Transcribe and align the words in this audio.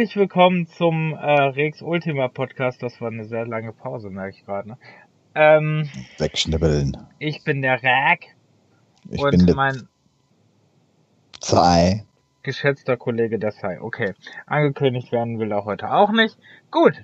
Herzlich 0.00 0.16
willkommen 0.16 0.66
zum 0.66 1.12
äh, 1.12 1.18
Rex 1.20 1.82
Ultima 1.82 2.28
Podcast. 2.28 2.82
Das 2.82 3.02
war 3.02 3.08
eine 3.08 3.26
sehr 3.26 3.46
lange 3.46 3.74
Pause, 3.74 4.08
merke 4.08 4.34
ich 4.34 4.46
gerade. 4.46 4.70
Ne? 4.70 4.78
Ähm, 5.34 5.90
Wegschnibbeln. 6.16 6.96
ich 7.18 7.44
bin 7.44 7.60
der 7.60 7.82
Rack 7.82 8.20
Ich 9.10 9.20
bin 9.20 9.40
und 9.40 9.46
der 9.46 9.54
mein 9.54 9.88
Zwei. 11.40 12.06
geschätzter 12.42 12.96
Kollege 12.96 13.38
der 13.38 13.52
Sai. 13.52 13.78
Okay, 13.82 14.14
angekündigt 14.46 15.12
werden 15.12 15.38
will 15.38 15.52
er 15.52 15.66
heute 15.66 15.92
auch 15.92 16.12
nicht. 16.12 16.38
Gut. 16.70 16.94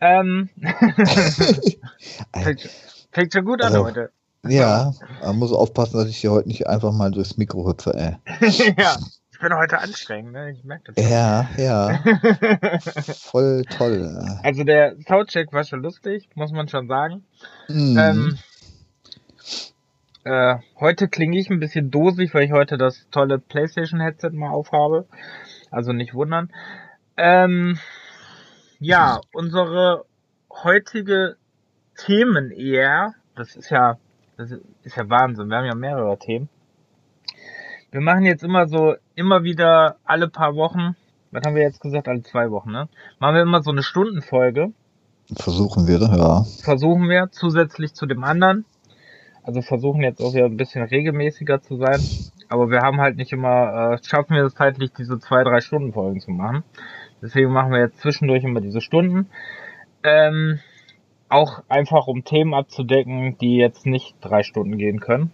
Ähm, 0.00 0.50
fängt, 2.32 2.70
fängt 3.10 3.32
schon 3.32 3.44
gut 3.44 3.60
an 3.60 3.72
Also- 3.72 3.84
heute. 3.86 4.12
Ja, 4.46 4.94
man 5.24 5.36
muss 5.36 5.52
aufpassen, 5.52 5.96
dass 5.98 6.08
ich 6.08 6.18
hier 6.18 6.30
heute 6.30 6.46
nicht 6.46 6.68
einfach 6.68 6.92
mal 6.92 7.10
durchs 7.10 7.36
Mikro 7.36 7.68
hüpfe, 7.68 7.92
ey. 7.92 8.16
ja, 8.78 8.96
bin 9.40 9.54
heute 9.56 9.78
anstrengend, 9.78 10.32
ne? 10.32 10.52
Ich 10.52 10.64
merke 10.64 10.92
das. 10.92 11.10
Ja, 11.10 11.48
ja, 11.56 11.98
voll 13.14 13.64
toll. 13.64 14.22
Also 14.42 14.64
der 14.64 14.96
Soundcheck 15.06 15.52
war 15.52 15.64
schon 15.64 15.82
lustig, 15.82 16.28
muss 16.34 16.52
man 16.52 16.68
schon 16.68 16.88
sagen. 16.88 17.24
Mhm. 17.68 17.98
Ähm, 17.98 18.38
äh, 20.24 20.58
heute 20.78 21.08
klinge 21.08 21.38
ich 21.38 21.50
ein 21.50 21.60
bisschen 21.60 21.90
dosig, 21.90 22.34
weil 22.34 22.44
ich 22.44 22.52
heute 22.52 22.76
das 22.76 23.08
tolle 23.10 23.38
PlayStation-Headset 23.38 24.30
mal 24.30 24.50
aufhabe. 24.50 25.06
Also 25.70 25.92
nicht 25.92 26.14
wundern. 26.14 26.52
Ähm, 27.16 27.78
ja, 28.78 29.20
unsere 29.32 30.04
heutige 30.50 31.36
Themen 31.96 32.50
eher, 32.50 33.14
das 33.36 33.56
ist 33.56 33.70
ja, 33.70 33.98
das 34.36 34.52
ist 34.82 34.96
ja 34.96 35.08
Wahnsinn. 35.08 35.48
Wir 35.48 35.58
haben 35.58 35.66
ja 35.66 35.74
mehrere 35.74 36.18
Themen. 36.18 36.48
Wir 37.90 38.00
machen 38.00 38.24
jetzt 38.24 38.44
immer 38.44 38.68
so, 38.68 38.94
immer 39.14 39.42
wieder 39.42 39.96
alle 40.04 40.28
paar 40.28 40.54
Wochen, 40.54 40.96
was 41.30 41.42
haben 41.44 41.54
wir 41.54 41.62
jetzt 41.62 41.80
gesagt, 41.80 42.08
alle 42.08 42.22
zwei 42.22 42.50
Wochen, 42.50 42.70
ne? 42.70 42.88
Machen 43.18 43.34
wir 43.34 43.42
immer 43.42 43.62
so 43.62 43.70
eine 43.70 43.82
Stundenfolge 43.82 44.72
Versuchen 45.36 45.86
wir, 45.86 45.98
ja. 46.00 46.44
versuchen 46.62 47.08
wir 47.08 47.28
zusätzlich 47.30 47.94
zu 47.94 48.06
dem 48.06 48.24
anderen. 48.24 48.64
Also 49.44 49.62
versuchen 49.62 50.02
jetzt 50.02 50.20
auch 50.20 50.34
wieder 50.34 50.46
ein 50.46 50.56
bisschen 50.56 50.82
regelmäßiger 50.82 51.62
zu 51.62 51.76
sein. 51.76 52.00
Aber 52.48 52.70
wir 52.70 52.80
haben 52.80 53.00
halt 53.00 53.16
nicht 53.16 53.32
immer, 53.32 53.94
äh, 53.94 53.98
schaffen 54.04 54.34
wir 54.34 54.44
es 54.44 54.54
zeitlich, 54.54 54.90
diese 54.92 55.18
zwei, 55.20 55.44
drei 55.44 55.60
Stunden 55.60 55.92
Folgen 55.92 56.20
zu 56.20 56.32
machen. 56.32 56.64
Deswegen 57.22 57.52
machen 57.52 57.70
wir 57.70 57.78
jetzt 57.78 58.00
zwischendurch 58.00 58.42
immer 58.42 58.60
diese 58.60 58.80
Stunden. 58.80 59.28
Ähm, 60.02 60.58
auch 61.28 61.62
einfach 61.68 62.08
um 62.08 62.24
Themen 62.24 62.52
abzudecken, 62.52 63.38
die 63.38 63.56
jetzt 63.56 63.86
nicht 63.86 64.16
drei 64.20 64.42
Stunden 64.42 64.78
gehen 64.78 64.98
können. 64.98 65.30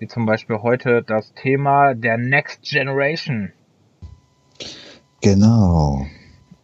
Wie 0.00 0.08
zum 0.08 0.24
Beispiel 0.24 0.62
heute 0.62 1.02
das 1.02 1.34
Thema 1.34 1.92
der 1.92 2.16
Next 2.16 2.62
Generation. 2.62 3.52
Genau. 5.20 6.06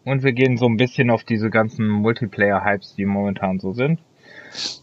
Und 0.06 0.22
wir 0.22 0.32
gehen 0.32 0.56
so 0.56 0.64
ein 0.64 0.78
bisschen 0.78 1.10
auf 1.10 1.22
diese 1.22 1.50
ganzen 1.50 1.86
Multiplayer-Hypes, 1.86 2.94
die 2.94 3.04
momentan 3.04 3.60
so 3.60 3.74
sind. 3.74 4.00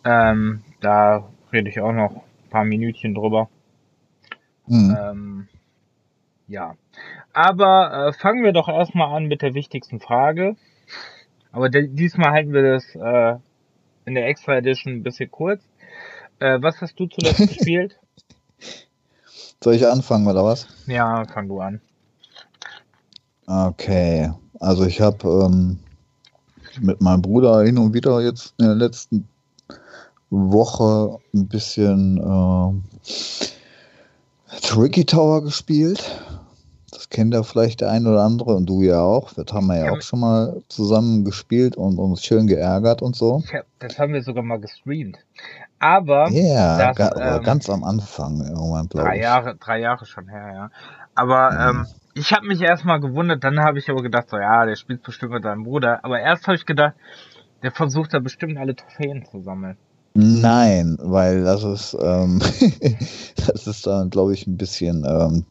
Ähm, 0.05 0.61
da 0.81 1.31
rede 1.51 1.67
ich 1.67 1.81
auch 1.81 1.93
noch 1.93 2.11
ein 2.11 2.49
paar 2.51 2.63
Minütchen 2.63 3.15
drüber. 3.15 3.49
Mhm. 4.67 4.97
Ähm, 4.99 5.47
ja. 6.47 6.75
Aber 7.33 8.09
äh, 8.09 8.13
fangen 8.13 8.43
wir 8.43 8.51
doch 8.51 8.69
erstmal 8.69 9.17
an 9.17 9.25
mit 9.25 9.41
der 9.41 9.55
wichtigsten 9.55 9.99
Frage. 9.99 10.57
Aber 11.51 11.69
diesmal 11.69 12.29
halten 12.29 12.53
wir 12.53 12.61
das 12.61 12.93
äh, 12.93 13.39
in 14.05 14.13
der 14.13 14.27
Extra 14.27 14.57
Edition 14.57 14.93
ein 14.93 15.03
bisschen 15.03 15.31
kurz. 15.31 15.67
Äh, 16.37 16.61
was 16.61 16.81
hast 16.81 16.99
du 16.99 17.07
zuletzt 17.07 17.39
gespielt? 17.47 17.97
Soll 19.63 19.75
ich 19.75 19.87
anfangen 19.87 20.27
oder 20.27 20.43
was? 20.43 20.67
Ja, 20.87 21.23
fang 21.25 21.47
du 21.47 21.59
an. 21.61 21.81
Okay. 23.47 24.31
Also 24.59 24.85
ich 24.85 25.01
habe 25.01 25.27
ähm, 25.45 25.79
mit 26.81 27.01
meinem 27.01 27.21
Bruder 27.21 27.63
hin 27.63 27.77
und 27.77 27.93
wieder 27.93 28.21
jetzt 28.21 28.53
in 28.57 28.65
der 28.65 28.75
letzten 28.75 29.27
Woche 30.29 31.19
ein 31.33 31.47
bisschen 31.47 32.17
ähm, 32.17 32.83
Tricky 34.61 35.05
Tower 35.05 35.43
gespielt. 35.43 36.19
Das 36.91 37.09
kennt 37.09 37.33
ja 37.33 37.43
vielleicht 37.43 37.81
der 37.81 37.89
ein 37.91 38.07
oder 38.07 38.23
andere 38.23 38.55
und 38.55 38.67
du 38.67 38.81
ja 38.81 39.01
auch. 39.01 39.33
Das 39.33 39.53
haben 39.53 39.67
wir 39.67 39.77
ja 39.77 39.85
Ja, 39.85 39.91
auch 39.91 40.01
schon 40.01 40.19
mal 40.19 40.61
zusammen 40.69 41.25
gespielt 41.25 41.75
und 41.75 41.97
uns 41.97 42.23
schön 42.23 42.47
geärgert 42.47 43.01
und 43.01 43.15
so. 43.15 43.43
Hab, 43.51 43.65
das 43.79 43.97
haben 43.99 44.13
wir 44.13 44.23
sogar 44.23 44.43
mal 44.43 44.59
gestreamt. 44.59 45.17
Aber 45.83 46.29
Ja, 46.31 46.77
das, 46.77 46.95
ga, 46.95 47.35
ähm, 47.37 47.43
ganz 47.43 47.69
am 47.69 47.83
Anfang 47.83 48.39
irgendwann, 48.39 48.87
glaube 48.87 49.09
drei 49.09 49.17
ich. 49.17 49.23
Jahre, 49.23 49.55
drei 49.57 49.79
Jahre 49.81 50.05
schon 50.05 50.29
her, 50.29 50.51
ja. 50.53 50.69
Aber 51.13 51.51
Mhm. 51.51 51.79
ähm, 51.79 51.87
ich 52.13 52.31
habe 52.31 52.47
mich 52.47 52.61
erstmal 52.61 53.01
gewundert, 53.01 53.43
dann 53.43 53.59
habe 53.59 53.79
ich 53.79 53.89
aber 53.89 54.01
gedacht, 54.01 54.29
so 54.29 54.37
ja, 54.37 54.65
der 54.65 54.77
spielt 54.77 55.03
bestimmt 55.03 55.33
mit 55.33 55.43
seinem 55.43 55.65
Bruder. 55.65 55.99
Aber 56.05 56.21
erst 56.21 56.47
habe 56.47 56.55
ich 56.55 56.65
gedacht, 56.65 56.93
der 57.63 57.73
versucht 57.73 58.13
da 58.13 58.19
bestimmt 58.19 58.57
alle 58.57 58.77
Trophäen 58.77 59.25
zu 59.25 59.41
sammeln. 59.41 59.75
Nein, 60.13 60.97
weil 61.01 61.43
das 61.43 61.65
ist, 61.65 61.97
ähm, 62.01 62.39
das 63.35 63.67
ist 63.67 63.85
dann, 63.85 64.09
glaube 64.09 64.33
ich, 64.33 64.47
ein 64.47 64.55
bisschen 64.55 65.03
ähm, 65.05 65.45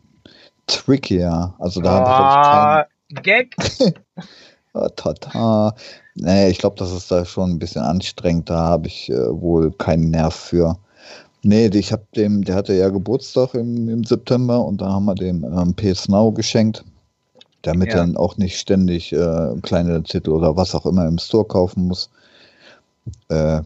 trickier. 0.66 1.52
Also 1.58 1.82
da 1.82 1.90
habe 1.90 2.86
ich 2.86 3.18
oh, 3.18 3.22
Gag! 3.22 3.54
ah, 4.74 4.88
Tata. 4.90 5.74
Nee, 6.14 6.48
ich 6.50 6.58
glaube, 6.58 6.76
das 6.76 6.92
ist 6.92 7.10
da 7.10 7.24
schon 7.24 7.50
ein 7.52 7.58
bisschen 7.58 7.82
anstrengend. 7.82 8.50
Da 8.50 8.58
habe 8.58 8.88
ich 8.88 9.10
äh, 9.10 9.30
wohl 9.40 9.72
keinen 9.72 10.10
Nerv 10.10 10.34
für. 10.34 10.78
Nee, 11.42 11.66
ich 11.68 11.92
habe 11.92 12.04
dem, 12.14 12.44
der 12.44 12.54
hatte 12.56 12.74
ja 12.74 12.88
Geburtstag 12.88 13.54
im, 13.54 13.88
im 13.88 14.04
September 14.04 14.64
und 14.64 14.80
da 14.80 14.90
haben 14.92 15.06
wir 15.06 15.14
dem 15.14 15.44
ähm, 15.44 15.74
PS 15.74 16.08
Now 16.08 16.30
geschenkt, 16.32 16.84
damit 17.62 17.88
Ja. 17.88 17.94
er 17.94 18.00
dann 18.02 18.16
auch 18.16 18.36
nicht 18.36 18.58
ständig 18.58 19.12
äh, 19.12 19.54
kleine 19.62 20.02
Titel 20.04 20.30
oder 20.30 20.56
was 20.56 20.74
auch 20.74 20.86
immer 20.86 21.06
im 21.06 21.18
Store 21.18 21.44
kaufen 21.44 21.88
muss. 21.88 22.10
Äh, 23.28 23.60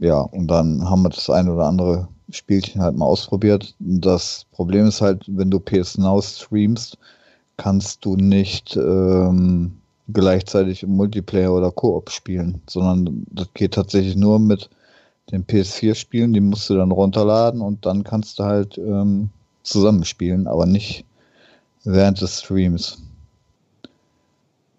ja, 0.00 0.20
und 0.20 0.48
dann 0.48 0.88
haben 0.88 1.02
wir 1.02 1.08
das 1.10 1.30
ein 1.30 1.48
oder 1.48 1.64
andere 1.66 2.08
Spielchen 2.30 2.82
halt 2.82 2.96
mal 2.96 3.06
ausprobiert. 3.06 3.74
Das 3.78 4.44
Problem 4.52 4.86
ist 4.86 5.00
halt, 5.00 5.24
wenn 5.28 5.50
du 5.50 5.60
PS 5.60 5.96
Now 5.98 6.20
streamst, 6.20 6.98
kannst 7.56 8.04
du 8.04 8.16
nicht 8.16 8.76
ähm, 8.76 9.78
gleichzeitig 10.12 10.82
im 10.82 10.90
Multiplayer 10.90 11.52
oder 11.52 11.70
Koop 11.70 12.10
spielen, 12.10 12.60
sondern 12.68 13.26
das 13.30 13.52
geht 13.54 13.74
tatsächlich 13.74 14.16
nur 14.16 14.38
mit 14.38 14.68
den 15.30 15.44
PS4-Spielen, 15.46 16.32
die 16.32 16.40
musst 16.40 16.68
du 16.68 16.76
dann 16.76 16.90
runterladen 16.90 17.60
und 17.60 17.86
dann 17.86 18.04
kannst 18.04 18.38
du 18.38 18.44
halt 18.44 18.76
ähm, 18.76 19.30
zusammenspielen, 19.62 20.46
aber 20.46 20.66
nicht 20.66 21.06
während 21.84 22.20
des 22.20 22.40
Streams. 22.40 23.02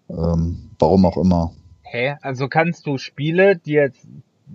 Ähm, 0.08 0.70
warum 0.78 1.04
auch 1.04 1.16
immer. 1.16 1.52
Hä? 1.82 2.14
Also 2.22 2.48
kannst 2.48 2.86
du 2.86 2.96
Spiele, 2.98 3.56
die 3.56 3.72
jetzt, 3.72 4.06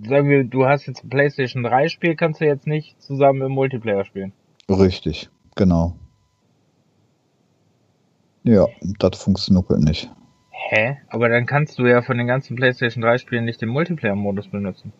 sagen 0.08 0.30
wir, 0.30 0.46
du 0.46 0.66
hast 0.66 0.86
jetzt 0.86 1.04
ein 1.04 1.10
PlayStation 1.10 1.64
3 1.64 1.90
Spiel, 1.90 2.16
kannst 2.16 2.40
du 2.40 2.46
jetzt 2.46 2.68
nicht 2.68 3.02
zusammen 3.02 3.42
im 3.42 3.52
Multiplayer 3.52 4.06
spielen. 4.06 4.32
Richtig, 4.70 5.30
genau. 5.56 5.96
Ja, 8.44 8.68
das 9.00 9.22
funktioniert 9.22 9.70
nicht. 9.72 10.10
Hä? 10.74 10.96
Aber 11.10 11.28
dann 11.28 11.46
kannst 11.48 11.80
du 11.80 11.86
ja 11.86 12.02
von 12.02 12.18
den 12.18 12.28
ganzen 12.28 12.56
PlayStation 12.56 13.02
3 13.02 13.18
Spielen 13.18 13.44
nicht 13.44 13.62
den 13.62 13.68
Multiplayer-Modus 13.68 14.48
benutzen. 14.48 14.94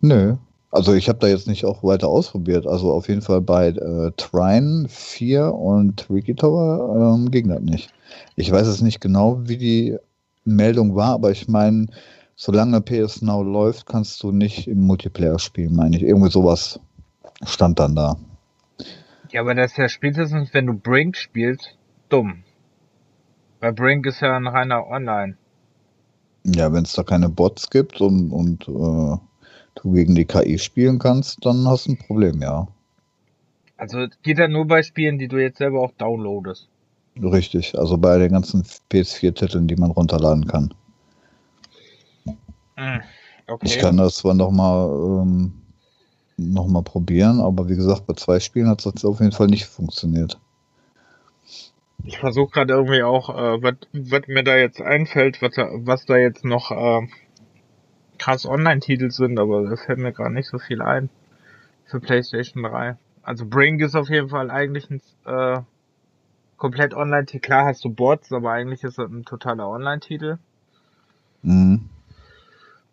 Nö. 0.00 0.36
Also 0.70 0.94
ich 0.94 1.10
habe 1.10 1.18
da 1.18 1.26
jetzt 1.26 1.46
nicht 1.46 1.66
auch 1.66 1.84
weiter 1.84 2.08
ausprobiert. 2.08 2.66
Also 2.66 2.92
auf 2.94 3.08
jeden 3.08 3.20
Fall 3.20 3.42
bei 3.42 3.68
äh, 3.68 4.10
Trine 4.16 4.86
4 4.88 5.52
und 5.52 5.98
Tricky 5.98 6.34
Tower 6.34 7.18
ähm, 7.18 7.30
ging 7.30 7.48
das 7.48 7.60
nicht. 7.60 7.92
Ich 8.36 8.50
weiß 8.50 8.66
es 8.66 8.80
nicht 8.80 9.02
genau, 9.02 9.38
wie 9.46 9.58
die 9.58 9.98
Meldung 10.46 10.96
war, 10.96 11.10
aber 11.10 11.30
ich 11.30 11.46
meine, 11.46 11.88
solange 12.36 12.80
PS 12.80 13.20
Now 13.20 13.42
läuft, 13.42 13.84
kannst 13.84 14.22
du 14.22 14.32
nicht 14.32 14.66
im 14.66 14.80
Multiplayer 14.80 15.38
spielen, 15.38 15.76
meine 15.76 15.98
ich. 15.98 16.02
Irgendwie 16.02 16.30
sowas 16.30 16.80
stand 17.44 17.78
dann 17.78 17.96
da. 17.96 18.16
Ja, 19.30 19.42
aber 19.42 19.54
das 19.54 19.72
ist 19.72 19.76
ja 19.76 19.90
spätestens, 19.90 20.54
wenn 20.54 20.64
du 20.64 20.72
Brink 20.72 21.18
spielst, 21.18 21.76
dumm. 22.08 22.44
Weil 23.64 23.72
Brink 23.72 24.04
ist 24.04 24.20
ja 24.20 24.36
ein 24.36 24.46
reiner 24.46 24.86
Online. 24.88 25.38
Ja, 26.44 26.70
wenn 26.70 26.84
es 26.84 26.92
da 26.92 27.02
keine 27.02 27.30
Bots 27.30 27.70
gibt 27.70 27.98
und, 27.98 28.30
und 28.30 28.68
äh, 28.68 29.16
du 29.76 29.92
gegen 29.94 30.14
die 30.14 30.26
KI 30.26 30.58
spielen 30.58 30.98
kannst, 30.98 31.46
dann 31.46 31.66
hast 31.66 31.86
du 31.86 31.92
ein 31.92 31.98
Problem, 31.98 32.42
ja. 32.42 32.68
Also 33.78 34.06
geht 34.22 34.36
ja 34.36 34.48
nur 34.48 34.66
bei 34.66 34.82
Spielen, 34.82 35.18
die 35.18 35.28
du 35.28 35.38
jetzt 35.38 35.56
selber 35.56 35.80
auch 35.80 35.92
downloadest. 35.92 36.68
Richtig. 37.22 37.78
Also 37.78 37.96
bei 37.96 38.18
den 38.18 38.32
ganzen 38.32 38.64
PS4-Titeln, 38.92 39.66
die 39.66 39.76
man 39.76 39.92
runterladen 39.92 40.46
kann. 40.46 40.74
Hm, 42.76 43.00
Okay. 43.46 43.66
Ich 43.66 43.78
kann 43.78 43.96
das 43.96 44.16
zwar 44.16 44.34
nochmal 44.34 44.90
ähm, 45.22 45.54
noch 46.36 46.66
mal 46.66 46.82
probieren, 46.82 47.40
aber 47.40 47.66
wie 47.70 47.76
gesagt, 47.76 48.06
bei 48.06 48.12
zwei 48.12 48.40
Spielen 48.40 48.68
hat 48.68 48.84
es 48.84 49.04
auf 49.06 49.20
jeden 49.20 49.32
Fall 49.32 49.46
nicht 49.46 49.64
funktioniert. 49.64 50.38
Ich 52.04 52.18
versuche 52.18 52.52
gerade 52.52 52.74
irgendwie 52.74 53.02
auch, 53.02 53.30
äh, 53.30 53.62
was 53.62 54.26
mir 54.26 54.44
da 54.44 54.56
jetzt 54.56 54.80
einfällt, 54.80 55.40
was 55.40 55.54
da, 55.54 55.70
was 55.72 56.04
da 56.04 56.16
jetzt 56.16 56.44
noch 56.44 56.70
äh, 56.70 57.08
krass 58.18 58.46
Online-Titel 58.46 59.10
sind, 59.10 59.38
aber 59.38 59.68
da 59.68 59.76
fällt 59.76 59.98
mir 59.98 60.12
gerade 60.12 60.34
nicht 60.34 60.48
so 60.48 60.58
viel 60.58 60.82
ein 60.82 61.08
für 61.86 62.00
PlayStation 62.00 62.62
3. 62.62 62.96
Also 63.22 63.46
Brink 63.46 63.80
ist 63.80 63.94
auf 63.94 64.08
jeden 64.10 64.28
Fall 64.28 64.50
eigentlich 64.50 64.90
ein 64.90 65.00
äh, 65.24 65.60
komplett 66.56 66.94
online, 66.94 67.24
klar 67.24 67.66
hast 67.66 67.84
du 67.84 67.90
Bots, 67.90 68.32
aber 68.32 68.52
eigentlich 68.52 68.84
ist 68.84 68.98
das 68.98 69.10
ein 69.10 69.24
totaler 69.24 69.68
Online-Titel. 69.68 70.38
Mhm. 71.42 71.88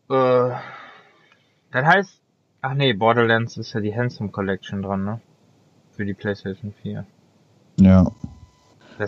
Äh, 0.10 0.50
das 1.72 1.86
heißt, 1.86 2.22
ach 2.62 2.74
nee, 2.74 2.94
Borderlands 2.94 3.58
ist 3.58 3.74
ja 3.74 3.82
die 3.82 3.96
Handsome 3.96 4.30
Collection 4.30 4.82
dran, 4.82 5.04
ne? 5.04 5.22
Für 5.92 6.06
die 6.06 6.14
PlayStation 6.14 6.74
4. 6.82 7.06
Ja. 7.78 8.12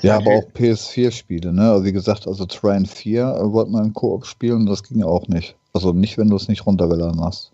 Ja, 0.02 0.18
aber 0.18 0.32
auch 0.32 0.50
PS4-Spiele, 0.54 1.54
ne? 1.54 1.72
Also 1.72 1.86
wie 1.86 1.92
gesagt, 1.92 2.28
also 2.28 2.46
Trine 2.46 2.86
4 2.86 3.22
äh, 3.22 3.52
wollte 3.52 3.72
man 3.72 3.86
im 3.86 3.94
Koop 3.94 4.26
spielen 4.26 4.62
und 4.62 4.66
das 4.68 4.84
ging 4.84 5.04
auch 5.04 5.28
nicht. 5.28 5.56
Also 5.74 5.94
nicht, 5.94 6.18
wenn 6.18 6.30
du 6.30 6.36
es 6.36 6.48
nicht 6.48 6.66
runtergeladen 6.66 7.24
hast. 7.24 7.52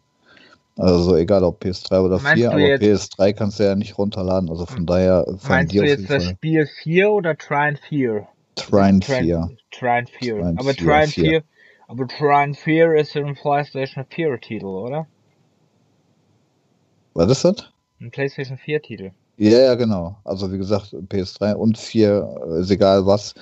Also 0.78 1.18
egal 1.18 1.44
ob 1.44 1.62
PS3 1.62 2.00
oder 2.00 2.20
Meinst 2.20 2.36
4, 2.36 2.46
du 2.46 2.52
aber 2.52 2.60
jetzt- 2.62 2.82
PS3 3.20 3.34
kannst 3.34 3.60
du 3.60 3.64
ja 3.64 3.76
nicht 3.76 3.98
runterladen. 3.98 4.50
Also 4.50 4.66
von 4.66 4.86
daher 4.86 5.26
fallen 5.38 5.68
Meinst 5.68 5.74
du 5.76 5.84
jetzt 5.84 6.10
das. 6.10 6.24
Spiel 6.26 6.66
4 6.84 7.12
oder 7.12 7.38
Trine 7.38 7.78
4? 7.90 8.28
Trine 8.56 9.02
4. 9.02 9.50
Trine 9.72 10.06
4. 10.08 10.36
Trine 10.36 10.56
aber 10.58 10.74
4, 10.74 10.76
Trine 10.76 11.08
4. 11.08 11.24
4, 11.30 11.44
aber 11.88 12.08
Trine 12.08 12.54
4 12.54 12.94
ist 12.96 13.14
ja 13.14 13.26
ein 13.26 13.36
PlayStation 13.36 14.06
4 14.10 14.40
Titel, 14.40 14.66
oder? 14.66 15.08
Was 17.14 17.30
ist 17.32 17.44
das? 17.44 17.70
Ein 18.00 18.12
PlayStation 18.12 18.58
4 18.58 18.82
Titel. 18.82 19.12
Ja, 19.40 19.58
ja, 19.60 19.76
genau. 19.76 20.18
Also 20.26 20.52
wie 20.52 20.58
gesagt, 20.58 20.94
PS3 21.08 21.54
und 21.54 21.78
4, 21.78 22.28
äh, 22.58 22.60
ist 22.60 22.72
egal 22.72 23.06
was. 23.06 23.34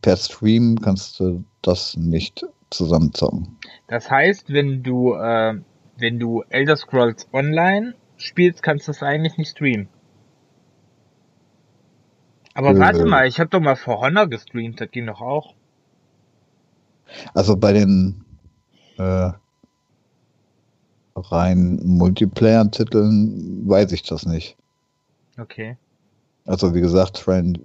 Per 0.00 0.16
Stream 0.16 0.80
kannst 0.80 1.20
du 1.20 1.44
das 1.60 1.94
nicht 1.96 2.44
zusammenzocken. 2.70 3.58
Das 3.86 4.10
heißt, 4.10 4.50
wenn 4.50 4.82
du, 4.82 5.12
äh, 5.14 5.54
wenn 5.98 6.18
du 6.18 6.42
Elder 6.48 6.76
Scrolls 6.76 7.28
Online 7.34 7.94
spielst, 8.16 8.62
kannst 8.62 8.88
du 8.88 8.92
es 8.92 9.02
eigentlich 9.02 9.36
nicht 9.36 9.50
streamen. 9.50 9.88
Aber 12.54 12.70
Äh. 12.70 12.78
warte 12.78 13.04
mal, 13.04 13.26
ich 13.28 13.38
habe 13.38 13.50
doch 13.50 13.60
mal 13.60 13.76
For 13.76 14.00
Honor 14.00 14.26
gestreamt, 14.26 14.80
das 14.80 14.90
ging 14.90 15.06
doch 15.06 15.20
auch. 15.20 15.54
Also 17.34 17.56
bei 17.56 17.74
den 17.74 18.24
äh, 18.96 19.30
rein 21.14 21.80
Multiplayer-Titeln 21.84 23.68
weiß 23.68 23.92
ich 23.92 24.02
das 24.02 24.24
nicht. 24.24 24.56
Okay. 25.40 25.76
Also 26.46 26.74
wie 26.74 26.80
gesagt, 26.80 27.16
Train 27.18 27.56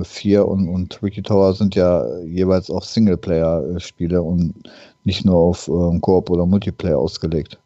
äh, 0.00 0.04
4 0.04 0.46
und, 0.46 0.68
und 0.68 0.92
Tricky 0.92 1.22
Tower 1.22 1.54
sind 1.54 1.74
ja 1.74 2.04
jeweils 2.20 2.70
auch 2.70 2.82
Singleplayer-Spiele 2.82 4.22
und 4.22 4.54
nicht 5.04 5.24
nur 5.24 5.36
auf 5.36 5.68
ähm, 5.68 6.00
Koop 6.00 6.30
oder 6.30 6.46
Multiplayer 6.46 6.98
ausgelegt. 6.98 7.58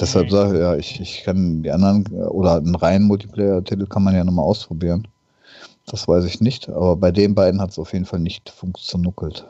Deshalb 0.00 0.26
Mhm. 0.26 0.30
sage 0.30 0.54
ich, 0.54 0.60
ja, 0.60 0.76
ich, 0.76 1.00
ich 1.00 1.22
kann 1.24 1.62
die 1.62 1.70
anderen 1.70 2.06
äh, 2.12 2.24
oder 2.24 2.56
einen 2.56 2.74
reinen 2.74 3.06
Multiplayer-Titel 3.06 3.86
kann 3.86 4.04
man 4.04 4.14
ja 4.14 4.24
nochmal 4.24 4.44
ausprobieren. 4.44 5.08
Das 5.86 6.06
weiß 6.08 6.24
ich 6.24 6.40
nicht, 6.40 6.68
aber 6.68 6.96
bei 6.96 7.10
den 7.10 7.34
beiden 7.34 7.60
hat 7.60 7.70
es 7.70 7.78
auf 7.78 7.92
jeden 7.92 8.04
Fall 8.04 8.20
nicht 8.20 8.48
funktioniert. 8.50 9.46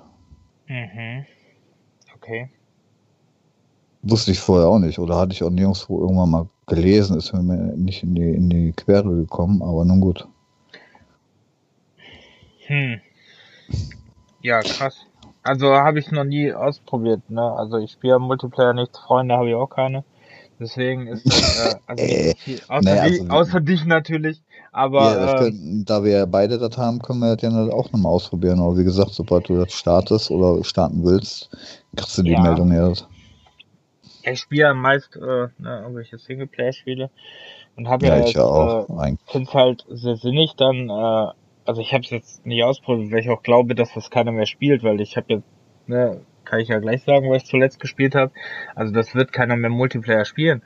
Mhm. 0.68 1.26
Okay. 2.16 2.50
Wusste 4.02 4.32
ich 4.32 4.40
vorher 4.40 4.68
auch 4.68 4.78
nicht 4.78 4.98
oder 4.98 5.16
hatte 5.18 5.32
ich 5.32 5.42
auch 5.42 5.50
nirgendwo 5.50 6.00
irgendwann 6.00 6.30
mal 6.30 6.48
gelesen, 6.66 7.16
ist 7.16 7.32
mir 7.32 7.42
nicht 7.76 8.02
in 8.02 8.14
die, 8.14 8.30
in 8.30 8.48
die 8.50 8.72
Quere 8.72 9.14
gekommen, 9.14 9.62
aber 9.62 9.84
nun 9.84 10.00
gut. 10.00 10.26
Hm. 12.66 13.00
Ja, 14.40 14.60
krass. 14.62 14.96
Also 15.42 15.66
habe 15.74 15.98
ich 15.98 16.10
noch 16.12 16.24
nie 16.24 16.52
ausprobiert, 16.52 17.28
ne? 17.28 17.42
Also 17.42 17.78
ich 17.78 17.92
spiele 17.92 18.18
Multiplayer 18.18 18.74
nicht, 18.74 18.96
Freunde 18.96 19.34
habe 19.36 19.48
ich 19.48 19.54
auch 19.54 19.68
keine. 19.68 20.04
Deswegen 20.60 21.08
ist 21.08 21.26
das, 21.26 21.56
äh, 21.56 21.74
also 21.86 22.04
Äh, 22.04 22.34
außer, 22.68 22.82
naja, 22.82 23.02
dich, 23.08 23.20
also- 23.22 23.32
außer 23.32 23.60
dich 23.60 23.84
natürlich, 23.84 24.40
aber 24.70 25.12
ja, 25.14 25.38
können, 25.38 25.84
da 25.84 26.04
wir 26.04 26.26
beide 26.26 26.58
das 26.58 26.78
haben, 26.78 27.00
können 27.00 27.18
wir 27.18 27.34
das 27.34 27.42
ja 27.42 27.72
auch 27.72 27.90
nochmal 27.92 28.12
ausprobieren. 28.12 28.60
Aber 28.60 28.78
wie 28.78 28.84
gesagt, 28.84 29.10
sobald 29.10 29.48
du 29.48 29.56
das 29.56 29.72
startest 29.72 30.30
oder 30.30 30.62
starten 30.62 31.04
willst, 31.04 31.50
kriegst 31.96 32.16
du 32.18 32.22
die 32.22 32.32
Ja. 32.32 32.40
Meldung 32.40 32.70
erst. 32.70 33.08
Ich 34.24 34.40
spiele 34.40 34.62
ja 34.62 34.74
meist 34.74 35.16
äh, 35.16 35.20
ne, 35.58 35.80
irgendwelche 35.82 36.18
Singleplayer-Spiele 36.18 37.10
und 37.76 37.88
habe 37.88 38.06
Ja, 38.06 38.16
ja, 38.16 38.18
ich 38.18 38.36
jetzt, 38.36 38.38
auch. 38.38 38.76
äh, 38.86 38.86
finde 39.30 39.48
es 39.48 39.54
halt 39.54 39.84
sehr 39.88 40.16
sinnig 40.16 40.54
dann, 40.56 40.88
äh, 40.90 41.32
also 41.64 41.80
ich 41.80 41.92
habe 41.92 42.02
es 42.04 42.10
jetzt 42.10 42.46
nicht 42.46 42.64
ausprobiert, 42.64 43.12
weil 43.12 43.20
ich 43.20 43.30
auch 43.30 43.42
glaube, 43.42 43.74
dass 43.74 43.94
das 43.94 44.10
keiner 44.10 44.32
mehr 44.32 44.46
spielt, 44.46 44.82
weil 44.82 45.00
ich 45.00 45.16
habe 45.16 45.34
jetzt, 45.34 45.46
ne, 45.86 46.24
kann 46.44 46.60
ich 46.60 46.68
ja 46.68 46.78
gleich 46.80 47.02
sagen, 47.04 47.30
was 47.30 47.44
ich 47.44 47.48
zuletzt 47.48 47.80
gespielt 47.80 48.14
habe. 48.14 48.32
Also 48.74 48.92
das 48.92 49.14
wird 49.14 49.32
keiner 49.32 49.56
mehr 49.56 49.70
Multiplayer 49.70 50.24
spielen. 50.24 50.62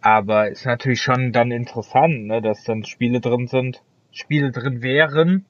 Aber 0.00 0.48
ist 0.48 0.66
natürlich 0.66 1.00
schon 1.02 1.32
dann 1.32 1.52
interessant, 1.52 2.26
ne, 2.26 2.42
dass 2.42 2.64
dann 2.64 2.84
Spiele 2.84 3.20
drin 3.20 3.46
sind, 3.46 3.82
Spiele 4.12 4.50
drin 4.52 4.82
wären. 4.82 5.46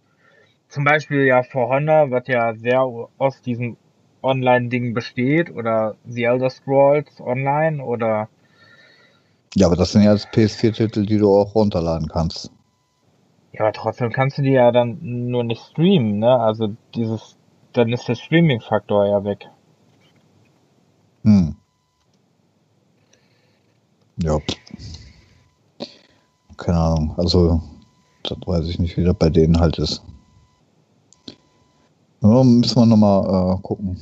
Zum 0.68 0.84
Beispiel 0.84 1.24
ja 1.26 1.42
For 1.44 1.68
Honor, 1.68 2.10
was 2.10 2.26
ja 2.28 2.54
sehr 2.54 2.80
aus 2.82 3.42
diesem 3.42 3.76
Online-Ding 4.22 4.94
besteht, 4.94 5.50
oder 5.50 5.96
The 6.06 6.24
Elder 6.24 6.50
Scrolls 6.50 7.20
Online 7.20 7.82
oder 7.82 8.28
Ja, 9.54 9.66
aber 9.66 9.76
das 9.76 9.92
sind 9.92 10.02
ja 10.02 10.12
jetzt 10.12 10.28
PS4-Titel, 10.32 11.04
die 11.06 11.18
du 11.18 11.34
auch 11.34 11.54
runterladen 11.54 12.08
kannst. 12.08 12.50
Ja, 13.52 13.60
aber 13.60 13.72
trotzdem 13.72 14.10
kannst 14.10 14.38
du 14.38 14.42
die 14.42 14.52
ja 14.52 14.72
dann 14.72 14.98
nur 15.02 15.44
nicht 15.44 15.62
streamen, 15.62 16.18
ne? 16.18 16.38
Also 16.38 16.74
dieses, 16.94 17.36
dann 17.74 17.92
ist 17.92 18.08
der 18.08 18.14
Streaming-Faktor 18.14 19.06
ja 19.06 19.24
weg. 19.24 19.46
Hm. 21.24 21.54
Ja. 24.16 24.38
Keine 26.56 26.78
Ahnung. 26.78 27.14
Also, 27.16 27.60
das 28.22 28.38
weiß 28.46 28.68
ich 28.68 28.78
nicht, 28.78 28.96
wie 28.96 29.04
das 29.04 29.14
bei 29.14 29.30
denen 29.30 29.60
halt 29.60 29.78
ist. 29.78 30.02
Ja, 32.22 32.44
müssen 32.44 32.76
wir 32.76 32.86
nochmal 32.86 33.56
äh, 33.56 33.60
gucken. 33.62 33.96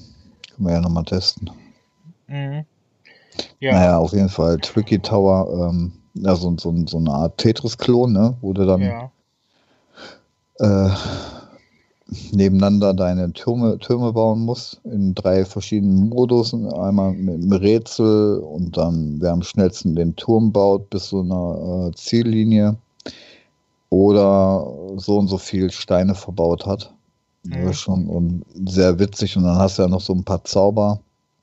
Können 0.55 0.69
wir 0.69 0.75
ja 0.75 0.81
nochmal 0.81 1.05
testen. 1.05 1.50
Mhm. 2.27 2.65
Ja, 3.61 3.73
Naja, 3.73 3.99
auf 3.99 4.12
jeden 4.12 4.29
Fall. 4.29 4.59
Tricky 4.59 4.99
Tower, 4.99 5.71
ähm, 5.71 5.93
ja, 6.15 6.37
so, 6.37 6.55
so, 6.59 6.75
so 6.87 6.99
eine 6.99 7.11
Art 7.11 7.39
Tetris-Klon, 7.39 8.12
ne? 8.12 8.35
Wo 8.41 8.53
du 8.53 8.67
dann 8.67 8.83
ja. 8.83 9.11
äh, 10.59 10.91
nebeneinander 12.33 12.93
deine 12.93 13.33
Türme, 13.33 13.79
Türme 13.79 14.12
bauen 14.12 14.41
musst 14.41 14.81
in 14.85 15.15
drei 15.15 15.45
verschiedenen 15.45 16.09
Modus. 16.09 16.53
Einmal 16.53 17.12
mit 17.12 17.37
einem 17.37 17.53
Rätsel 17.53 18.39
und 18.39 18.77
dann 18.77 19.17
wer 19.21 19.33
am 19.33 19.43
schnellsten 19.43 19.95
den 19.95 20.17
Turm 20.17 20.53
baut 20.53 20.91
bis 20.91 21.09
zu 21.09 21.21
einer 21.21 21.89
äh, 21.89 21.95
Ziellinie 21.95 22.77
oder 23.89 24.67
so 24.97 25.19
und 25.19 25.29
so 25.29 25.39
viel 25.39 25.71
Steine 25.71 26.15
verbaut 26.15 26.67
hat. 26.67 26.93
Das 27.44 27.59
Mhm. 27.59 27.68
ist 27.68 27.80
schon 27.80 28.06
und 28.06 28.44
sehr 28.68 28.99
witzig 28.99 29.37
und 29.37 29.44
dann 29.44 29.56
hast 29.56 29.78
du 29.78 29.82
ja 29.82 29.88
noch 29.88 30.00
so 30.00 30.12
ein 30.12 30.25
paar 30.25 30.44
Zauber, 30.44 31.00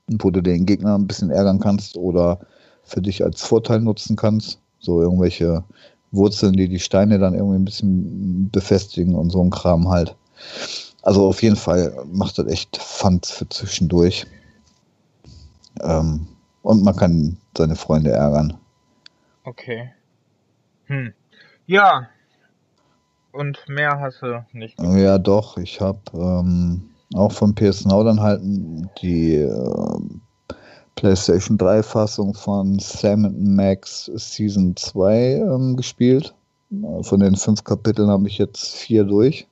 wo 0.08 0.30
du 0.30 0.40
den 0.40 0.64
Gegner 0.66 0.96
ein 0.96 1.06
bisschen 1.06 1.30
ärgern 1.30 1.60
kannst 1.60 1.96
oder 1.96 2.40
für 2.84 3.02
dich 3.02 3.22
als 3.24 3.42
Vorteil 3.42 3.80
nutzen 3.80 4.16
kannst. 4.16 4.60
So 4.80 5.02
irgendwelche 5.02 5.64
Wurzeln, 6.12 6.54
die 6.54 6.68
die 6.68 6.78
Steine 6.78 7.18
dann 7.18 7.34
irgendwie 7.34 7.56
ein 7.56 7.64
bisschen 7.64 8.48
befestigen 8.50 9.14
und 9.14 9.30
so 9.30 9.42
ein 9.42 9.50
Kram 9.50 9.88
halt. 9.88 10.14
Also 11.02 11.26
auf 11.26 11.42
jeden 11.42 11.56
Fall 11.56 11.94
macht 12.12 12.38
das 12.38 12.46
echt 12.46 12.76
Fun 12.76 13.20
für 13.24 13.48
zwischendurch. 13.48 14.26
Ähm, 15.82 16.26
und 16.62 16.82
man 16.82 16.96
kann 16.96 17.36
seine 17.56 17.76
Freunde 17.76 18.10
ärgern. 18.10 18.54
Okay. 19.44 19.90
Hm. 20.86 21.12
Ja. 21.66 22.08
Und 23.38 23.56
mehr 23.68 24.00
hast 24.00 24.20
du 24.20 24.44
nicht. 24.52 24.76
Ja, 24.80 25.16
doch, 25.16 25.58
ich 25.58 25.80
habe 25.80 26.00
ähm, 26.12 26.90
auch 27.14 27.30
von 27.30 27.54
PS 27.54 27.84
Now 27.84 28.02
dann 28.02 28.20
halt 28.20 28.40
die 29.00 29.34
ähm, 29.34 30.20
PlayStation 30.96 31.56
3 31.56 31.84
Fassung 31.84 32.34
von 32.34 32.80
Sam 32.80 33.32
Max 33.54 34.10
Season 34.16 34.74
2 34.74 35.34
ähm, 35.34 35.76
gespielt. 35.76 36.34
Von 37.02 37.20
den 37.20 37.36
fünf 37.36 37.62
Kapiteln 37.62 38.08
habe 38.08 38.26
ich 38.26 38.38
jetzt 38.38 38.74
vier 38.74 39.04
durch. 39.04 39.46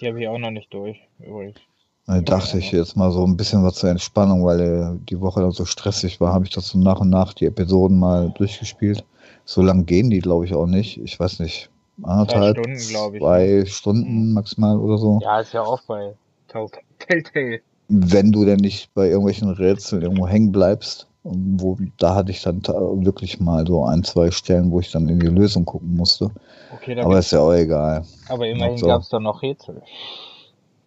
Die 0.00 0.06
habe 0.06 0.20
ich 0.20 0.28
auch 0.28 0.38
noch 0.38 0.52
nicht 0.52 0.72
durch, 0.72 1.00
übrigens. 1.18 1.58
Da 2.06 2.20
dachte 2.20 2.58
ich 2.58 2.70
jetzt 2.70 2.96
mal 2.96 3.10
so 3.10 3.26
ein 3.26 3.36
bisschen 3.36 3.64
was 3.64 3.74
zur 3.74 3.90
Entspannung, 3.90 4.44
weil 4.44 4.60
äh, 4.60 5.04
die 5.08 5.20
Woche 5.20 5.40
dann 5.40 5.50
so 5.50 5.64
stressig 5.64 6.20
war, 6.20 6.32
habe 6.32 6.44
ich 6.44 6.52
das 6.52 6.68
so 6.68 6.78
nach 6.78 7.00
und 7.00 7.10
nach 7.10 7.32
die 7.32 7.46
Episoden 7.46 7.98
mal 7.98 8.32
durchgespielt. 8.38 9.04
So 9.44 9.62
lang 9.62 9.84
gehen 9.84 10.10
die, 10.10 10.20
glaube 10.20 10.44
ich, 10.44 10.54
auch 10.54 10.66
nicht. 10.66 10.98
Ich 10.98 11.18
weiß 11.18 11.40
nicht, 11.40 11.71
anderthalb, 12.02 12.58
Stunden, 12.58 12.88
glaub 12.88 13.14
ich, 13.14 13.20
zwei 13.20 13.64
Stunden 13.66 14.32
maximal 14.32 14.78
oder 14.78 14.98
so. 14.98 15.20
Ja, 15.22 15.40
ist 15.40 15.52
ja 15.52 15.62
auch 15.62 15.82
bei 15.82 16.14
Tell- 16.48 16.70
Telltale. 16.98 17.60
Wenn 17.88 18.32
du 18.32 18.44
denn 18.44 18.60
nicht 18.60 18.92
bei 18.94 19.08
irgendwelchen 19.08 19.50
Rätseln 19.50 20.02
irgendwo 20.02 20.26
hängen 20.26 20.52
bleibst, 20.52 21.06
und 21.24 21.60
wo, 21.60 21.78
da 21.98 22.16
hatte 22.16 22.32
ich 22.32 22.42
dann 22.42 22.62
wirklich 22.64 23.38
mal 23.38 23.64
so 23.66 23.84
ein, 23.84 24.02
zwei 24.02 24.30
Stellen, 24.30 24.70
wo 24.72 24.80
ich 24.80 24.90
dann 24.90 25.08
in 25.08 25.20
die 25.20 25.28
Lösung 25.28 25.64
gucken 25.64 25.94
musste. 25.94 26.30
Okay, 26.74 26.96
da 26.96 27.04
Aber 27.04 27.18
ist 27.18 27.30
ja 27.30 27.38
auch 27.40 27.52
egal. 27.52 28.04
aber 28.28 28.48
immerhin 28.48 28.78
so. 28.78 28.86
gab's 28.86 29.08
da 29.08 29.20
noch 29.20 29.42
Rätsel. 29.42 29.82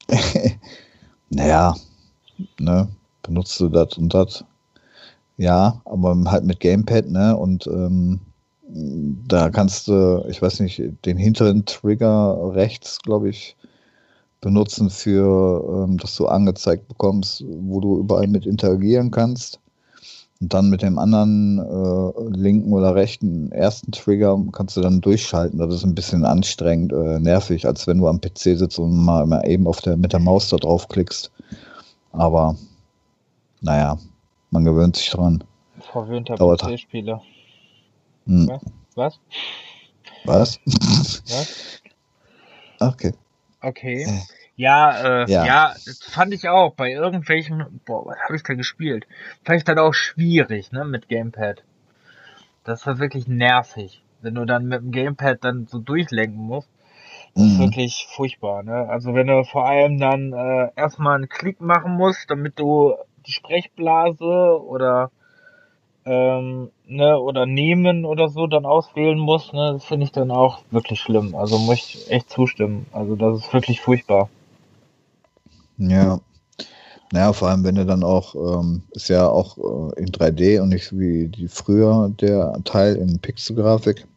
Naja, 1.30 1.76
ne, 2.60 2.88
benutzt 3.24 3.60
du 3.60 3.70
das 3.70 3.98
und 3.98 4.14
das. 4.14 4.46
Ja, 5.38 5.82
aber 5.86 6.16
halt 6.26 6.46
mit 6.46 6.60
Gamepad, 6.60 7.10
ne, 7.10 7.36
und 7.36 7.66
ähm, 7.68 8.20
da 8.76 9.50
kannst 9.50 9.88
du, 9.88 10.26
ich 10.28 10.42
weiß 10.42 10.60
nicht, 10.60 10.82
den 11.06 11.18
hinteren 11.18 11.66
Trigger 11.66 12.54
rechts, 12.54 13.00
glaube 13.02 13.30
ich, 13.30 13.56
benutzen 14.42 14.90
für, 14.90 15.86
ähm, 15.88 15.98
dass 15.98 16.16
du 16.18 16.28
angezeigt 16.28 16.88
bekommst, 16.90 17.44
wo 17.48 17.80
du 17.80 18.00
überall 18.00 18.28
mit 18.28 18.46
interagieren 18.46 19.12
kannst. 19.12 19.60
Und 20.42 20.54
dann 20.54 20.70
mit 20.70 20.82
dem 20.82 21.00
anderen 21.00 21.60
äh, 21.60 22.38
linken 22.38 22.74
oder 22.74 22.94
rechten 22.94 23.50
ersten 23.54 23.94
Trigger 23.94 24.38
kannst 24.52 24.76
du 24.76 24.82
dann 24.82 25.00
durchschalten. 25.00 25.58
Das 25.58 25.74
ist 25.74 25.86
ein 25.86 25.96
bisschen 25.96 26.26
anstrengend, 26.26 26.92
äh, 26.92 27.20
nervig, 27.22 27.66
als 27.66 27.88
wenn 27.88 28.00
du 28.00 28.08
am 28.08 28.20
PC 28.20 28.58
sitzt 28.58 28.78
und 28.78 28.94
mal, 29.06 29.26
mal 29.26 29.48
eben 29.48 29.68
auf 29.68 29.80
der, 29.80 29.96
mit 29.96 30.12
der 30.12 30.20
Maus 30.20 30.50
da 30.50 30.58
drauf 30.58 30.90
klickst. 30.90 31.32
Aber 32.12 32.58
naja, 33.62 33.98
man 34.52 34.66
gewöhnt 34.66 34.98
sich 34.98 35.10
dran. 35.10 35.46
Verwöhnter 35.80 36.36
PC-Spieler. 36.36 37.22
Hm. 38.26 38.50
Was? 38.96 39.20
Was? 40.26 40.60
Was? 40.66 41.82
Okay. 42.78 43.14
Okay. 43.62 44.04
Äh. 44.04 44.22
Ja, 44.58 45.24
äh, 45.24 45.32
ja, 45.32 45.46
ja, 45.46 45.74
das 45.74 46.00
fand 46.04 46.34
ich 46.34 46.48
auch. 46.48 46.74
Bei 46.76 46.92
irgendwelchen, 46.92 47.82
boah, 47.86 48.06
was 48.06 48.18
habe 48.24 48.36
ich 48.36 48.44
da 48.44 48.54
gespielt? 48.54 49.06
Fand 49.44 49.58
ich 49.58 49.64
dann 49.66 49.80
auch 49.80 49.94
schwierig, 49.94 50.72
ne, 50.72 50.86
mit 50.86 51.10
Gamepad. 51.10 51.64
Das 52.64 52.88
war 52.88 53.00
wirklich 53.00 53.28
nervig, 53.28 54.02
wenn 54.22 54.36
du 54.36 54.46
dann 54.46 54.66
mit 54.66 54.82
dem 54.82 54.92
Gamepad 54.92 55.44
dann 55.44 55.68
so 55.68 55.80
durchlenken 55.80 56.40
musst. 56.40 56.70
Das 57.34 57.44
ist 57.44 57.54
mhm. 57.58 57.60
wirklich 57.60 58.08
furchtbar, 58.16 58.64
ne? 58.64 58.88
Also 58.88 59.14
wenn 59.14 59.28
du 59.28 59.44
vor 59.44 59.68
allem 59.68 60.00
dann 60.00 60.32
äh, 60.32 60.70
erstmal 60.78 61.16
einen 61.16 61.28
Klick 61.28 61.60
machen 61.60 61.94
musst, 61.96 62.30
damit 62.30 62.58
du 62.58 62.96
die 63.26 63.34
Sprechblase 63.34 64.64
oder 64.64 65.12
ähm, 66.06 66.72
ne, 66.88 67.20
oder 67.20 67.46
nehmen 67.46 68.06
oder 68.06 68.30
so 68.30 68.48
dann 68.48 68.66
auswählen 68.66 69.18
musst, 69.18 69.54
ne, 69.54 69.74
das 69.74 69.86
finde 69.86 70.06
ich 70.06 70.12
dann 70.12 70.32
auch 70.32 70.60
wirklich 70.72 71.00
schlimm. 71.00 71.36
Also 71.36 71.58
muss 71.58 71.78
ich 71.78 72.12
echt 72.12 72.30
zustimmen. 72.30 72.86
Also 72.92 73.16
das 73.16 73.40
ist 73.40 73.54
wirklich 73.54 73.82
furchtbar. 73.82 74.30
Ja. 75.78 76.20
Naja, 77.12 77.34
vor 77.34 77.50
allem, 77.50 77.64
wenn 77.64 77.76
du 77.76 77.86
dann 77.86 78.04
auch, 78.04 78.36
ähm, 78.36 78.82
ist 78.92 79.10
ja 79.10 79.28
auch 79.28 79.58
äh, 79.58 80.02
in 80.02 80.08
3D 80.08 80.60
und 80.60 80.70
nicht 80.70 80.98
wie 80.98 81.28
die 81.28 81.48
früher 81.48 82.12
der 82.20 82.60
Teil 82.64 82.96
in 82.96 83.20
Pixelgrafik. 83.20 84.08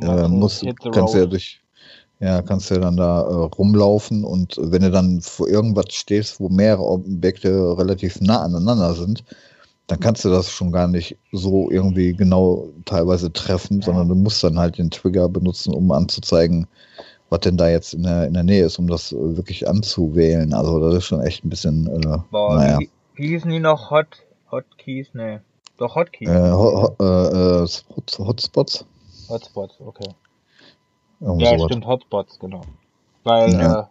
Äh, 0.00 0.28
musst, 0.28 0.64
kannst 0.92 1.14
du 1.14 1.18
ja 1.18 1.26
durch, 1.26 1.60
ja, 2.20 2.42
kannst 2.42 2.70
du 2.70 2.74
ja 2.74 2.80
dann 2.80 2.96
da 2.96 3.22
äh, 3.22 3.32
rumlaufen 3.56 4.24
und 4.24 4.56
wenn 4.58 4.82
du 4.82 4.90
dann 4.90 5.20
vor 5.20 5.48
irgendwas 5.48 5.86
stehst, 5.90 6.38
wo 6.38 6.48
mehrere 6.48 6.84
Objekte 6.84 7.76
relativ 7.78 8.20
nah 8.20 8.42
aneinander 8.42 8.94
sind, 8.94 9.24
dann 9.86 10.00
kannst 10.00 10.24
du 10.24 10.30
das 10.30 10.50
schon 10.50 10.72
gar 10.72 10.88
nicht 10.88 11.16
so 11.32 11.70
irgendwie 11.70 12.12
genau 12.12 12.68
teilweise 12.84 13.32
treffen, 13.32 13.82
sondern 13.82 14.08
du 14.08 14.14
musst 14.14 14.42
dann 14.42 14.58
halt 14.58 14.78
den 14.78 14.90
Trigger 14.90 15.28
benutzen, 15.28 15.74
um 15.74 15.90
anzuzeigen, 15.90 16.66
was 17.30 17.40
denn 17.40 17.56
da 17.56 17.68
jetzt 17.68 17.94
in 17.94 18.04
der, 18.04 18.26
in 18.26 18.34
der 18.34 18.44
Nähe 18.44 18.64
ist, 18.64 18.78
um 18.78 18.86
das 18.86 19.12
wirklich 19.12 19.68
anzuwählen. 19.68 20.54
Also 20.54 20.80
das 20.80 20.98
ist 20.98 21.06
schon 21.06 21.20
echt 21.20 21.44
ein 21.44 21.50
bisschen, 21.50 21.86
äh, 21.88 22.18
Boah, 22.30 22.56
naja. 22.56 22.78
Wie, 22.78 22.90
wie 23.14 23.28
hießen 23.28 23.50
die 23.50 23.60
noch? 23.60 23.90
Hot, 23.90 24.22
Hotkeys? 24.50 25.08
Nee. 25.14 25.40
Doch 25.78 25.96
Hotkeys. 25.96 26.28
Äh, 26.28 26.50
ho, 26.52 26.94
ho, 26.98 27.04
äh, 27.04 27.66
Hotspots? 28.18 28.86
Hotspots, 29.28 29.80
okay. 29.80 30.10
Irgendwo 31.20 31.44
ja, 31.44 31.56
sowas. 31.56 31.70
stimmt, 31.70 31.86
Hotspots, 31.86 32.38
genau. 32.38 32.62
Weil, 33.24 33.52
ja. 33.52 33.80
äh, 33.80 33.84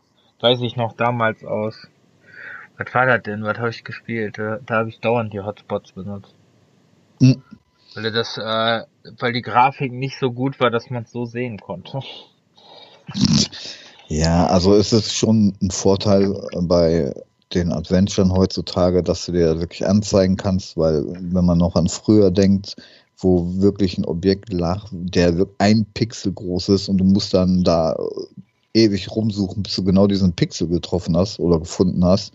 weiß 0.43 0.62
ich 0.62 0.75
noch 0.75 0.93
damals 0.93 1.43
aus, 1.43 1.75
was 2.85 2.93
war 2.93 3.05
das 3.05 3.23
denn? 3.23 3.43
Was 3.43 3.57
habe 3.57 3.69
ich 3.69 3.83
gespielt? 3.83 4.38
Da, 4.38 4.59
da 4.65 4.75
habe 4.75 4.89
ich 4.89 5.00
dauernd 5.00 5.33
die 5.33 5.39
Hotspots 5.39 5.91
benutzt. 5.93 6.33
Mhm. 7.19 7.41
Weil 7.93 8.11
das, 8.11 8.38
äh, 8.38 8.85
weil 9.19 9.33
die 9.33 9.41
Grafik 9.41 9.91
nicht 9.91 10.17
so 10.17 10.31
gut 10.31 10.59
war, 10.59 10.69
dass 10.69 10.89
man 10.89 11.03
es 11.03 11.11
so 11.11 11.25
sehen 11.25 11.59
konnte. 11.59 12.00
Ja, 14.07 14.47
also 14.47 14.75
ist 14.75 14.91
es 14.91 15.13
schon 15.13 15.53
ein 15.61 15.71
Vorteil 15.71 16.35
bei 16.63 17.13
den 17.53 17.71
Adventuren 17.71 18.33
heutzutage, 18.33 19.03
dass 19.03 19.25
du 19.25 19.31
dir 19.31 19.57
wirklich 19.57 19.88
anzeigen 19.88 20.35
kannst, 20.35 20.75
weil 20.75 21.05
wenn 21.07 21.45
man 21.45 21.57
noch 21.57 21.77
an 21.77 21.88
früher 21.88 22.29
denkt, 22.29 22.75
wo 23.17 23.61
wirklich 23.61 23.97
ein 23.97 24.03
Objekt 24.03 24.51
lag, 24.51 24.88
der 24.91 25.47
ein 25.59 25.85
Pixel 25.93 26.33
groß 26.33 26.69
ist 26.69 26.89
und 26.89 26.97
du 26.97 27.05
musst 27.05 27.33
dann 27.33 27.63
da 27.63 27.95
ewig 28.73 29.09
rumsuchen, 29.11 29.63
bis 29.63 29.77
du 29.77 29.85
genau 29.85 30.07
diesen 30.07 30.33
Pixel 30.33 30.67
getroffen 30.67 31.15
hast 31.15 31.39
oder 31.39 31.59
gefunden 31.59 32.03
hast. 32.03 32.33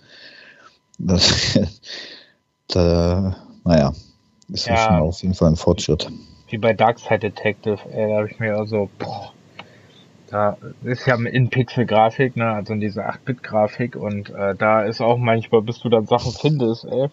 Das, 0.99 1.59
da, 2.69 3.37
naja, 3.65 3.93
ist 4.49 4.67
ja 4.67 4.77
schon 4.77 4.97
auf 4.97 5.23
jeden 5.23 5.35
Fall 5.35 5.51
ein 5.51 5.57
Fortschritt. 5.57 6.11
Wie 6.49 6.59
bei 6.59 6.73
Darkside 6.73 7.19
Detective, 7.19 7.79
ey, 7.93 8.09
da 8.09 8.17
habe 8.17 8.29
ich 8.31 8.39
mir 8.39 8.57
also, 8.57 8.89
boah, 8.99 9.33
da 10.29 10.57
ist 10.85 11.07
ja 11.07 11.17
in 11.17 11.51
Pixel-Grafik, 11.51 12.37
ne, 12.37 12.51
also 12.53 12.73
in 12.73 12.81
dieser 12.81 13.09
8-Bit-Grafik 13.09 13.97
und 13.97 14.31
äh, 14.31 14.55
da 14.55 14.83
ist 14.83 15.01
auch 15.01 15.19
manchmal, 15.19 15.63
bis 15.63 15.81
du 15.81 15.89
dann 15.89 16.07
Sachen 16.07 16.33
findest, 16.33 16.85
ey. 16.85 17.09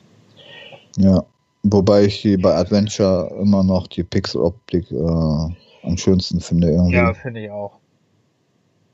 Ja, 0.97 1.23
wobei 1.63 2.03
ich 2.03 2.21
die 2.21 2.37
bei 2.37 2.55
Adventure 2.55 3.35
immer 3.39 3.63
noch 3.63 3.87
die 3.87 4.03
Pixel-Optik 4.03 4.91
äh, 4.91 4.95
am 4.95 5.97
schönsten 5.97 6.39
finde 6.39 6.69
irgendwie. 6.69 6.95
Ja, 6.95 7.13
finde 7.13 7.43
ich 7.43 7.51
auch. 7.51 7.79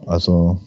Also. 0.06 0.60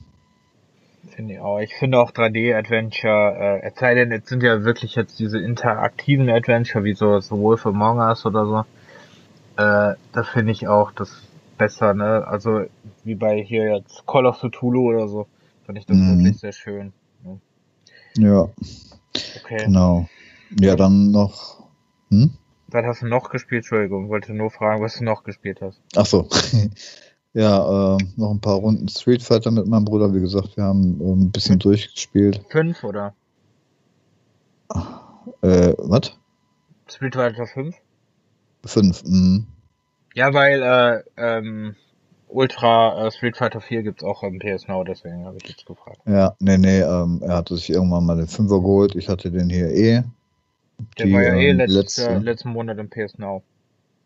Finde 1.23 1.35
ich 1.35 1.41
auch. 1.41 1.61
Ich 1.61 1.73
finde 1.75 2.01
auch 2.01 2.11
3D-Adventure, 2.11 3.61
äh, 3.63 3.69
es 3.69 3.79
sei 3.79 3.95
denn, 3.95 4.11
jetzt 4.11 4.29
sind 4.29 4.43
ja 4.43 4.65
wirklich 4.65 4.97
jetzt 4.97 5.21
diese 5.21 5.39
interaktiven 5.39 6.29
Adventure, 6.29 6.83
wie 6.83 6.95
so, 6.95 7.21
so 7.21 7.39
Wolf 7.39 7.65
Among 7.65 8.01
Us 8.01 8.27
oder 8.27 8.45
so. 8.45 8.59
Äh, 9.57 9.95
da 10.13 10.23
finde 10.25 10.51
ich 10.51 10.67
auch, 10.67 10.91
das 10.91 11.23
besser, 11.57 11.95
ne? 11.95 12.27
Also 12.27 12.63
wie 13.05 13.15
bei 13.15 13.41
hier 13.41 13.73
jetzt 13.73 14.05
Call 14.05 14.27
of 14.27 14.41
Cthulhu 14.41 14.89
oder 14.89 15.07
so, 15.07 15.29
fand 15.65 15.79
ich 15.79 15.87
das 15.87 15.97
mhm. 15.97 16.25
wirklich 16.25 16.41
sehr 16.41 16.51
schön. 16.51 16.93
Ne? 17.23 17.41
Ja. 18.17 18.49
Okay. 19.45 19.67
Genau. 19.67 20.09
Ja, 20.59 20.75
dann 20.75 21.13
noch. 21.13 21.69
Hm? 22.11 22.33
Was 22.67 22.85
hast 22.85 23.03
du 23.03 23.07
noch 23.07 23.31
gespielt? 23.31 23.61
Entschuldigung, 23.61 24.09
wollte 24.09 24.35
nur 24.35 24.51
fragen, 24.51 24.83
was 24.83 24.97
du 24.97 25.05
noch 25.05 25.23
gespielt 25.23 25.61
hast. 25.63 25.81
Ach 25.95 26.07
so. 26.07 26.29
Ja, 27.35 27.97
äh, 27.97 27.99
noch 28.17 28.31
ein 28.31 28.41
paar 28.41 28.57
Runden 28.57 28.89
Street 28.89 29.23
Fighter 29.23 29.51
mit 29.51 29.67
meinem 29.67 29.85
Bruder. 29.85 30.15
Wie 30.15 30.21
gesagt, 30.21 30.57
wir 30.57 30.65
haben 30.65 31.01
äh, 31.01 31.13
ein 31.13 31.31
bisschen 31.31 31.55
mit 31.55 31.65
durchgespielt. 31.65 32.43
Fünf 32.51 32.85
oder? 32.85 33.15
Äh, 35.43 35.75
was? 35.79 36.13
Street 36.89 37.15
Fighter 37.15 37.47
5? 37.47 37.75
Fünf, 38.65 39.05
mhm. 39.05 39.47
Ja, 40.15 40.35
weil 40.35 40.63
äh, 40.63 41.03
ähm, 41.17 41.75
Ultra 42.29 43.07
äh, 43.07 43.11
Street 43.11 43.37
Fighter 43.37 43.61
4 43.61 43.83
gibt's 43.83 44.05
auch 44.05 44.23
im 44.23 44.39
PS 44.39 44.69
Now, 44.69 44.85
deswegen 44.85 45.25
habe 45.25 45.37
ich 45.43 45.49
jetzt 45.49 45.67
gefragt. 45.67 45.99
Ja, 46.07 46.35
nee, 46.39 46.59
nee, 46.59 46.81
ähm, 46.81 47.21
er 47.23 47.37
hatte 47.37 47.57
sich 47.57 47.71
irgendwann 47.71 48.05
mal 48.05 48.17
den 48.17 48.29
Fünfer 48.29 48.61
geholt. 48.61 48.95
Ich 48.95 49.09
hatte 49.09 49.31
den 49.31 49.49
hier 49.49 49.69
eh. 49.69 50.03
Der 50.99 51.07
die, 51.07 51.13
war 51.13 51.23
ja 51.23 51.35
eh 51.35 51.51
ähm, 51.51 51.59
letztes, 51.59 51.77
letzte, 51.77 52.19
letzten 52.19 52.51
Monat 52.51 52.79
im 52.79 52.89
PS 52.89 53.19
Now. 53.19 53.43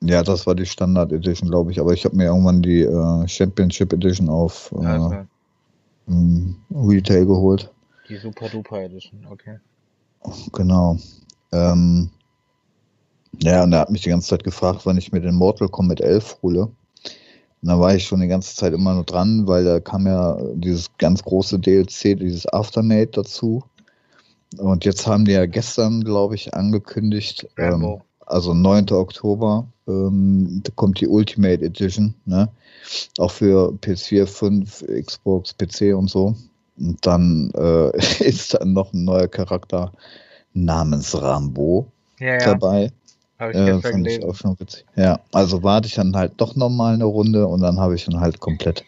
Ja, 0.01 0.23
das 0.23 0.47
war 0.47 0.55
die 0.55 0.67
Standard 0.67 1.13
Edition, 1.13 1.49
glaube 1.49 1.73
ich. 1.73 1.81
Aber 1.81 1.93
ich 1.93 2.05
habe 2.05 2.17
mir 2.17 2.25
irgendwann 2.25 2.63
die 2.63 2.83
äh, 2.83 3.29
Championship 3.29 3.93
Edition 3.93 4.29
auf 4.29 4.73
äh, 4.79 4.87
also. 4.87 5.27
Retail 6.71 7.27
geholt. 7.27 7.73
Die 8.09 8.17
Super 8.17 8.49
Duper 8.49 8.83
Edition, 8.83 9.27
okay. 9.31 9.59
Genau. 10.53 10.99
Ähm, 11.53 12.11
ja, 13.43 13.65
und 13.65 13.73
er 13.73 13.81
hat 13.81 13.91
mich 13.91 14.03
die 14.03 14.11
ganze 14.11 14.29
Zeit 14.29 14.45
gefragt, 14.45 14.83
wann 14.85 14.97
ich 14.97 15.13
mir 15.13 15.21
den 15.21 15.35
Mortal 15.35 15.69
Kombat 15.69 16.01
11 16.01 16.39
hole. 16.43 16.63
Und 16.63 17.69
da 17.69 17.81
war 17.81 17.95
ich 17.95 18.07
schon 18.07 18.21
die 18.21 18.29
ganze 18.29 18.55
Zeit 18.55 18.73
immer 18.73 18.95
nur 18.95 19.05
dran, 19.05 19.47
weil 19.47 19.65
da 19.65 19.81
kam 19.81 20.07
ja 20.07 20.39
dieses 20.55 20.87
ganz 20.99 21.23
große 21.23 21.59
DLC, 21.59 22.19
dieses 22.19 22.47
Aftermate 22.47 23.11
dazu. 23.13 23.65
Und 24.59 24.85
jetzt 24.85 25.07
haben 25.07 25.25
die 25.25 25.33
ja 25.33 25.47
gestern, 25.47 26.05
glaube 26.05 26.35
ich, 26.35 26.55
angekündigt, 26.55 27.49
ähm, 27.57 28.01
also 28.25 28.55
9. 28.55 28.91
Oktober, 28.91 29.67
ähm, 29.87 30.61
da 30.63 30.73
kommt 30.75 31.01
die 31.01 31.09
Ultimate 31.09 31.65
Edition, 31.65 32.15
ne? 32.25 32.49
Auch 33.19 33.31
für 33.31 33.73
PS4, 33.81 34.27
5, 34.27 34.85
Xbox, 35.05 35.55
PC 35.55 35.97
und 35.97 36.09
so. 36.09 36.37
Und 36.79 37.05
dann 37.05 37.51
äh, 37.55 37.97
ist 38.25 38.55
dann 38.55 38.73
noch 38.73 38.93
ein 38.93 39.05
neuer 39.05 39.29
Charakter 39.29 39.93
namens 40.53 41.21
Rambo 41.21 41.87
ja, 42.21 42.35
ja. 42.35 42.39
dabei. 42.39 42.93
Habe 43.39 43.53
ich 43.53 43.59
äh, 43.59 43.81
fand 43.81 44.07
ich 44.07 44.25
auch 44.25 44.35
schon 44.35 44.59
witzig. 44.59 44.87
Ja, 44.97 45.21
also 45.33 45.63
warte 45.63 45.89
ich 45.89 45.95
dann 45.95 46.17
halt 46.17 46.33
doch 46.39 46.57
nochmal 46.57 46.95
eine 46.95 47.05
Runde 47.05 47.47
und 47.47 47.61
dann 47.61 47.79
habe 47.79 47.95
ich 47.95 48.07
dann 48.07 48.21
halt 48.21 48.41
komplett. 48.41 48.85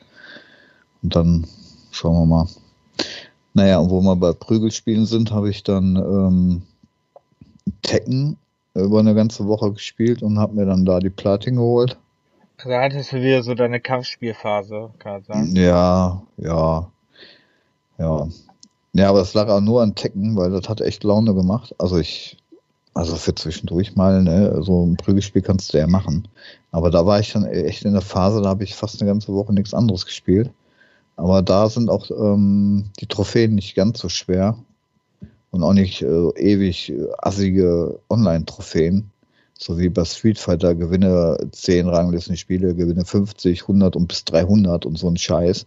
Und 1.03 1.15
dann 1.15 1.47
schauen 1.91 2.15
wir 2.15 2.27
mal. 2.27 2.49
Naja, 3.55 3.79
und 3.79 3.91
wo 3.91 4.01
wir 4.01 4.17
bei 4.17 4.33
Prügelspielen 4.33 5.05
sind, 5.05 5.33
habe 5.33 5.51
ich 5.51 5.63
dann 5.63 5.97
ähm, 5.97 6.63
Tekken 7.83 8.37
über 8.75 9.01
eine 9.01 9.15
ganze 9.15 9.47
Woche 9.47 9.73
gespielt 9.73 10.23
und 10.23 10.39
habe 10.39 10.55
mir 10.55 10.67
dann 10.67 10.85
da 10.85 11.01
die 11.01 11.11
Platin 11.11 11.57
geholt. 11.57 11.99
Also 12.59 12.73
hattest 12.75 13.13
du 13.13 13.17
wieder 13.23 13.43
so 13.43 13.55
deine 13.55 13.81
Kampfspielphase, 13.81 14.91
kann 14.99 15.13
man 15.13 15.25
sagen. 15.25 15.57
Ja, 15.57 16.23
ja, 16.37 16.91
ja. 17.99 18.29
Ja, 18.95 19.09
aber 19.11 19.21
es 19.21 19.35
lag 19.35 19.49
auch 19.49 19.61
nur 19.61 19.83
an 19.83 19.95
Tekken, 19.95 20.37
weil 20.37 20.51
das 20.51 20.69
hat 20.69 20.81
echt 20.81 21.05
Laune 21.05 21.35
gemacht. 21.35 21.75
Also 21.79 21.99
ich 21.99 22.37
Also 22.95 23.17
für 23.17 23.35
zwischendurch 23.35 23.95
mal, 23.97 24.23
ne, 24.23 24.63
so 24.63 24.85
ein 24.85 24.97
Prügelspiel 24.97 25.43
kannst 25.43 25.73
du 25.73 25.79
ja 25.79 25.87
machen. 25.87 26.27
Aber 26.73 26.91
da 26.91 27.07
war 27.07 27.21
ich 27.21 27.33
dann 27.33 27.45
echt 27.47 27.85
in 27.85 27.93
der 27.93 28.03
Phase, 28.03 28.43
da 28.43 28.49
habe 28.51 28.65
ich 28.65 28.75
fast 28.75 29.01
eine 29.01 29.11
ganze 29.11 29.33
Woche 29.33 29.53
nichts 29.55 29.75
anderes 29.75 30.05
gespielt. 30.05 30.51
Aber 31.17 31.43
da 31.43 31.69
sind 31.69 31.91
auch 31.91 32.11
ähm, 32.11 32.91
die 33.01 33.07
Trophäen 33.07 33.55
nicht 33.55 33.75
ganz 33.77 34.01
so 34.01 34.09
schwer 34.09 34.57
und 35.51 35.63
auch 35.63 35.73
nicht 35.73 36.03
äh, 36.03 36.29
ewig 36.37 36.91
äh, 36.91 37.07
assige 37.19 38.01
Online-Trophäen. 38.09 39.11
So 39.59 39.79
wie 39.79 39.89
bei 39.89 40.05
Street 40.05 40.39
Fighter 40.39 40.75
gewinne 40.75 41.37
10 41.51 41.89
Ranglistenspiele, 41.89 42.75
gewinne 42.75 43.05
50, 43.05 43.63
100 43.63 43.97
und 43.97 44.07
bis 44.07 44.25
300 44.25 44.87
und 44.87 44.97
so 44.97 45.09
ein 45.09 45.17
Scheiß. 45.17 45.67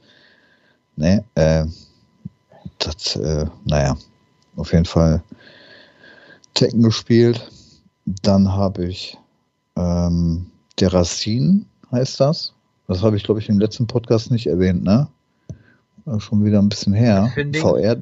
Ne, 0.95 1.23
äh, 1.35 1.65
das, 2.79 3.15
äh, 3.15 3.45
naja, 3.65 3.97
auf 4.55 4.71
jeden 4.71 4.85
Fall 4.85 5.23
Tekken 6.53 6.83
gespielt. 6.83 7.49
Dann 8.23 8.51
habe 8.51 8.85
ich 8.85 9.17
ähm, 9.75 10.47
der 10.79 10.93
Racine, 10.93 11.65
heißt 11.91 12.19
das. 12.19 12.53
Das 12.87 13.03
habe 13.03 13.15
ich, 13.15 13.23
glaube 13.23 13.39
ich, 13.39 13.49
im 13.49 13.59
letzten 13.59 13.87
Podcast 13.87 14.31
nicht 14.31 14.47
erwähnt, 14.47 14.83
ne? 14.83 15.07
Schon 16.19 16.43
wieder 16.43 16.59
ein 16.59 16.69
bisschen 16.69 16.93
her. 16.93 17.31
VR, 17.53 17.97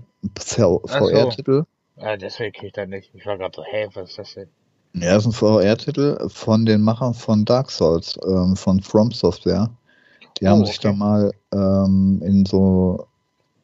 VR-Titel. 0.86 1.66
So. 1.98 2.04
Ah, 2.04 2.16
deswegen 2.16 2.54
kriege 2.54 2.68
ich 2.68 2.74
da 2.74 2.86
nicht. 2.86 3.12
Ich 3.14 3.26
war 3.26 3.38
gerade 3.38 3.56
so, 3.56 3.64
hey, 3.64 3.88
was 3.94 4.12
ist 4.12 4.20
das 4.20 4.34
denn? 4.34 4.48
Ja, 4.94 5.14
das 5.14 5.26
ist 5.26 5.28
ein 5.28 5.34
VR-Titel 5.34 6.30
von 6.30 6.66
den 6.66 6.82
Machern 6.82 7.14
von 7.14 7.46
Dark 7.46 7.70
Souls, 7.70 8.18
ähm, 8.26 8.56
von 8.56 8.82
From 8.82 9.12
Software. 9.12 9.70
Die 10.40 10.46
oh, 10.46 10.50
haben 10.50 10.66
sich 10.66 10.80
da 10.80 10.94
mal 10.94 11.32
ähm, 11.52 12.22
in 12.24 12.46
so 12.46 13.06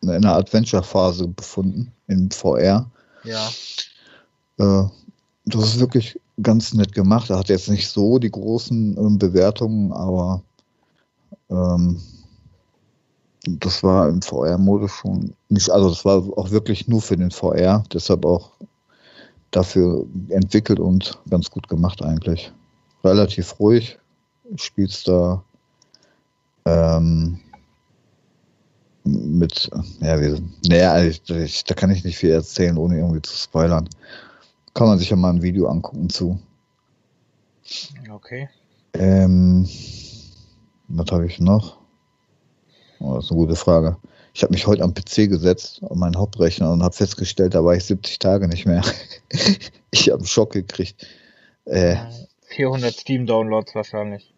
in 0.02 0.10
einer 0.10 0.36
Adventure-Phase 0.36 1.28
befunden, 1.28 1.92
in 2.08 2.30
VR. 2.30 2.90
Ja. 3.24 3.50
Äh, 4.60 4.88
das 5.46 5.64
ist 5.64 5.80
wirklich 5.80 6.20
ganz 6.42 6.74
nett 6.74 6.94
gemacht. 6.94 7.30
Er 7.30 7.40
hat 7.40 7.50
jetzt 7.50 7.70
nicht 7.70 7.88
so 7.88 8.20
die 8.20 8.32
großen 8.32 8.98
ähm, 8.98 9.18
Bewertungen, 9.18 9.92
aber 9.94 10.44
ähm, 11.50 12.02
das 13.48 13.84
war 13.84 14.10
im 14.10 14.22
VR-Modus 14.22 14.92
schon 14.92 15.34
nicht, 15.50 15.70
also 15.70 15.90
das 15.90 16.04
war 16.06 16.18
auch 16.38 16.52
wirklich 16.52 16.88
nur 16.88 17.02
für 17.02 17.16
den 17.16 17.32
VR, 17.32 17.84
deshalb 17.94 18.26
auch 18.26 18.52
dafür 19.52 20.06
entwickelt 20.30 20.80
und 20.80 21.20
ganz 21.30 21.50
gut 21.50 21.68
gemacht 21.68 22.02
eigentlich. 22.04 22.52
Relativ 23.04 23.60
ruhig, 23.60 23.98
spielst 24.56 25.08
da 25.08 25.44
ähm, 26.66 27.40
mit, 29.04 29.70
ja, 30.02 30.20
wie, 30.20 30.42
naja, 30.68 31.04
ich, 31.04 31.22
ich, 31.30 31.64
da 31.64 31.76
kann 31.76 31.92
ich 31.92 32.04
nicht 32.04 32.18
viel 32.18 32.32
erzählen, 32.32 32.78
ohne 32.78 32.98
irgendwie 32.98 33.22
zu 33.22 33.36
spoilern. 33.36 33.88
Kann 34.74 34.88
man 34.88 34.98
sich 34.98 35.10
ja 35.10 35.16
mal 35.16 35.30
ein 35.30 35.44
Video 35.44 35.68
angucken 35.68 36.10
zu. 36.10 36.40
Okay. 38.12 38.50
Ähm, 38.94 39.70
was 40.88 41.12
habe 41.12 41.28
ich 41.28 41.40
noch? 41.40 41.85
Oh, 43.00 43.16
das 43.16 43.26
ist 43.26 43.32
eine 43.32 43.40
gute 43.40 43.56
Frage. 43.56 43.98
Ich 44.34 44.44
habe 44.44 44.54
mich 44.54 44.68
heute 44.68 44.84
am 44.84 44.94
PC 44.94 45.30
gesetzt, 45.30 45.82
an 45.90 45.98
meinen 45.98 46.18
Hauptrechner 46.18 46.72
und 46.72 46.84
habe 46.84 46.94
festgestellt, 46.94 47.56
da 47.56 47.64
war 47.64 47.76
ich 47.76 47.86
70 47.86 48.20
Tage 48.20 48.48
nicht 48.48 48.66
mehr. 48.66 48.84
ich 49.92 50.10
habe 50.10 50.20
einen 50.20 50.28
Schock 50.28 50.52
gekriegt. 50.52 51.08
Äh, 51.66 51.96
400 52.48 52.94
Steam-Downloads 52.94 53.76
wahrscheinlich. 53.76 54.34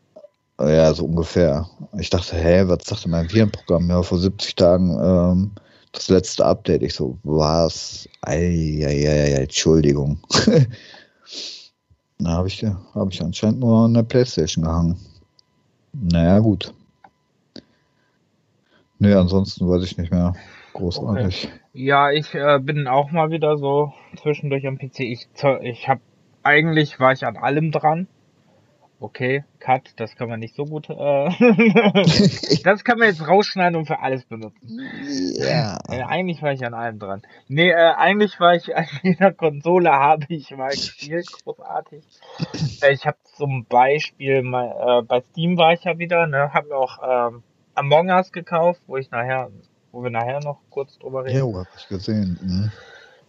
Ja, 0.60 0.93
so 0.93 1.05
ungefähr. 1.05 1.69
Ich 1.99 2.10
dachte, 2.10 2.36
hä, 2.36 2.63
was 2.65 2.86
sagte 2.86 3.10
mein 3.10 3.32
Virenprogramm? 3.32 3.89
Ja, 3.89 4.01
vor 4.01 4.17
70 4.17 4.55
Tagen 4.55 4.97
ähm, 4.99 5.51
das 5.91 6.10
letzte 6.10 6.45
Update. 6.45 6.82
Ich 6.82 6.95
so, 6.95 7.17
was? 7.23 8.08
Eieiei, 8.21 9.34
Entschuldigung. 9.34 10.19
Na, 12.19 12.32
habe 12.32 12.47
ich, 12.47 12.63
hab 12.63 13.12
ich 13.12 13.21
anscheinend 13.21 13.60
nur 13.60 13.86
an 13.86 13.93
der 13.93 14.03
Playstation 14.03 14.63
gehangen. 14.63 14.99
Naja, 15.93 16.39
gut. 16.39 16.73
Nee, 18.99 19.13
ansonsten 19.13 19.67
weiß 19.69 19.83
ich 19.83 19.97
nicht 19.97 20.12
mehr. 20.12 20.33
Großartig. 20.73 21.45
Okay. 21.45 21.60
Ja, 21.73 22.12
ich 22.12 22.33
äh, 22.33 22.60
bin 22.60 22.88
auch 22.88 23.12
mal 23.12 23.29
wieder 23.29 23.57
so 23.57 23.93
zwischendurch 24.21 24.67
am 24.67 24.77
PC. 24.77 25.01
Ich, 25.01 25.27
ich 25.62 25.88
habe 25.88 26.01
eigentlich 26.43 26.99
war 26.99 27.12
ich 27.12 27.25
an 27.25 27.38
allem 27.38 27.71
dran. 27.71 28.07
Okay, 28.99 29.43
Cut, 29.60 29.93
das 29.97 30.15
kann 30.15 30.27
man 30.27 30.39
nicht 30.39 30.55
so 30.55 30.65
gut. 30.65 30.89
Äh, 30.89 30.93
das 32.63 32.83
kann 32.83 32.97
man 32.97 33.10
jetzt 33.10 33.27
rausschneiden 33.27 33.75
und 33.75 33.86
für 33.86 33.99
alles 33.99 34.25
benutzen. 34.25 34.79
Ja. 35.38 35.77
Äh, 35.88 36.01
eigentlich 36.01 36.41
war 36.41 36.51
ich 36.51 36.65
an 36.65 36.73
allem 36.73 36.97
dran. 36.97 37.21
Nee, 37.47 37.69
äh, 37.69 37.93
eigentlich 37.95 38.39
war 38.39 38.55
ich 38.55 38.75
an 38.75 38.88
jeder 39.03 39.33
Konsole 39.33 39.91
habe 39.91 40.25
ich 40.29 40.49
mal 40.49 40.69
gespielt, 40.69 41.27
großartig. 41.43 42.03
Äh, 42.81 42.93
ich 42.93 43.05
habe 43.05 43.17
zum 43.36 43.65
Beispiel 43.65 44.41
mal 44.41 45.01
äh, 45.01 45.05
bei 45.05 45.21
Steam 45.21 45.57
war 45.57 45.73
ich 45.73 45.83
ja 45.83 45.99
wieder, 45.99 46.25
ne, 46.25 46.51
habe 46.53 46.69
mir 46.69 46.77
auch 46.77 46.97
ähm, 47.03 47.43
Among 47.77 48.09
Us 48.09 48.31
gekauft, 48.31 48.81
wo 48.87 48.97
ich 48.97 49.11
nachher, 49.11 49.49
wo 49.91 50.03
wir 50.03 50.09
nachher 50.09 50.39
noch 50.39 50.59
kurz 50.69 50.97
drüber 50.97 51.25
reden. 51.25 51.37
Ja, 51.37 51.59
hab 51.59 51.67
ich 51.77 51.87
gesehen. 51.87 52.39
Mhm. 52.41 52.71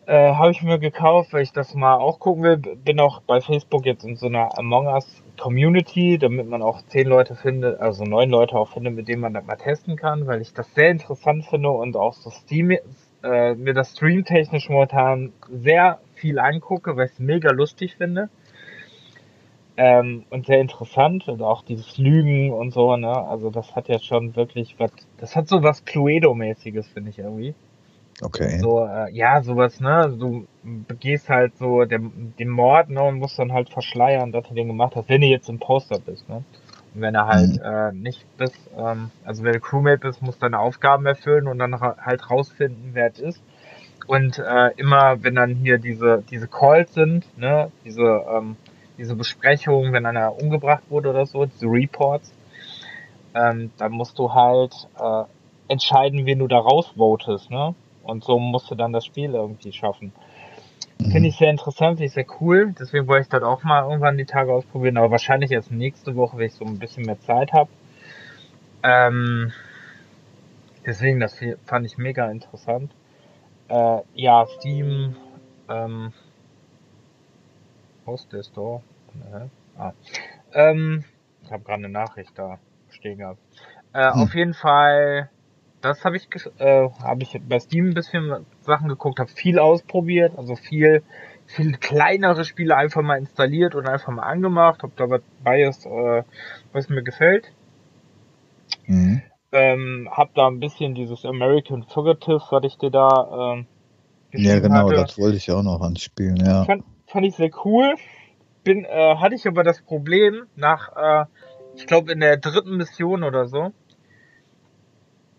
Äh, 0.07 0.33
habe 0.35 0.53
ich 0.53 0.63
mir 0.63 0.79
gekauft, 0.79 1.35
weil 1.35 1.43
ich 1.43 1.53
das 1.53 1.75
mal 1.75 1.97
auch 1.97 2.19
gucken 2.19 2.43
will. 2.43 2.57
Bin 2.57 2.99
auch 2.99 3.21
bei 3.21 3.43
Facebook 3.43 3.85
jetzt 3.85 4.05
in 4.05 4.17
so 4.17 4.27
einer 4.27 4.57
Among 4.59 4.87
Us 4.87 5.23
Community, 5.39 6.17
damit 6.19 6.49
man 6.49 6.63
auch 6.63 6.81
zehn 6.87 7.07
Leute 7.07 7.35
findet, 7.35 7.79
also 7.79 8.05
neun 8.05 8.31
Leute 8.31 8.57
auch 8.57 8.73
findet, 8.73 8.95
mit 8.95 9.07
denen 9.07 9.21
man 9.21 9.35
das 9.35 9.45
mal 9.45 9.57
testen 9.57 9.97
kann, 9.97 10.27
weil 10.27 10.41
ich 10.41 10.55
das 10.55 10.75
sehr 10.75 10.91
interessant 10.91 11.45
finde 11.45 11.69
und 11.69 11.95
auch 11.95 12.15
so 12.15 12.31
Steam, 12.31 12.71
äh, 13.23 13.55
mir 13.55 13.75
das 13.75 13.93
streamtechnisch 13.93 14.71
momentan 14.71 15.33
sehr 15.51 16.01
viel 16.15 16.39
angucke, 16.39 16.97
weil 16.97 17.07
ich 17.07 17.13
es 17.13 17.19
mega 17.19 17.51
lustig 17.51 17.97
finde. 17.97 18.31
Ähm, 19.81 20.25
und 20.31 20.47
sehr 20.47 20.61
interessant 20.61 21.29
und 21.29 21.41
auch 21.41 21.63
dieses 21.63 21.99
Lügen 21.99 22.53
und 22.53 22.73
so, 22.73 22.97
ne? 22.97 23.17
Also 23.17 23.49
das 23.49 23.77
hat 23.77 23.87
ja 23.87 24.01
schon 24.01 24.35
wirklich 24.35 24.75
was, 24.79 24.91
das 25.19 25.37
hat 25.37 25.47
so 25.47 25.63
was 25.63 25.87
Cluedo-mäßiges, 25.87 26.89
finde 26.89 27.11
ich 27.11 27.19
irgendwie. 27.21 27.55
Okay. 28.21 28.59
So, 28.59 28.85
äh, 28.85 29.13
ja, 29.13 29.41
sowas, 29.41 29.79
ne? 29.79 30.13
Du 30.19 30.49
begehst 30.65 31.29
halt 31.29 31.57
so 31.59 31.85
den, 31.85 32.35
den 32.41 32.49
Mord, 32.49 32.91
ne, 32.91 33.05
und 33.05 33.21
musst 33.21 33.39
dann 33.39 33.53
halt 33.53 33.71
verschleiern, 33.71 34.33
dass 34.33 34.49
du 34.49 34.55
den 34.55 34.67
gemacht 34.67 34.97
hast, 34.97 35.09
wenn 35.09 35.21
du 35.21 35.29
jetzt 35.29 35.49
im 35.49 35.61
Poster 35.61 36.01
bist, 36.01 36.29
ne? 36.29 36.43
Und 36.95 37.01
wenn 37.01 37.15
du 37.15 37.25
halt 37.25 37.53
mhm. 37.53 37.63
äh, 37.63 37.93
nicht 37.93 38.27
bist, 38.37 38.59
ähm, 38.77 39.13
also 39.25 39.45
wenn 39.45 39.53
du 39.53 39.61
Crewmate 39.61 39.99
bist, 39.99 40.23
musst 40.23 40.39
du 40.43 40.47
deine 40.47 40.59
Aufgaben 40.59 41.07
erfüllen 41.07 41.47
und 41.47 41.61
dann 41.61 41.75
ra 41.75 41.97
halt 42.05 42.29
rausfinden, 42.29 42.91
wer 42.95 43.13
es 43.13 43.21
ist. 43.21 43.41
Und 44.09 44.39
äh, 44.39 44.71
immer, 44.77 45.23
wenn 45.23 45.37
dann 45.37 45.55
hier 45.55 45.79
diese, 45.79 46.25
diese 46.29 46.49
Calls 46.49 46.95
sind, 46.95 47.27
ne, 47.39 47.71
diese, 47.85 48.25
ähm, 48.29 48.57
diese 48.99 49.15
Besprechungen, 49.15 49.93
wenn 49.93 50.05
einer 50.05 50.37
umgebracht 50.41 50.83
wurde 50.91 51.11
oder 51.11 51.25
so, 51.25 51.47
diese 51.47 51.67
Reports, 51.67 52.33
ähm, 53.35 53.71
dann 53.79 53.93
musst 53.93 54.19
du 54.19 54.35
halt 54.35 54.75
äh, 54.99 55.25
entscheiden, 55.69 56.27
wen 56.27 56.41
du 56.41 56.49
da 56.49 56.59
rausvotest, 56.59 57.51
ne? 57.51 57.75
Und 58.03 58.25
so 58.25 58.39
musst 58.39 58.71
du 58.71 58.75
dann 58.75 58.93
das 58.93 59.05
Spiel 59.05 59.35
irgendwie 59.35 59.73
schaffen. 59.73 60.13
Mhm. 60.99 61.11
Finde 61.13 61.29
ich 61.29 61.37
sehr 61.37 61.51
interessant, 61.51 61.99
finde 61.99 62.07
ich 62.07 62.13
sehr 62.13 62.27
cool. 62.41 62.75
Deswegen 62.79 63.07
wollte 63.07 63.23
ich 63.23 63.29
das 63.29 63.43
auch 63.43 63.63
mal 63.63 63.85
irgendwann 63.85 64.17
die 64.17 64.25
Tage 64.25 64.53
ausprobieren, 64.53 64.97
aber 64.97 65.11
wahrscheinlich 65.11 65.53
erst 65.53 65.71
nächste 65.71 66.17
Woche, 66.17 66.39
wenn 66.39 66.47
ich 66.47 66.55
so 66.55 66.65
ein 66.65 66.79
bisschen 66.79 67.05
mehr 67.05 67.21
Zeit 67.21 67.53
habe. 67.53 67.71
Ähm, 68.83 69.53
deswegen, 70.87 71.21
das 71.21 71.39
fand 71.67 71.87
ich 71.87 71.99
mega 71.99 72.31
interessant. 72.31 72.91
Äh, 73.69 73.99
ja, 74.15 74.47
Steam, 74.47 75.17
ähm, 75.69 76.13
Host 78.09 78.33
der 78.33 78.43
Store. 78.43 78.83
Äh, 79.33 79.81
ah. 79.81 79.93
ähm, 80.53 81.05
ich 81.43 81.53
habe 81.53 81.63
gerade 81.63 81.85
eine 81.85 81.89
Nachricht 81.89 82.33
da 82.35 82.59
stehen 82.91 83.19
gehabt. 83.19 83.39
Äh, 83.93 84.13
hm. 84.13 84.23
Auf 84.23 84.35
jeden 84.35 84.55
Fall 84.55 85.31
das 85.81 86.05
habe 86.05 86.17
ich, 86.17 86.29
äh, 86.59 86.89
habe 87.03 87.23
ich 87.23 87.41
bei 87.49 87.59
Steam 87.61 87.89
ein 87.89 87.95
bisschen 87.95 88.47
Sachen 88.63 88.89
geguckt, 88.89 89.21
habe 89.21 89.31
viel 89.31 89.59
ausprobiert, 89.59 90.37
also 90.37 90.57
viel, 90.57 91.03
viel 91.47 91.77
kleinere 91.77 92.45
Spiele 92.45 92.77
einfach 92.77 93.03
mal 93.03 93.19
installiert 93.19 93.75
und 93.75 93.89
einfach 93.89 94.13
mal 94.13 94.25
angemacht, 94.25 94.83
ob 94.85 94.97
da 94.97 95.09
was 95.09 95.23
bei 95.45 95.63
ist, 95.63 95.87
äh, 95.87 96.23
was 96.73 96.89
mir 96.89 97.03
gefällt. 97.03 97.53
Mhm. 98.87 99.23
Ähm, 99.53 100.09
hab 100.11 100.35
da 100.35 100.47
ein 100.49 100.61
bisschen 100.61 100.95
dieses 100.95 101.25
American 101.25 101.85
Fugitive, 101.85 102.43
was 102.51 102.65
ich 102.65 102.77
dir 102.77 102.91
da 102.91 103.55
ähm, 103.55 103.67
Ja, 104.33 104.59
genau, 104.59 104.89
hatte. 104.89 104.95
das 104.95 105.19
wollte 105.19 105.37
ich 105.37 105.51
auch 105.51 105.63
noch 105.63 105.81
anspielen, 105.81 106.37
ja. 106.37 106.65
Fand, 106.65 106.85
fand 107.09 107.27
ich 107.27 107.37
sehr 107.37 107.51
cool. 107.65 107.95
Bin, 108.65 108.85
äh, 108.85 109.17
hatte 109.17 109.35
ich 109.35 109.47
aber 109.47 109.63
das 109.63 109.81
Problem 109.83 110.47
nach, 110.57 110.97
äh, 110.97 111.27
ich 111.77 111.87
glaube 111.87 112.13
in 112.13 112.21
der 112.21 112.37
dritten 112.37 112.77
Mission 112.77 113.23
oder 113.23 113.47
so, 113.47 113.73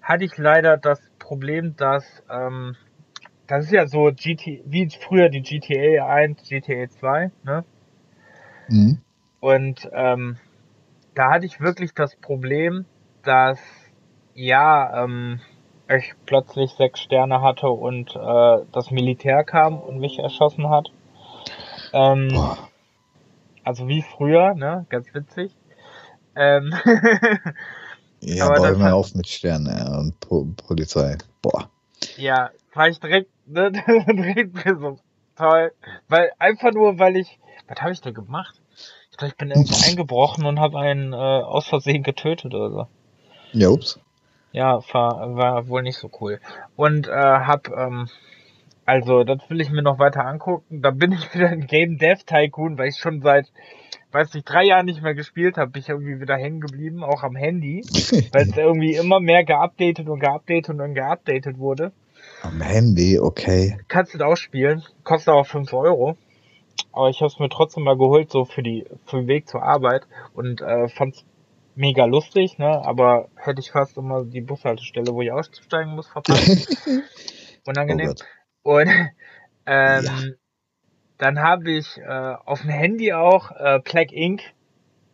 hatte 0.01 0.23
ich 0.23 0.38
leider 0.38 0.77
das 0.77 0.99
Problem, 1.19 1.75
dass 1.75 2.23
ähm, 2.29 2.75
das 3.47 3.65
ist 3.65 3.71
ja 3.71 3.88
so 3.88 4.12
GT, 4.12 4.63
wie 4.65 4.89
früher 4.89 5.29
die 5.29 5.41
GTA 5.41 6.05
1, 6.08 6.43
GTA 6.47 6.88
2, 6.89 7.32
ne? 7.43 7.65
Mhm. 8.69 9.01
Und 9.39 9.89
ähm, 9.91 10.38
da 11.15 11.32
hatte 11.32 11.45
ich 11.45 11.60
wirklich 11.60 11.93
das 11.93 12.15
Problem, 12.15 12.86
dass 13.23 13.60
ja, 14.34 15.03
ähm, 15.03 15.39
ich 15.89 16.13
plötzlich 16.25 16.71
sechs 16.71 17.01
Sterne 17.01 17.41
hatte 17.41 17.69
und 17.69 18.15
äh, 18.15 18.65
das 18.71 18.91
Militär 18.91 19.43
kam 19.43 19.79
und 19.79 19.99
mich 19.99 20.19
erschossen 20.19 20.69
hat. 20.69 20.91
Ähm, 21.93 22.56
also 23.63 23.88
wie 23.88 24.02
früher, 24.02 24.54
ne? 24.56 24.86
Ganz 24.89 25.13
witzig. 25.13 25.56
Ähm, 26.36 26.73
Ja, 28.21 28.45
Aber 28.45 28.56
mal 28.78 28.84
hat- 28.86 28.93
auf 28.93 29.15
mit 29.15 29.28
Sternen 29.28 29.67
ja, 29.67 29.97
und 29.97 30.19
po 30.19 30.45
Polizei. 30.67 31.17
Boah. 31.41 31.69
ja, 32.17 32.52
war 32.73 32.88
ich 32.89 32.99
direkt, 32.99 33.30
ne, 33.45 33.71
direkt 34.08 34.54
mir 34.54 34.78
so 34.78 34.99
toll. 35.36 35.71
Weil, 36.08 36.32
einfach 36.38 36.71
nur, 36.71 36.99
weil 36.99 37.15
ich, 37.17 37.39
was 37.67 37.82
habe 37.82 37.91
ich 37.91 38.02
da 38.02 38.12
gemacht? 38.12 38.62
Ich 39.12 39.17
glaube, 39.17 39.32
ich 39.32 39.38
bin 39.38 39.52
irgendwo 39.52 39.75
eingebrochen 39.86 40.45
und 40.45 40.60
habe 40.60 40.80
einen 40.80 41.13
äh, 41.13 41.15
aus 41.15 41.67
Versehen 41.67 42.04
getötet 42.04 42.54
oder 42.54 42.69
so. 42.71 42.88
Ja, 43.54 43.69
ups. 43.69 43.99
Ja, 44.52 44.82
war, 44.93 45.36
war 45.36 45.67
wohl 45.67 45.84
nicht 45.84 45.97
so 45.97 46.10
cool. 46.19 46.39
Und 46.75 47.08
äh, 47.08 47.12
hab, 47.12 47.69
ähm, 47.69 48.10
also 48.89 49.23
das 49.23 49.38
will 49.49 49.62
ich 49.62 49.69
mir 49.69 49.84
noch 49.84 49.99
weiter 49.99 50.25
angucken. 50.25 50.82
Da 50.82 50.89
bin 50.89 51.12
ich 51.12 51.32
wieder 51.36 51.52
in 51.52 51.67
Game 51.67 51.99
Dev 51.99 52.23
Tycoon, 52.25 52.80
weil 52.80 52.89
ich 52.89 52.97
schon 52.97 53.21
seit, 53.21 53.45
weiß 54.12 54.34
nicht, 54.34 54.49
drei 54.49 54.63
Jahren 54.63 54.88
nicht 54.88 55.04
mehr 55.04 55.13
gespielt 55.13 55.58
habe, 55.58 55.69
bin 55.69 55.84
ich 55.84 55.89
irgendwie 55.89 56.19
wieder 56.19 56.36
hängen 56.36 56.60
geblieben, 56.60 57.04
auch 57.04 57.21
am 57.21 57.36
Handy, 57.36 57.82
weil 58.34 58.49
es 58.49 58.58
irgendwie 58.58 58.95
immer 58.95 59.19
mehr 59.19 59.43
geupdatet 59.43 60.10
und 60.10 60.19
geupdatet 60.19 60.80
und 60.80 60.95
geupdatet 60.95 61.60
wurde. 61.60 61.91
Am 62.41 62.62
Handy, 62.62 63.19
okay. 63.19 63.78
Kannst 63.89 64.15
du 64.15 64.17
da 64.17 64.25
auch 64.25 64.38
spielen, 64.38 64.84
kostet 65.04 65.36
auch 65.36 65.45
5 65.45 65.71
Euro. 65.73 66.17
Aber 66.91 67.10
ich 67.10 67.19
habe 67.19 67.28
es 67.28 67.38
mir 67.38 67.49
trotzdem 67.49 67.84
mal 67.84 67.97
geholt, 67.97 68.32
so 68.32 68.45
für 68.45 68.63
die 68.63 68.86
für 69.06 69.17
den 69.17 69.28
Weg 69.28 69.47
zur 69.47 69.62
Arbeit 69.62 70.08
und 70.34 70.62
äh, 70.62 70.88
fand's 70.88 71.25
mega 71.75 72.06
lustig, 72.06 72.58
ne? 72.58 72.84
Aber 72.84 73.28
hätte 73.36 73.60
ich 73.60 73.69
fast 73.69 73.97
immer 73.97 74.23
die 74.23 74.41
Bushaltestelle, 74.41 75.13
wo 75.13 75.21
ich 75.21 75.32
aussteigen 75.32 75.91
muss, 75.91 76.08
verpasst. 76.08 76.75
Oh 77.67 77.71
Unangenehm. 77.71 78.08
Gott. 78.08 78.25
Und 78.69 78.88
ähm, 79.65 80.05
Ja. 80.05 80.12
dann 81.17 81.39
habe 81.39 81.71
ich 81.71 81.97
äh, 81.97 82.36
auf 82.45 82.62
dem 82.62 82.69
Handy 82.69 83.13
auch 83.13 83.51
äh, 83.51 83.79
Plague 83.79 84.15
Inc. 84.15 84.43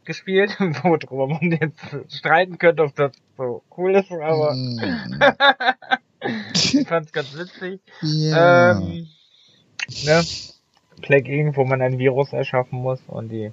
gespielt, 0.03 0.59
worüber 0.59 1.27
man 1.27 1.51
jetzt 1.51 1.79
streiten 2.09 2.57
könnte, 2.57 2.83
ob 2.83 2.95
das 2.95 3.13
so 3.37 3.63
cool 3.77 3.95
ist, 3.95 4.11
aber 4.11 4.53
Mm. 4.55 5.21
ich 6.73 6.87
fand's 6.87 7.13
ganz 7.13 7.33
witzig. 7.37 7.81
ja. 8.01 8.71
Ähm, 8.71 9.07
ne? 10.03 10.23
Plague 11.01 11.31
Inc., 11.33 11.55
wo 11.55 11.63
man 11.63 11.81
ein 11.81 11.97
Virus 11.97 12.33
erschaffen 12.33 12.79
muss 12.79 12.99
und 13.07 13.29
die 13.29 13.51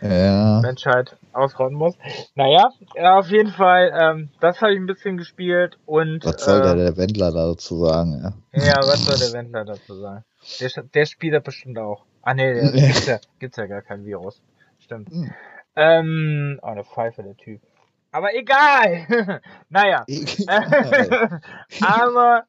ja. 0.00 0.60
Menschheit 0.60 1.16
ausrotten 1.32 1.76
muss. 1.76 1.94
Naja, 2.34 2.70
ja, 2.94 3.18
auf 3.18 3.28
jeden 3.30 3.50
Fall, 3.50 3.92
ähm, 3.98 4.30
das 4.40 4.60
habe 4.60 4.72
ich 4.72 4.78
ein 4.78 4.86
bisschen 4.86 5.16
gespielt 5.16 5.78
und 5.86 6.24
Was 6.24 6.44
soll 6.44 6.60
da 6.62 6.74
äh, 6.74 6.76
der 6.76 6.96
Wendler 6.96 7.32
dazu 7.32 7.84
sagen? 7.84 8.34
Ja. 8.52 8.64
ja, 8.64 8.76
was 8.78 9.04
soll 9.04 9.18
der 9.18 9.32
Wendler 9.38 9.64
dazu 9.64 9.94
sagen? 9.94 10.24
Der, 10.60 10.70
der 10.94 11.06
spielt 11.06 11.34
das 11.34 11.42
bestimmt 11.42 11.78
auch. 11.78 12.04
Ah 12.22 12.34
nee, 12.34 12.54
der 12.54 12.70
gibt's 12.72 13.06
ja, 13.06 13.18
gibt's 13.38 13.56
ja 13.56 13.66
gar 13.66 13.82
kein 13.82 14.04
Virus. 14.04 14.40
Stimmt. 14.78 15.10
Hm. 15.10 15.30
Ähm, 15.76 16.58
oh, 16.62 16.66
eine 16.66 16.84
Pfeife, 16.84 17.22
der 17.22 17.36
Typ. 17.36 17.60
Aber 18.10 18.34
egal! 18.34 19.40
naja. 19.68 20.04
Egal. 20.08 21.40
Aber 21.82 22.44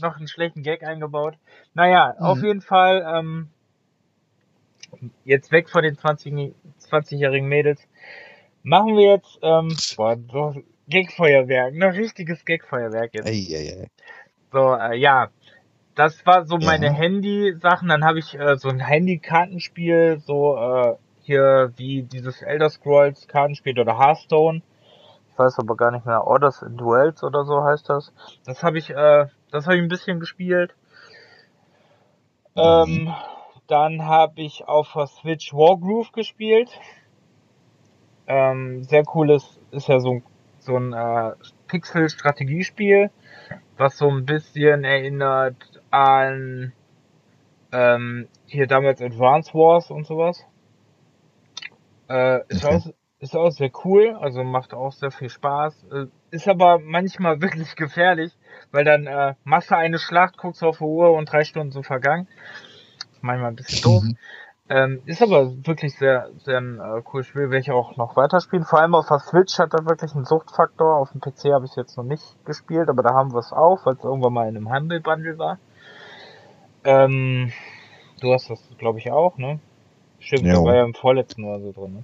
noch 0.00 0.16
einen 0.16 0.26
schlechten 0.28 0.62
Gag 0.62 0.82
eingebaut. 0.82 1.34
Naja, 1.74 2.14
Mhm. 2.18 2.24
auf 2.26 2.42
jeden 2.42 2.60
Fall, 2.62 3.06
ähm, 3.08 3.48
jetzt 5.24 5.52
weg 5.52 5.68
von 5.70 5.82
den 5.82 5.96
20 5.96 6.54
20-jährigen 6.90 7.48
Mädels. 7.48 7.80
Machen 8.62 8.96
wir 8.96 9.12
jetzt, 9.12 9.38
ähm, 9.42 9.76
boah, 9.96 10.16
so 10.30 10.54
Gagfeuerwerk, 10.90 11.74
ne? 11.74 11.92
Richtiges 11.94 12.44
Gagfeuerwerk 12.44 13.14
jetzt. 13.14 13.26
Ei, 13.26 13.46
ei, 13.50 13.82
ei. 13.82 13.86
So, 14.52 14.74
äh, 14.74 14.96
ja. 14.96 15.28
Das 15.94 16.26
war 16.26 16.44
so 16.46 16.58
meine 16.58 16.86
Ja. 16.86 16.92
Handy-Sachen. 16.92 17.88
Dann 17.88 18.04
habe 18.04 18.18
ich 18.18 18.38
äh, 18.38 18.56
so 18.56 18.68
ein 18.68 18.80
Handy-Kartenspiel, 18.80 20.18
so 20.18 20.56
äh, 20.56 20.96
hier 21.22 21.72
wie 21.76 22.02
dieses 22.02 22.42
Elder 22.42 22.68
Scrolls 22.70 23.26
Kartenspiel 23.28 23.78
oder 23.80 23.98
Hearthstone. 23.98 24.62
Ich 25.32 25.38
weiß 25.38 25.58
aber 25.58 25.76
gar 25.76 25.90
nicht 25.90 26.06
mehr, 26.06 26.24
Orders 26.26 26.62
in 26.62 26.76
Duels 26.76 27.22
oder 27.22 27.44
so 27.44 27.62
heißt 27.64 27.88
das. 27.88 28.12
Das 28.44 28.62
habe 28.62 28.78
ich, 28.78 28.90
äh, 28.90 29.26
das 29.50 29.66
habe 29.66 29.76
ich 29.76 29.82
ein 29.82 29.88
bisschen 29.88 30.20
gespielt. 30.20 30.74
Ähm, 32.56 33.12
dann 33.66 34.04
habe 34.06 34.42
ich 34.42 34.66
auf 34.68 34.92
der 34.94 35.06
Switch 35.06 35.52
Wargroove 35.52 36.12
gespielt. 36.12 36.70
Ähm, 38.26 38.82
sehr 38.84 39.04
cooles, 39.04 39.60
ist 39.70 39.88
ja 39.88 40.00
so, 40.00 40.14
ein- 40.14 40.24
so 40.58 40.76
ein 40.76 40.92
äh, 40.92 41.32
Pixel-Strategiespiel, 41.68 43.10
was 43.76 43.98
so 43.98 44.08
ein 44.10 44.24
bisschen 44.26 44.84
erinnert 44.84 45.56
an 45.90 46.72
ähm, 47.72 48.28
hier 48.46 48.66
damals 48.66 49.00
Advance 49.02 49.52
Wars 49.54 49.90
und 49.90 50.06
sowas. 50.06 50.44
Äh, 52.08 52.40
ist, 52.48 52.64
Okay. 52.64 52.66
auch, 52.66 52.86
ist 53.20 53.36
auch 53.36 53.50
sehr 53.50 53.70
cool, 53.84 54.16
also 54.20 54.44
macht 54.44 54.74
auch 54.74 54.92
sehr 54.92 55.10
viel 55.10 55.28
Spaß. 55.28 55.84
Äh, 55.92 56.06
ist 56.30 56.48
aber 56.48 56.78
manchmal 56.78 57.40
wirklich 57.42 57.74
gefährlich, 57.76 58.32
weil 58.72 58.84
dann 58.84 59.06
äh, 59.06 59.34
machst 59.44 59.70
du 59.70 59.76
eine 59.76 59.98
Schlacht, 59.98 60.36
guckst 60.38 60.62
auf 60.62 60.78
die 60.78 60.84
Uhr 60.84 61.12
und 61.12 61.30
drei 61.32 61.44
Stunden 61.44 61.72
sind 61.72 61.86
vergangen. 61.86 62.28
Manchmal 63.22 63.50
ein 63.50 63.56
bisschen 63.56 63.82
doof. 63.82 64.02
Mhm. 64.04 64.16
Ähm, 64.68 65.00
ist 65.06 65.22
aber 65.22 65.52
wirklich 65.64 65.96
sehr, 65.96 66.28
sehr 66.44 66.58
ein 66.58 66.80
äh, 66.80 67.00
cooles 67.02 67.28
Spiel, 67.28 67.50
welches 67.50 67.68
ich 67.68 67.72
auch 67.72 67.96
noch 67.96 68.16
weiterspielen. 68.16 68.64
Vor 68.64 68.80
allem 68.80 68.96
auf 68.96 69.06
der 69.06 69.20
Switch 69.20 69.58
hat 69.58 69.72
er 69.74 69.86
wirklich 69.86 70.12
einen 70.14 70.24
Suchtfaktor. 70.24 70.96
Auf 70.96 71.12
dem 71.12 71.20
PC 71.20 71.52
habe 71.52 71.64
ich 71.66 71.70
es 71.70 71.76
jetzt 71.76 71.96
noch 71.96 72.02
nicht 72.04 72.24
gespielt, 72.44 72.88
aber 72.88 73.02
da 73.04 73.14
haben 73.14 73.32
wir 73.32 73.38
es 73.38 73.52
auch, 73.52 73.86
weil 73.86 73.94
es 73.94 74.02
irgendwann 74.02 74.32
mal 74.32 74.48
in 74.48 74.56
einem 74.56 74.72
Humble 74.74 75.00
Bundle 75.00 75.38
war. 75.38 75.58
Ähm, 76.84 77.52
du 78.20 78.32
hast 78.32 78.50
das, 78.50 78.60
glaube 78.78 78.98
ich, 78.98 79.10
auch, 79.10 79.38
ne? 79.38 79.60
Stimmt, 80.18 80.46
Jo. 80.46 80.64
war 80.64 80.74
ja 80.74 80.84
im 80.84 80.94
vorletzten 80.94 81.44
oder 81.44 81.60
so 81.60 81.72
drin. 81.72 81.94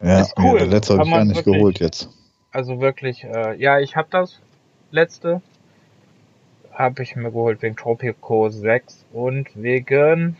Ne? 0.00 0.08
Ja, 0.08 0.20
Ist 0.20 0.34
cool. 0.38 0.58
ja, 0.58 0.64
der 0.64 0.66
letzte 0.66 0.94
habe 0.98 1.04
ich 1.04 1.10
gar 1.14 1.24
nicht 1.24 1.36
wirklich- 1.36 1.54
geholt 1.56 1.78
jetzt. 1.80 2.08
Also 2.50 2.80
wirklich, 2.80 3.24
äh, 3.24 3.54
ja, 3.56 3.78
ich 3.78 3.96
habe 3.96 4.08
das 4.10 4.40
letzte. 4.90 5.40
Habe 6.72 7.02
ich 7.02 7.16
mir 7.16 7.30
geholt 7.30 7.62
wegen 7.62 7.76
Tropico 7.76 8.48
6 8.48 9.04
und 9.12 9.48
wegen 9.54 10.36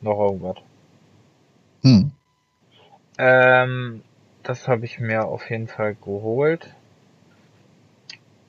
noch 0.00 0.18
irgendwas. 0.18 0.56
Hm. 1.82 2.12
Ähm, 3.18 4.02
das 4.42 4.68
habe 4.68 4.84
ich 4.84 5.00
mir 5.00 5.26
auf 5.26 5.50
jeden 5.50 5.68
Fall 5.68 5.94
geholt. 5.94 6.74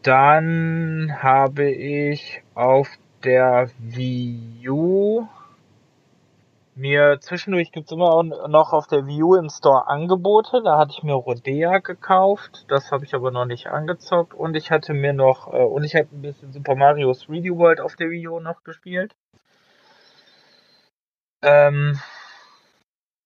Dann 0.03 1.17
habe 1.21 1.69
ich 1.69 2.41
auf 2.55 2.89
der 3.23 3.69
Wii 3.79 4.69
U 4.69 5.27
mir 6.79 7.19
zwischendurch 7.19 7.71
gibt's 7.71 7.91
immer 7.91 8.11
auch 8.11 8.23
noch 8.23 8.73
auf 8.73 8.87
der 8.87 9.05
Wii 9.05 9.23
U 9.23 9.35
im 9.35 9.49
Store 9.49 9.87
Angebote. 9.87 10.61
Da 10.63 10.77
hatte 10.77 10.93
ich 10.97 11.03
mir 11.03 11.13
Rodea 11.13 11.79
gekauft. 11.79 12.65
Das 12.69 12.91
habe 12.91 13.05
ich 13.05 13.13
aber 13.13 13.31
noch 13.31 13.45
nicht 13.45 13.67
angezockt. 13.67 14.33
Und 14.33 14.55
ich 14.55 14.71
hatte 14.71 14.93
mir 14.93 15.13
noch, 15.13 15.53
äh, 15.53 15.57
und 15.57 15.83
ich 15.83 15.95
hatte 15.95 16.15
ein 16.15 16.21
bisschen 16.21 16.51
Super 16.51 16.75
Mario 16.75 17.11
3D 17.11 17.55
World 17.57 17.81
auf 17.81 17.95
der 17.95 18.09
Wii 18.09 18.27
U 18.29 18.39
noch 18.39 18.63
gespielt. 18.63 19.13
Ähm, 21.41 21.99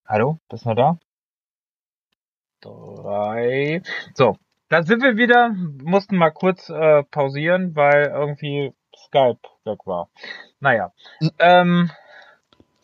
hallo, 0.08 0.40
bist 0.50 0.66
du 0.66 0.70
noch 0.70 0.76
da? 0.76 0.98
Drei. 2.62 3.82
So, 4.14 4.38
da 4.70 4.84
sind 4.84 5.02
wir 5.02 5.18
wieder. 5.18 5.50
Mussten 5.84 6.18
mal 6.18 6.32
kurz 6.32 6.70
äh, 6.70 7.04
pausieren, 7.04 7.76
weil 7.76 8.06
irgendwie 8.06 8.74
Skype 8.96 9.40
weg 9.66 9.86
war. 9.86 10.10
Naja. 10.60 10.92
Hm. 11.20 11.32
Ähm, 11.40 11.92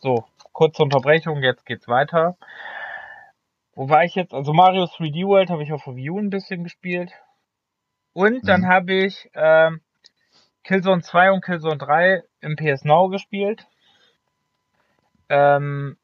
so, 0.01 0.25
kurze 0.59 0.83
Unterbrechung, 0.83 1.41
jetzt 1.41 1.65
geht's 1.65 1.87
weiter. 1.87 2.37
Wo 3.75 3.87
war 3.87 4.03
ich 4.03 4.15
jetzt? 4.15 4.33
Also 4.33 4.51
Mario 4.51 4.83
3D 4.83 5.25
World 5.25 5.49
habe 5.49 5.63
ich 5.63 5.71
auf 5.71 5.87
Wii 5.87 6.09
U 6.09 6.19
ein 6.19 6.29
bisschen 6.29 6.65
gespielt. 6.65 7.13
Und 8.11 8.45
dann 8.45 8.63
Mhm. 8.63 8.67
habe 8.67 8.93
ich 8.93 9.29
ähm, 9.35 9.79
Killzone 10.65 11.01
2 11.01 11.31
und 11.31 11.45
Killzone 11.45 11.77
3 11.77 12.23
im 12.41 12.57
PS 12.57 12.83
Now 12.83 13.07
gespielt. 13.07 13.67
Ähm, 15.29 15.97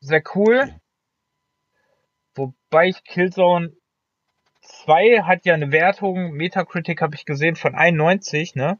sehr 0.00 0.22
cool. 0.34 0.72
Wobei 2.34 2.88
ich 2.88 3.04
Killzone 3.04 3.76
2 4.62 5.24
hat 5.24 5.44
ja 5.44 5.52
eine 5.52 5.70
Wertung, 5.70 6.30
Metacritic 6.30 7.02
habe 7.02 7.14
ich 7.14 7.26
gesehen 7.26 7.56
von 7.56 7.74
91, 7.74 8.54
ne? 8.54 8.78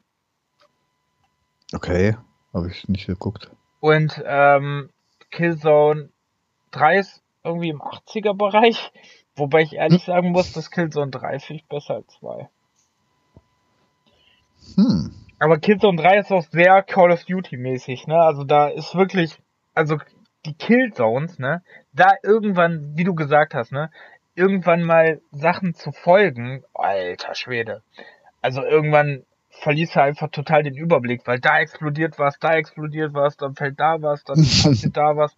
Okay, 1.74 2.16
habe 2.54 2.70
ich 2.70 2.88
nicht 2.88 3.06
geguckt. 3.06 3.50
Und 3.80 4.22
ähm, 4.24 4.90
Killzone 5.30 6.10
3 6.70 6.98
ist 6.98 7.22
irgendwie 7.44 7.70
im 7.70 7.80
80er 7.80 8.34
Bereich. 8.34 8.92
Wobei 9.36 9.62
ich 9.62 9.74
ehrlich 9.74 10.04
sagen 10.04 10.32
muss, 10.32 10.52
dass 10.52 10.70
Killzone 10.70 11.10
3 11.10 11.38
finde 11.38 11.62
ich 11.62 11.68
besser 11.68 11.94
als 11.94 12.08
2. 12.18 12.48
Hm. 14.76 15.14
Aber 15.38 15.58
Killzone 15.58 16.00
3 16.00 16.18
ist 16.18 16.32
auch 16.32 16.42
sehr 16.42 16.82
Call 16.82 17.12
of 17.12 17.24
Duty 17.24 17.56
mäßig, 17.56 18.06
ne? 18.06 18.20
Also 18.20 18.44
da 18.44 18.68
ist 18.68 18.94
wirklich, 18.94 19.38
also 19.74 19.96
die 20.44 20.54
Killzones, 20.54 21.38
ne? 21.38 21.62
Da 21.92 22.14
irgendwann, 22.22 22.96
wie 22.96 23.04
du 23.04 23.14
gesagt 23.14 23.54
hast, 23.54 23.72
ne? 23.72 23.90
Irgendwann 24.34 24.82
mal 24.82 25.20
Sachen 25.30 25.74
zu 25.74 25.92
folgen, 25.92 26.64
alter 26.74 27.34
Schwede. 27.34 27.82
Also 28.40 28.62
irgendwann 28.62 29.24
verlierst 29.50 29.96
du 29.96 30.02
einfach 30.02 30.30
total 30.30 30.62
den 30.62 30.74
Überblick, 30.74 31.26
weil 31.26 31.40
da 31.40 31.58
explodiert 31.58 32.18
was, 32.18 32.38
da 32.38 32.54
explodiert 32.54 33.14
was, 33.14 33.36
dann 33.36 33.54
fällt 33.54 33.80
da 33.80 34.00
was, 34.00 34.24
dann 34.24 34.36
passiert 34.62 34.96
da 34.96 35.16
was. 35.16 35.36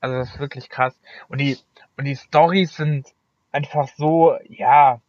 Also 0.00 0.16
das 0.16 0.30
ist 0.30 0.40
wirklich 0.40 0.68
krass. 0.68 0.98
Und 1.28 1.38
die, 1.40 1.58
und 1.96 2.04
die 2.04 2.16
Stories 2.16 2.76
sind 2.76 3.06
einfach 3.52 3.88
so, 3.96 4.36
ja, 4.48 5.00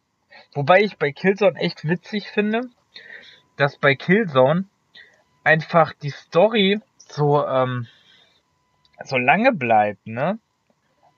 wobei 0.53 0.81
ich 0.81 0.97
bei 0.97 1.11
Killzone 1.11 1.59
echt 1.59 1.87
witzig 1.87 2.29
finde, 2.29 2.61
dass 3.57 3.77
bei 3.77 3.95
Killzone 3.95 4.65
einfach 5.43 5.93
die 5.93 6.09
Story 6.09 6.79
so, 6.97 7.45
ähm, 7.45 7.87
so 9.03 9.17
lange 9.17 9.53
bleibt, 9.53 10.05
ne? 10.07 10.39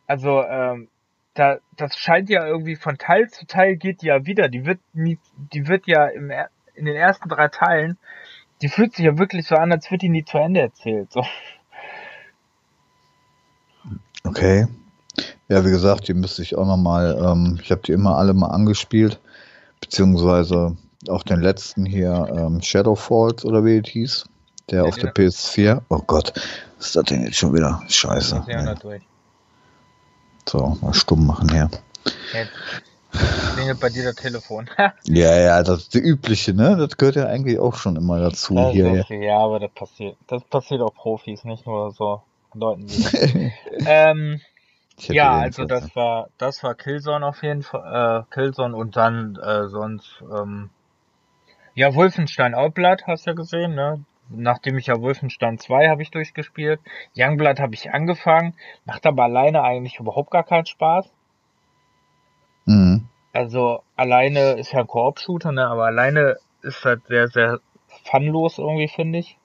Also, 0.08 0.44
ähm, 0.44 0.90
da, 1.34 1.60
das 1.78 1.98
scheint 1.98 2.30
ja 2.30 2.46
irgendwie 2.46 2.76
von 2.76 2.98
Teil 2.98 3.30
zu 3.30 3.46
Teil 3.46 3.78
geht 3.78 4.02
die 4.02 4.08
ja 4.08 4.26
wieder. 4.26 4.50
Die 4.50 4.66
wird 4.66 4.80
nie, 4.94 5.18
die 5.54 5.68
wird 5.68 5.88
ja 5.88 6.08
im, 6.08 6.32
in 6.76 6.86
den 6.86 6.96
ersten 6.96 7.30
drei 7.30 7.48
Teilen, 7.48 7.98
die 8.62 8.70
fühlt 8.70 8.96
sich 8.96 9.06
ja 9.06 9.18
wirklich 9.18 9.48
so 9.48 9.56
an, 9.56 9.72
als 9.72 9.90
wird 9.92 10.02
die 10.02 10.10
nie 10.10 10.24
zu 10.24 10.38
Ende 10.38 10.62
erzählt. 10.62 11.12
So. 11.12 11.26
Okay. 14.24 14.68
Ja, 15.48 15.66
wie 15.66 15.72
gesagt, 15.72 16.08
die 16.08 16.14
müsste 16.14 16.42
ich 16.42 16.58
auch 16.58 16.66
nochmal, 16.66 17.18
ähm, 17.22 17.60
ich 17.62 17.72
habe 17.72 17.82
die 17.82 17.92
immer 17.92 18.18
alle 18.18 18.34
mal 18.34 18.48
angespielt, 18.48 19.20
beziehungsweise 19.82 20.78
auch 21.10 21.24
den 21.24 21.42
letzten 21.42 21.86
hier, 21.86 22.28
ähm, 22.32 22.62
Shadow 22.62 22.96
Falls 22.96 23.44
oder 23.44 23.66
wie 23.66 23.78
es 23.78 23.90
hieß, 23.90 24.26
der 24.70 24.84
ja, 24.84 24.86
auf 24.86 24.98
der 24.98 25.14
PS4. 25.14 25.82
Oh 25.90 26.02
Gott, 26.06 26.32
was 26.78 26.88
ist 26.88 26.96
das 26.96 27.04
denn 27.06 27.24
jetzt 27.24 27.38
schon 27.38 27.54
wieder? 27.54 27.82
Scheiße. 27.90 28.46
So, 30.48 30.78
mal 30.82 30.94
stumm 30.94 31.28
machen 31.28 31.50
hier. 31.52 31.70
Jetzt 32.34 32.52
klingelt 33.12 33.80
bei 33.80 33.90
dir 33.90 34.04
das 34.04 34.16
Telefon. 34.16 34.70
ja, 35.04 35.36
ja, 35.36 35.64
das 35.64 35.84
ist 35.84 35.94
die 35.94 36.00
übliche, 36.00 36.54
ne? 36.54 36.78
Das 36.78 36.98
gehört 36.98 37.16
ja 37.16 37.26
eigentlich 37.26 37.60
auch 37.60 37.76
schon 37.76 37.96
immer 37.96 38.20
dazu 38.20 38.56
das 38.56 38.72
hier. 38.72 39.02
Okay, 39.02 39.26
ja, 39.26 39.38
aber 39.38 39.60
das 39.60 39.72
passiert. 39.72 40.18
Das 40.28 40.44
passiert 40.44 40.82
auch 40.82 40.94
Profis, 40.94 41.44
nicht 41.44 41.66
nur 41.66 41.92
so 41.92 42.22
Leuten 42.54 42.90
wie. 42.90 43.54
ähm, 43.86 44.42
ja, 44.98 45.32
also 45.34 45.66
das 45.66 45.96
war 45.96 46.30
das 46.38 46.64
war 46.64 46.76
Killzone 46.76 47.26
auf 47.26 47.42
jeden 47.44 47.64
Fall, 47.64 48.26
äh, 48.30 48.34
Killzone 48.34 48.76
und 48.76 48.96
dann 48.96 49.36
äh, 49.42 49.68
sonst 49.68 50.24
ähm, 50.32 50.70
ja 51.74 51.96
Wolfenstein 51.96 52.54
Outblood 52.54 53.08
hast 53.08 53.26
du 53.26 53.32
ja 53.32 53.36
gesehen, 53.36 53.74
ne? 53.74 54.04
Nachdem 54.30 54.78
ich 54.78 54.88
ja 54.88 55.02
Wolfenstein 55.02 55.58
2 55.58 55.90
habe 55.90 56.02
ich 56.02 56.12
durchgespielt. 56.12 56.80
Youngblood 57.18 57.60
habe 57.60 57.74
ich 57.74 57.92
angefangen, 57.92 58.54
macht 58.86 59.06
aber 59.06 59.24
alleine 59.24 59.62
eigentlich 59.64 60.00
überhaupt 60.00 60.32
gar 60.32 60.44
keinen 60.44 60.66
Spaß. 60.66 61.12
Mhm. 62.66 63.08
Also 63.34 63.84
alleine 63.96 64.54
ist 64.54 64.74
ja 64.74 64.80
ein 64.80 64.88
Koop-Shooter, 64.88 65.52
ne? 65.52 65.68
Aber 65.68 65.86
alleine 65.86 66.38
ist 66.62 66.84
halt 66.84 67.06
sehr, 67.08 67.28
sehr 67.28 67.60
funlos 68.04 68.58
irgendwie, 68.58 68.88
finde 68.88 69.20
ich. 69.20 69.38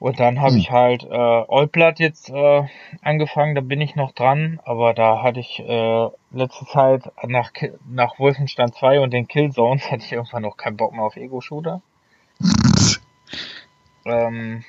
Und 0.00 0.18
dann 0.18 0.40
habe 0.40 0.52
hm. 0.52 0.58
ich 0.58 0.70
halt 0.70 1.04
äh, 1.04 1.14
Allblood 1.14 1.98
jetzt 1.98 2.30
äh, 2.30 2.62
angefangen, 3.02 3.54
da 3.54 3.60
bin 3.60 3.82
ich 3.82 3.96
noch 3.96 4.12
dran, 4.12 4.58
aber 4.64 4.94
da 4.94 5.22
hatte 5.22 5.40
ich 5.40 5.60
äh, 5.60 6.08
letzte 6.30 6.64
Zeit 6.64 7.12
nach, 7.26 7.52
nach 7.86 8.18
Wolfenstein 8.18 8.72
2 8.72 9.00
und 9.00 9.12
den 9.12 9.28
Killzones 9.28 9.82
hatte 9.90 10.02
ich 10.02 10.12
irgendwann 10.12 10.42
noch 10.42 10.56
keinen 10.56 10.78
Bock 10.78 10.92
mehr 10.92 11.04
auf 11.04 11.16
Ego-Shooter. 11.16 11.82
ähm, 14.06 14.64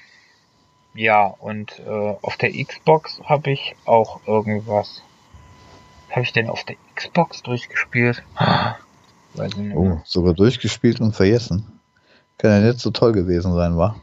ja, 0.94 1.28
und 1.28 1.80
äh, 1.80 2.16
auf 2.22 2.36
der 2.36 2.52
Xbox 2.52 3.22
habe 3.24 3.52
ich 3.52 3.78
auch 3.86 4.28
irgendwas. 4.28 5.02
Habe 6.12 6.22
ich 6.22 6.34
denn 6.34 6.50
auf 6.50 6.64
der 6.66 6.76
Xbox 6.96 7.42
durchgespielt? 7.42 8.24
Weiß 9.34 9.54
ich 9.54 9.58
nicht. 9.58 9.76
Oh, 9.76 10.02
sogar 10.04 10.34
durchgespielt 10.34 11.00
und 11.00 11.16
vergessen. 11.16 11.80
Kann 12.38 12.52
ja 12.52 12.60
nicht 12.60 12.80
so 12.80 12.92
toll 12.92 13.14
gewesen 13.14 13.54
sein, 13.54 13.78
war? 13.78 13.96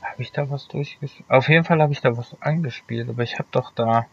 Habe 0.00 0.22
ich 0.22 0.30
da 0.30 0.48
was 0.48 0.68
durchgespielt? 0.68 1.28
Auf 1.28 1.48
jeden 1.48 1.64
Fall 1.64 1.82
habe 1.82 1.92
ich 1.92 2.00
da 2.00 2.16
was 2.16 2.40
angespielt, 2.40 3.08
aber 3.08 3.22
ich 3.24 3.38
habe 3.38 3.48
doch 3.50 3.72
da. 3.72 4.06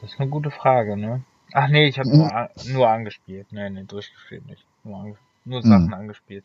Das 0.00 0.12
ist 0.12 0.20
eine 0.20 0.30
gute 0.30 0.50
Frage, 0.50 0.96
ne? 0.96 1.22
Ach 1.52 1.68
nee, 1.68 1.86
ich 1.86 1.98
habe 1.98 2.08
mhm. 2.08 2.18
nur, 2.18 2.50
nur 2.72 2.88
angespielt. 2.88 3.48
Nee, 3.50 3.68
nee, 3.70 3.84
durchgespielt 3.84 4.46
nicht. 4.46 4.64
Nur, 4.82 4.98
ange 4.98 5.16
nur 5.44 5.62
Sachen 5.62 5.86
mhm. 5.86 5.94
angespielt. 5.94 6.44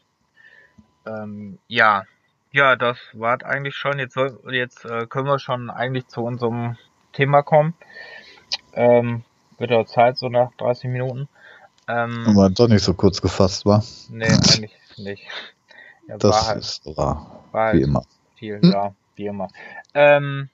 Ähm, 1.06 1.58
ja. 1.68 2.04
Ja, 2.52 2.76
das 2.76 2.98
war 3.14 3.44
eigentlich 3.46 3.76
schon. 3.76 4.00
Jetzt, 4.00 4.16
soll, 4.16 4.40
jetzt 4.52 4.84
äh, 4.84 5.06
können 5.08 5.28
wir 5.28 5.40
schon 5.40 5.70
eigentlich 5.70 6.08
zu 6.08 6.24
unserem 6.24 6.78
Thema 7.14 7.42
kommen. 7.42 7.74
Ähm, 8.74 9.24
wird 9.58 9.72
auch 9.72 9.86
Zeit, 9.86 10.18
so 10.18 10.30
nach 10.30 10.52
30 10.58 10.90
Minuten. 10.90 11.28
Ähm, 11.88 12.26
Aber 12.28 12.50
doch 12.50 12.68
nicht 12.68 12.84
so 12.84 12.94
kurz 12.94 13.22
gefasst, 13.22 13.66
war? 13.66 13.84
Nee, 14.10 14.26
eigentlich 14.26 14.72
nicht. 14.98 15.28
Ja, 16.08 16.18
das 16.18 16.32
war 16.32 16.48
halt, 16.48 16.60
ist 16.60 16.98
wahr. 16.98 17.44
War 17.52 17.66
halt 17.68 17.78
wie 17.78 17.82
immer. 17.82 18.04
Viel, 18.36 18.62
hm? 18.62 18.72
ja, 18.72 18.94
wie 19.16 19.28
immer. 19.28 19.48
Ähm, 19.94 20.50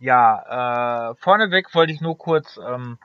ja, 0.00 1.10
äh, 1.10 1.14
vorneweg 1.14 1.74
wollte 1.74 1.92
ich 1.92 2.00
nur 2.00 2.18
kurz 2.18 2.58
ähm, 2.66 2.98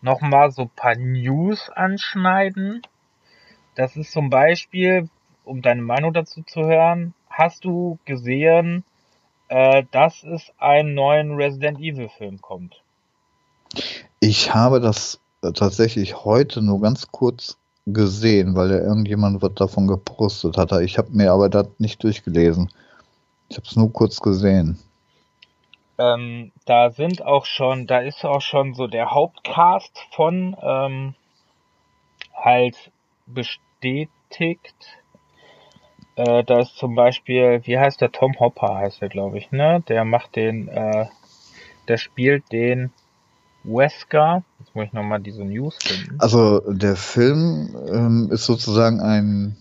nochmal 0.00 0.50
so 0.50 0.68
paar 0.74 0.96
News 0.96 1.70
anschneiden. 1.70 2.82
Das 3.74 3.96
ist 3.96 4.12
zum 4.12 4.28
Beispiel, 4.28 5.08
um 5.44 5.62
deine 5.62 5.82
Meinung 5.82 6.12
dazu 6.12 6.42
zu 6.42 6.64
hören, 6.64 7.14
hast 7.30 7.64
du 7.64 7.98
gesehen, 8.04 8.84
äh, 9.52 9.84
dass 9.90 10.22
es 10.22 10.50
einen 10.56 10.94
neuen 10.94 11.34
Resident 11.34 11.78
Evil 11.78 12.08
Film 12.08 12.40
kommt? 12.40 12.80
Ich 14.18 14.54
habe 14.54 14.80
das 14.80 15.20
äh, 15.42 15.52
tatsächlich 15.52 16.24
heute 16.24 16.62
nur 16.62 16.80
ganz 16.80 17.12
kurz 17.12 17.58
gesehen, 17.84 18.54
weil 18.54 18.70
ja 18.70 18.78
irgendjemand 18.78 19.42
was 19.42 19.52
davon 19.54 19.88
gepostet 19.88 20.56
hatte. 20.56 20.82
Ich 20.82 20.96
habe 20.96 21.10
mir 21.10 21.32
aber 21.32 21.50
das 21.50 21.68
nicht 21.78 22.02
durchgelesen. 22.02 22.72
Ich 23.50 23.58
habe 23.58 23.66
es 23.66 23.76
nur 23.76 23.92
kurz 23.92 24.20
gesehen. 24.20 24.78
Ähm, 25.98 26.50
da 26.64 26.90
sind 26.90 27.22
auch 27.22 27.44
schon, 27.44 27.86
da 27.86 27.98
ist 27.98 28.24
auch 28.24 28.40
schon 28.40 28.72
so 28.72 28.86
der 28.86 29.10
Hauptcast 29.10 29.98
von 30.12 30.56
ähm, 30.62 31.14
halt 32.34 32.90
bestätigt. 33.26 34.74
Äh, 36.16 36.44
da 36.44 36.60
ist 36.60 36.76
zum 36.76 36.94
Beispiel, 36.94 37.60
wie 37.64 37.78
heißt 37.78 38.00
der 38.00 38.12
Tom 38.12 38.38
Hopper 38.38 38.76
heißt 38.76 39.00
er, 39.00 39.08
glaube 39.08 39.38
ich, 39.38 39.50
ne? 39.50 39.82
Der 39.88 40.04
macht 40.04 40.36
den, 40.36 40.68
äh, 40.68 41.06
der 41.88 41.96
spielt 41.96 42.52
den 42.52 42.90
Wesker. 43.64 44.42
Jetzt 44.58 44.74
muss 44.74 44.86
ich 44.86 44.92
nochmal 44.92 45.20
diese 45.20 45.44
News 45.44 45.78
finden. 45.82 46.18
Also 46.18 46.60
der 46.70 46.96
Film 46.96 47.74
ähm, 47.88 48.28
ist 48.30 48.44
sozusagen 48.44 49.00
ein, 49.00 49.56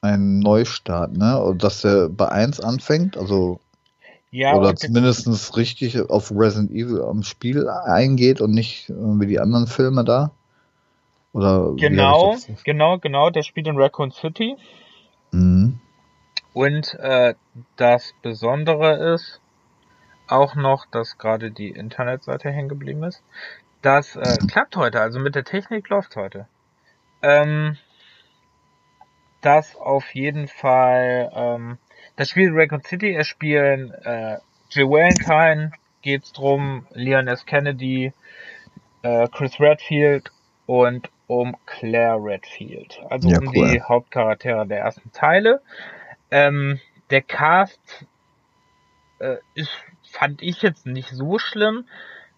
ein 0.00 0.40
Neustart, 0.40 1.12
ne? 1.12 1.40
Und 1.40 1.62
dass 1.62 1.82
der 1.82 2.08
bei 2.08 2.28
1 2.28 2.60
anfängt, 2.60 3.16
also 3.16 3.60
ja, 4.32 4.56
oder 4.56 4.74
zumindest 4.74 5.56
richtig 5.56 6.00
auf 6.10 6.32
Resident 6.34 6.70
Evil 6.72 7.02
am 7.02 7.22
Spiel 7.22 7.68
eingeht 7.68 8.40
und 8.40 8.52
nicht 8.52 8.88
äh, 8.90 8.94
wie 8.94 9.26
die 9.26 9.38
anderen 9.38 9.66
Filme 9.66 10.04
da. 10.04 10.32
Oder 11.32 11.72
genau, 11.76 12.36
genau, 12.64 12.98
genau, 12.98 13.30
der 13.30 13.42
spielt 13.42 13.66
in 13.66 13.76
Raccoon 13.76 14.10
City. 14.10 14.56
Mhm. 15.30 15.78
Und 16.52 16.94
äh, 16.94 17.34
das 17.76 18.14
Besondere 18.22 19.14
ist, 19.14 19.40
auch 20.28 20.54
noch, 20.54 20.86
dass 20.86 21.18
gerade 21.18 21.50
die 21.50 21.70
Internetseite 21.70 22.50
hängen 22.50 22.68
geblieben 22.68 23.02
ist. 23.04 23.22
Das 23.82 24.16
äh, 24.16 24.38
klappt 24.50 24.76
heute, 24.76 25.00
also 25.00 25.18
mit 25.18 25.34
der 25.34 25.44
Technik 25.44 25.88
läuft 25.88 26.16
heute. 26.16 26.46
Ähm, 27.22 27.76
das 29.40 29.76
auf 29.76 30.14
jeden 30.14 30.48
Fall, 30.48 31.30
ähm, 31.34 31.78
das 32.16 32.30
Spiel 32.30 32.50
Raccoon 32.52 32.82
City, 32.82 33.14
es 33.14 33.26
spielen 33.26 33.92
äh, 34.04 34.38
Jill 34.70 34.88
Valentine, 34.88 35.72
geht's 36.00 36.32
drum, 36.32 36.86
Leon 36.92 37.28
S. 37.28 37.44
Kennedy, 37.44 38.12
äh, 39.02 39.28
Chris 39.28 39.58
Redfield 39.60 40.30
und 40.66 41.10
um 41.26 41.56
Claire 41.66 42.18
Redfield. 42.22 43.00
Also 43.10 43.28
ja, 43.28 43.38
um 43.38 43.48
cool. 43.48 43.70
die 43.70 43.82
Hauptcharaktere 43.82 44.66
der 44.66 44.80
ersten 44.80 45.10
Teile. 45.12 45.60
Ähm, 46.32 46.80
der 47.10 47.22
Cast 47.22 48.06
äh, 49.20 49.36
ist 49.54 49.70
fand 50.12 50.42
ich 50.42 50.62
jetzt 50.62 50.86
nicht 50.86 51.10
so 51.10 51.38
schlimm. 51.38 51.84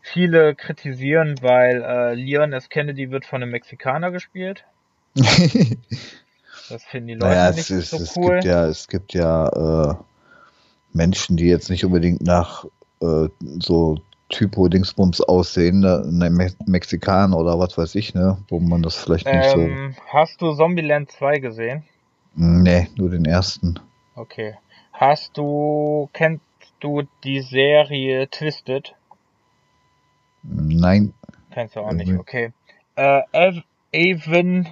Viele 0.00 0.54
kritisieren, 0.54 1.36
weil 1.40 1.82
äh, 1.82 2.14
Leon 2.14 2.52
S. 2.52 2.68
Kennedy 2.68 3.10
wird 3.10 3.24
von 3.24 3.42
einem 3.42 3.52
Mexikaner 3.52 4.10
gespielt. 4.10 4.64
das 5.14 6.84
finden 6.84 7.08
die 7.08 7.14
Leute 7.14 7.34
naja, 7.34 7.50
nicht 7.52 7.70
es, 7.70 7.90
so 7.90 7.96
es 7.96 8.16
cool. 8.16 8.34
Gibt 8.34 8.44
ja, 8.44 8.66
es 8.66 8.88
gibt 8.88 9.14
ja 9.14 9.48
äh, 9.90 9.94
Menschen, 10.92 11.36
die 11.36 11.46
jetzt 11.46 11.70
nicht 11.70 11.84
unbedingt 11.84 12.20
nach 12.20 12.64
äh, 13.00 13.28
so 13.60 13.98
Typo-Dingsbums 14.28 15.20
aussehen, 15.20 15.80
ne, 15.80 16.02
ne 16.06 16.30
Me 16.30 16.52
Mexikaner 16.66 17.36
oder 17.36 17.58
was 17.58 17.78
weiß 17.78 17.94
ich, 17.94 18.14
ne, 18.14 18.38
wo 18.48 18.58
man 18.58 18.82
das 18.82 18.96
vielleicht 18.96 19.26
nicht 19.26 19.56
ähm, 19.56 19.94
so. 19.94 20.02
Hast 20.12 20.42
du 20.42 20.52
Zombieland 20.54 21.10
2 21.12 21.38
gesehen? 21.38 21.84
Nee, 22.36 22.88
nur 22.96 23.10
den 23.10 23.24
ersten. 23.24 23.78
Okay. 24.16 24.54
Hast 24.92 25.36
du, 25.36 26.08
kennt, 26.12 26.40
du 26.80 27.02
die 27.22 27.40
Serie 27.40 28.28
Twisted? 28.28 28.94
Nein. 30.42 31.14
Kennst 31.50 31.76
du 31.76 31.80
auch 31.80 31.92
nicht, 31.92 32.12
okay. 32.12 32.52
Äh, 32.96 33.22
Avon, 33.94 34.68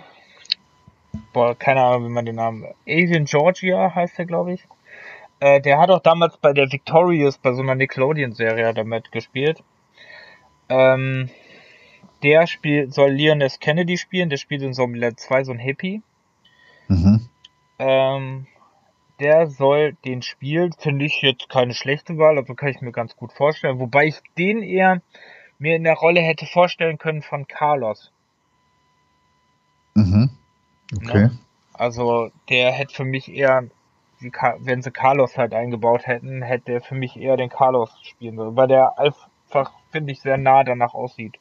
boah, 1.33 1.55
keine 1.57 1.83
Ahnung, 1.83 2.07
wie 2.07 2.13
man 2.13 2.27
den 2.27 2.37
Namen, 2.37 2.67
Avon 2.87 3.25
Georgia 3.25 3.95
heißt 3.95 4.19
er, 4.19 4.27
glaube 4.27 4.55
ich. 4.55 4.67
Äh, 5.41 5.61
der 5.61 5.79
hat 5.79 5.91
auch 5.91 6.03
damals 6.03 6.37
bei 6.37 6.53
der 6.53 6.71
Victorious, 6.71 7.39
bei 7.39 7.53
so 7.53 7.63
einer 7.63 7.75
Nickelodeon-Serie 7.75 8.75
damit 8.75 9.11
gespielt. 9.11 9.63
Ähm, 10.69 11.31
der 12.23 12.47
spielt, 12.47 12.95
soll 12.95 13.11
Leon 13.11 13.41
S. 13.41 13.59
Kennedy 13.59 13.97
spielen, 13.97 14.29
der 14.29 14.37
spielt 14.37 14.63
in 14.63 14.75
Zombieland 14.75 15.19
2 15.19 15.45
so 15.45 15.53
ein 15.53 15.59
Hippie. 15.59 16.03
Mhm. 16.89 17.29
Ähm, 17.85 18.47
der 19.19 19.49
soll 19.49 19.95
den 20.05 20.23
spielen, 20.23 20.73
finde 20.79 21.05
ich 21.05 21.21
jetzt 21.21 21.49
keine 21.49 21.75
schlechte 21.75 22.17
Wahl, 22.17 22.39
also 22.39 22.55
kann 22.55 22.69
ich 22.69 22.81
mir 22.81 22.93
ganz 22.93 23.17
gut 23.17 23.33
vorstellen. 23.33 23.81
Wobei 23.81 24.07
ich 24.07 24.21
den 24.39 24.63
eher 24.63 25.03
mir 25.59 25.75
in 25.75 25.85
der 25.85 25.95
Rolle 25.95 26.21
hätte 26.21 26.47
vorstellen 26.47 26.99
können 26.99 27.23
von 27.23 27.49
Carlos. 27.49 28.13
Mhm. 29.95 30.31
Okay. 30.97 31.19
Ne? 31.25 31.39
Also 31.73 32.31
der 32.49 32.71
hätte 32.71 32.95
für 32.95 33.05
mich 33.05 33.33
eher, 33.33 33.65
wenn 34.21 34.83
sie 34.83 34.91
Carlos 34.93 35.37
halt 35.37 35.53
eingebaut 35.53 36.07
hätten, 36.07 36.43
hätte 36.43 36.73
er 36.73 36.81
für 36.83 36.95
mich 36.95 37.17
eher 37.17 37.37
den 37.37 37.49
Carlos 37.49 37.91
spielen 38.03 38.37
sollen, 38.37 38.57
weil 38.57 38.69
der 38.69 38.97
einfach, 38.97 39.73
finde 39.91 40.13
ich, 40.13 40.21
sehr 40.21 40.37
nah 40.37 40.63
danach 40.63 40.95
aussieht. 40.95 41.37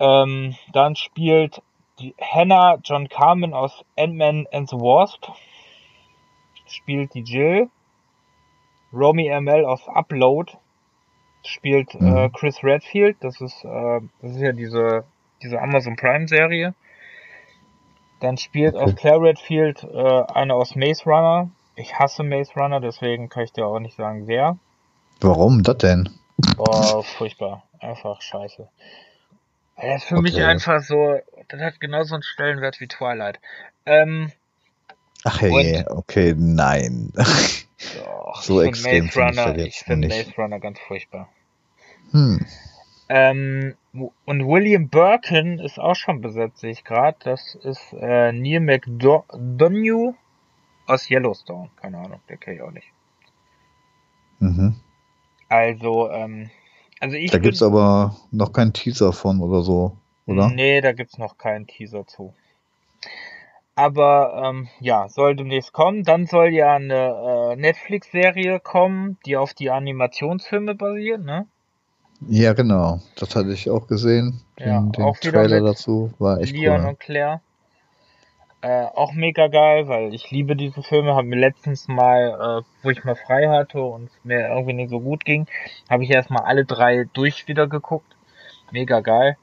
Ähm, 0.00 0.56
dann 0.72 0.96
spielt 0.96 1.62
die 1.98 2.14
Hannah 2.20 2.78
John 2.82 3.08
Carmen 3.08 3.54
aus 3.54 3.84
Ant-Man 3.96 4.46
and 4.52 4.68
the 4.68 4.76
Wasp. 4.76 5.28
Spielt 6.66 7.14
die 7.14 7.22
Jill. 7.22 7.68
Romy 8.92 9.28
ML 9.28 9.64
aus 9.64 9.86
Upload. 9.88 10.52
Spielt 11.44 11.94
äh, 11.94 12.02
mhm. 12.02 12.16
äh, 12.16 12.30
Chris 12.30 12.62
Redfield. 12.62 13.16
Das 13.20 13.40
ist, 13.40 13.64
äh, 13.64 14.00
das 14.22 14.32
ist 14.32 14.40
ja 14.40 14.52
diese, 14.52 15.04
diese 15.42 15.60
Amazon 15.60 15.96
Prime 15.96 16.26
Serie. 16.26 16.74
Dann 18.20 18.38
spielt 18.38 18.74
okay. 18.74 18.84
aus 18.84 18.94
Claire 18.96 19.20
Redfield 19.20 19.84
äh, 19.84 20.22
eine 20.32 20.54
aus 20.54 20.76
Maze 20.76 21.04
Runner. 21.04 21.50
Ich 21.76 21.98
hasse 21.98 22.22
Maze 22.22 22.52
Runner, 22.54 22.80
deswegen 22.80 23.28
kann 23.28 23.44
ich 23.44 23.52
dir 23.52 23.66
auch 23.66 23.78
nicht 23.80 23.96
sagen, 23.96 24.26
wer. 24.26 24.56
Warum 25.20 25.62
das 25.62 25.78
denn? 25.78 26.08
Boah, 26.56 27.02
furchtbar. 27.02 27.64
Einfach 27.80 28.22
scheiße. 28.22 28.68
Er 29.76 29.96
ist 29.96 30.04
für 30.04 30.14
okay. 30.14 30.22
mich 30.22 30.42
einfach 30.42 30.80
so, 30.80 31.18
das 31.48 31.60
hat 31.60 31.80
genauso 31.80 32.14
einen 32.14 32.22
Stellenwert 32.22 32.80
wie 32.80 32.88
Twilight. 32.88 33.40
Ähm, 33.86 34.32
Ach 35.24 35.40
hey, 35.40 35.84
okay, 35.88 36.34
nein. 36.36 37.12
Doch, 37.14 38.42
so 38.42 38.60
extrem 38.60 39.06
Maze 39.06 39.20
Runner, 39.20 39.58
ich, 39.58 39.66
ich 39.66 39.78
finde 39.80 40.08
Maze 40.08 40.34
Runner 40.36 40.60
ganz 40.60 40.78
furchtbar. 40.80 41.28
Hm. 42.10 42.44
Ähm, 43.08 43.74
und 44.24 44.46
William 44.46 44.88
Birkin 44.88 45.58
ist 45.58 45.78
auch 45.78 45.94
schon 45.94 46.20
besetzt, 46.20 46.58
sehe 46.58 46.72
ich 46.72 46.84
gerade. 46.84 47.16
Das 47.22 47.54
ist 47.54 47.92
äh, 47.92 48.32
Neil 48.32 48.60
McDonough 48.60 50.14
aus 50.86 51.10
Yellowstone. 51.10 51.70
Keine 51.76 51.98
Ahnung, 51.98 52.20
der 52.28 52.36
kenne 52.36 52.56
ich 52.56 52.62
auch 52.62 52.70
nicht. 52.70 52.88
Mhm. 54.40 54.74
Also, 55.48 56.10
ähm, 56.10 56.50
also 57.00 57.16
ich 57.16 57.30
da 57.30 57.38
gibt's 57.38 57.62
aber 57.62 58.16
noch 58.30 58.52
keinen 58.52 58.72
Teaser 58.72 59.12
von 59.12 59.40
oder 59.40 59.62
so, 59.62 59.96
oder? 60.26 60.48
Nee, 60.48 60.80
da 60.80 60.92
gibt's 60.92 61.18
noch 61.18 61.38
keinen 61.38 61.66
Teaser 61.66 62.06
zu. 62.06 62.34
Aber 63.76 64.40
ähm, 64.44 64.68
ja, 64.80 65.08
soll 65.08 65.34
demnächst 65.34 65.72
kommen. 65.72 66.04
Dann 66.04 66.26
soll 66.26 66.48
ja 66.50 66.76
eine 66.76 67.52
äh, 67.52 67.56
Netflix-Serie 67.56 68.60
kommen, 68.60 69.18
die 69.26 69.36
auf 69.36 69.52
die 69.52 69.70
Animationsfilme 69.70 70.74
basiert, 70.74 71.24
ne? 71.24 71.46
Ja, 72.28 72.52
genau. 72.52 73.00
Das 73.16 73.34
hatte 73.34 73.52
ich 73.52 73.68
auch 73.68 73.86
gesehen. 73.86 74.40
Ja, 74.58 74.80
den, 74.80 74.92
den 74.92 75.12
Trailer 75.14 75.60
dazu 75.60 76.12
war 76.18 76.40
echt 76.40 76.52
Leon 76.56 76.82
cool. 76.82 76.88
und 76.90 77.00
Claire. 77.00 77.40
Äh, 78.60 78.86
auch 78.94 79.12
mega 79.12 79.48
geil, 79.48 79.88
weil 79.88 80.14
ich 80.14 80.30
liebe 80.30 80.56
diese 80.56 80.82
Filme. 80.82 81.14
Habe 81.14 81.26
mir 81.26 81.38
letztens 81.38 81.88
mal, 81.88 82.62
äh, 82.62 82.82
wo 82.82 82.90
ich 82.90 83.04
mal 83.04 83.16
frei 83.16 83.48
hatte 83.48 83.82
und 83.82 84.04
es 84.04 84.12
mir 84.22 84.48
irgendwie 84.48 84.72
nicht 84.72 84.90
so 84.90 85.00
gut 85.00 85.24
ging, 85.24 85.46
habe 85.90 86.04
ich 86.04 86.10
erstmal 86.10 86.44
alle 86.44 86.64
drei 86.64 87.06
durch 87.12 87.46
wieder 87.48 87.66
geguckt. 87.66 88.16
Mega 88.70 89.00
geil. 89.00 89.36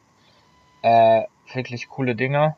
Äh, 0.82 1.24
wirklich 1.54 1.90
coole 1.90 2.16
Dinge. 2.16 2.56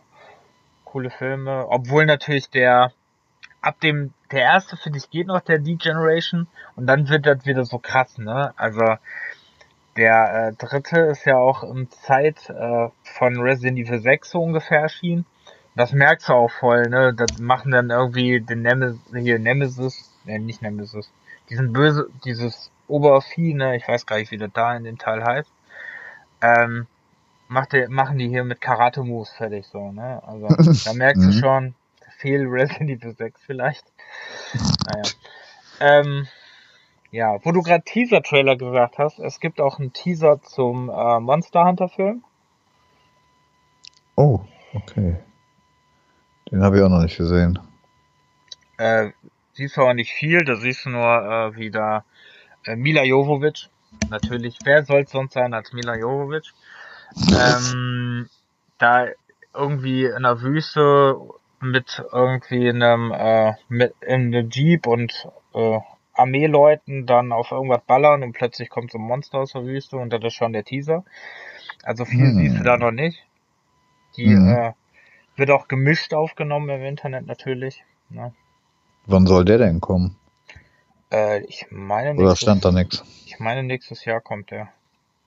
Coole 0.85 1.09
Filme. 1.09 1.65
Obwohl 1.69 2.05
natürlich 2.05 2.49
der, 2.49 2.91
ab 3.61 3.79
dem, 3.81 4.13
der 4.31 4.41
erste 4.41 4.77
finde 4.77 4.99
ich 4.99 5.09
geht 5.09 5.27
noch, 5.27 5.41
der 5.41 5.59
D-Generation. 5.59 6.47
Und 6.75 6.87
dann 6.87 7.09
wird 7.09 7.25
das 7.25 7.45
wieder 7.45 7.65
so 7.65 7.79
krass, 7.79 8.17
ne? 8.17 8.53
Also, 8.57 8.97
der 9.95 10.47
äh, 10.47 10.53
dritte 10.53 10.99
ist 11.01 11.25
ja 11.25 11.37
auch 11.37 11.63
im 11.63 11.89
Zeit 11.91 12.49
äh, 12.49 12.89
von 13.03 13.39
Resident 13.39 13.77
Evil 13.77 13.99
6 13.99 14.31
so 14.31 14.41
ungefähr 14.41 14.81
erschienen. 14.81 15.25
Das 15.75 15.91
merkst 15.91 16.29
du 16.29 16.33
auch 16.33 16.51
voll, 16.51 16.83
ne? 16.89 17.13
Das 17.13 17.39
machen 17.39 17.71
dann 17.71 17.89
irgendwie 17.89 18.41
den 18.41 18.61
Nemesis, 18.61 18.99
hier 19.15 19.39
Nemesis, 19.39 20.11
ne, 20.25 20.39
nicht 20.39 20.61
Nemesis, 20.61 21.11
diesen 21.49 21.73
böse, 21.73 22.07
dieses 22.25 22.71
Obervieh, 22.87 23.53
ne? 23.53 23.75
Ich 23.75 23.87
weiß 23.87 24.05
gar 24.05 24.17
nicht, 24.17 24.31
wie 24.31 24.37
das 24.37 24.51
da 24.53 24.75
in 24.75 24.83
dem 24.83 24.97
Teil 24.97 25.23
heißt. 25.23 25.51
Ähm, 26.41 26.87
macht 27.53 27.73
der, 27.73 27.89
machen 27.89 28.17
die 28.17 28.27
hier 28.27 28.43
mit 28.43 28.59
Karate 28.59 29.03
Moves 29.03 29.29
fertig, 29.31 29.65
so, 29.67 29.91
ne? 29.91 30.21
Also, 30.25 30.47
da 30.47 30.93
merkst 30.93 31.23
du 31.23 31.27
mhm. 31.27 31.33
schon, 31.33 31.75
viel 32.17 32.47
Resident 32.47 32.89
Evil 32.89 33.15
6 33.15 33.41
vielleicht. 33.45 33.85
Naja. 34.87 35.03
Ähm, 35.79 36.27
ja, 37.11 37.37
wo 37.43 37.51
du 37.51 37.61
gerade 37.61 37.83
Teaser-Trailer 37.83 38.55
gesagt 38.55 38.97
hast, 38.97 39.19
es 39.19 39.39
gibt 39.39 39.61
auch 39.61 39.79
einen 39.79 39.93
Teaser 39.93 40.41
zum 40.41 40.89
äh, 40.89 41.19
Monster 41.19 41.65
Hunter 41.65 41.89
Film. 41.89 42.23
Oh, 44.15 44.41
okay. 44.73 45.17
Den 46.51 46.63
habe 46.63 46.77
ich 46.77 46.83
auch 46.83 46.89
noch 46.89 47.01
nicht 47.01 47.17
gesehen. 47.17 47.59
Äh, 48.77 49.11
siehst 49.53 49.77
du 49.77 49.81
aber 49.81 49.93
nicht 49.93 50.11
viel, 50.11 50.43
da 50.43 50.55
siehst 50.55 50.85
du 50.85 50.89
nur 50.89 51.03
äh, 51.03 51.55
wieder 51.55 52.05
äh, 52.65 52.75
Mila 52.75 53.03
Jovovic. 53.03 53.69
Natürlich, 54.09 54.57
wer 54.63 54.83
soll 54.83 55.01
es 55.01 55.11
sonst 55.11 55.33
sein 55.33 55.53
als 55.53 55.73
Mila 55.73 55.95
Jovovic? 55.95 56.53
Ähm, 57.15 58.29
da 58.77 59.07
irgendwie 59.53 60.05
in 60.05 60.23
der 60.23 60.41
Wüste 60.41 61.19
mit 61.61 62.03
irgendwie 62.11 62.69
einem 62.69 63.11
äh, 63.11 63.53
mit 63.69 63.93
in 64.01 64.35
einem 64.35 64.49
Jeep 64.49 64.87
und 64.87 65.27
äh, 65.53 65.79
Armeeleuten 66.13 67.05
dann 67.05 67.31
auf 67.31 67.51
irgendwas 67.51 67.81
ballern 67.87 68.23
und 68.23 68.33
plötzlich 68.33 68.69
kommt 68.69 68.91
so 68.91 68.97
ein 68.97 69.03
Monster 69.03 69.39
aus 69.39 69.53
der 69.53 69.65
Wüste 69.65 69.97
und 69.97 70.11
das 70.11 70.23
ist 70.23 70.33
schon 70.33 70.53
der 70.53 70.63
Teaser. 70.63 71.03
Also 71.83 72.05
viel 72.05 72.27
hm. 72.27 72.35
siehst 72.35 72.59
du 72.59 72.63
da 72.63 72.77
noch 72.77 72.91
nicht. 72.91 73.25
Die 74.17 74.27
hm. 74.27 74.47
äh, 74.47 74.73
wird 75.35 75.49
auch 75.51 75.67
gemischt 75.67 76.13
aufgenommen 76.13 76.69
im 76.69 76.83
Internet 76.83 77.25
natürlich. 77.25 77.83
Ne? 78.09 78.33
Wann 79.05 79.25
soll 79.25 79.43
der 79.45 79.57
denn 79.57 79.81
kommen? 79.81 80.15
Äh, 81.11 81.43
ich 81.45 81.67
meine 81.71 82.19
Oder 82.19 82.35
stand 82.35 82.63
da 82.63 82.71
nichts? 82.71 83.03
Ich 83.25 83.39
meine 83.39 83.63
nächstes 83.63 84.05
Jahr 84.05 84.21
kommt 84.21 84.51
der. 84.51 84.69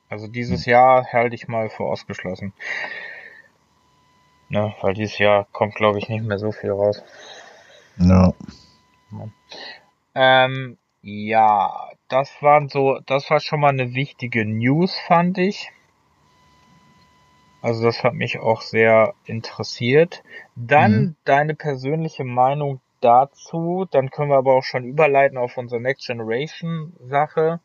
Also 0.08 0.26
dieses 0.28 0.66
hm. 0.66 0.72
Jahr 0.72 1.12
halte 1.12 1.34
ich 1.34 1.48
mal 1.48 1.68
für 1.68 1.84
ausgeschlossen. 1.84 2.52
Ne, 4.48 4.74
weil 4.80 4.94
dieses 4.94 5.18
Jahr 5.18 5.46
kommt 5.50 5.74
glaube 5.74 5.98
ich 5.98 6.08
nicht 6.08 6.24
mehr 6.24 6.38
so 6.38 6.52
viel 6.52 6.70
raus. 6.70 7.02
Ja. 7.98 8.32
ja. 9.12 9.28
Ähm, 10.14 10.78
ja, 11.02 11.90
das 12.09 12.30
waren 12.42 12.68
so, 12.68 13.00
das 13.07 13.30
war 13.30 13.40
schon 13.40 13.61
mal 13.61 13.68
eine 13.68 13.94
wichtige 13.94 14.44
News, 14.44 14.96
fand 15.07 15.38
ich. 15.38 15.70
Also 17.62 17.84
das 17.84 18.04
hat 18.04 18.14
mich 18.14 18.38
auch 18.38 18.61
sehr 18.61 19.14
interessiert. 19.24 20.22
Dann 20.54 20.92
mhm. 20.92 21.16
deine 21.24 21.54
persönliche 21.54 22.24
Meinung 22.24 22.80
dazu. 23.00 23.86
Dann 23.90 24.11
können 24.11 24.30
wir 24.30 24.36
aber 24.36 24.54
auch 24.54 24.62
schon 24.62 24.84
überleiten 24.84 25.38
auf 25.38 25.57
unsere 25.57 25.80
Next 25.80 26.07
Generation 26.07 26.92
Sache. 27.00 27.61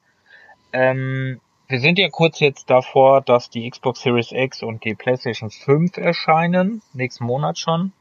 Ähm, 0.74 1.40
wir 1.72 1.80
sind 1.80 1.98
ja 1.98 2.10
kurz 2.10 2.40
jetzt 2.40 2.70
davor, 2.70 3.22
dass 3.22 3.50
die 3.50 3.70
Xbox 3.70 4.02
Series 4.02 4.32
X 4.32 4.62
und 4.62 4.84
die 4.84 4.94
PlayStation 4.94 5.50
5 5.50 5.98
erscheinen. 5.98 6.82
Nächsten 6.94 7.24
Monat 7.24 7.58
schon. 7.58 7.94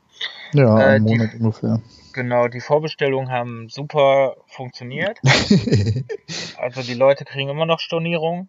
Ja, 0.52 0.78
äh, 0.78 0.84
einen 0.96 1.04
Monat 1.04 1.32
die, 1.32 1.38
ungefähr. 1.38 1.80
Genau, 2.12 2.48
die 2.48 2.60
Vorbestellungen 2.60 3.30
haben 3.30 3.68
super 3.68 4.36
funktioniert. 4.48 5.18
also 6.58 6.82
die 6.82 6.94
Leute 6.94 7.24
kriegen 7.24 7.48
immer 7.48 7.66
noch 7.66 7.78
Stornierung. 7.78 8.48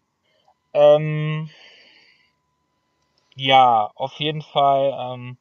Ähm, 0.73 1.49
ja, 3.35 3.91
auf 3.93 4.13
jeden 4.13 4.41
Fall. 4.41 5.13
Ähm, 5.13 5.37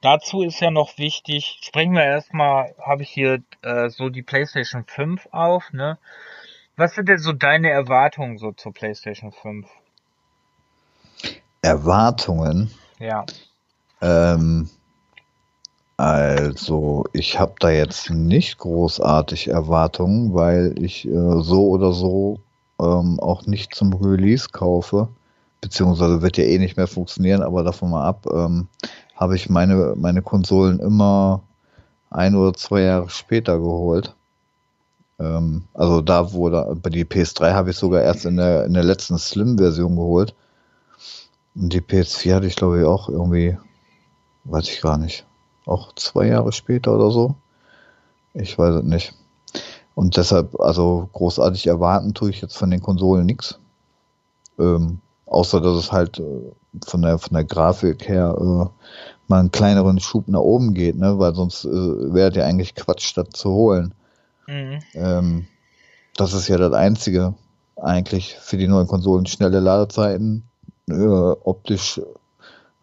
dazu 0.00 0.42
ist 0.42 0.60
ja 0.60 0.72
noch 0.72 0.98
wichtig, 0.98 1.60
sprechen 1.62 1.92
wir 1.92 2.04
erstmal, 2.04 2.74
habe 2.84 3.04
ich 3.04 3.10
hier 3.10 3.42
äh, 3.62 3.88
so 3.88 4.08
die 4.08 4.22
PlayStation 4.22 4.84
5 4.84 5.28
auf, 5.30 5.72
ne? 5.72 5.98
Was 6.80 6.94
sind 6.94 7.10
denn 7.10 7.18
so 7.18 7.34
deine 7.34 7.68
Erwartungen 7.68 8.38
so 8.38 8.52
zur 8.52 8.72
PlayStation 8.72 9.32
5? 9.32 9.68
Erwartungen? 11.60 12.70
Ja. 12.98 13.26
Ähm, 14.00 14.70
also, 15.98 17.04
ich 17.12 17.38
habe 17.38 17.52
da 17.60 17.68
jetzt 17.68 18.08
nicht 18.08 18.56
großartig 18.56 19.48
Erwartungen, 19.48 20.32
weil 20.32 20.74
ich 20.78 21.06
äh, 21.06 21.42
so 21.42 21.68
oder 21.68 21.92
so 21.92 22.40
ähm, 22.80 23.20
auch 23.20 23.44
nicht 23.44 23.74
zum 23.74 23.92
Release 23.92 24.48
kaufe 24.48 25.10
beziehungsweise 25.60 26.22
wird 26.22 26.38
ja 26.38 26.44
eh 26.44 26.56
nicht 26.56 26.78
mehr 26.78 26.86
funktionieren, 26.86 27.42
aber 27.42 27.62
davon 27.62 27.90
mal 27.90 28.06
ab, 28.06 28.24
ähm, 28.32 28.68
habe 29.16 29.36
ich 29.36 29.50
meine, 29.50 29.92
meine 29.98 30.22
Konsolen 30.22 30.80
immer 30.80 31.42
ein 32.08 32.34
oder 32.34 32.54
zwei 32.54 32.80
Jahre 32.80 33.10
später 33.10 33.58
geholt. 33.58 34.14
Ähm, 35.20 35.64
also 35.74 36.00
da 36.00 36.32
wurde, 36.32 36.76
bei 36.82 36.90
die 36.90 37.04
PS3 37.04 37.52
habe 37.52 37.70
ich 37.70 37.76
sogar 37.76 38.02
erst 38.02 38.24
in 38.24 38.38
der, 38.38 38.64
in 38.64 38.74
der 38.74 38.84
letzten 38.84 39.18
Slim-Version 39.18 39.94
geholt. 39.94 40.34
Und 41.54 41.72
die 41.72 41.82
PS4 41.82 42.36
hatte 42.36 42.46
ich 42.46 42.56
glaube 42.56 42.80
ich 42.80 42.86
auch 42.86 43.08
irgendwie, 43.08 43.58
weiß 44.44 44.68
ich 44.68 44.80
gar 44.80 44.96
nicht, 44.96 45.26
auch 45.66 45.94
zwei 45.94 46.28
Jahre 46.28 46.52
später 46.52 46.94
oder 46.94 47.10
so. 47.10 47.34
Ich 48.32 48.58
weiß 48.58 48.76
es 48.76 48.84
nicht. 48.84 49.14
Und 49.94 50.16
deshalb, 50.16 50.58
also 50.60 51.08
großartig 51.12 51.66
erwarten 51.66 52.14
tue 52.14 52.30
ich 52.30 52.40
jetzt 52.40 52.56
von 52.56 52.70
den 52.70 52.80
Konsolen 52.80 53.26
nichts. 53.26 53.58
Ähm, 54.58 55.00
außer 55.26 55.60
dass 55.60 55.76
es 55.76 55.92
halt 55.92 56.18
äh, 56.18 56.52
von 56.86 57.02
der 57.02 57.18
von 57.18 57.34
der 57.34 57.44
Grafik 57.44 58.08
her 58.08 58.36
äh, 58.38 58.66
mal 59.28 59.40
einen 59.40 59.50
kleineren 59.50 60.00
Schub 60.00 60.28
nach 60.28 60.40
oben 60.40 60.74
geht, 60.74 60.96
ne? 60.96 61.18
Weil 61.18 61.34
sonst 61.34 61.64
äh, 61.64 61.68
wäre 62.14 62.32
ja 62.32 62.44
eigentlich 62.44 62.74
Quatsch, 62.74 63.04
statt 63.04 63.36
zu 63.36 63.50
holen. 63.50 63.94
Mhm. 64.50 64.78
Ähm, 64.94 65.46
das 66.16 66.32
ist 66.32 66.48
ja 66.48 66.58
das 66.58 66.72
Einzige 66.72 67.34
eigentlich 67.76 68.36
für 68.40 68.56
die 68.56 68.68
neuen 68.68 68.88
Konsolen. 68.88 69.26
Schnelle 69.26 69.60
Ladezeiten, 69.60 70.42
äh, 70.88 70.94
optisch 70.94 72.00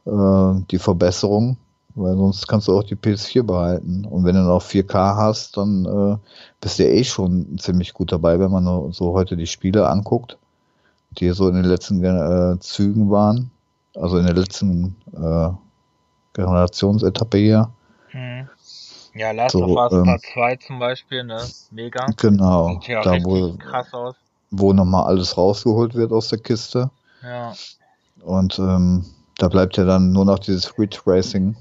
äh, 0.05 0.61
die 0.71 0.79
Verbesserung 0.79 1.57
weil 1.97 2.15
sonst 2.15 2.47
kannst 2.47 2.67
du 2.67 2.77
auch 2.77 2.83
die 2.83 2.95
PS4 2.95 3.43
behalten. 3.43 4.05
Und 4.05 4.23
wenn 4.23 4.35
du 4.35 4.41
noch 4.41 4.61
4K 4.61 5.15
hast, 5.15 5.57
dann 5.57 5.85
äh, 5.85 6.17
bist 6.61 6.77
du 6.77 6.83
ja 6.83 6.89
eh 6.89 7.03
schon 7.03 7.57
ziemlich 7.57 7.93
gut 7.93 8.11
dabei, 8.11 8.39
wenn 8.39 8.51
man 8.51 8.91
so 8.93 9.13
heute 9.13 9.35
die 9.35 9.47
Spiele 9.47 9.89
anguckt, 9.89 10.37
die 11.17 11.29
so 11.31 11.49
in 11.49 11.55
den 11.55 11.65
letzten 11.65 12.03
äh, 12.03 12.59
Zügen 12.59 13.09
waren, 13.09 13.49
also 13.95 14.19
in 14.19 14.25
der 14.25 14.35
letzten 14.35 14.95
äh, 15.13 15.49
Generationsetappe 16.33 17.37
hier. 17.39 17.71
Mhm. 18.13 18.47
Ja, 19.13 19.31
Last 19.31 19.53
so, 19.53 19.63
of 19.63 19.77
Us 19.77 19.93
ähm, 19.93 20.05
Part 20.05 20.21
2 20.33 20.55
zum 20.57 20.79
Beispiel, 20.79 21.23
ne? 21.23 21.41
Mega. 21.71 22.05
Genau. 22.17 22.79
Ja 22.85 23.01
da 23.01 23.23
wo, 23.23 23.53
krass 23.57 23.93
aus. 23.93 24.15
Wo 24.51 24.73
nochmal 24.73 25.05
alles 25.05 25.37
rausgeholt 25.37 25.95
wird 25.95 26.11
aus 26.11 26.29
der 26.29 26.39
Kiste. 26.39 26.89
Ja. 27.23 27.53
Und 28.21 28.57
ähm, 28.59 29.05
da 29.37 29.47
bleibt 29.47 29.77
ja 29.77 29.85
dann 29.85 30.11
nur 30.11 30.25
noch 30.25 30.39
dieses 30.39 30.77
Ridge 30.77 30.99
Racing 31.05 31.55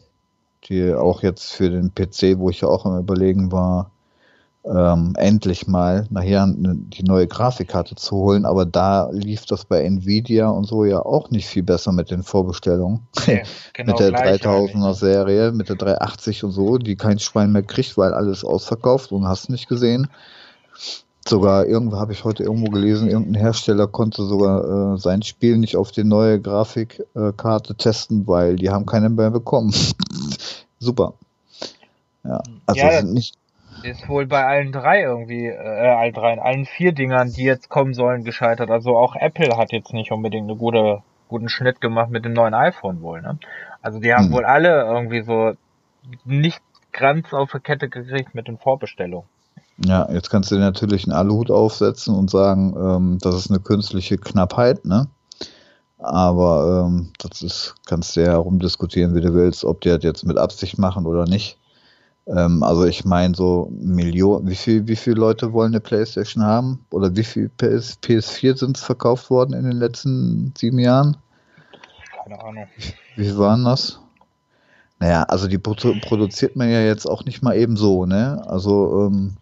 die 0.69 0.93
auch 0.95 1.23
jetzt 1.23 1.53
für 1.53 1.71
den 1.71 1.95
PC, 1.95 2.39
wo 2.39 2.51
ich 2.51 2.63
ja 2.63 2.69
auch 2.69 2.85
am 2.87 2.99
überlegen 2.99 3.53
war, 3.53 3.91
ähm, 4.67 5.13
endlich 5.17 5.67
mal 5.67 6.07
nachher 6.11 6.47
die 6.49 7.05
neue 7.05 7.29
Grafikkarte 7.29 7.95
zu 7.95 8.17
holen, 8.17 8.45
aber 8.45 8.67
da 8.67 9.09
lief 9.13 9.47
das 9.47 9.65
bei 9.65 9.83
Nvidia 9.83 10.49
und 10.49 10.65
so 10.65 10.85
ja 10.85 11.01
auch 11.01 11.31
nicht 11.31 11.47
viel 11.47 11.63
besser 11.63 11.93
mit 11.93 12.11
den 12.11 12.23
Vorbestellungen. 12.23 13.07
Okay, 13.17 13.45
genau 13.75 13.93
mit 13.93 14.01
der 14.01 14.11
3000er 14.11 14.95
Serie, 14.95 15.53
mit 15.53 15.69
der 15.69 15.77
380 15.77 16.45
und 16.45 16.51
so, 16.51 16.79
die 16.79 16.97
kein 16.97 17.19
Schwein 17.19 17.53
mehr 17.53 17.63
kriegt, 17.63 17.97
weil 17.97 18.13
alles 18.13 18.45
ausverkauft 18.45 19.13
und 19.13 19.29
hast 19.29 19.51
nicht 19.51 19.69
gesehen. 19.69 20.09
Sogar 21.29 21.67
irgendwo 21.67 21.97
habe 21.99 22.13
ich 22.13 22.25
heute 22.25 22.45
irgendwo 22.45 22.71
gelesen, 22.71 23.09
irgendein 23.09 23.41
Hersteller 23.41 23.87
konnte 23.89 24.25
sogar 24.25 24.95
äh, 24.95 24.99
sein 24.99 25.23
Spiel 25.23 25.59
nicht 25.59 25.77
auf 25.77 25.91
die 25.91 26.05
neue 26.05 26.41
Grafikkarte 26.41 27.75
testen, 27.77 28.27
weil 28.27 28.57
die 28.57 28.71
haben 28.71 28.87
keine 28.87 29.11
mehr 29.11 29.31
bekommen. 29.31 29.73
Super. 30.79 31.15
Ja, 32.25 32.43
also 32.67 32.81
ja, 32.81 33.03
nicht. 33.03 33.37
Ist 33.87 34.09
wohl 34.09 34.27
bei 34.27 34.45
allen 34.45 34.73
drei 34.73 35.03
irgendwie, 35.03 35.47
äh, 35.47 35.57
allen 35.57 36.13
drei, 36.13 36.41
allen 36.41 36.67
vier 36.67 36.93
Dingern, 36.93 37.33
die 37.33 37.45
jetzt 37.45 37.69
kommen 37.69 37.95
sollen, 37.95 38.25
gescheitert. 38.25 38.71
Also 38.71 38.97
auch 38.97 39.15
Apple 39.15 39.57
hat 39.57 39.71
jetzt 39.71 39.93
nicht 39.93 40.11
unbedingt 40.11 40.49
einen 40.49 40.59
gute, 40.59 41.03
guten 41.29 41.49
Schnitt 41.49 41.81
gemacht 41.81 42.11
mit 42.11 42.25
dem 42.25 42.33
neuen 42.33 42.55
iPhone 42.55 43.01
wohl, 43.01 43.23
ne? 43.23 43.39
Also 43.83 44.01
die 44.01 44.13
haben 44.13 44.27
hm. 44.27 44.33
wohl 44.33 44.45
alle 44.45 44.83
irgendwie 44.83 45.23
so 45.23 45.53
nicht 46.25 46.61
ganz 46.93 47.33
auf 47.33 47.53
die 47.53 47.61
Kette 47.61 47.89
gekriegt 47.89 48.35
mit 48.35 48.49
den 48.49 48.59
Vorbestellungen. 48.59 49.29
Ja, 49.85 50.11
jetzt 50.11 50.31
kannst 50.31 50.51
du 50.51 50.57
dir 50.57 50.63
natürlich 50.63 51.05
einen 51.05 51.17
Aluhut 51.17 51.51
aufsetzen 51.51 52.15
und 52.15 52.31
sagen, 52.31 52.75
ähm, 52.77 53.19
das 53.21 53.35
ist 53.35 53.51
eine 53.51 53.61
künstliche 53.61 54.19
Knappheit, 54.19 54.85
ne? 54.85 55.07
Aber 55.99 56.87
ähm, 56.87 57.11
das 57.19 57.43
ist, 57.43 57.75
kannst 57.87 58.17
du 58.17 58.21
ja 58.21 58.33
herumdiskutieren, 58.33 59.15
wie 59.15 59.21
du 59.21 59.33
willst, 59.35 59.65
ob 59.65 59.81
die 59.81 59.91
das 59.91 60.03
jetzt 60.03 60.25
mit 60.25 60.39
Absicht 60.39 60.79
machen 60.79 61.07
oder 61.07 61.25
nicht. 61.25 61.59
Ähm, 62.27 62.63
also 62.63 62.85
ich 62.85 63.05
meine 63.05 63.35
so 63.35 63.71
Millionen, 63.71 64.49
wie 64.49 64.57
viel, 64.57 64.87
wie 64.89 64.97
viele 64.97 65.17
Leute 65.17 65.53
wollen 65.53 65.73
eine 65.73 65.81
Playstation 65.81 66.45
haben? 66.45 66.85
Oder 66.91 67.15
wie 67.15 67.25
viel 67.25 67.49
PS, 67.49 67.99
PS4 68.03 68.57
sind 68.57 68.77
es 68.77 68.83
verkauft 68.83 69.31
worden 69.31 69.53
in 69.53 69.65
den 69.65 69.79
letzten 69.79 70.53
sieben 70.57 70.79
Jahren? 70.79 71.17
Keine 72.23 72.43
Ahnung. 72.43 72.67
Wie 73.17 73.37
waren 73.39 73.65
das? 73.65 74.01
Naja, 74.99 75.25
also 75.25 75.47
die 75.47 75.59
produ 75.59 75.95
produziert 76.01 76.57
man 76.57 76.71
ja 76.71 76.81
jetzt 76.81 77.07
auch 77.07 77.25
nicht 77.25 77.43
mal 77.43 77.55
eben 77.55 77.77
so, 77.77 78.07
ne? 78.07 78.43
Also 78.47 79.07
ähm, 79.07 79.37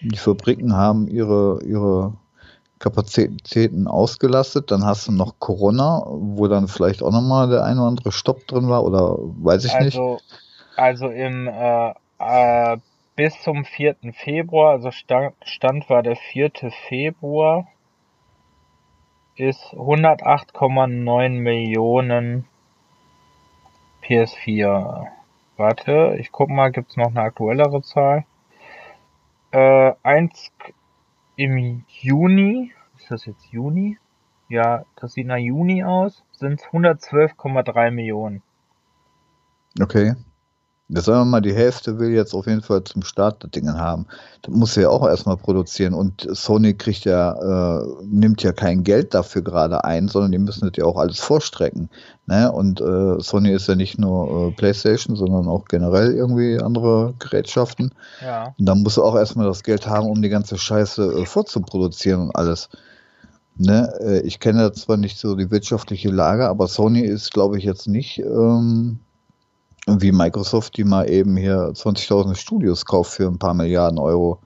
die 0.00 0.16
Fabriken 0.16 0.74
haben 0.74 1.08
ihre, 1.08 1.58
ihre 1.64 2.14
Kapazitäten 2.78 3.86
ausgelastet. 3.86 4.70
Dann 4.70 4.84
hast 4.84 5.08
du 5.08 5.12
noch 5.12 5.34
Corona, 5.38 6.02
wo 6.06 6.46
dann 6.46 6.68
vielleicht 6.68 7.02
auch 7.02 7.10
nochmal 7.10 7.50
der 7.50 7.64
ein 7.64 7.78
oder 7.78 7.88
andere 7.88 8.12
Stopp 8.12 8.46
drin 8.46 8.68
war 8.68 8.84
oder 8.84 9.16
weiß 9.18 9.64
ich 9.64 9.74
also, 9.74 10.14
nicht. 10.14 10.24
Also 10.76 11.08
im 11.08 11.48
äh, 11.48 11.92
äh, 12.20 12.76
bis 13.16 13.40
zum 13.42 13.64
4. 13.64 13.96
Februar, 14.12 14.72
also 14.72 14.90
Stand, 14.90 15.34
Stand 15.44 15.90
war 15.90 16.02
der 16.02 16.16
4. 16.16 16.52
Februar, 16.88 17.66
ist 19.36 19.72
108,9 19.72 21.30
Millionen 21.30 22.46
PS4. 24.02 25.06
Warte, 25.56 26.16
ich 26.18 26.30
guck 26.30 26.50
mal, 26.50 26.70
gibt's 26.70 26.96
noch 26.96 27.08
eine 27.08 27.22
aktuellere 27.22 27.82
Zahl? 27.82 28.24
Äh, 29.50 29.92
1 30.02 30.52
im 31.36 31.84
Juni, 31.88 32.72
ist 32.98 33.10
das 33.10 33.26
jetzt 33.26 33.46
Juni? 33.50 33.98
Ja, 34.48 34.84
das 34.96 35.12
sieht 35.12 35.26
nach 35.26 35.36
Juni 35.36 35.84
aus, 35.84 36.22
sind 36.32 36.60
112,3 36.60 37.90
Millionen. 37.90 38.42
Okay. 39.80 40.14
Jetzt 40.92 41.04
sagen 41.04 41.20
wir 41.20 41.24
mal, 41.24 41.40
die 41.40 41.54
Hälfte 41.54 42.00
will 42.00 42.10
jetzt 42.10 42.34
auf 42.34 42.46
jeden 42.46 42.62
Fall 42.62 42.82
zum 42.82 43.02
Start 43.02 43.44
das 43.44 43.52
Ding 43.52 43.68
haben. 43.68 44.06
Das 44.42 44.52
muss 44.52 44.74
ja 44.74 44.88
auch 44.88 45.06
erstmal 45.06 45.36
produzieren 45.36 45.94
und 45.94 46.26
Sony 46.32 46.74
kriegt 46.74 47.04
ja, 47.04 47.80
äh, 47.80 47.86
nimmt 48.04 48.42
ja 48.42 48.52
kein 48.52 48.82
Geld 48.82 49.14
dafür 49.14 49.42
gerade 49.42 49.84
ein, 49.84 50.08
sondern 50.08 50.32
die 50.32 50.38
müssen 50.38 50.68
das 50.68 50.72
ja 50.76 50.84
auch 50.84 50.96
alles 50.96 51.20
vorstrecken. 51.20 51.90
Ne? 52.26 52.50
Und 52.50 52.80
äh, 52.80 53.20
Sony 53.20 53.52
ist 53.52 53.68
ja 53.68 53.76
nicht 53.76 53.98
nur 53.98 54.48
äh, 54.48 54.50
PlayStation, 54.52 55.14
sondern 55.14 55.46
auch 55.46 55.66
generell 55.66 56.12
irgendwie 56.12 56.58
andere 56.58 57.14
Gerätschaften. 57.20 57.92
Ja. 58.20 58.52
Und 58.58 58.66
dann 58.66 58.82
muss 58.82 58.98
auch 58.98 59.14
erstmal 59.14 59.46
das 59.46 59.62
Geld 59.62 59.86
haben, 59.86 60.08
um 60.08 60.20
die 60.20 60.28
ganze 60.28 60.58
Scheiße 60.58 61.20
äh, 61.20 61.24
vorzuproduzieren 61.24 62.22
und 62.22 62.34
alles. 62.34 62.68
Ne? 63.56 63.92
Äh, 64.00 64.20
ich 64.22 64.40
kenne 64.40 64.72
zwar 64.72 64.96
nicht 64.96 65.18
so 65.18 65.36
die 65.36 65.52
wirtschaftliche 65.52 66.10
Lage, 66.10 66.48
aber 66.48 66.66
Sony 66.66 67.02
ist, 67.02 67.30
glaube 67.32 67.58
ich, 67.58 67.64
jetzt 67.64 67.86
nicht. 67.86 68.18
Ähm, 68.18 68.98
wie 69.98 70.12
Microsoft, 70.12 70.76
die 70.76 70.84
mal 70.84 71.08
eben 71.08 71.36
hier 71.36 71.72
20.000 71.72 72.34
Studios 72.34 72.84
kauft 72.84 73.12
für 73.12 73.26
ein 73.26 73.38
paar 73.38 73.54
Milliarden 73.54 73.98
Euro. 73.98 74.38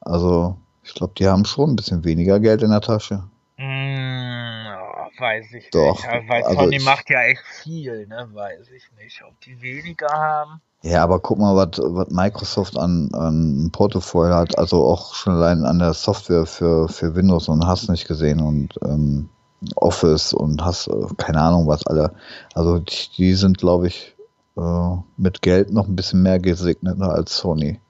Also, 0.00 0.56
ich 0.82 0.94
glaube, 0.94 1.14
die 1.18 1.26
haben 1.26 1.44
schon 1.44 1.70
ein 1.70 1.76
bisschen 1.76 2.04
weniger 2.04 2.40
Geld 2.40 2.62
in 2.62 2.70
der 2.70 2.80
Tasche. 2.80 3.24
Mm, 3.56 4.66
oh, 4.66 5.20
weiß 5.20 5.52
ich 5.54 5.70
Doch, 5.70 5.96
nicht. 5.96 6.28
Weil 6.28 6.42
also 6.42 6.60
Sony 6.60 6.78
macht 6.80 7.10
ja 7.10 7.22
echt 7.22 7.42
viel, 7.62 8.06
ne? 8.06 8.28
Weiß 8.32 8.68
ich 8.74 8.84
nicht, 9.02 9.22
ob 9.26 9.40
die 9.40 9.60
weniger 9.60 10.08
haben. 10.08 10.60
Ja, 10.82 11.02
aber 11.02 11.18
guck 11.18 11.38
mal, 11.38 11.56
was 11.56 12.10
Microsoft 12.10 12.78
an, 12.78 13.10
an 13.12 13.70
Portfolio 13.72 14.34
hat, 14.34 14.56
also 14.58 14.84
auch 14.84 15.14
schon 15.14 15.34
allein 15.34 15.64
an 15.64 15.80
der 15.80 15.94
Software 15.94 16.46
für, 16.46 16.88
für 16.88 17.14
Windows 17.14 17.48
und 17.48 17.66
hast 17.66 17.88
nicht 17.88 18.06
gesehen 18.06 18.40
und 18.40 18.68
ähm, 18.84 19.28
Office 19.76 20.32
und 20.32 20.64
hast 20.64 20.88
äh, 20.88 21.06
keine 21.16 21.40
Ahnung 21.40 21.66
was 21.66 21.86
alle. 21.86 22.12
Also 22.54 22.78
die, 22.78 23.08
die 23.16 23.34
sind, 23.34 23.58
glaube 23.58 23.88
ich, 23.88 24.15
äh, 24.56 24.96
mit 25.16 25.42
Geld 25.42 25.72
noch 25.72 25.86
ein 25.86 25.96
bisschen 25.96 26.22
mehr 26.22 26.38
gesegnet 26.38 27.00
als 27.00 27.36
Sony. 27.36 27.80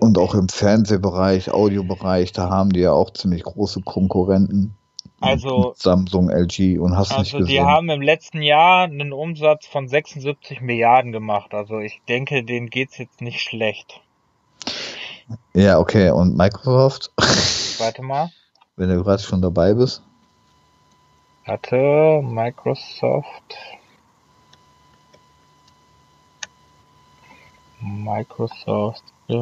Und 0.00 0.18
auch 0.18 0.34
im 0.34 0.48
Fernsehbereich, 0.48 1.52
Audiobereich, 1.52 2.32
da 2.32 2.50
haben 2.50 2.70
die 2.72 2.80
ja 2.80 2.92
auch 2.92 3.12
ziemlich 3.12 3.44
große 3.44 3.82
Konkurrenten. 3.82 4.74
Also 5.20 5.72
Samsung, 5.76 6.28
LG 6.28 6.78
und 6.78 6.96
hast 6.96 7.12
also 7.12 7.20
nicht 7.22 7.32
gesehen. 7.32 7.46
Die 7.46 7.60
haben 7.60 7.88
im 7.88 8.02
letzten 8.02 8.42
Jahr 8.42 8.84
einen 8.84 9.12
Umsatz 9.12 9.66
von 9.66 9.88
76 9.88 10.60
Milliarden 10.60 11.12
gemacht. 11.12 11.54
Also 11.54 11.78
ich 11.78 12.02
denke, 12.08 12.44
denen 12.44 12.68
geht's 12.68 12.98
jetzt 12.98 13.22
nicht 13.22 13.40
schlecht. 13.40 14.00
Ja, 15.54 15.78
okay. 15.78 16.10
Und 16.10 16.36
Microsoft? 16.36 17.10
Warte 17.78 18.02
mal. 18.02 18.30
Wenn 18.76 18.90
du 18.90 19.02
gerade 19.02 19.22
schon 19.22 19.40
dabei 19.40 19.72
bist. 19.72 20.02
Hatte 21.46 22.22
Microsoft 22.22 23.56
Microsoft 27.80 29.04
äh, 29.28 29.34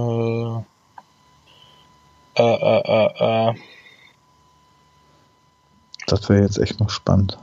äh, 2.35 2.43
äh, 2.43 3.51
äh, 3.51 3.55
Das 6.07 6.29
wäre 6.29 6.43
jetzt 6.43 6.59
echt 6.59 6.81
noch 6.81 6.91
spannend. 6.91 7.39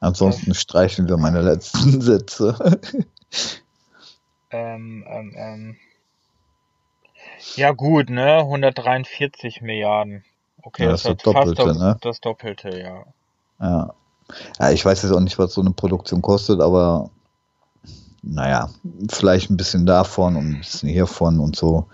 Ansonsten 0.00 0.54
streichen 0.54 1.08
wir 1.08 1.16
meine 1.16 1.42
letzten 1.42 2.00
Sätze. 2.00 2.80
ähm, 4.50 5.04
ähm, 5.06 5.34
ähm. 5.36 5.76
Ja 7.56 7.72
gut, 7.72 8.08
ne? 8.08 8.38
143 8.38 9.60
Milliarden. 9.60 10.24
Okay, 10.62 10.84
ja, 10.84 10.90
das, 10.92 11.02
das 11.02 11.12
ist 11.12 11.26
das 11.26 11.34
Doppelte, 11.34 11.64
das, 11.64 11.78
ne? 11.78 11.96
Das 12.00 12.20
Doppelte, 12.20 12.80
ja. 12.80 13.04
Ja. 13.62 13.94
Ja, 14.58 14.70
ich 14.70 14.84
weiß 14.84 15.02
jetzt 15.02 15.12
auch 15.12 15.20
nicht, 15.20 15.38
was 15.38 15.54
so 15.54 15.60
eine 15.60 15.72
Produktion 15.72 16.22
kostet, 16.22 16.60
aber 16.60 17.10
naja, 18.22 18.70
vielleicht 19.10 19.50
ein 19.50 19.56
bisschen 19.56 19.86
davon 19.86 20.36
und 20.36 20.46
ein 20.46 20.58
bisschen 20.58 20.88
hiervon 20.88 21.40
und 21.40 21.56
so. 21.56 21.86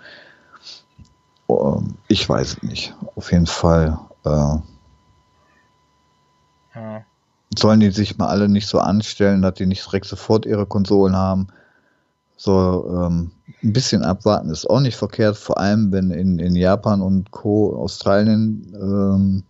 Ähm, 1.48 1.94
ich 2.08 2.28
weiß 2.28 2.56
es 2.56 2.62
nicht. 2.62 2.94
Auf 3.16 3.32
jeden 3.32 3.46
Fall. 3.46 3.98
Äh, 4.24 4.56
ja. 6.74 7.02
Sollen 7.56 7.80
die 7.80 7.90
sich 7.90 8.18
mal 8.18 8.28
alle 8.28 8.48
nicht 8.48 8.68
so 8.68 8.78
anstellen, 8.78 9.42
dass 9.42 9.54
die 9.54 9.66
nicht 9.66 9.84
direkt 9.86 10.06
sofort 10.06 10.46
ihre 10.46 10.66
Konsolen 10.66 11.16
haben? 11.16 11.48
So 12.36 12.86
ähm, 12.88 13.32
ein 13.62 13.72
bisschen 13.72 14.02
abwarten 14.04 14.50
ist 14.50 14.68
auch 14.68 14.80
nicht 14.80 14.96
verkehrt, 14.96 15.36
vor 15.36 15.58
allem 15.58 15.90
wenn 15.90 16.10
in, 16.12 16.38
in 16.38 16.54
Japan 16.54 17.02
und 17.02 17.32
Co. 17.32 17.74
Australien, 17.74 18.72
ähm, 18.80 19.42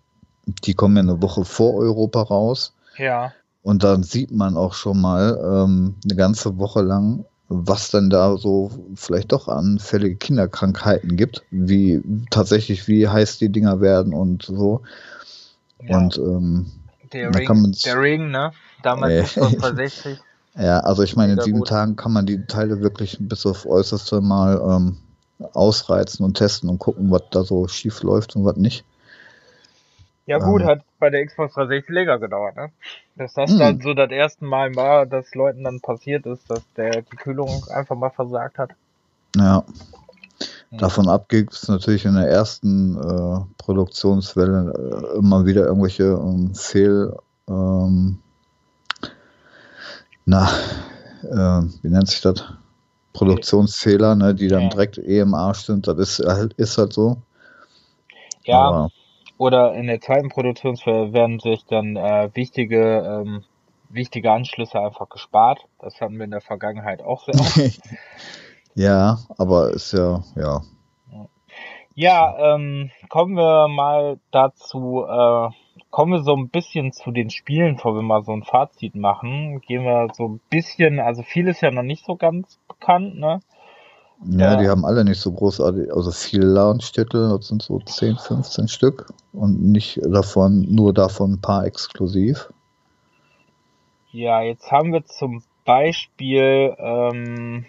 die 0.65 0.75
kommen 0.75 0.97
ja 0.97 1.03
eine 1.03 1.23
Woche 1.23 1.45
vor 1.45 1.75
Europa 1.75 2.23
raus. 2.23 2.75
Ja. 2.97 3.33
Und 3.63 3.85
dann 3.85 4.03
sieht 4.03 4.31
man 4.31 4.57
auch 4.57 4.75
schon 4.75 5.01
mal 5.01 5.39
ähm, 5.43 5.97
eine 6.05 6.17
ganze 6.17 6.59
Woche 6.59 6.83
lang, 6.83 7.25
was 7.49 7.91
dann 7.91 8.11
da 8.11 8.37
so 8.37 8.71
vielleicht 8.95 9.33
doch 9.33 9.49
anfällige 9.49 10.17
Kinderkrankheiten 10.17 11.17
gibt, 11.17 11.43
wie 11.51 12.03
tatsächlich, 12.31 12.89
wie 12.89 13.09
heiß 13.09 13.39
die 13.39 13.51
Dinger 13.51 13.81
werden 13.81 14.13
und 14.13 14.43
so. 14.43 14.83
Ja. 15.83 15.99
Und 15.99 16.19
ähm, 16.19 16.67
der, 17.13 17.35
Ring, 17.35 17.77
der 17.85 18.01
Ring, 18.01 18.31
ne? 18.31 18.53
Damals 18.83 19.37
äh, 19.37 19.75
60. 19.75 20.19
Ja, 20.59 20.81
also 20.81 21.05
ich 21.05 21.15
meine, 21.15 21.35
in 21.35 21.41
sieben 21.41 21.59
gut. 21.59 21.69
Tagen 21.69 21.95
kann 21.95 22.13
man 22.13 22.27
die 22.27 22.45
Teile 22.47 22.81
wirklich 22.81 23.17
bis 23.21 23.47
auf 23.47 23.65
äußerste 23.65 24.21
mal 24.21 24.61
ähm, 24.69 24.97
ausreizen 25.53 26.25
und 26.25 26.37
testen 26.37 26.69
und 26.69 26.81
gucken, 26.81 27.13
was 27.13 27.23
da 27.31 27.45
so 27.45 27.69
schief 27.69 28.03
läuft 28.03 28.35
und 28.35 28.45
was 28.45 28.57
nicht. 28.57 28.85
Ja 30.29 30.37
gut, 30.39 30.61
ähm, 30.61 30.69
hat 30.69 30.81
bei 30.99 31.09
der 31.09 31.25
Xbox 31.25 31.55
360 31.55 31.89
länger 31.89 32.19
gedauert, 32.19 32.55
ne? 32.55 32.71
Dass 33.17 33.33
das 33.33 33.51
mh. 33.51 33.59
dann 33.59 33.81
so 33.81 33.95
das 33.95 34.11
erste 34.11 34.45
Mal 34.45 34.77
war, 34.77 35.07
dass 35.07 35.35
Leuten 35.35 35.65
dann 35.65 35.81
passiert 35.81 36.27
ist, 36.27 36.51
dass 36.51 36.61
der 36.75 37.01
die 37.01 37.17
Kühlung 37.17 37.65
einfach 37.71 37.97
mal 37.97 38.11
versagt 38.11 38.59
hat. 38.59 38.73
Ja. 39.37 39.65
Davon 40.71 41.09
ab 41.09 41.31
gibt 41.31 41.55
es 41.55 41.67
natürlich 41.69 42.05
in 42.05 42.15
der 42.15 42.29
ersten 42.29 42.99
äh, 42.99 43.41
Produktionswelle 43.57 44.75
äh, 45.15 45.17
immer 45.17 45.47
wieder 45.47 45.65
irgendwelche 45.65 46.05
ähm, 46.05 46.55
Fehl, 46.55 47.17
ähm, 47.49 48.19
na, 50.27 50.47
äh, 51.23 51.63
wie 51.81 51.89
nennt 51.89 52.09
sich 52.09 52.21
das? 52.21 52.45
Produktionsfehler, 53.15 54.15
ne, 54.15 54.35
die 54.35 54.49
dann 54.49 54.65
ja. 54.65 54.69
direkt 54.69 54.99
EMA 54.99 55.55
sind. 55.55 55.89
Das 55.89 55.97
ist 55.97 56.19
halt, 56.19 56.53
ist 56.59 56.77
halt 56.77 56.93
so. 56.93 57.17
Ja. 58.45 58.61
Aber 58.61 58.91
oder 59.39 59.75
in 59.75 59.87
der 59.87 60.01
zweiten 60.01 60.29
Produktionswelle 60.29 61.13
werden 61.13 61.39
sich 61.41 61.65
dann 61.65 61.97
äh, 61.97 62.31
wichtige 62.35 63.23
ähm, 63.25 63.45
wichtige 63.89 64.33
Anschlüsse 64.33 64.81
einfach 64.81 65.09
gespart. 65.09 65.67
Das 65.79 66.01
hatten 66.01 66.17
wir 66.19 66.25
in 66.25 66.31
der 66.31 66.41
Vergangenheit 66.41 67.03
auch 67.03 67.25
sehr 67.25 67.41
oft. 67.41 67.81
ja, 68.75 69.19
aber 69.39 69.71
ist 69.71 69.93
ja, 69.93 70.23
ja. 70.37 70.63
Ja, 71.95 72.55
ähm, 72.55 72.91
kommen 73.09 73.35
wir 73.35 73.67
mal 73.67 74.21
dazu, 74.31 75.05
äh, 75.05 75.49
kommen 75.91 76.13
wir 76.13 76.23
so 76.23 76.37
ein 76.37 76.49
bisschen 76.49 76.93
zu 76.93 77.11
den 77.11 77.29
Spielen, 77.29 77.75
bevor 77.75 77.97
wir 77.97 78.03
mal 78.03 78.23
so 78.23 78.33
ein 78.33 78.45
Fazit 78.45 78.95
machen. 78.95 79.61
Gehen 79.63 79.83
wir 79.83 80.07
so 80.13 80.29
ein 80.29 80.41
bisschen, 80.49 81.01
also 81.01 81.23
viel 81.25 81.49
ist 81.49 81.61
ja 81.61 81.73
noch 81.73 81.83
nicht 81.83 82.05
so 82.05 82.15
ganz 82.15 82.61
bekannt, 82.69 83.19
ne? 83.19 83.41
Ja, 84.25 84.57
die 84.57 84.69
haben 84.69 84.85
alle 84.85 85.05
nicht 85.05 85.21
so 85.21 85.31
großartig, 85.31 85.93
also 85.95 86.11
viele 86.11 86.47
Launch-Titel, 86.47 87.37
das 87.37 87.49
sind 87.49 87.63
so 87.63 87.79
10, 87.79 88.17
15 88.17 88.67
Stück 88.67 89.07
und 89.33 89.63
nicht 89.63 90.01
davon, 90.05 90.67
nur 90.69 90.93
davon 90.93 91.35
ein 91.35 91.41
paar 91.41 91.65
exklusiv. 91.65 92.53
Ja, 94.11 94.43
jetzt 94.43 94.73
haben 94.73 94.93
wir 94.93 95.05
zum 95.05 95.43
Beispiel, 95.65 96.75
ähm, 96.79 97.67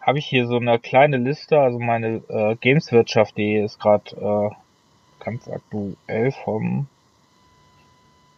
habe 0.00 0.18
ich 0.18 0.26
hier 0.26 0.46
so 0.46 0.56
eine 0.56 0.78
kleine 0.78 1.16
Liste, 1.16 1.58
also 1.58 1.78
meine 1.78 2.22
äh, 2.28 2.54
Gameswirtschaft.de 2.54 3.64
ist 3.64 3.80
gerade 3.80 4.16
äh, 4.16 5.24
ganz 5.24 5.48
aktuell 5.48 6.32
vom 6.44 6.86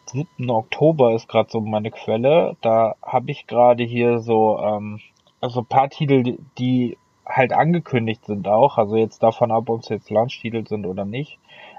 7. 0.07 0.51
Oktober 0.51 1.15
ist 1.15 1.29
gerade 1.29 1.51
so 1.51 1.61
meine 1.61 1.91
Quelle. 1.91 2.57
Da 2.63 2.95
habe 3.03 3.31
ich 3.31 3.47
gerade 3.47 3.85
hier 3.85 4.21
so 4.21 4.59
ähm, 4.59 5.01
also 5.41 5.61
ein 5.61 5.67
paar 5.67 5.91
Titel, 5.91 6.39
die 6.59 6.97
halt 7.35 7.53
angekündigt 7.53 8.25
sind 8.27 8.47
auch, 8.47 8.79
also 8.79 8.97
jetzt 8.97 9.23
davon 9.23 9.51
ab, 9.51 9.69
ob 9.69 9.81
es 9.81 9.89
jetzt 9.89 10.11
Launch-Titel 10.11 10.67
sind 10.67 10.87
oder 10.87 11.05
nicht, 11.05 11.39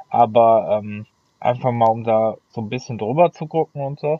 aber 0.10 0.80
ähm, 0.82 1.06
einfach 1.40 1.72
mal 1.72 1.90
um 1.90 2.04
da 2.04 2.36
so 2.50 2.62
ein 2.62 2.70
bisschen 2.70 2.98
drüber 2.98 3.32
zu 3.32 3.48
gucken 3.48 3.82
und 3.82 4.00
so, 4.00 4.20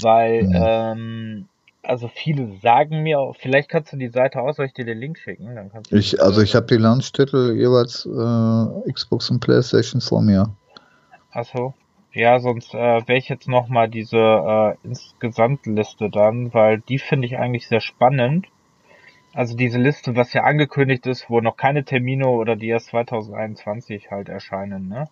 weil 0.00 0.44
mhm. 0.44 0.54
ähm, 0.56 1.48
also 1.82 2.08
viele 2.08 2.52
sagen 2.60 3.02
mir, 3.02 3.32
vielleicht 3.38 3.70
kannst 3.70 3.92
du 3.92 3.96
die 3.96 4.08
Seite 4.08 4.40
aus, 4.40 4.56
soll 4.56 4.66
ich 4.66 4.74
dir 4.74 4.84
den 4.84 4.98
Link 4.98 5.18
schicken? 5.18 5.54
Dann 5.54 5.70
kannst 5.70 5.90
du 5.90 5.96
ich, 5.96 6.20
also 6.20 6.42
ich 6.42 6.54
habe 6.54 6.66
die 6.66 6.76
Launch-Titel 6.76 7.54
jeweils 7.56 8.04
äh, 8.06 8.92
Xbox 8.92 9.30
und 9.30 9.40
Playstation 9.40 10.00
vor 10.00 10.20
mir. 10.20 10.50
Achso. 11.32 11.74
Ja, 12.12 12.40
sonst 12.40 12.74
äh, 12.74 13.06
wäre 13.06 13.16
ich 13.16 13.28
jetzt 13.28 13.48
nochmal 13.48 13.88
diese 13.88 14.16
äh, 14.16 14.74
Insgesamtliste 14.86 16.10
dann, 16.10 16.52
weil 16.52 16.80
die 16.80 16.98
finde 16.98 17.26
ich 17.26 17.38
eigentlich 17.38 17.68
sehr 17.68 17.80
spannend. 17.80 18.46
Also 19.38 19.54
diese 19.54 19.78
Liste, 19.78 20.16
was 20.16 20.32
ja 20.32 20.42
angekündigt 20.42 21.06
ist, 21.06 21.30
wo 21.30 21.40
noch 21.40 21.56
keine 21.56 21.84
Termine 21.84 22.26
oder 22.26 22.56
die 22.56 22.70
erst 22.70 22.88
2021 22.88 24.10
halt 24.10 24.28
erscheinen, 24.28 24.88
ne? 24.88 25.08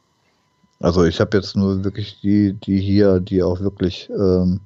Also 0.80 1.04
ich 1.04 1.20
habe 1.20 1.36
jetzt 1.36 1.54
nur 1.54 1.84
wirklich 1.84 2.20
die, 2.22 2.54
die 2.54 2.80
hier, 2.80 3.20
die 3.20 3.44
auch 3.44 3.60
wirklich 3.60 4.10
ähm, 4.10 4.62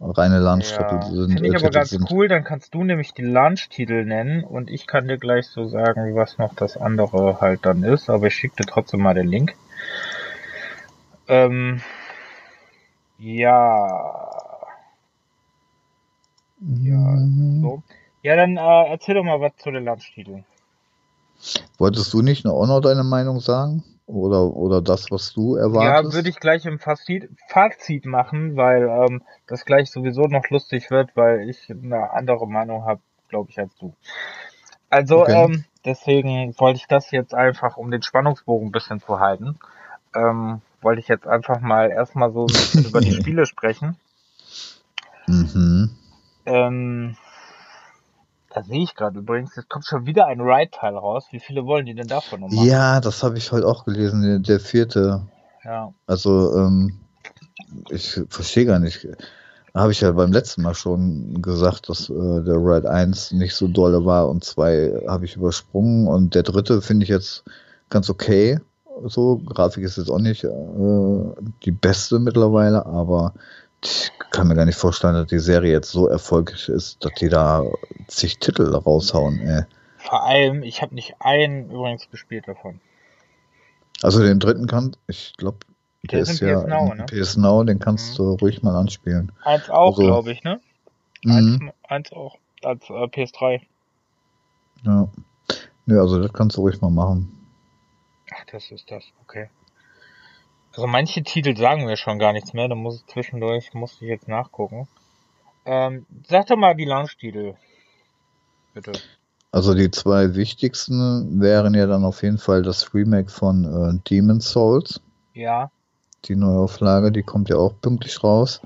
reine 0.00 0.38
Launch-Titel 0.38 0.96
ja, 0.96 1.00
sind. 1.00 1.32
Finde 1.32 1.48
ich 1.48 1.54
äh, 1.54 1.56
aber 1.56 1.70
ganz 1.70 1.88
sind. 1.88 2.10
cool, 2.10 2.28
dann 2.28 2.44
kannst 2.44 2.74
du 2.74 2.84
nämlich 2.84 3.14
die 3.14 3.22
Launch-Titel 3.22 4.04
nennen 4.04 4.44
und 4.44 4.68
ich 4.68 4.86
kann 4.86 5.08
dir 5.08 5.16
gleich 5.16 5.46
so 5.46 5.66
sagen, 5.66 6.14
was 6.14 6.36
noch 6.36 6.54
das 6.54 6.76
andere 6.76 7.40
halt 7.40 7.64
dann 7.64 7.84
ist, 7.84 8.10
aber 8.10 8.26
ich 8.26 8.34
schicke 8.34 8.56
dir 8.56 8.66
trotzdem 8.66 9.00
mal 9.00 9.14
den 9.14 9.28
Link. 9.28 9.54
Ähm, 11.26 11.80
ja. 13.16 14.20
Ja, 16.60 16.98
mhm. 16.98 17.62
so. 17.62 17.82
Ja, 18.24 18.36
dann 18.36 18.56
äh, 18.56 18.90
erzähl 18.90 19.16
doch 19.16 19.22
mal 19.22 19.38
was 19.42 19.54
zu 19.58 19.70
den 19.70 19.84
Landstiteln. 19.84 20.46
Wolltest 21.76 22.10
du 22.14 22.22
nicht 22.22 22.46
auch 22.46 22.66
noch 22.66 22.80
deine 22.80 23.04
Meinung 23.04 23.38
sagen? 23.38 23.84
Oder, 24.06 24.44
oder 24.44 24.80
das, 24.80 25.10
was 25.10 25.34
du 25.34 25.56
erwartest? 25.56 26.12
Ja, 26.12 26.16
würde 26.16 26.30
ich 26.30 26.40
gleich 26.40 26.64
im 26.64 26.78
Fazit, 26.78 27.28
Fazit 27.48 28.06
machen, 28.06 28.56
weil 28.56 28.84
ähm, 28.84 29.22
das 29.46 29.66
gleich 29.66 29.90
sowieso 29.90 30.22
noch 30.22 30.48
lustig 30.48 30.90
wird, 30.90 31.14
weil 31.14 31.50
ich 31.50 31.68
eine 31.68 32.12
andere 32.12 32.48
Meinung 32.48 32.86
habe, 32.86 33.02
glaube 33.28 33.50
ich, 33.50 33.58
als 33.58 33.76
du. 33.76 33.92
Also, 34.88 35.20
okay. 35.20 35.44
ähm, 35.44 35.64
deswegen 35.84 36.58
wollte 36.58 36.78
ich 36.78 36.86
das 36.86 37.10
jetzt 37.10 37.34
einfach, 37.34 37.76
um 37.76 37.90
den 37.90 38.00
Spannungsbogen 38.00 38.68
ein 38.68 38.72
bisschen 38.72 39.00
zu 39.00 39.20
halten, 39.20 39.58
ähm, 40.16 40.62
wollte 40.80 41.00
ich 41.00 41.08
jetzt 41.08 41.26
einfach 41.26 41.60
mal 41.60 41.90
erstmal 41.90 42.32
so 42.32 42.44
ein 42.46 42.46
bisschen 42.46 42.84
über 42.88 43.00
die 43.02 43.12
Spiele 43.12 43.44
sprechen. 43.44 43.98
Mhm. 45.26 45.90
Ähm, 46.46 47.16
da 48.54 48.62
sehe 48.62 48.84
ich 48.84 48.94
gerade 48.94 49.18
übrigens, 49.18 49.56
es 49.56 49.68
kommt 49.68 49.84
schon 49.84 50.06
wieder 50.06 50.26
ein 50.26 50.40
Ride-Teil 50.40 50.96
raus. 50.96 51.26
Wie 51.32 51.40
viele 51.40 51.66
wollen 51.66 51.86
die 51.86 51.94
denn 51.94 52.06
davon 52.06 52.40
noch 52.40 52.50
machen? 52.50 52.66
Ja, 52.66 53.00
das 53.00 53.22
habe 53.24 53.36
ich 53.36 53.50
heute 53.50 53.66
auch 53.66 53.84
gelesen, 53.84 54.22
der, 54.22 54.38
der 54.38 54.60
vierte. 54.60 55.22
Ja. 55.64 55.92
Also, 56.06 56.56
ähm, 56.56 57.00
ich 57.90 58.20
verstehe 58.28 58.66
gar 58.66 58.78
nicht. 58.78 59.08
Habe 59.74 59.90
ich 59.90 60.02
ja 60.02 60.12
beim 60.12 60.30
letzten 60.30 60.62
Mal 60.62 60.74
schon 60.74 61.42
gesagt, 61.42 61.88
dass 61.88 62.08
äh, 62.08 62.12
der 62.12 62.54
Ride 62.54 62.88
1 62.88 63.32
nicht 63.32 63.56
so 63.56 63.66
dolle 63.66 64.04
war 64.04 64.28
und 64.28 64.44
2 64.44 65.02
habe 65.08 65.24
ich 65.24 65.34
übersprungen 65.34 66.06
und 66.06 66.36
der 66.36 66.44
dritte 66.44 66.80
finde 66.80 67.02
ich 67.02 67.10
jetzt 67.10 67.42
ganz 67.90 68.08
okay. 68.08 68.60
So, 69.06 69.38
Grafik 69.38 69.82
ist 69.82 69.98
jetzt 69.98 70.10
auch 70.10 70.20
nicht 70.20 70.44
äh, 70.44 70.48
die 71.64 71.72
beste 71.72 72.20
mittlerweile, 72.20 72.86
aber 72.86 73.34
ich 73.84 74.10
kann 74.30 74.48
mir 74.48 74.54
gar 74.54 74.64
nicht 74.64 74.78
vorstellen, 74.78 75.14
dass 75.14 75.26
die 75.26 75.38
Serie 75.38 75.72
jetzt 75.72 75.90
so 75.90 76.08
erfolgreich 76.08 76.68
ist, 76.68 77.04
dass 77.04 77.12
die 77.14 77.28
da 77.28 77.64
zig 78.08 78.38
Titel 78.38 78.74
raushauen. 78.74 79.40
Ey. 79.40 79.64
Vor 79.98 80.24
allem, 80.24 80.62
ich 80.62 80.82
habe 80.82 80.94
nicht 80.94 81.14
einen 81.20 81.70
übrigens 81.70 82.08
gespielt 82.10 82.48
davon. 82.48 82.80
Also 84.02 84.22
den 84.22 84.40
dritten 84.40 84.66
kann, 84.66 84.96
ich 85.06 85.32
glaube, 85.36 85.58
der, 86.02 86.22
der, 86.24 86.32
ist, 86.32 86.40
ja 86.40 86.60
PS 86.60 86.66
Now, 86.66 86.94
ne? 86.94 87.06
PS 87.06 87.36
Now, 87.36 87.64
den 87.64 87.78
kannst 87.78 88.12
mhm. 88.12 88.16
du 88.16 88.32
ruhig 88.34 88.62
mal 88.62 88.76
anspielen. 88.76 89.32
Eins 89.44 89.70
auch, 89.70 89.96
also, 89.98 90.02
glaube 90.02 90.32
ich, 90.32 90.42
ne? 90.44 90.60
Eins, 91.26 91.60
mhm. 91.60 91.72
eins 91.88 92.12
auch, 92.12 92.36
als 92.62 92.82
äh, 92.90 92.92
PS3. 92.92 93.62
Ja. 94.82 95.08
Nö, 95.86 96.00
also 96.00 96.20
das 96.20 96.32
kannst 96.32 96.56
du 96.56 96.62
ruhig 96.62 96.80
mal 96.80 96.90
machen. 96.90 97.30
Ach, 98.34 98.44
das 98.50 98.70
ist 98.70 98.90
das, 98.90 99.04
okay. 99.22 99.48
Also 100.74 100.88
manche 100.88 101.22
Titel 101.22 101.56
sagen 101.56 101.84
mir 101.84 101.96
schon 101.96 102.18
gar 102.18 102.32
nichts 102.32 102.52
mehr, 102.52 102.68
da 102.68 102.74
muss 102.74 102.96
ich 102.96 103.06
zwischendurch, 103.06 103.72
muss 103.74 103.94
ich 104.00 104.08
jetzt 104.08 104.26
nachgucken. 104.26 104.88
Ähm, 105.64 106.04
sag 106.28 106.48
doch 106.48 106.56
mal 106.56 106.74
die 106.74 106.84
Launch-Titel. 106.84 107.54
Bitte. 108.74 108.92
Also 109.52 109.74
die 109.74 109.92
zwei 109.92 110.34
wichtigsten 110.34 111.40
wären 111.40 111.74
ja 111.74 111.86
dann 111.86 112.04
auf 112.04 112.24
jeden 112.24 112.38
Fall 112.38 112.62
das 112.62 112.92
Remake 112.92 113.30
von 113.30 113.64
äh, 113.64 114.00
Demon's 114.10 114.50
Souls. 114.50 115.00
Ja. 115.32 115.70
Die 116.24 116.34
Neuauflage, 116.34 117.12
die 117.12 117.22
kommt 117.22 117.48
ja 117.50 117.56
auch 117.56 117.80
pünktlich 117.80 118.24
raus. 118.24 118.60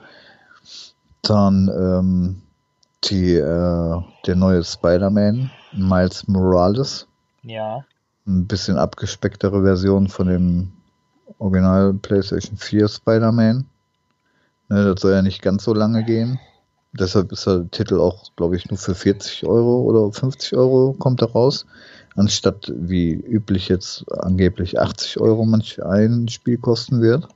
Dann 1.20 1.68
ähm, 1.68 2.42
die, 3.04 3.34
äh, 3.34 4.02
der 4.26 4.34
neue 4.34 4.64
Spider-Man, 4.64 5.50
Miles 5.72 6.26
Morales. 6.26 7.06
Ja. 7.42 7.84
Ein 8.26 8.46
bisschen 8.46 8.78
abgespecktere 8.78 9.62
Version 9.62 10.08
von 10.08 10.26
dem 10.26 10.72
Original 11.38 11.94
PlayStation 11.94 12.56
4 12.56 12.88
Spider-Man. 12.88 13.66
Ne, 14.68 14.84
das 14.84 15.00
soll 15.00 15.12
ja 15.12 15.22
nicht 15.22 15.42
ganz 15.42 15.64
so 15.64 15.72
lange 15.74 16.04
gehen. 16.04 16.38
Deshalb 16.92 17.32
ist 17.32 17.46
der 17.46 17.70
Titel 17.70 18.00
auch, 18.00 18.34
glaube 18.36 18.56
ich, 18.56 18.68
nur 18.68 18.78
für 18.78 18.94
40 18.94 19.46
Euro 19.46 19.82
oder 19.82 20.12
50 20.12 20.56
Euro 20.56 20.94
kommt 20.98 21.20
er 21.22 21.30
raus. 21.30 21.66
Anstatt 22.16 22.72
wie 22.74 23.12
üblich 23.12 23.68
jetzt 23.68 24.10
angeblich 24.10 24.78
80 24.80 25.20
Euro 25.20 25.44
manch 25.44 25.82
ein 25.84 26.28
Spiel 26.28 26.58
kosten 26.58 27.00
wird. 27.00 27.28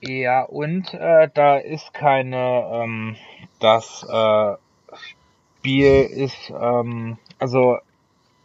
Ja, 0.00 0.42
und 0.42 0.92
äh, 0.94 1.28
da 1.32 1.56
ist 1.58 1.94
keine, 1.94 2.64
ähm, 2.72 3.16
das 3.60 4.04
äh, 4.08 4.54
Spiel 5.60 6.02
ist, 6.04 6.50
ähm, 6.50 7.18
also 7.38 7.78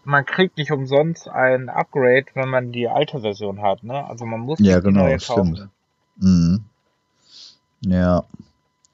man 0.04 0.26
kriegt 0.26 0.58
nicht 0.58 0.72
umsonst 0.72 1.28
ein 1.30 1.70
Upgrade, 1.70 2.26
wenn 2.34 2.50
man 2.50 2.72
die 2.72 2.88
alte 2.88 3.22
Version 3.22 3.62
hat, 3.62 3.84
ne? 3.84 4.06
Also 4.06 4.26
man 4.26 4.40
muss 4.40 4.60
ja, 4.60 4.80
die 4.80 4.88
genau, 4.88 5.04
neue 5.04 5.20
stimmt. 5.20 5.60
kaufen. 5.60 5.72
Mhm. 6.18 6.64
Ja. 7.82 8.24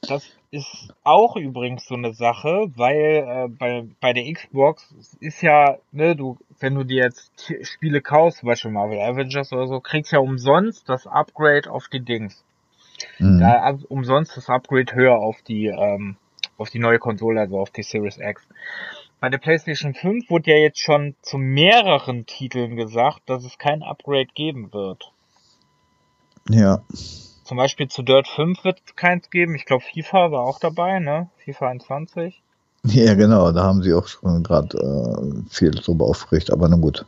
Das 0.08 0.26
ist 0.52 0.94
auch 1.04 1.36
übrigens 1.36 1.86
so 1.86 1.96
eine 1.96 2.14
Sache, 2.14 2.72
weil 2.76 3.26
äh, 3.28 3.48
bei, 3.50 3.86
bei 4.00 4.14
der 4.14 4.32
Xbox 4.32 5.16
ist 5.20 5.42
ja, 5.42 5.78
ne, 5.92 6.16
du, 6.16 6.38
wenn 6.60 6.76
du 6.76 6.84
dir 6.84 7.04
jetzt 7.04 7.54
Spiele 7.64 8.02
kaufst, 8.02 8.40
zum 8.40 8.48
Beispiel 8.48 8.72
Marvel 8.72 9.00
Avengers 9.00 9.52
oder 9.52 9.68
so, 9.68 9.80
kriegst 9.82 10.12
ja 10.12 10.20
umsonst 10.20 10.88
das 10.88 11.08
Upgrade 11.08 11.70
auf 11.70 11.88
die 11.90 12.00
Dings. 12.00 12.44
Mhm. 13.20 13.40
Da 13.40 13.62
ab- 13.62 13.80
umsonst 13.90 14.38
das 14.38 14.50
Upgrade 14.50 14.94
höher 14.94 15.18
auf 15.18 15.42
die, 15.42 15.68
ähm, 15.68 16.16
auf 16.58 16.70
die 16.70 16.80
neue 16.80 17.00
Konsole, 17.00 17.42
also 17.42 17.60
auf 17.60 17.72
die 17.72 17.84
Series 17.84 18.18
X. 18.18 18.48
Bei 19.20 19.30
der 19.30 19.40
PlayStation 19.40 19.94
5 19.96 20.30
wurde 20.30 20.52
ja 20.52 20.58
jetzt 20.58 20.80
schon 20.80 21.16
zu 21.22 21.38
mehreren 21.38 22.26
Titeln 22.26 22.76
gesagt, 22.76 23.22
dass 23.26 23.44
es 23.46 23.58
kein 23.58 23.82
Upgrade 23.82 24.28
geben 24.36 24.72
wird. 24.74 25.12
Ja. 26.50 26.82
Zum 27.44 27.58
Beispiel 27.58 27.88
zu 27.88 28.04
Dirt 28.04 28.28
5 28.28 28.64
wird 28.64 28.82
es 28.86 28.96
keins 28.96 29.30
geben. 29.30 29.56
Ich 29.56 29.66
glaube, 29.66 29.84
FIFA 29.84 30.32
war 30.32 30.42
auch 30.44 30.60
dabei, 30.60 31.00
ne? 31.00 31.30
FIFA 31.44 31.70
21. 31.70 32.42
Ja, 32.84 33.16
genau, 33.16 33.52
da 33.52 33.64
haben 33.64 33.82
sie 33.82 33.94
auch 33.94 34.08
schon 34.08 34.44
gerade 34.44 34.78
äh, 34.78 35.50
viel 35.50 35.72
drüber 35.72 36.06
aufgeregt, 36.06 36.54
aber 36.54 36.70
na 36.70 36.78
gut. 36.78 37.06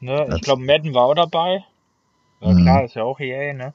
Ne? 0.00 0.28
Ich 0.34 0.42
glaube, 0.42 0.62
Madden 0.62 0.92
war 0.92 1.04
auch 1.04 1.14
dabei. 1.14 1.64
Ja, 2.40 2.48
Mhm. 2.52 2.62
klar, 2.62 2.84
ist 2.84 2.94
ja 2.94 3.04
auch 3.04 3.18
EA, 3.18 3.54
ne? 3.54 3.72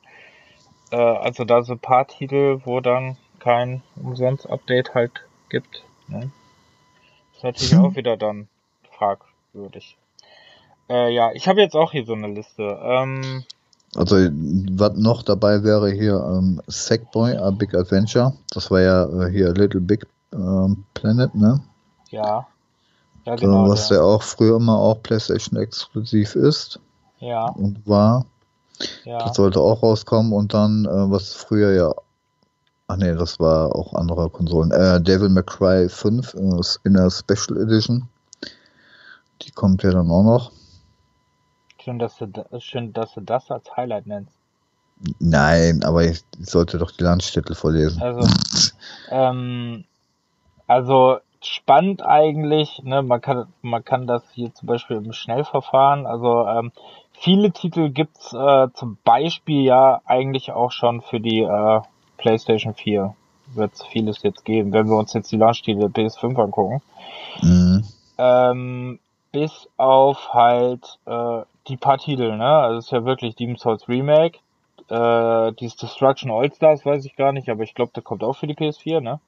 Äh, 0.91 0.97
also 0.97 1.45
da 1.45 1.64
so 1.64 1.74
ein 1.74 1.80
paar 1.80 2.05
Titel, 2.05 2.60
wo 2.66 2.80
dann 2.80 3.18
kein 3.39 3.82
Umsonst-Update 3.95 4.93
halt 4.93 5.26
gibt. 5.49 5.84
Ne? 6.10 6.30
Ist 7.38 7.43
natürlich 7.43 7.75
auch 7.75 7.95
wieder 7.95 8.17
dann 8.17 8.47
fragwürdig. 8.91 9.97
Äh, 10.89 11.13
ja, 11.13 11.31
ich 11.33 11.47
habe 11.47 11.61
jetzt 11.61 11.75
auch 11.75 11.91
hier 11.91 12.05
so 12.05 12.13
eine 12.13 12.27
Liste. 12.27 12.63
Ähm, 12.81 13.43
Also, 13.95 14.15
was 14.15 14.95
noch 14.95 15.23
dabei 15.23 15.63
wäre 15.63 15.91
hier 15.91 16.15
ähm, 16.15 16.61
Sackboy, 16.67 17.35
A 17.38 17.51
Big 17.51 17.73
Adventure. 17.73 18.33
Das 18.51 18.69
war 18.71 18.81
ja 18.81 19.05
äh, 19.05 19.31
hier 19.31 19.53
Little 19.53 19.81
Big 19.81 20.05
ähm, 20.33 20.83
Planet, 20.93 21.33
ne? 21.35 21.61
ja. 22.09 22.47
Ja, 23.25 23.38
So, 23.38 23.45
genau. 23.45 23.67
was 23.69 23.89
der. 23.89 23.97
ja 23.97 24.03
auch 24.03 24.23
früher 24.23 24.55
immer 24.55 24.77
auch 24.79 25.03
PlayStation 25.03 25.59
exklusiv 25.59 26.35
ist 26.35 26.79
Ja, 27.19 27.47
und 27.49 27.85
war. 27.85 28.25
ja. 29.03 29.17
Das 29.19 29.35
sollte 29.35 29.59
auch 29.59 29.83
rauskommen 29.83 30.31
und 30.31 30.53
dann, 30.53 30.85
äh, 30.85 31.11
was 31.11 31.33
früher 31.33 31.73
ja. 31.73 31.93
Ach 32.89 32.95
nee, 32.95 33.13
das 33.13 33.38
war 33.39 33.75
auch 33.75 33.93
andere 33.93 34.29
Konsolen. 34.29 34.71
Äh, 34.71 35.01
Devil 35.01 35.27
May 35.27 35.43
Cry 35.43 35.89
5 35.89 36.33
äh, 36.35 36.61
in 36.85 36.93
der 36.93 37.09
Special 37.11 37.61
Edition. 37.61 38.07
Die 39.41 39.51
kommt 39.51 39.83
ja 39.83 39.91
dann 39.91 40.09
auch 40.09 40.23
noch. 40.23 40.51
Schön, 41.83 41.99
dass 41.99 42.17
du, 42.17 42.27
da- 42.27 42.45
schön, 42.59 42.93
dass 42.93 43.13
du 43.13 43.21
das 43.21 43.51
als 43.51 43.75
Highlight 43.75 44.07
nennst. 44.07 44.31
Nein, 45.19 45.83
aber 45.83 46.05
ich 46.05 46.23
sollte 46.39 46.77
doch 46.77 46.91
die 46.91 47.03
Landstitel 47.03 47.55
vorlesen. 47.55 48.01
Also, 48.01 48.27
ähm, 49.09 49.83
also 50.65 51.17
spannend 51.41 52.01
eigentlich, 52.01 52.81
ne, 52.83 53.03
man 53.03 53.19
kann, 53.19 53.47
man 53.61 53.83
kann 53.83 54.07
das 54.07 54.23
hier 54.31 54.53
zum 54.55 54.65
Beispiel 54.65 54.97
im 54.97 55.11
Schnellverfahren, 55.11 56.07
also 56.07 56.47
ähm, 56.47 56.71
viele 57.11 57.51
Titel 57.51 57.89
gibt's 57.89 58.33
äh, 58.33 58.69
zum 58.73 58.97
Beispiel 59.03 59.63
ja 59.63 60.01
eigentlich 60.05 60.51
auch 60.51 60.71
schon 60.71 61.01
für 61.01 61.19
die 61.19 61.41
äh, 61.41 61.81
PlayStation 62.18 62.74
4. 62.74 63.15
Wird's 63.55 63.86
vieles 63.86 64.24
jetzt 64.24 64.43
geben, 64.43 64.74
wenn 64.74 64.88
wir 64.88 64.97
uns 64.97 65.13
jetzt 65.13 65.32
die 65.32 65.38
Launch-Titel 65.38 65.80
der 65.80 65.89
PS5 65.89 66.41
angucken. 66.41 66.82
Mhm. 67.41 67.84
Ähm, 68.18 68.99
bis 69.32 69.70
auf 69.78 70.34
halt 70.34 70.99
äh, 71.05 71.41
die 71.68 71.78
paar 71.78 71.97
Titel, 71.97 72.36
ne? 72.36 72.45
Also 72.45 72.80
es 72.80 72.86
ist 72.86 72.91
ja 72.91 73.05
wirklich 73.05 73.36
Demon's 73.36 73.61
Souls 73.61 73.88
Remake. 73.88 74.39
Äh, 74.89 75.53
dieses 75.53 75.76
Destruction 75.76 76.32
All-Stars 76.32 76.86
weiß 76.86 77.05
ich 77.05 77.15
gar 77.15 77.32
nicht, 77.32 77.49
aber 77.49 77.63
ich 77.63 77.74
glaube, 77.74 77.91
der 77.93 78.03
kommt 78.03 78.24
auch 78.24 78.34
für 78.34 78.47
die 78.47 78.55
PS4, 78.55 79.01
ne? 79.01 79.20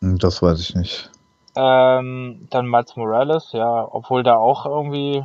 Das 0.00 0.42
weiß 0.42 0.60
ich 0.60 0.74
nicht. 0.74 1.10
Ähm, 1.56 2.46
dann 2.50 2.68
Miles 2.68 2.94
Morales, 2.96 3.50
ja, 3.52 3.88
obwohl 3.90 4.22
da 4.22 4.36
auch 4.36 4.64
irgendwie 4.64 5.24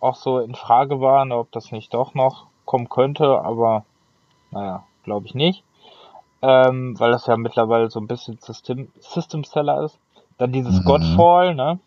auch 0.00 0.16
so 0.16 0.38
in 0.38 0.54
Frage 0.54 1.00
war, 1.00 1.24
ne, 1.24 1.36
ob 1.36 1.52
das 1.52 1.72
nicht 1.72 1.92
doch 1.92 2.14
noch 2.14 2.46
kommen 2.64 2.88
könnte, 2.88 3.40
aber 3.40 3.84
naja, 4.50 4.84
glaube 5.08 5.26
ich 5.26 5.34
nicht. 5.34 5.64
Ähm, 6.42 6.94
weil 7.00 7.10
das 7.10 7.26
ja 7.26 7.36
mittlerweile 7.36 7.90
so 7.90 7.98
ein 7.98 8.06
bisschen 8.06 8.38
System, 8.40 8.88
System 9.00 9.42
Seller 9.42 9.82
ist. 9.84 9.98
Dann 10.36 10.52
dieses 10.52 10.80
Mhm. 10.80 10.84
Godfall, 10.84 11.54
ne? 11.54 11.80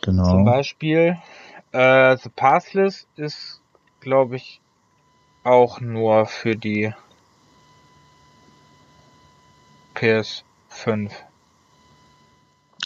Zum 0.00 0.10
Genau. 0.14 0.44
Beispiel. 0.44 1.16
Äh, 1.72 2.16
The 2.18 2.28
Pathless 2.28 3.06
ist, 3.16 3.60
glaube 4.00 4.36
ich, 4.36 4.60
auch 5.44 5.80
nur 5.80 6.26
für 6.26 6.54
die 6.54 6.92
PS5. 9.94 11.12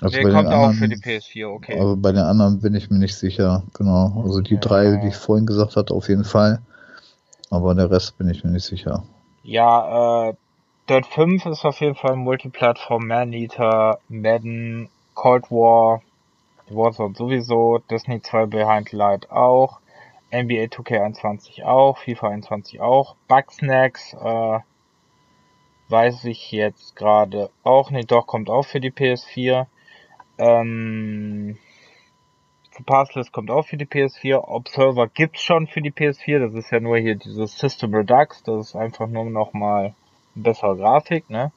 Also 0.03 0.19
Der 0.19 0.31
kommt 0.31 0.49
auch 0.49 0.73
für 0.73 0.89
die 0.89 0.97
anderen, 0.97 1.21
PS4, 1.21 1.49
okay. 1.49 1.81
also 1.81 1.97
bei 1.97 2.13
den 2.13 2.23
anderen 2.23 2.61
bin 2.61 2.75
ich 2.75 2.91
mir 2.91 2.99
nicht 2.99 3.17
sicher. 3.17 3.63
Genau. 3.75 4.23
Also 4.25 4.41
die 4.41 4.55
Ja. 4.55 4.61
drei, 4.61 4.97
die 4.97 5.09
ich 5.09 5.17
vorhin 5.17 5.47
gesagt 5.47 5.77
hatte, 5.77 5.95
auf 5.95 6.09
jeden 6.09 6.25
Fall. 6.25 6.61
Aber 7.51 7.75
der 7.75 7.91
Rest 7.91 8.19
bin 8.19 8.29
ich 8.29 8.45
mir 8.45 8.51
nicht 8.51 8.65
sicher. 8.65 9.05
Ja, 9.43 10.29
äh, 10.29 10.35
Dirt 10.89 11.07
5 11.07 11.47
ist 11.47 11.65
auf 11.65 11.81
jeden 11.81 11.95
Fall 11.95 12.17
Multiplattform, 12.17 13.07
Maneater, 13.07 13.99
Madden, 14.09 14.89
Cold 15.15 15.51
War, 15.51 16.03
Warzone 16.69 17.15
sowieso, 17.15 17.79
Destiny 17.91 18.23
2 18.23 18.47
Behind 18.47 18.93
Light 18.93 19.31
auch, 19.31 19.81
NBA 20.33 20.65
2K21 20.65 21.65
auch, 21.65 21.99
FIFA 21.99 22.29
21 22.29 22.81
auch, 22.81 23.17
Bugsnacks, 23.29 24.15
äh, 24.15 24.61
weiß 25.89 26.25
ich 26.25 26.51
jetzt 26.53 26.97
gerade 26.97 27.51
auch 27.63 27.91
nicht, 27.91 28.11
doch 28.11 28.27
kommt 28.27 28.51
auch 28.51 28.65
für 28.65 28.81
die 28.81 28.91
PS4. 28.91 29.67
Ähm, 30.39 31.36
The 32.77 32.83
Pathless 32.83 33.33
kommt 33.33 33.51
auch 33.51 33.67
für 33.67 33.77
die 33.77 33.87
PS4. 33.87 34.37
Observer 34.49 35.09
gibt's 35.09 35.41
schon 35.41 35.67
für 35.67 35.81
die 35.81 35.93
PS4. 35.93 36.41
Das 36.41 36.55
ist 36.55 36.71
ja 36.71 36.81
nur 36.81 36.99
hier 36.99 37.15
dieses 37.15 37.59
System 37.59 37.95
Redux. 37.95 38.43
Das 38.43 38.69
ist 38.69 38.77
einfach 38.77 39.07
nur 39.07 39.25
noch 39.25 39.55
mal 39.55 39.87
eine 39.87 39.95
bessere 40.35 40.77
Grafik, 40.77 41.31
ne? 41.31 41.53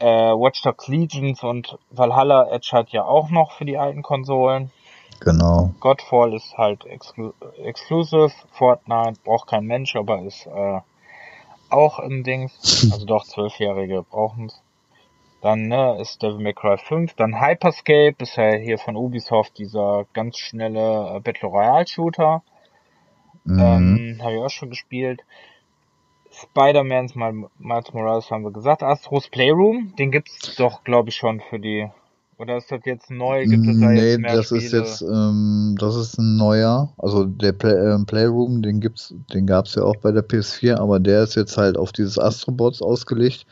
Äh, 0.00 0.06
Watch 0.06 0.62
Dogs 0.62 0.88
Legions 0.88 1.42
und 1.42 1.78
Valhalla 1.90 2.50
Edge 2.50 2.70
hat 2.72 2.90
ja 2.90 3.04
auch 3.04 3.30
noch 3.30 3.52
für 3.52 3.64
die 3.64 3.78
alten 3.78 4.02
Konsolen. 4.02 4.70
Genau. 5.20 5.74
Godfall 5.80 6.34
ist 6.34 6.56
halt 6.56 6.84
exclu 6.86 7.32
exclusive. 7.62 8.30
Fortnite 8.52 9.20
braucht 9.24 9.48
kein 9.48 9.64
Mensch, 9.64 9.96
aber 9.96 10.22
ist 10.22 10.46
äh, 10.46 10.80
auch 11.70 11.98
im 12.00 12.24
Dings. 12.24 12.52
Also 12.92 13.06
doch, 13.06 13.24
Zwölfjährige 13.24 14.02
brauchen's. 14.02 14.60
Dann 15.40 15.68
ne, 15.68 15.98
ist 16.00 16.22
Devil 16.22 16.40
May 16.40 16.52
Cry 16.52 16.76
5. 16.78 17.14
Dann 17.14 17.40
Hyperscape 17.40 18.16
ist 18.18 18.36
ja 18.36 18.52
hier 18.52 18.78
von 18.78 18.96
Ubisoft 18.96 19.58
dieser 19.58 20.06
ganz 20.12 20.38
schnelle 20.38 21.16
äh, 21.16 21.20
Battle 21.20 21.48
Royale 21.48 21.86
Shooter. 21.86 22.42
Mhm. 23.44 23.58
Ähm, 23.58 24.18
Habe 24.20 24.34
ich 24.34 24.40
auch 24.40 24.50
schon 24.50 24.70
gespielt. 24.70 25.22
Spider-Man's 26.30 27.14
Miles 27.14 27.92
Morales 27.92 28.30
haben 28.30 28.44
wir 28.44 28.52
gesagt. 28.52 28.82
Astros 28.82 29.28
Playroom, 29.28 29.94
den 29.98 30.10
gibt's 30.10 30.56
doch, 30.56 30.84
glaube 30.84 31.08
ich, 31.08 31.16
schon 31.16 31.40
für 31.40 31.58
die 31.58 31.88
Oder 32.38 32.58
ist 32.58 32.70
das 32.70 32.80
jetzt 32.84 33.10
neu? 33.10 33.46
Gibt 33.46 33.66
es 33.66 33.80
da 33.80 33.86
nee, 33.86 34.10
jetzt 34.10 34.20
mehr 34.20 34.36
das 34.36 34.46
Spiele? 34.46 34.60
ist 34.60 34.72
jetzt, 34.72 35.02
ähm, 35.02 35.76
das 35.78 35.96
ist 35.96 36.18
ein 36.18 36.36
neuer. 36.36 36.92
Also 36.98 37.24
der 37.24 37.52
Play, 37.52 37.72
äh, 37.72 38.04
Playroom, 38.04 38.62
den 38.62 38.80
gibt's, 38.80 39.14
den 39.32 39.46
gab's 39.46 39.74
ja 39.74 39.82
auch 39.82 39.96
bei 39.96 40.12
der 40.12 40.22
PS4, 40.22 40.76
aber 40.76 41.00
der 41.00 41.22
ist 41.22 41.34
jetzt 41.34 41.56
halt 41.56 41.76
auf 41.76 41.92
dieses 41.92 42.18
Astrobots 42.18 42.82
ausgelegt, 42.82 43.46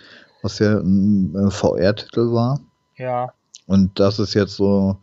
was 0.46 0.58
ja 0.58 0.78
ein 0.78 1.34
äh, 1.34 1.50
VR-Titel 1.50 2.32
war. 2.32 2.60
Ja, 2.96 3.32
Und 3.66 3.98
das 4.00 4.18
ist 4.18 4.32
jetzt 4.34 4.56
so 4.56 4.92
ein 4.92 4.96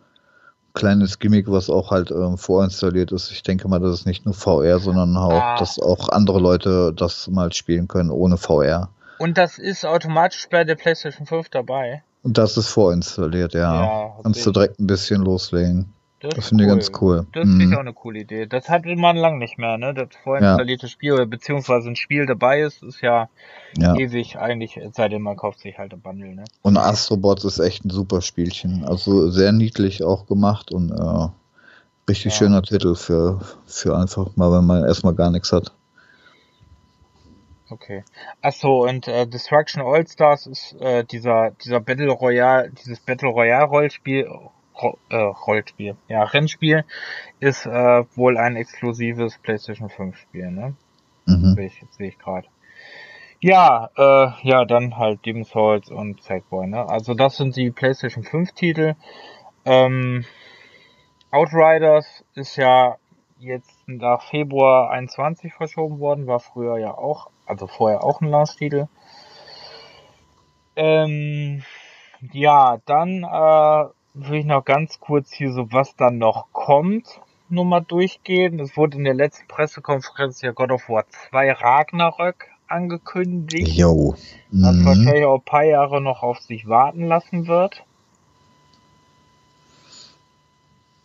kleines 0.73 1.19
Gimmick, 1.19 1.51
was 1.51 1.69
auch 1.69 1.91
halt 1.91 2.09
ähm, 2.09 2.37
vorinstalliert 2.37 3.11
ist. 3.11 3.29
Ich 3.31 3.43
denke 3.43 3.67
mal, 3.67 3.79
das 3.79 3.93
ist 3.99 4.05
nicht 4.07 4.25
nur 4.25 4.33
VR, 4.33 4.79
sondern 4.79 5.15
auch, 5.15 5.31
Ah. 5.31 5.55
dass 5.59 5.77
auch 5.79 6.09
andere 6.09 6.39
Leute 6.39 6.91
das 6.95 7.27
mal 7.27 7.53
spielen 7.53 7.87
können 7.87 8.09
ohne 8.09 8.37
VR. 8.37 8.89
und 9.19 9.37
das 9.37 9.57
ist 9.59 9.85
automatisch 9.85 10.47
bei 10.49 10.63
der 10.63 10.75
PlayStation 10.75 11.27
5 11.27 11.49
dabei. 11.49 12.01
Und 12.23 12.37
das 12.37 12.57
ist 12.57 12.69
vorinstalliert, 12.69 13.53
ja. 13.53 13.83
Ja, 13.85 14.11
Kannst 14.23 14.45
du 14.45 14.51
direkt 14.51 14.79
ein 14.79 14.87
bisschen 14.87 15.21
loslegen. 15.21 15.92
Das, 16.23 16.35
Das 16.35 16.47
finde 16.47 16.63
ich 16.63 16.69
ganz 16.69 16.89
cool. 17.01 17.27
Das 17.33 17.49
finde 17.49 17.65
ich 17.65 17.69
Mhm. 17.71 17.75
auch 17.75 17.79
eine 17.81 17.93
coole 17.93 18.19
Idee. 18.21 18.45
Das 18.45 18.69
hatte 18.69 18.95
man 18.95 19.17
lang 19.17 19.39
nicht 19.39 19.57
mehr, 19.57 19.77
ne? 19.77 19.93
Das 19.93 20.07
vorinstallierte 20.23 20.87
Spiel, 20.87 21.11
oder 21.11 21.25
beziehungsweise 21.25 21.89
ein 21.89 21.97
Spiel 21.97 22.25
dabei 22.25 22.61
ist, 22.61 22.81
ist 22.81 23.01
ja, 23.01 23.27
Ja. 23.77 23.93
ewig 23.97 24.37
eigentlich, 24.37 24.77
es 24.77 24.95
sei 24.95 25.09
denn, 25.09 25.21
man 25.21 25.35
kauft 25.35 25.59
sich 25.59 25.77
halt 25.77 25.91
ein 25.91 25.99
Bundle, 25.99 26.33
ne? 26.33 26.45
Und 26.61 26.77
Astrobots 26.77 27.43
ist 27.43 27.59
echt 27.59 27.83
ein 27.83 27.89
super 27.89 28.21
Spielchen. 28.21 28.85
Also 28.85 29.29
sehr 29.29 29.51
niedlich 29.51 30.01
auch 30.03 30.25
gemacht 30.25 30.71
und 30.71 30.91
äh, 30.91 31.27
richtig 32.09 32.31
Ja. 32.31 32.37
schöner 32.39 32.61
Titel 32.61 32.95
für, 32.95 33.41
für 33.65 33.97
einfach 33.97 34.33
mal, 34.37 34.49
wenn 34.57 34.65
man 34.65 34.85
erstmal 34.85 35.13
gar 35.15 35.29
nichts 35.29 35.51
hat. 35.51 35.73
Okay. 37.69 38.03
Ach 38.41 38.53
so, 38.53 38.83
und 38.83 39.09
äh, 39.09 39.27
Destruction 39.27 39.81
All 39.81 40.07
Stars 40.07 40.47
ist 40.47 40.73
äh, 40.79 41.03
dieser 41.03 41.51
dieser 41.51 41.79
Battle 41.81 42.11
Royale, 42.11 42.71
dieses 42.71 42.99
Battle 42.99 43.29
Royale 43.29 43.65
Rollspiel, 43.65 44.27
Ro 44.27 44.51
äh, 45.09 45.15
Rollspiel, 45.15 45.95
ja 46.07 46.23
Rennspiel, 46.23 46.85
ist 47.39 47.65
äh, 47.65 48.03
wohl 48.15 48.37
ein 48.37 48.55
exklusives 48.55 49.37
PlayStation 49.37 49.89
5 49.89 50.17
Spiel, 50.17 50.51
ne? 50.51 50.75
Mhm. 51.25 51.55
Sehe 51.55 51.65
ich, 51.67 51.85
sehe 51.91 52.07
ich 52.09 52.19
gerade. 52.19 52.47
Ja, 53.39 53.89
äh, 53.97 54.47
ja, 54.47 54.65
dann 54.65 54.97
halt 54.97 55.25
Demon's 55.25 55.49
Souls 55.49 55.89
und 55.89 56.21
Sackboy, 56.21 56.67
ne? 56.67 56.87
Also 56.87 57.13
das 57.13 57.37
sind 57.37 57.55
die 57.55 57.71
PlayStation 57.71 58.23
5 58.23 58.53
Titel. 58.53 58.95
Ähm, 59.65 60.25
Outriders 61.31 62.23
ist 62.35 62.55
ja 62.57 62.97
jetzt 63.39 63.87
nach 63.87 64.21
Februar 64.29 64.91
21 64.91 65.53
verschoben 65.53 65.99
worden, 65.99 66.27
war 66.27 66.39
früher 66.39 66.77
ja 66.77 66.97
auch, 66.97 67.29
also 67.45 67.67
vorher 67.67 68.03
auch 68.03 68.21
ein 68.21 68.29
Launch-Titel. 68.29 68.87
Ähm, 70.75 71.63
ja, 72.31 72.77
dann 72.85 73.23
äh, 73.23 73.85
will 74.13 74.39
ich 74.39 74.45
noch 74.45 74.63
ganz 74.63 74.99
kurz 74.99 75.31
hier 75.31 75.51
so, 75.51 75.71
was 75.71 75.95
dann 75.95 76.17
noch 76.17 76.47
kommt, 76.51 77.19
nur 77.49 77.65
mal 77.65 77.81
durchgehen. 77.81 78.59
Es 78.59 78.77
wurde 78.77 78.97
in 78.97 79.03
der 79.03 79.13
letzten 79.13 79.47
Pressekonferenz 79.47 80.41
ja 80.41 80.51
God 80.51 80.71
of 80.71 80.89
War 80.89 81.05
2 81.29 81.51
Ragnarök 81.51 82.47
angekündigt, 82.67 83.67
Jo. 83.67 84.15
was 84.51 84.75
Mhm. 84.75 84.85
wahrscheinlich 84.85 85.25
auch 85.25 85.39
ein 85.39 85.45
paar 85.45 85.63
Jahre 85.63 86.01
noch 86.01 86.23
auf 86.23 86.39
sich 86.39 86.67
warten 86.67 87.05
lassen 87.07 87.47
wird. 87.47 87.83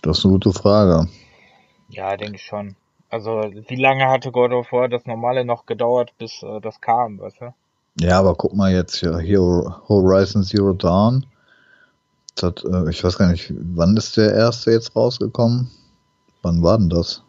Das 0.02 0.18
ist 0.18 0.24
eine 0.24 0.34
gute 0.34 0.52
Frage. 0.52 1.08
Ja, 1.88 2.16
denke 2.16 2.36
ich 2.36 2.44
schon. 2.44 2.76
Also, 3.10 3.30
wie 3.68 3.76
lange 3.76 4.06
hatte 4.08 4.30
God 4.30 4.52
of 4.52 4.70
War 4.70 4.88
das 4.88 5.06
normale 5.06 5.44
noch 5.44 5.66
gedauert, 5.66 6.12
bis 6.18 6.42
äh, 6.42 6.60
das 6.60 6.80
kam, 6.80 7.18
weißt 7.18 7.40
du? 7.40 7.54
Ja, 8.00 8.18
aber 8.18 8.34
guck 8.34 8.54
mal 8.54 8.70
jetzt 8.72 8.96
hier, 8.96 9.18
hier 9.18 9.40
Horizon 9.88 10.44
Zero 10.44 10.72
Dawn. 10.72 11.26
Das 12.38 12.44
hat, 12.44 12.64
äh, 12.64 12.88
ich 12.88 13.02
weiß 13.02 13.18
gar 13.18 13.32
nicht, 13.32 13.52
wann 13.74 13.96
ist 13.96 14.16
der 14.16 14.32
erste 14.32 14.70
jetzt 14.70 14.94
rausgekommen? 14.94 15.68
Wann 16.42 16.62
war 16.62 16.78
denn 16.78 16.88
das? 16.88 17.24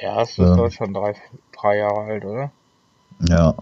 Ja, 0.00 0.22
es 0.22 0.30
ist 0.30 0.38
Ja. 0.38 0.54
doch 0.54 0.70
schon 0.70 0.94
drei, 0.94 1.16
drei 1.60 1.78
Jahre 1.78 2.00
alt, 2.02 2.24
oder? 2.24 2.52
Ja, 3.28 3.54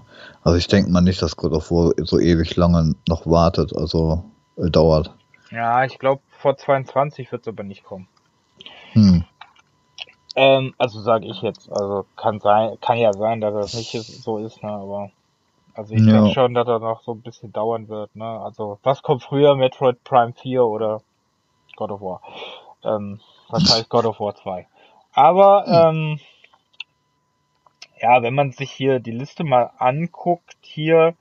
also 0.42 0.58
ich 0.58 0.66
denke 0.66 0.90
mal 0.90 1.00
nicht, 1.00 1.22
dass 1.22 1.36
God 1.36 1.52
of 1.52 1.70
War 1.70 1.92
so 2.04 2.18
ewig 2.18 2.54
lange 2.56 2.94
noch 3.08 3.26
wartet, 3.26 3.74
also 3.74 4.22
äh, 4.56 4.68
dauert. 4.68 5.14
Ja, 5.50 5.84
ich 5.84 5.98
glaube, 5.98 6.20
vor 6.38 6.54
22 6.56 7.32
wird 7.32 7.42
es 7.42 7.48
aber 7.48 7.62
nicht 7.62 7.84
kommen. 7.84 8.06
Hm. 8.92 9.24
Ähm, 10.36 10.74
also 10.76 11.00
sage 11.00 11.26
ich 11.26 11.40
jetzt. 11.40 11.72
Also 11.72 12.04
kann 12.16 12.40
sein, 12.40 12.76
kann 12.82 12.98
ja 12.98 13.14
sein, 13.14 13.40
dass 13.40 13.54
das 13.54 13.74
nicht 13.74 13.94
ist, 13.94 14.22
so 14.22 14.36
ist, 14.36 14.62
ne? 14.62 14.70
Aber 14.70 15.10
also 15.74 15.94
ich 15.94 16.04
Ja. 16.04 16.12
denke 16.12 16.32
schon, 16.32 16.54
dass 16.54 16.66
das 16.66 16.80
noch 16.80 17.02
so 17.02 17.12
ein 17.12 17.22
bisschen 17.22 17.52
dauern 17.52 17.88
wird, 17.88 18.14
ne? 18.16 18.24
Also 18.24 18.78
was 18.82 19.02
kommt 19.02 19.22
früher, 19.22 19.56
Metroid 19.56 20.02
Prime 20.04 20.32
4 20.32 20.64
oder 20.64 21.02
God 21.76 21.90
of 21.90 22.00
War? 22.00 22.22
Ähm, 22.84 23.20
wahrscheinlich 23.48 23.88
God 23.90 24.06
of 24.06 24.20
War 24.20 24.34
2. 24.34 24.66
Aber 25.12 25.66
ähm, 25.66 26.20
ja, 28.00 28.22
wenn 28.22 28.34
man 28.34 28.52
sich 28.52 28.70
hier 28.70 29.00
die 29.00 29.10
Liste 29.10 29.44
mal 29.44 29.70
anguckt, 29.78 30.56
hier, 30.62 31.14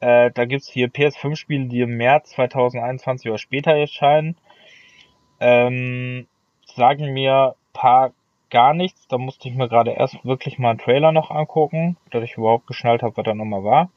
äh, 0.00 0.30
da 0.30 0.44
gibt's 0.44 0.68
hier 0.68 0.88
PS5-Spiele, 0.88 1.66
die 1.66 1.80
im 1.80 1.96
März 1.96 2.30
2021 2.30 3.28
oder 3.28 3.38
später 3.38 3.72
erscheinen. 3.72 4.36
Ähm, 5.40 6.28
sagen 6.64 7.12
mir 7.12 7.56
paar 7.72 8.12
gar 8.52 8.74
nichts. 8.74 9.08
Da 9.08 9.18
musste 9.18 9.48
ich 9.48 9.56
mir 9.56 9.68
gerade 9.68 9.90
erst 9.90 10.24
wirklich 10.24 10.60
mal 10.60 10.70
einen 10.70 10.78
Trailer 10.78 11.10
noch 11.10 11.32
angucken, 11.32 11.96
dass 12.10 12.22
ich 12.22 12.36
überhaupt 12.36 12.68
geschnallt 12.68 13.02
habe, 13.02 13.16
was 13.16 13.24
da 13.24 13.34
nochmal 13.34 13.64
war. 13.64 13.90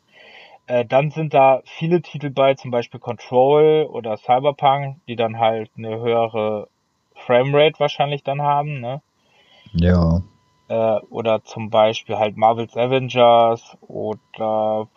Äh, 0.66 0.86
dann 0.86 1.12
sind 1.12 1.36
da 1.36 1.62
viele 1.66 2.02
Titel 2.02 2.32
bei, 2.32 2.56
zum 2.56 2.72
Beispiel 2.72 3.00
Control 3.00 3.88
oder 3.92 4.18
Cyberpunk, 4.18 4.98
die 5.08 5.16
dann 5.16 5.38
halt 5.38 5.70
eine 5.78 6.00
höhere 6.00 6.68
Framerate 7.14 7.80
wahrscheinlich 7.80 8.24
dann 8.24 8.42
haben, 8.42 8.80
ne? 8.80 9.02
Ja. 9.74 10.22
Äh, 10.70 11.00
oder 11.10 11.44
zum 11.44 11.70
Beispiel 11.70 12.18
halt 12.18 12.38
Marvel's 12.38 12.76
Avengers 12.76 13.78
oder 13.82 14.88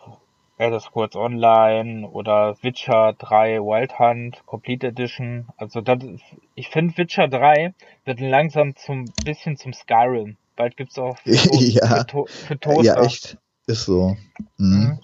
Elder 0.59 0.81
Scrolls 0.81 1.15
Online 1.15 2.05
oder 2.07 2.61
Witcher 2.61 3.13
3 3.13 3.59
Wild 3.59 3.97
Hunt 3.97 4.45
Complete 4.45 4.87
Edition. 4.87 5.47
Also 5.55 5.79
das 5.79 6.03
ist, 6.03 6.23
ich 6.53 6.67
finde 6.67 6.97
Witcher 6.97 7.29
3 7.29 7.73
wird 8.03 8.19
langsam 8.19 8.75
zum 8.75 9.05
bisschen 9.23 9.55
zum 9.55 9.71
Skyrim. 9.71 10.35
Bald 10.57 10.75
gibt's 10.75 10.99
auch 10.99 11.17
für, 11.19 11.31
Ja. 11.63 12.03
für, 12.05 12.27
für 12.27 12.59
Toaster. 12.59 12.83
Ja, 12.83 13.05
echt. 13.05 13.37
Ist 13.67 13.85
so. 13.85 14.17
Mhm. 14.57 14.67
Mhm. 14.67 14.99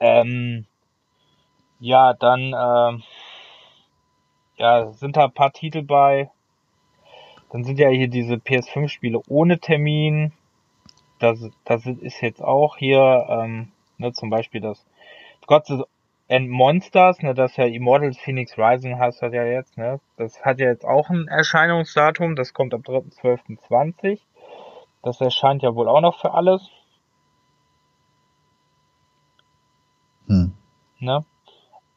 Ähm, 0.00 0.66
ja, 1.80 2.14
dann 2.14 2.40
ähm, 2.40 3.02
ja, 4.56 4.90
sind 4.92 5.16
da 5.18 5.24
ein 5.24 5.32
paar 5.32 5.52
Titel 5.52 5.82
bei. 5.82 6.30
Dann 7.50 7.64
sind 7.64 7.78
ja 7.78 7.90
hier 7.90 8.08
diese 8.08 8.34
PS5-Spiele 8.34 9.20
ohne 9.28 9.58
Termin. 9.58 10.32
Das, 11.18 11.38
das 11.64 11.84
ist 11.84 12.22
jetzt 12.22 12.42
auch 12.42 12.78
hier, 12.78 13.26
ähm, 13.28 13.72
ne, 13.98 14.12
zum 14.12 14.30
Beispiel 14.30 14.60
das 14.60 14.84
Gods 15.46 15.72
and 16.28 16.48
Monsters, 16.48 17.20
ne, 17.22 17.34
das 17.34 17.56
ja 17.56 17.64
Immortals 17.64 18.18
Phoenix 18.18 18.56
Rising 18.58 18.98
heißt 18.98 19.22
das 19.22 19.32
ja 19.32 19.44
jetzt, 19.44 19.76
ne. 19.78 20.00
Das 20.16 20.42
hat 20.44 20.60
ja 20.60 20.66
jetzt 20.66 20.84
auch 20.84 21.10
ein 21.10 21.28
Erscheinungsdatum, 21.28 22.36
das 22.36 22.52
kommt 22.52 22.74
am 22.74 22.82
3.12.20. 22.82 24.20
Das 25.02 25.20
erscheint 25.20 25.62
ja 25.62 25.74
wohl 25.74 25.88
auch 25.88 26.00
noch 26.00 26.20
für 26.20 26.34
alles. 26.34 26.68
Hm. 30.26 30.52
Ne? 30.98 31.24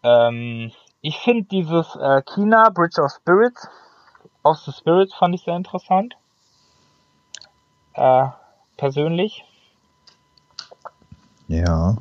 Ähm, 0.03 0.71
ich 1.01 1.17
finde 1.17 1.43
dieses 1.43 1.95
äh, 1.95 2.21
China 2.21 2.69
Bridge 2.69 3.01
of 3.01 3.11
Spirits, 3.11 3.67
of 4.43 4.57
the 4.59 4.71
Spirits 4.71 5.13
fand 5.15 5.35
ich 5.35 5.43
sehr 5.43 5.55
interessant. 5.55 6.15
Äh, 7.93 8.27
persönlich. 8.77 9.43
Ja. 11.51 11.97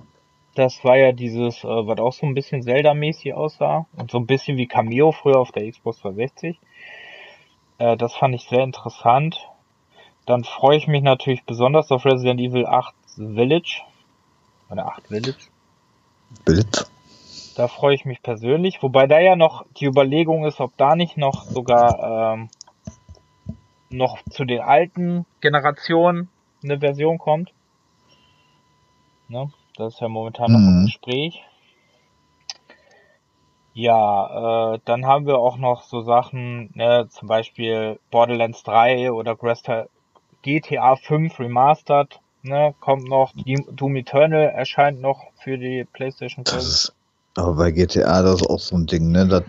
Das 0.55 0.85
war 0.85 0.97
ja 0.97 1.11
dieses, 1.11 1.65
äh, 1.65 1.67
was 1.67 1.99
auch 1.99 2.13
so 2.13 2.25
ein 2.25 2.35
bisschen 2.35 2.63
Zelda-mäßig 2.63 3.35
aussah 3.35 3.87
und 3.97 4.11
so 4.11 4.19
ein 4.19 4.27
bisschen 4.27 4.57
wie 4.57 4.69
Cameo 4.69 5.11
früher 5.11 5.39
auf 5.39 5.51
der 5.51 5.69
Xbox 5.69 6.01
360. 6.03 6.59
Äh, 7.79 7.97
das 7.97 8.15
fand 8.15 8.35
ich 8.35 8.45
sehr 8.49 8.63
interessant. 8.63 9.49
Dann 10.25 10.45
freue 10.45 10.77
ich 10.77 10.87
mich 10.87 11.03
natürlich 11.03 11.45
besonders 11.45 11.91
auf 11.91 12.05
Resident 12.05 12.41
Evil 12.41 12.67
8 12.67 12.95
Village. 13.17 13.83
Oder 14.71 14.87
8 14.87 15.09
Village. 15.09 15.49
Bild. 16.45 16.91
Da 17.57 17.67
freue 17.67 17.97
ich 17.97 18.05
mich 18.05 18.23
persönlich, 18.23 18.83
wobei 18.83 19.09
da 19.09 19.19
ja 19.19 19.35
noch 19.35 19.67
die 19.77 19.87
Überlegung 19.87 20.45
ist, 20.45 20.61
ob 20.61 20.77
da 20.77 20.95
nicht 20.95 21.17
noch 21.17 21.45
sogar 21.45 22.35
ähm, 22.35 22.49
noch 23.89 24.23
zu 24.31 24.45
den 24.45 24.61
alten 24.61 25.27
Generationen 25.41 26.29
eine 26.63 26.79
Version 26.79 27.19
kommt. 27.19 27.53
Ne? 29.31 29.49
Das 29.77 29.95
ist 29.95 30.01
ja 30.01 30.09
momentan 30.09 30.53
noch 30.53 30.59
im 30.59 30.81
Mhm. 30.81 30.87
Gespräch. 30.87 31.41
Ja, 33.73 34.75
äh, 34.75 34.79
dann 34.85 35.07
haben 35.07 35.27
wir 35.27 35.39
auch 35.39 35.57
noch 35.57 35.85
so 35.85 36.03
Sachen, 36.03 36.71
ne, 36.75 37.07
zum 37.09 37.29
Beispiel 37.29 38.01
Borderlands 38.11 38.65
3 38.65 39.13
oder 39.13 39.37
GTA 40.43 40.97
5 40.97 41.39
Remastered, 41.39 42.19
ne, 42.43 42.75
kommt 42.81 43.09
noch. 43.09 43.33
Doom 43.33 43.77
Doom 43.77 43.97
Eternal 43.97 44.47
erscheint 44.49 45.01
noch 45.01 45.21
für 45.43 45.57
die 45.57 45.85
PlayStation 45.85 46.45
5. 46.45 46.57
Das 46.57 46.67
ist, 46.67 46.95
Aber 47.37 47.55
bei 47.55 47.71
GTA, 47.71 48.23
das 48.23 48.41
ist 48.41 48.51
auch 48.51 48.59
so 48.59 48.77
ein 48.77 48.87
Ding, 48.87 49.13
ne? 49.13 49.29
Das, 49.29 49.45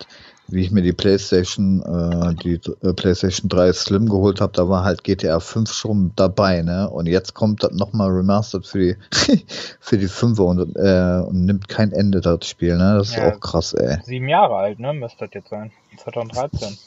wie 0.52 0.62
ich 0.62 0.72
mir 0.72 0.82
die 0.82 0.94
PlayStation, 0.94 1.82
äh, 1.82 2.36
die 2.36 2.60
äh, 2.86 2.94
PlayStation 2.94 3.50
3 3.50 3.74
Slim 3.74 4.10
geholt 4.10 4.42
habe, 4.42 4.54
da 4.54 4.68
war 4.68 4.84
halt 4.84 5.04
GTA 5.04 5.40
5 5.40 5.72
schon 5.72 6.12
dabei, 6.16 6.62
ne? 6.62 6.90
Und 6.90 7.08
jetzt 7.08 7.34
kommt 7.34 7.64
das 7.64 7.72
nochmal 7.72 8.10
remastered 8.10 8.66
für 8.66 8.80
die 8.80 8.96
für 9.80 9.98
die 9.98 10.08
5er 10.08 10.42
und, 10.42 10.76
äh, 10.76 11.28
und 11.28 11.46
nimmt 11.46 11.68
kein 11.68 11.92
Ende 11.92 12.22
das 12.22 12.48
Spiel, 12.48 12.78
ne? 12.78 12.96
Das 12.98 13.16
ja, 13.16 13.28
ist 13.28 13.36
auch 13.36 13.40
krass, 13.40 13.74
ey. 13.74 13.98
Sieben 14.04 14.28
Jahre 14.28 14.56
alt, 14.56 14.80
ne? 14.80 14.94
Müsste 14.94 15.26
das 15.26 15.34
jetzt 15.34 15.50
sein. 15.50 15.72
2013. 15.98 16.78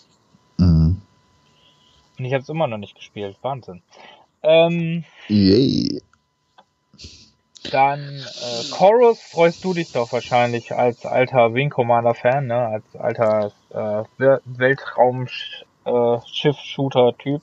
Mhm. 0.58 1.00
Und 2.18 2.24
ich 2.24 2.32
habe 2.32 2.42
es 2.42 2.48
immer 2.48 2.66
noch 2.66 2.78
nicht 2.78 2.94
gespielt. 2.94 3.36
Wahnsinn. 3.42 3.82
Ähm, 4.42 5.04
Yay. 5.28 6.00
Dann 7.70 8.00
äh, 8.00 8.70
Chorus 8.70 9.20
freust 9.20 9.62
du 9.64 9.74
dich 9.74 9.92
doch 9.92 10.10
wahrscheinlich 10.12 10.72
als 10.72 11.04
alter 11.06 11.54
Wing 11.54 11.70
Commander 11.70 12.14
Fan, 12.14 12.46
ne? 12.46 12.54
Als 12.54 12.84
alter 12.96 13.52
äh, 13.70 14.04
Weltraumschiff-Shooter-Typ. 14.44 17.40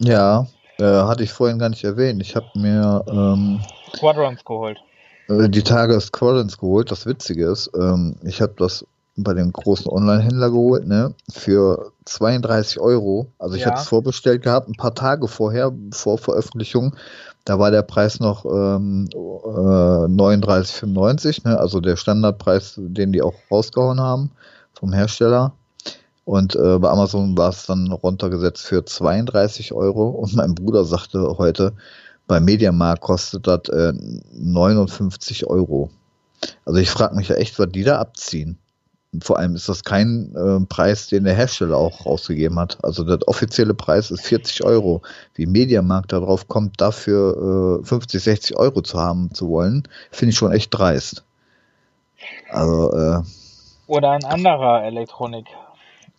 Äh, 0.00 0.08
ja, 0.08 0.46
äh, 0.78 0.84
hatte 0.84 1.22
ich 1.22 1.32
vorhin 1.32 1.58
gar 1.58 1.68
nicht 1.68 1.84
erwähnt. 1.84 2.22
Ich 2.22 2.34
habe 2.34 2.46
mir 2.54 3.04
ähm, 3.08 3.60
Squadrons 3.94 4.42
geholt. 4.44 4.80
Äh, 5.28 5.48
die 5.48 5.62
Tage 5.62 6.00
Squadrons 6.00 6.58
geholt. 6.58 6.90
Das 6.90 7.06
Witzige 7.06 7.50
ist, 7.50 7.70
ähm, 7.74 8.16
ich 8.22 8.40
habe 8.40 8.54
das 8.56 8.86
bei 9.16 9.34
dem 9.34 9.52
großen 9.52 9.90
Online-Händler 9.90 10.50
geholt, 10.50 10.86
ne? 10.86 11.14
Für 11.30 11.92
32 12.06 12.80
Euro. 12.80 13.30
Also 13.38 13.56
ich 13.56 13.62
ja. 13.62 13.68
hatte 13.68 13.82
es 13.82 13.88
vorbestellt 13.88 14.42
gehabt, 14.42 14.68
ein 14.68 14.74
paar 14.74 14.94
Tage 14.94 15.28
vorher, 15.28 15.72
vor 15.92 16.18
Veröffentlichung. 16.18 16.96
Da 17.44 17.58
war 17.58 17.70
der 17.70 17.82
Preis 17.82 18.20
noch 18.20 18.44
ähm, 18.44 19.08
äh, 19.12 19.16
39,95, 19.16 21.48
ne? 21.48 21.58
also 21.58 21.80
der 21.80 21.96
Standardpreis, 21.96 22.74
den 22.76 23.12
die 23.12 23.22
auch 23.22 23.34
rausgehauen 23.50 24.00
haben 24.00 24.30
vom 24.74 24.92
Hersteller. 24.92 25.52
Und 26.24 26.54
äh, 26.54 26.78
bei 26.78 26.88
Amazon 26.88 27.36
war 27.36 27.50
es 27.50 27.66
dann 27.66 27.90
runtergesetzt 27.90 28.64
für 28.64 28.84
32 28.84 29.72
Euro. 29.72 30.10
Und 30.10 30.36
mein 30.36 30.54
Bruder 30.54 30.84
sagte 30.84 31.36
heute, 31.36 31.72
bei 32.28 32.38
Mediamarkt 32.38 33.02
kostet 33.02 33.48
das 33.48 33.68
äh, 33.70 33.92
59 34.32 35.48
Euro. 35.48 35.90
Also 36.64 36.78
ich 36.78 36.90
frage 36.90 37.16
mich 37.16 37.28
ja 37.28 37.36
echt, 37.36 37.58
was 37.58 37.70
die 37.70 37.82
da 37.82 37.98
abziehen 37.98 38.58
vor 39.20 39.38
allem 39.38 39.54
ist 39.54 39.68
das 39.68 39.84
kein 39.84 40.34
äh, 40.34 40.64
Preis, 40.66 41.08
den 41.08 41.24
der 41.24 41.34
Hersteller 41.34 41.76
auch 41.76 42.06
rausgegeben 42.06 42.58
hat. 42.58 42.78
Also 42.82 43.04
der 43.04 43.18
offizielle 43.28 43.74
Preis 43.74 44.10
ist 44.10 44.26
40 44.26 44.64
Euro. 44.64 45.02
Wie 45.34 45.46
Mediamarkt 45.46 46.12
darauf 46.12 46.48
kommt, 46.48 46.80
dafür 46.80 47.80
äh, 47.82 47.84
50, 47.84 48.22
60 48.22 48.56
Euro 48.56 48.80
zu 48.80 48.98
haben 48.98 49.32
zu 49.34 49.48
wollen, 49.50 49.82
finde 50.10 50.30
ich 50.30 50.38
schon 50.38 50.52
echt 50.52 50.72
dreist. 50.72 51.24
Also, 52.50 52.92
äh, 52.92 53.22
Oder 53.86 54.12
ein 54.12 54.24
anderer 54.24 54.84
Elektronik. 54.84 55.46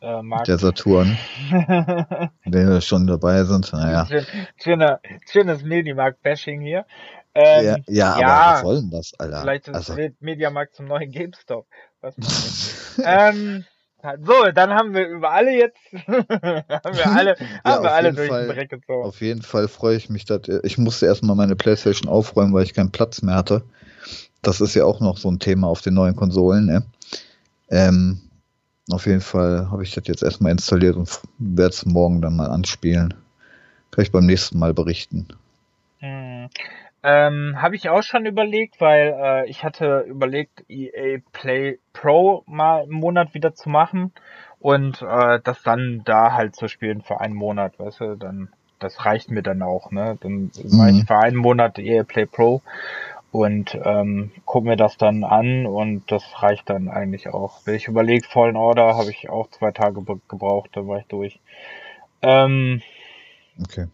Äh, 0.02 0.22
Markt. 0.22 0.50
Der 0.50 0.58
Saturn. 0.58 1.18
wenn 1.50 2.70
wir 2.70 2.82
schon 2.82 3.08
dabei 3.08 3.44
sind. 3.46 3.72
Naja. 3.72 4.06
Schöner, 4.62 5.00
schönes 5.32 5.64
Mediamarkt-Bashing 5.64 6.62
hier. 6.62 6.86
Ähm, 7.36 7.66
ja, 7.66 7.78
ja, 7.88 8.20
ja, 8.20 8.28
aber 8.28 8.54
was 8.54 8.62
soll 8.62 8.82
denn 8.82 8.92
das, 8.92 9.14
Alter? 9.18 9.42
Vielleicht 9.42 9.68
ist 9.70 9.76
also. 9.76 9.96
Mediamarkt 10.20 10.76
zum 10.76 10.86
neuen 10.86 11.10
GameStop. 11.10 11.66
Ähm, 13.04 13.66
so, 14.22 14.52
dann 14.54 14.72
haben 14.72 14.94
wir 14.94 15.08
über 15.08 15.32
alle 15.32 15.58
jetzt, 15.58 15.80
haben 16.08 16.98
wir 16.98 17.12
alle, 17.12 17.36
ja, 17.40 17.46
haben 17.64 17.84
wir 17.84 17.94
alle 17.94 18.14
durch 18.14 18.28
Fall, 18.28 18.48
den 18.48 18.56
Dreck 18.56 18.70
gezogen. 18.70 19.08
Auf 19.08 19.22
jeden 19.22 19.42
Fall 19.42 19.68
freue 19.68 19.96
ich 19.96 20.10
mich, 20.10 20.26
dass 20.26 20.42
ich 20.64 20.78
musste 20.78 21.06
erstmal 21.06 21.36
meine 21.36 21.56
Playstation 21.56 22.10
aufräumen, 22.10 22.54
weil 22.54 22.64
ich 22.64 22.74
keinen 22.74 22.92
Platz 22.92 23.22
mehr 23.22 23.36
hatte. 23.36 23.64
Das 24.42 24.60
ist 24.60 24.76
ja 24.76 24.84
auch 24.84 25.00
noch 25.00 25.18
so 25.18 25.32
ein 25.32 25.40
Thema 25.40 25.68
auf 25.68 25.82
den 25.82 25.94
neuen 25.94 26.18
Konsolen, 26.18 26.66
ne? 26.66 26.84
Ähm, 27.70 28.20
auf 28.92 29.06
jeden 29.06 29.22
Fall 29.22 29.72
habe 29.72 29.84
ich 29.84 29.94
das 29.94 30.04
jetzt 30.08 30.24
erstmal 30.24 30.52
installiert 30.52 30.98
und 30.98 31.22
werde 31.38 31.70
es 31.70 31.86
morgen 31.86 32.22
dann 32.22 32.36
mal 32.36 32.50
anspielen. 32.50 33.14
Kann 33.92 34.04
ich 34.04 34.12
beim 34.12 34.26
nächsten 34.26 34.60
Mal 34.60 34.74
berichten. 34.74 35.28
Hm. 36.00 36.50
Ähm, 37.04 37.62
Habe 37.62 37.76
ich 37.76 37.90
auch 37.90 38.04
schon 38.04 38.26
überlegt, 38.26 38.80
weil 38.80 39.14
äh, 39.18 39.50
ich 39.50 39.64
hatte 39.64 40.06
überlegt, 40.08 40.64
EA 40.70 41.20
Play 41.34 41.80
Pro 41.92 42.44
mal 42.46 42.86
im 42.86 42.92
Monat 42.92 43.34
wieder 43.34 43.54
zu 43.54 43.70
machen 43.70 44.14
und 44.60 45.02
äh, 45.02 45.42
das 45.44 45.62
dann 45.64 46.04
da 46.06 46.34
halt 46.34 46.56
zu 46.56 46.70
spielen 46.70 47.02
für 47.02 47.20
einen 47.20 47.36
Monat, 47.36 47.78
weißt 47.78 48.00
du, 48.00 48.16
dann 48.16 48.50
das 48.80 49.06
reicht 49.06 49.32
mir 49.32 49.42
dann 49.42 49.62
auch, 49.62 49.92
ne? 49.92 50.18
Dann 50.22 50.52
mhm. 50.56 50.78
mache 50.78 50.92
ich 50.92 51.06
für 51.06 51.18
einen 51.18 51.38
Monat 51.38 51.80
EA 51.80 52.04
Play 52.04 52.26
Pro 52.26 52.62
und 53.32 53.78
ähm, 53.84 54.32
guck 54.46 54.64
mir 54.64 54.76
das 54.78 54.98
dann 54.98 55.24
an 55.24 55.66
und 55.66 56.04
das 56.12 56.24
reicht 56.44 56.70
dann 56.70 56.88
eigentlich 56.88 57.30
auch. 57.30 57.62
Wenn 57.66 57.76
ich 57.76 57.88
überlege, 57.88 58.28
Fallen 58.28 58.56
Order 58.56 58.96
habe 58.96 59.10
ich 59.10 59.30
auch 59.30 59.50
zwei 59.50 59.72
Tage 59.72 60.04
gebraucht, 60.28 60.70
dann 60.74 60.88
war 60.88 61.00
ich 61.00 61.08
durch. 61.08 61.40
Ähm, 62.22 62.82
okay. 63.60 63.88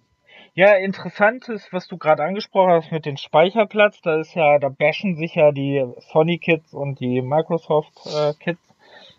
Ja, 0.59 0.73
interessant 0.73 1.47
ist, 1.47 1.71
was 1.71 1.87
du 1.87 1.95
gerade 1.95 2.21
angesprochen 2.21 2.73
hast 2.73 2.91
mit 2.91 3.05
dem 3.05 3.15
Speicherplatz. 3.15 4.01
Da 4.01 4.19
ist 4.19 4.33
ja, 4.33 4.59
da 4.59 4.67
bashen 4.67 5.15
sich 5.15 5.35
ja 5.35 5.53
die 5.53 5.85
Sony 6.11 6.37
Kids 6.37 6.73
und 6.73 6.99
die 6.99 7.21
Microsoft 7.21 7.93
äh, 8.05 8.33
Kids 8.33 8.59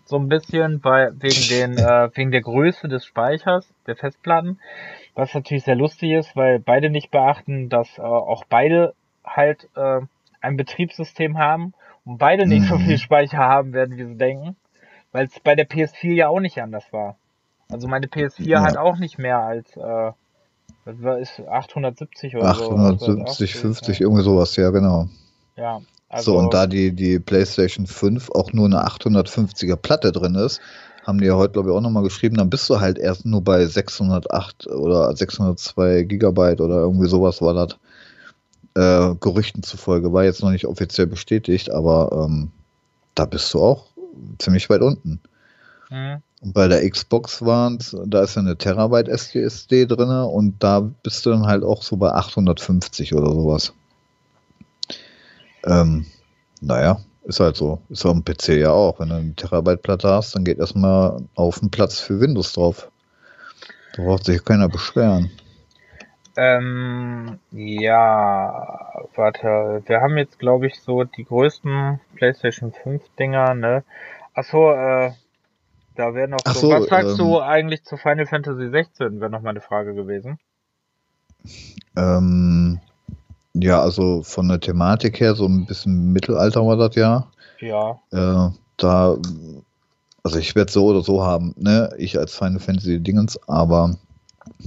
so 0.05 0.18
ein 0.18 0.28
bisschen 0.28 0.80
bei 0.80 1.09
wegen 1.14 1.49
den 1.49 1.78
äh, 1.78 2.11
wegen 2.14 2.30
der 2.30 2.43
Größe 2.43 2.88
des 2.88 3.07
Speichers 3.07 3.72
der 3.86 3.97
Festplatten, 3.97 4.61
was 5.14 5.32
natürlich 5.32 5.64
sehr 5.64 5.76
lustig 5.76 6.11
ist, 6.11 6.36
weil 6.36 6.59
beide 6.59 6.91
nicht 6.91 7.11
beachten, 7.11 7.70
dass 7.70 7.97
äh, 7.97 8.03
auch 8.03 8.45
beide 8.45 8.93
halt 9.24 9.66
äh, 9.76 10.01
ein 10.43 10.59
Betriebssystem 10.59 11.38
haben 11.38 11.72
und 12.05 12.18
beide 12.18 12.47
nicht 12.47 12.66
so 12.66 12.76
mhm. 12.76 12.84
viel 12.84 12.99
Speicher 12.99 13.38
haben 13.38 13.72
werden, 13.72 13.97
wie 13.97 14.05
sie 14.05 14.18
denken, 14.18 14.57
weil 15.11 15.24
es 15.24 15.41
bei 15.41 15.55
der 15.55 15.66
PS4 15.66 16.12
ja 16.12 16.28
auch 16.28 16.41
nicht 16.41 16.61
anders 16.61 16.93
war. 16.93 17.16
Also 17.70 17.88
meine 17.88 18.09
PS4 18.09 18.47
ja. 18.47 18.61
hat 18.61 18.76
auch 18.76 18.99
nicht 18.99 19.16
mehr 19.16 19.38
als 19.38 19.74
äh, 19.78 20.12
war, 20.84 21.18
ist 21.18 21.40
870 21.40 22.36
oder 22.36 22.46
870, 22.46 23.54
so. 23.54 23.60
50, 23.60 23.98
ja. 23.98 24.06
irgendwie 24.06 24.22
sowas, 24.22 24.56
ja, 24.56 24.70
genau. 24.70 25.08
Ja. 25.56 25.80
Also 26.08 26.32
so, 26.32 26.38
und 26.38 26.52
da 26.54 26.66
die, 26.66 26.92
die 26.92 27.20
PlayStation 27.20 27.86
5 27.86 28.30
auch 28.30 28.52
nur 28.52 28.66
eine 28.66 28.84
850er 28.84 29.76
Platte 29.76 30.10
drin 30.10 30.34
ist, 30.34 30.60
haben 31.06 31.20
die 31.20 31.26
ja 31.26 31.36
heute, 31.36 31.52
glaube 31.52 31.70
ich, 31.70 31.74
auch 31.74 31.80
nochmal 31.80 32.02
geschrieben, 32.02 32.36
dann 32.36 32.50
bist 32.50 32.68
du 32.68 32.80
halt 32.80 32.98
erst 32.98 33.24
nur 33.24 33.42
bei 33.42 33.64
608 33.64 34.66
oder 34.66 35.14
602 35.14 36.02
Gigabyte 36.02 36.60
oder 36.60 36.76
irgendwie 36.76 37.08
sowas 37.08 37.40
war 37.40 37.54
das. 37.54 37.76
Äh, 38.74 39.16
Gerüchten 39.20 39.62
zufolge, 39.62 40.12
war 40.12 40.24
jetzt 40.24 40.42
noch 40.42 40.50
nicht 40.50 40.66
offiziell 40.66 41.06
bestätigt, 41.06 41.70
aber 41.70 42.26
ähm, 42.28 42.50
da 43.14 43.24
bist 43.24 43.52
du 43.52 43.60
auch 43.60 43.86
ziemlich 44.38 44.70
weit 44.70 44.82
unten. 44.82 45.20
Mhm. 45.90 46.22
Und 46.41 46.55
bei 46.55 46.68
der 46.68 46.88
Xbox 46.88 47.45
waren 47.45 47.78
da 48.07 48.22
ist 48.22 48.36
ja 48.36 48.43
eine 48.43 48.57
Terabyte 48.57 49.09
SSD 49.09 49.86
drin 49.86 50.09
und 50.09 50.62
da 50.62 50.80
bist 50.80 51.26
du 51.26 51.30
dann 51.30 51.47
halt 51.47 51.62
auch 51.62 51.82
so 51.82 51.97
bei 51.97 52.11
850 52.12 53.14
oder 53.14 53.30
sowas. 53.32 53.74
Ähm, 55.66 56.07
naja, 56.62 57.01
ist 57.24 57.41
halt 57.41 57.57
so. 57.57 57.80
Ist 57.91 58.05
dem 58.05 58.24
PC 58.24 58.49
ja 58.57 58.70
auch. 58.70 58.99
Wenn 59.01 59.11
du 59.11 59.16
eine 59.16 59.34
Terabyte-Platte 59.34 60.09
hast, 60.09 60.34
dann 60.34 60.45
geht 60.45 60.59
erstmal 60.59 61.22
auf 61.34 61.61
den 61.61 61.70
Platz 61.70 62.01
für 62.01 62.20
Windows 62.20 62.55
drauf. 62.55 62.91
Da 63.97 64.03
braucht 64.03 64.24
sich 64.24 64.43
keiner 64.43 64.68
beschweren. 64.68 65.30
Ähm, 66.36 67.38
ja, 67.51 69.05
warte, 69.14 69.82
wir 69.84 70.01
haben 70.01 70.16
jetzt, 70.16 70.38
glaube 70.38 70.68
ich, 70.68 70.80
so 70.80 71.05
die 71.05 71.24
größten 71.24 72.01
PlayStation 72.14 72.72
5 72.72 73.03
Dinger, 73.18 73.55
ne? 73.55 73.84
Achso, 74.32 74.72
äh, 74.72 75.12
da 76.01 76.14
wäre 76.14 76.28
noch 76.28 76.38
so, 76.46 76.61
so, 76.61 76.70
was 76.70 76.86
sagst 76.86 77.11
ähm, 77.11 77.16
du 77.18 77.40
eigentlich 77.40 77.84
zu 77.84 77.98
Final 77.98 78.24
Fantasy 78.24 78.70
16? 78.70 79.20
Wäre 79.20 79.30
noch 79.30 79.42
mal 79.42 79.51
eine 79.51 79.61
Frage 79.61 79.94
gewesen. 79.94 80.38
Ähm, 81.94 82.80
ja, 83.53 83.82
also 83.82 84.22
von 84.22 84.48
der 84.48 84.61
Thematik 84.61 85.20
her, 85.20 85.34
so 85.34 85.44
ein 85.44 85.66
bisschen 85.66 86.12
Mittelalter 86.12 86.66
war 86.66 86.78
das 86.78 86.94
ja. 86.94 87.26
Ja. 87.59 88.01
Äh, 88.12 88.51
da, 88.78 89.16
also 90.22 90.38
ich 90.38 90.55
werde 90.55 90.72
so 90.72 90.86
oder 90.86 91.03
so 91.03 91.22
haben, 91.22 91.55
ne? 91.59 91.92
Ich 91.98 92.18
als 92.18 92.34
Final 92.34 92.61
Fantasy 92.61 92.98
Dingens, 92.98 93.38
aber 93.46 93.96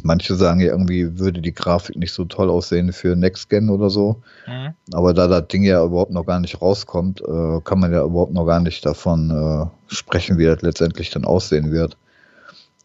Manche 0.04 0.36
sagen 0.36 0.60
ja 0.60 0.68
irgendwie, 0.68 1.20
würde 1.20 1.42
die 1.42 1.54
Grafik 1.54 1.96
nicht 1.96 2.14
so 2.14 2.26
toll 2.26 2.50
aussehen 2.50 2.94
für 2.94 3.16
Next 3.16 3.50
Gen 3.50 3.70
oder 3.70 3.90
so. 3.90 4.22
Mhm. 4.48 4.74
Aber 4.94 5.14
da 5.14 5.28
das 5.28 5.48
Ding 5.48 5.64
ja 5.64 5.84
überhaupt 5.84 6.12
noch 6.12 6.26
gar 6.26 6.40
nicht 6.40 6.62
rauskommt, 6.62 7.22
äh, 7.22 7.62
kann 7.64 7.80
man 7.80 7.94
ja 7.94 8.04
überhaupt 8.04 8.34
noch 8.34 8.46
gar 8.46 8.60
nicht 8.60 8.86
davon 8.86 9.30
äh, 9.30 9.94
sprechen, 9.94 10.38
wie 10.38 10.46
das 10.46 10.62
letztendlich 10.62 11.10
dann 11.10 11.26
aussehen 11.26 11.72
wird. 11.72 11.98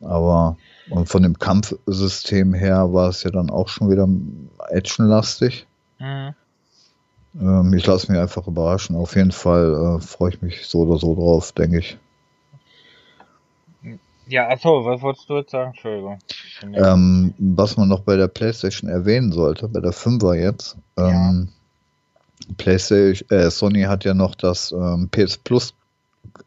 Aber 0.00 0.56
und 0.90 1.08
von 1.08 1.22
dem 1.22 1.38
Kampfsystem 1.38 2.54
her 2.54 2.92
war 2.92 3.10
es 3.10 3.22
ja 3.22 3.30
dann 3.30 3.50
auch 3.50 3.68
schon 3.68 3.90
wieder 3.90 4.08
actionlastig. 4.70 5.66
Mhm. 5.98 6.34
Ähm, 7.40 7.74
ich 7.74 7.86
lasse 7.86 8.10
mich 8.10 8.20
einfach 8.20 8.46
überraschen. 8.46 8.96
Auf 8.96 9.16
jeden 9.16 9.32
Fall 9.32 9.98
äh, 9.98 10.00
freue 10.00 10.30
ich 10.30 10.42
mich 10.42 10.66
so 10.66 10.80
oder 10.80 10.98
so 10.98 11.14
drauf, 11.14 11.52
denke 11.52 11.78
ich. 11.78 11.98
Ja, 14.28 14.48
achso, 14.48 14.84
was 14.84 15.00
wolltest 15.00 15.28
du 15.30 15.36
jetzt 15.38 15.50
sagen? 15.50 15.70
Entschuldigung. 15.70 16.18
Ähm, 16.74 17.34
was 17.38 17.76
man 17.76 17.88
noch 17.88 18.00
bei 18.00 18.16
der 18.16 18.28
PlayStation 18.28 18.90
erwähnen 18.90 19.32
sollte, 19.32 19.68
bei 19.68 19.80
der 19.80 19.92
5er 19.92 20.34
jetzt. 20.34 20.76
Ähm, 20.96 21.48
ja. 22.46 22.54
PlayStation, 22.56 23.28
äh, 23.30 23.50
Sony 23.50 23.82
hat 23.82 24.04
ja 24.04 24.14
noch 24.14 24.34
das 24.34 24.72
ähm, 24.72 25.08
PS 25.10 25.38
Plus 25.38 25.74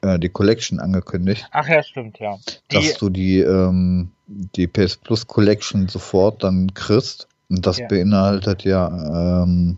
äh, 0.01 0.19
die 0.19 0.29
Collection 0.29 0.79
angekündigt. 0.79 1.47
Ach 1.51 1.67
ja, 1.67 1.82
stimmt, 1.82 2.19
ja. 2.19 2.38
Die, 2.71 2.75
dass 2.75 2.97
du 2.97 3.09
die, 3.09 3.39
ähm, 3.39 4.11
die 4.27 4.67
PS 4.67 4.97
Plus 4.97 5.25
Collection 5.27 5.88
sofort 5.88 6.43
dann 6.43 6.73
kriegst. 6.73 7.27
Und 7.49 7.65
das 7.65 7.79
ja. 7.79 7.88
beinhaltet 7.88 8.63
ja 8.63 9.43
ähm, 9.43 9.77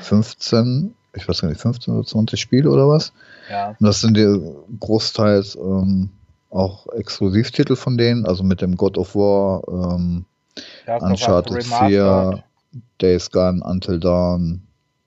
15, 0.00 0.94
ich 1.14 1.28
weiß 1.28 1.42
gar 1.42 1.48
nicht, 1.48 1.60
15 1.60 1.94
oder 1.94 2.06
20 2.06 2.40
Spiele 2.40 2.70
oder 2.70 2.88
was. 2.88 3.12
Ja. 3.50 3.68
Und 3.68 3.82
das 3.86 4.00
sind 4.00 4.16
die 4.16 4.40
großteils 4.80 5.56
ähm, 5.56 6.10
auch 6.54 6.86
Exklusivtitel 6.92 7.76
von 7.76 7.98
denen, 7.98 8.26
also 8.26 8.44
mit 8.44 8.62
dem 8.62 8.76
God 8.76 8.96
of 8.96 9.14
War, 9.14 9.62
ähm, 9.68 10.24
Uncharted 10.86 11.64
4, 11.64 12.44
Days 13.00 13.30
Gone, 13.30 13.60
Until 13.64 13.98
Dawn, 13.98 14.62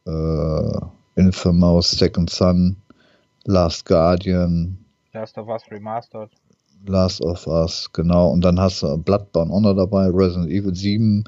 äh, 0.06 0.80
Infamous, 1.16 1.92
Second 1.92 2.30
Son, 2.30 2.76
Last 3.46 3.86
Guardian. 3.86 4.78
Last 5.14 5.38
of 5.38 5.48
Us 5.48 5.64
Remastered. 5.72 6.30
Last 6.86 7.22
of 7.22 7.48
Us, 7.48 7.90
genau. 7.92 8.30
Und 8.30 8.42
dann 8.42 8.60
hast 8.60 8.84
du 8.84 8.98
Bloodborne 8.98 9.52
Honor 9.52 9.74
dabei, 9.74 10.08
Resident 10.08 10.50
Evil 10.52 10.76
7, 10.76 11.24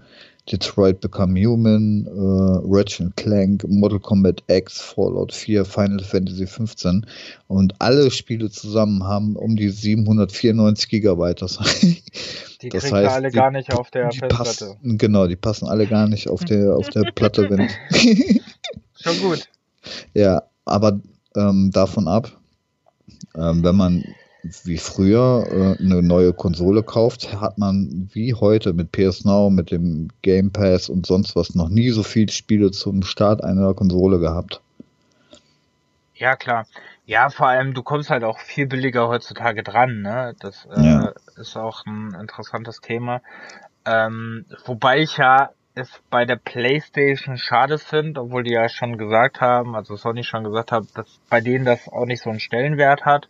Detroit 0.52 1.00
Become 1.00 1.39
Human, 1.39 2.08
äh, 2.08 2.68
Ratchet 2.68 3.16
Clank, 3.16 3.64
Mortal 3.68 4.00
Kombat 4.00 4.43
X, 4.47 4.82
Fallout 4.82 5.34
4, 5.34 5.66
Final 5.66 6.04
Fantasy 6.04 6.47
15 6.47 7.06
und 7.47 7.74
alle 7.80 8.10
Spiele 8.12 8.50
zusammen 8.50 9.04
haben 9.04 9.36
um 9.36 9.56
die 9.56 9.70
794 9.70 10.89
Gigabyte. 10.89 11.41
Das, 11.41 11.60
die 12.62 12.70
das 12.70 12.91
heißt, 12.91 13.12
alle 13.12 13.30
die, 13.30 13.38
gar 13.38 13.52
nicht 13.52 13.74
auf 13.74 13.91
der 13.91 14.12
Festplatte. 14.12 14.76
Genau, 14.84 15.28
die 15.28 15.36
passen 15.36 15.68
alle 15.68 15.88
gar 15.88 16.08
nicht 16.08 16.30
auf 16.30 16.43
der 16.43 16.76
auf 16.76 16.89
der 16.89 17.12
Platte. 17.12 17.47
Schon 18.95 19.20
gut. 19.22 19.47
Ja, 20.14 20.43
aber 20.66 21.00
ähm, 21.36 21.72
davon 21.72 22.08
ab, 22.08 22.32
ähm, 23.36 23.64
wenn 23.64 23.76
man 23.76 24.04
wie 24.44 24.78
früher 24.78 25.48
äh, 25.52 25.84
eine 25.84 26.02
neue 26.02 26.34
Konsole 26.34 26.84
kauft, 26.84 27.40
hat 27.40 27.58
man 27.58 28.10
wie 28.14 28.34
heute 28.34 28.74
mit 28.74 28.92
PS 28.92 29.26
Now, 29.26 29.50
mit 29.50 29.72
dem 29.72 30.10
Game 30.22 30.52
Pass 30.52 30.90
und 30.90 31.06
sonst 31.06 31.36
was 31.36 31.56
noch 31.56 31.70
nie 31.70 31.90
so 31.90 32.04
viele 32.04 32.32
Spiele 32.32 32.72
zum 32.72 33.04
Start 33.04 33.44
einer 33.44 33.74
Konsole 33.74 34.20
gehabt. 34.20 34.62
Ja, 36.16 36.36
klar. 36.36 36.66
Ja, 37.06 37.30
vor 37.30 37.48
allem, 37.48 37.74
du 37.74 37.82
kommst 37.82 38.10
halt 38.10 38.24
auch 38.24 38.40
viel 38.40 38.68
billiger 38.68 39.08
heutzutage 39.08 39.64
dran, 39.64 40.02
ne? 40.02 40.36
Das 40.40 40.68
äh, 40.76 40.82
ja. 40.82 41.14
ist 41.38 41.58
auch 41.58 41.86
ein 41.86 42.16
interessantes 42.20 42.82
Thema. 42.82 43.22
Ähm, 43.86 44.46
wobei 44.66 45.00
ich 45.00 45.18
ja 45.18 45.50
es 45.76 45.90
bei 46.10 46.26
der 46.26 46.36
PlayStation 46.36 47.38
schade 47.38 47.78
finde, 47.78 48.22
obwohl 48.22 48.44
die 48.44 48.52
ja 48.52 48.70
schon 48.70 48.98
gesagt 48.98 49.42
haben, 49.42 49.76
also 49.76 49.96
Sony 49.96 50.24
schon 50.24 50.44
gesagt 50.44 50.72
hat, 50.72 50.84
dass 50.96 51.20
bei 51.30 51.42
denen 51.42 51.66
das 51.66 51.88
auch 51.88 52.06
nicht 52.06 52.22
so 52.22 52.30
einen 52.30 52.40
Stellenwert 52.40 53.06
hat. 53.06 53.30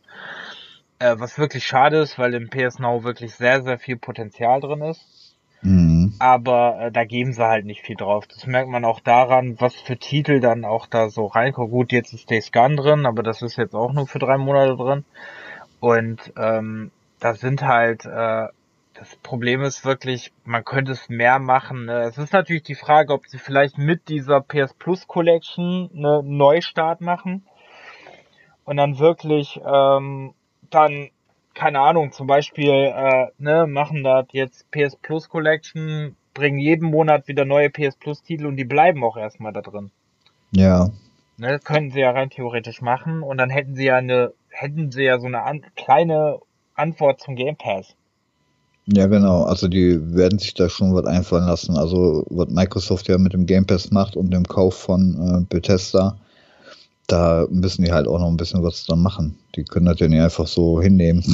Äh, 1.00 1.16
was 1.18 1.40
wirklich 1.40 1.66
schade 1.66 1.98
ist, 2.00 2.20
weil 2.20 2.34
im 2.34 2.50
PS 2.50 2.80
Now 2.80 3.04
wirklich 3.04 3.34
sehr, 3.34 3.62
sehr 3.64 3.80
viel 3.80 3.98
Potenzial 3.98 4.60
drin 4.60 4.82
ist. 4.82 5.36
Mhm. 5.62 6.14
Aber 6.20 6.80
äh, 6.80 6.92
da 6.92 7.06
geben 7.06 7.34
sie 7.34 7.46
halt 7.46 7.66
nicht 7.66 7.82
viel 7.82 7.96
drauf. 7.96 8.28
Das 8.28 8.46
merkt 8.46 8.70
man 8.70 8.86
auch 8.86 9.00
daran, 9.00 9.60
was 9.60 9.76
für 9.76 9.98
Titel 9.98 10.40
dann 10.40 10.66
auch 10.66 10.88
da 10.88 11.10
so 11.10 11.26
reinkommen. 11.26 11.72
Gut, 11.72 11.92
jetzt 11.92 12.14
ist 12.14 12.30
Days 12.30 12.52
Gone 12.52 12.76
drin, 12.76 13.06
aber 13.06 13.24
das 13.24 13.42
ist 13.42 13.58
jetzt 13.58 13.76
auch 13.76 13.94
nur 13.94 14.08
für 14.08 14.20
drei 14.20 14.38
Monate 14.38 14.76
drin. 14.76 15.06
Und 15.80 16.34
ähm, 16.38 16.92
da 17.20 17.34
sind 17.34 17.62
halt, 17.64 18.06
äh, 18.06 18.48
das 18.94 19.16
Problem 19.24 19.62
ist 19.62 19.86
wirklich, 19.86 20.34
man 20.44 20.66
könnte 20.66 20.92
es 20.92 21.08
mehr 21.10 21.40
machen. 21.40 21.86
Ne? 21.86 22.02
Es 22.02 22.18
ist 22.18 22.34
natürlich 22.34 22.64
die 22.64 22.76
Frage, 22.76 23.14
ob 23.14 23.28
sie 23.28 23.38
vielleicht 23.38 23.78
mit 23.78 24.10
dieser 24.10 24.42
PS 24.42 24.74
Plus 24.74 25.08
Collection 25.08 25.90
eine 25.96 26.22
Neustart 26.24 27.00
machen 27.00 27.46
und 28.66 28.78
dann 28.78 29.00
wirklich 29.00 29.60
ähm, 29.66 30.34
dann, 30.70 31.10
keine 31.54 31.80
Ahnung, 31.80 32.12
zum 32.12 32.28
Beispiel, 32.28 32.70
äh, 32.70 33.28
ne, 33.38 33.68
machen 33.68 34.04
das 34.04 34.26
jetzt 34.32 34.70
PS 34.72 34.96
Plus 34.96 35.30
Collection, 35.30 36.16
bringen 36.34 36.60
jeden 36.60 36.90
Monat 36.90 37.28
wieder 37.28 37.46
neue 37.46 37.70
PS 37.70 37.96
Plus 37.98 38.22
Titel 38.22 38.46
und 38.46 38.58
die 38.58 38.66
bleiben 38.66 39.04
auch 39.04 39.18
erstmal 39.18 39.54
da 39.54 39.62
drin. 39.62 39.92
Ja. 40.52 40.90
Ne, 41.38 41.52
das 41.52 41.64
könnten 41.64 41.92
sie 41.92 42.00
ja 42.00 42.12
rein 42.12 42.30
theoretisch 42.30 42.82
machen 42.82 43.24
und 43.24 43.38
dann 43.38 43.50
hätten 43.50 43.76
sie 43.76 43.86
ja 43.86 43.98
eine, 43.98 44.34
hätten 44.50 44.92
sie 44.92 45.04
ja 45.04 45.20
so 45.20 45.28
eine 45.28 45.44
an, 45.44 45.66
kleine 45.76 46.40
Antwort 46.76 47.22
zum 47.22 47.36
Game 47.36 47.56
Pass. 47.56 47.96
Ja, 48.92 49.06
genau. 49.08 49.44
Also 49.44 49.68
die 49.68 50.16
werden 50.16 50.40
sich 50.40 50.54
da 50.56 50.68
schon 50.68 50.96
was 50.96 51.06
einfallen 51.06 51.46
lassen. 51.46 51.78
Also 51.78 52.26
was 52.30 52.50
Microsoft 52.50 53.08
ja 53.08 53.18
mit 53.18 53.34
dem 53.34 53.46
Game 53.46 53.66
Pass 53.66 53.92
macht 53.92 54.16
und 54.16 54.32
dem 54.32 54.46
Kauf 54.46 54.76
von 54.76 55.44
äh, 55.44 55.46
Bethesda, 55.48 56.18
da 57.12 57.46
müssen 57.50 57.84
die 57.84 57.92
halt 57.92 58.08
auch 58.08 58.20
noch 58.20 58.28
ein 58.28 58.38
bisschen 58.38 58.64
was 58.64 58.86
dran 58.86 59.02
machen. 59.02 59.38
Die 59.56 59.64
können 59.64 59.86
das 59.86 60.00
ja 60.00 60.08
nicht 60.08 60.22
einfach 60.22 60.48
so 60.48 60.82
hinnehmen. 60.82 61.24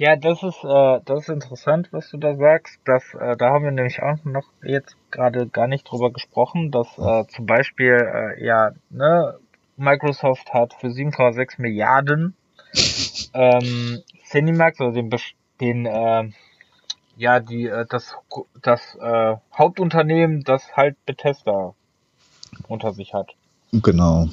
Ja, 0.00 0.14
das 0.14 0.44
ist, 0.44 0.62
äh, 0.62 1.00
das 1.04 1.22
ist 1.22 1.28
interessant, 1.28 1.88
was 1.90 2.08
du 2.10 2.18
da 2.18 2.36
sagst. 2.36 2.78
Das, 2.84 3.02
äh, 3.18 3.36
da 3.36 3.50
haben 3.50 3.64
wir 3.64 3.72
nämlich 3.72 4.00
auch 4.00 4.24
noch 4.24 4.44
jetzt 4.62 4.94
gerade 5.10 5.48
gar 5.48 5.66
nicht 5.66 5.90
drüber 5.90 6.12
gesprochen, 6.12 6.70
dass 6.70 6.86
äh, 6.98 7.26
zum 7.26 7.46
Beispiel, 7.46 7.94
äh, 7.94 8.44
ja, 8.44 8.70
ne, 8.90 9.34
Microsoft 9.76 10.54
hat 10.54 10.74
für 10.74 10.86
7,6 10.86 11.60
Milliarden 11.60 12.36
ähm, 13.34 13.98
Cinemax, 14.24 14.80
also 14.80 14.92
den, 14.92 15.10
den 15.60 15.86
äh, 15.86 16.30
ja, 17.16 17.40
die, 17.40 17.66
äh, 17.66 17.84
das, 17.88 18.14
das 18.62 18.96
äh, 19.00 19.34
Hauptunternehmen, 19.52 20.44
das 20.44 20.76
halt 20.76 20.96
Bethesda 21.06 21.74
unter 22.68 22.92
sich 22.92 23.14
hat. 23.14 23.34
Genau. 23.72 24.28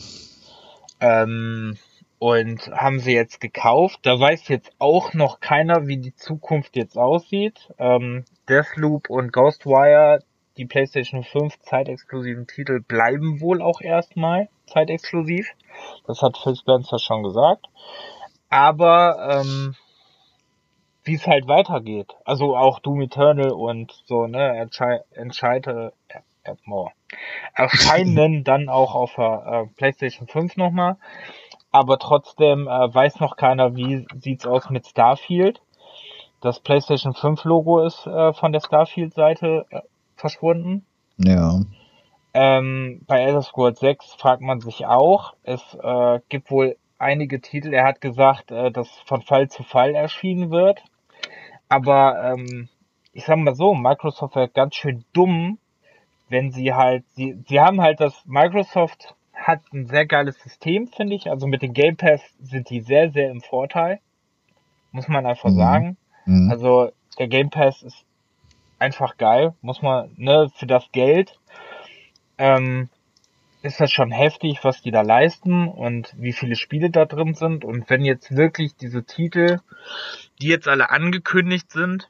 Ähm, 1.05 1.77
und 2.17 2.71
haben 2.71 2.99
sie 2.99 3.13
jetzt 3.13 3.39
gekauft. 3.39 3.99
Da 4.03 4.19
weiß 4.19 4.47
jetzt 4.47 4.71
auch 4.79 5.13
noch 5.13 5.39
keiner, 5.39 5.87
wie 5.87 5.97
die 5.97 6.15
Zukunft 6.15 6.75
jetzt 6.75 6.97
aussieht. 6.97 7.71
Ähm, 7.77 8.25
Deathloop 8.49 9.09
und 9.09 9.31
Ghostwire, 9.31 10.19
die 10.57 10.65
PlayStation 10.65 11.23
5 11.23 11.59
zeitexklusiven 11.59 12.47
Titel 12.47 12.79
bleiben 12.81 13.41
wohl 13.41 13.61
auch 13.61 13.81
erstmal 13.81 14.49
zeitexklusiv. 14.65 15.47
Das 16.07 16.21
hat 16.21 16.37
Phil 16.37 16.55
Spencer 16.55 16.97
schon 16.97 17.23
gesagt. 17.23 17.67
Aber 18.49 19.43
ähm, 19.43 19.75
wie 21.03 21.13
es 21.13 21.27
halt 21.27 21.47
weitergeht. 21.47 22.15
Also 22.25 22.57
auch 22.57 22.79
Doom 22.79 23.01
Eternal 23.01 23.51
und 23.51 23.91
so, 24.05 24.25
ne, 24.25 24.67
entscheide, 25.11 25.93
äh, 26.04 26.04
äh, 26.47 26.85
erscheinen 27.53 28.43
dann 28.45 28.69
auch 28.69 28.95
auf 28.95 29.15
der 29.15 29.67
äh, 29.67 29.75
PlayStation 29.75 30.27
5 30.27 30.57
nochmal 30.57 30.97
aber 31.75 31.99
trotzdem 31.99 32.69
äh, 32.69 32.93
weiß 32.93 33.19
noch 33.19 33.35
keiner, 33.35 33.75
wie 33.75 34.07
sieht's 34.21 34.47
aus 34.47 34.69
mit 34.69 34.87
Starfield. 34.87 35.61
Das 36.39 36.61
PlayStation 36.61 37.13
5 37.13 37.43
Logo 37.43 37.81
ist 37.81 38.07
äh, 38.07 38.31
von 38.31 38.53
der 38.53 38.61
Starfield-Seite 38.61 39.65
äh, 39.69 39.81
verschwunden. 40.15 40.85
Ja. 41.17 41.59
Ähm, 42.33 43.01
bei 43.07 43.19
Elder 43.19 43.41
Scrolls 43.41 43.81
6 43.81 44.13
fragt 44.13 44.41
man 44.41 44.61
sich 44.61 44.85
auch. 44.85 45.33
Es 45.43 45.61
äh, 45.73 46.21
gibt 46.29 46.49
wohl 46.49 46.77
einige 46.97 47.41
Titel. 47.41 47.73
Er 47.73 47.83
hat 47.85 47.99
gesagt, 47.99 48.51
äh, 48.51 48.71
dass 48.71 48.87
von 49.05 49.21
Fall 49.21 49.49
zu 49.49 49.63
Fall 49.63 49.95
erschienen 49.95 50.51
wird. 50.51 50.81
Aber 51.67 52.23
ähm, 52.23 52.69
ich 53.11 53.25
sag 53.25 53.37
mal 53.37 53.55
so, 53.55 53.73
Microsoft 53.73 54.35
wird 54.35 54.53
ganz 54.53 54.75
schön 54.75 55.03
dumm, 55.11 55.57
wenn 56.29 56.51
sie 56.51 56.73
halt, 56.73 57.03
sie, 57.15 57.43
sie 57.47 57.59
haben 57.59 57.81
halt 57.81 57.99
das 57.99 58.13
Microsoft 58.25 59.15
hat 59.33 59.61
ein 59.73 59.85
sehr 59.85 60.05
geiles 60.05 60.39
System, 60.41 60.87
finde 60.87 61.15
ich. 61.15 61.29
Also 61.29 61.47
mit 61.47 61.61
dem 61.61 61.73
Game 61.73 61.97
Pass 61.97 62.21
sind 62.39 62.69
die 62.69 62.81
sehr, 62.81 63.11
sehr 63.11 63.29
im 63.29 63.41
Vorteil. 63.41 63.99
Muss 64.91 65.07
man 65.07 65.25
einfach 65.25 65.49
mhm. 65.49 65.57
sagen. 65.57 65.97
Mhm. 66.25 66.49
Also 66.49 66.91
der 67.19 67.27
Game 67.27 67.49
Pass 67.49 67.83
ist 67.83 68.05
einfach 68.79 69.17
geil. 69.17 69.53
Muss 69.61 69.81
man, 69.81 70.11
ne, 70.15 70.49
für 70.55 70.65
das 70.65 70.91
Geld 70.91 71.37
ähm, 72.37 72.89
ist 73.61 73.79
das 73.79 73.91
schon 73.91 74.11
heftig, 74.11 74.63
was 74.63 74.81
die 74.81 74.91
da 74.91 75.01
leisten 75.01 75.67
und 75.67 76.13
wie 76.17 76.33
viele 76.33 76.55
Spiele 76.55 76.89
da 76.89 77.05
drin 77.05 77.33
sind. 77.33 77.65
Und 77.65 77.89
wenn 77.89 78.05
jetzt 78.05 78.35
wirklich 78.35 78.75
diese 78.75 79.03
Titel, 79.03 79.59
die 80.41 80.47
jetzt 80.47 80.67
alle 80.67 80.89
angekündigt 80.89 81.71
sind, 81.71 82.09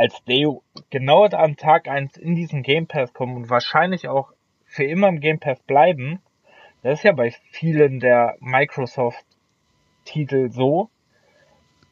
als 0.00 0.24
Day 0.24 0.48
genau 0.88 1.26
am 1.26 1.58
Tag 1.58 1.86
eins 1.86 2.16
in 2.16 2.34
diesen 2.34 2.62
Game 2.62 2.86
Pass 2.86 3.12
kommen 3.12 3.36
und 3.36 3.50
wahrscheinlich 3.50 4.08
auch 4.08 4.32
für 4.64 4.84
immer 4.84 5.08
im 5.08 5.20
Game 5.20 5.40
Pass 5.40 5.60
bleiben. 5.60 6.22
Das 6.82 7.00
ist 7.00 7.04
ja 7.04 7.12
bei 7.12 7.34
vielen 7.50 8.00
der 8.00 8.38
Microsoft-Titel 8.40 10.50
so. 10.50 10.88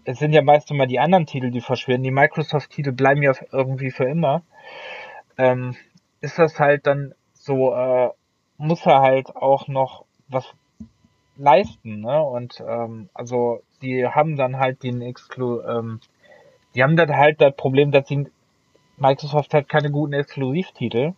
Es 0.04 0.18
sind 0.18 0.32
ja 0.32 0.40
meist 0.40 0.70
immer 0.70 0.86
die 0.86 0.98
anderen 0.98 1.26
Titel, 1.26 1.50
die 1.50 1.61
verschwinden. 1.61 2.04
Die 2.04 2.11
Microsoft-Titel 2.11 2.92
bleiben 2.92 3.22
ja 3.22 3.34
irgendwie 3.52 3.90
für 3.90 4.04
immer. 4.04 4.40
Ähm, 5.36 5.76
ist 6.22 6.38
das 6.38 6.59
halt 6.59 6.86
dann 6.86 7.12
so, 7.34 7.74
äh, 7.74 8.09
muss 8.56 8.86
er 8.86 9.02
halt 9.02 9.36
auch 9.36 9.68
noch 9.68 10.06
was 10.28 10.50
leisten, 11.36 12.00
ne? 12.00 12.22
Und 12.22 12.64
ähm, 12.66 13.11
also 13.12 13.61
die 13.82 14.06
haben 14.06 14.36
dann 14.36 14.59
halt 14.59 14.82
den 14.82 15.02
Exklu 15.02 15.61
ähm, 15.61 16.00
die 16.74 16.82
haben 16.82 16.96
dann 16.96 17.16
halt 17.16 17.40
das 17.40 17.54
Problem, 17.56 17.90
dass 17.90 18.08
sie 18.08 18.26
Microsoft 18.96 19.54
hat 19.54 19.68
keine 19.68 19.90
guten 19.90 20.12
Exklusivtitel 20.12 21.14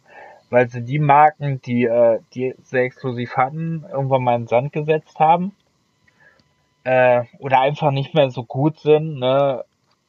weil 0.50 0.68
sie 0.68 0.82
die 0.82 0.98
Marken, 0.98 1.62
die, 1.62 1.84
äh, 1.84 2.18
die 2.34 2.54
sehr 2.64 2.82
exklusiv 2.82 3.36
hatten, 3.36 3.84
irgendwann 3.90 4.24
mal 4.24 4.34
in 4.34 4.42
den 4.42 4.48
Sand 4.48 4.72
gesetzt 4.72 5.18
haben. 5.18 5.52
äh, 6.84 7.24
oder 7.38 7.60
einfach 7.60 7.90
nicht 7.90 8.14
mehr 8.14 8.30
so 8.30 8.42
gut 8.42 8.78
sind, 8.80 9.18
ne? 9.18 9.64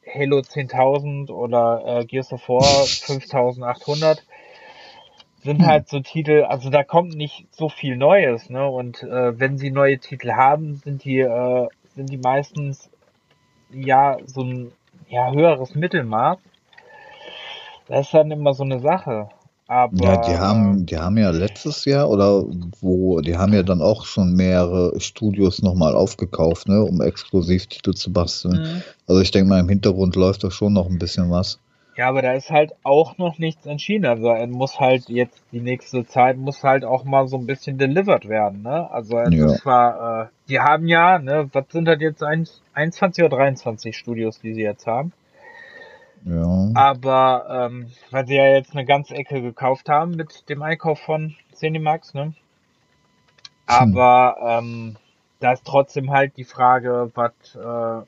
Halo 0.07 0.37
10.000 0.39 1.29
oder 1.29 1.99
äh, 1.99 2.05
Gears 2.05 2.31
of 2.33 2.47
War 2.49 2.63
5.800 2.63 4.21
sind 5.43 5.59
hm. 5.59 5.67
halt 5.67 5.89
so 5.89 5.99
Titel, 5.99 6.43
also 6.43 6.69
da 6.69 6.83
kommt 6.83 7.13
nicht 7.15 7.45
so 7.51 7.67
viel 7.67 7.97
Neues, 7.97 8.49
ne? 8.49 8.67
Und 8.67 9.03
äh, 9.03 9.37
wenn 9.39 9.57
sie 9.57 9.69
neue 9.69 9.99
Titel 9.99 10.31
haben, 10.31 10.75
sind 10.75 11.03
die 11.03 11.19
äh, 11.19 11.67
sind 11.95 12.09
die 12.09 12.17
meistens 12.17 12.89
ja 13.69 14.17
so 14.25 14.41
ein 14.43 14.71
ja 15.11 15.31
höheres 15.31 15.75
Mittelmaß. 15.75 16.37
Das 17.87 18.05
ist 18.05 18.13
dann 18.13 18.31
immer 18.31 18.53
so 18.53 18.63
eine 18.63 18.79
Sache. 18.79 19.29
Aber, 19.67 20.03
ja, 20.03 20.17
die 20.17 20.37
haben, 20.37 20.85
die 20.85 20.97
haben 20.97 21.17
ja 21.17 21.29
letztes 21.29 21.85
Jahr 21.85 22.09
oder 22.09 22.43
wo, 22.81 23.21
die 23.21 23.37
haben 23.37 23.53
ja 23.53 23.63
dann 23.63 23.81
auch 23.81 24.03
schon 24.03 24.33
mehrere 24.33 24.99
Studios 24.99 25.61
nochmal 25.61 25.95
aufgekauft, 25.95 26.67
ne, 26.67 26.83
um 26.83 26.99
Exklusivtitel 27.01 27.93
zu 27.93 28.11
basteln. 28.11 28.61
Mhm. 28.61 28.81
Also 29.07 29.21
ich 29.21 29.31
denke 29.31 29.47
mal, 29.47 29.59
im 29.61 29.69
Hintergrund 29.69 30.17
läuft 30.17 30.43
da 30.43 30.51
schon 30.51 30.73
noch 30.73 30.89
ein 30.89 30.99
bisschen 30.99 31.31
was. 31.31 31.57
Ja, 31.97 32.07
aber 32.07 32.21
da 32.21 32.33
ist 32.33 32.49
halt 32.49 32.73
auch 32.83 33.17
noch 33.17 33.37
nichts 33.37 33.65
entschieden. 33.65 34.05
Also 34.05 34.29
er 34.29 34.47
muss 34.47 34.79
halt 34.79 35.09
jetzt 35.09 35.43
die 35.51 35.59
nächste 35.59 36.05
Zeit 36.05 36.37
muss 36.37 36.63
halt 36.63 36.85
auch 36.85 37.03
mal 37.03 37.27
so 37.27 37.37
ein 37.37 37.45
bisschen 37.45 37.77
delivered 37.77 38.29
werden, 38.29 38.61
ne? 38.61 38.89
Also 38.91 39.19
es 39.19 39.35
ja. 39.35 39.45
ist 39.47 39.61
zwar, 39.61 40.23
äh, 40.23 40.27
die 40.47 40.59
haben 40.59 40.87
ja, 40.87 41.19
ne, 41.19 41.49
was 41.51 41.65
sind 41.69 41.85
das 41.85 41.99
jetzt 41.99 42.23
21 42.23 43.25
oder 43.25 43.37
23 43.37 43.97
Studios, 43.97 44.39
die 44.39 44.53
sie 44.53 44.61
jetzt 44.61 44.87
haben? 44.87 45.11
Ja. 46.23 46.69
Aber 46.75 47.45
ähm, 47.49 47.87
weil 48.11 48.25
sie 48.27 48.35
ja 48.35 48.45
jetzt 48.45 48.73
eine 48.73 48.85
ganze 48.85 49.15
Ecke 49.15 49.41
gekauft 49.41 49.89
haben 49.89 50.11
mit 50.11 50.47
dem 50.49 50.61
Einkauf 50.61 50.99
von 50.99 51.35
Cinemax, 51.53 52.13
ne? 52.13 52.33
Aber 53.65 54.37
hm. 54.39 54.65
ähm, 54.65 54.95
da 55.39 55.53
ist 55.53 55.65
trotzdem 55.65 56.11
halt 56.11 56.37
die 56.37 56.43
Frage, 56.43 57.11
was 57.15 57.33
äh, 57.55 58.05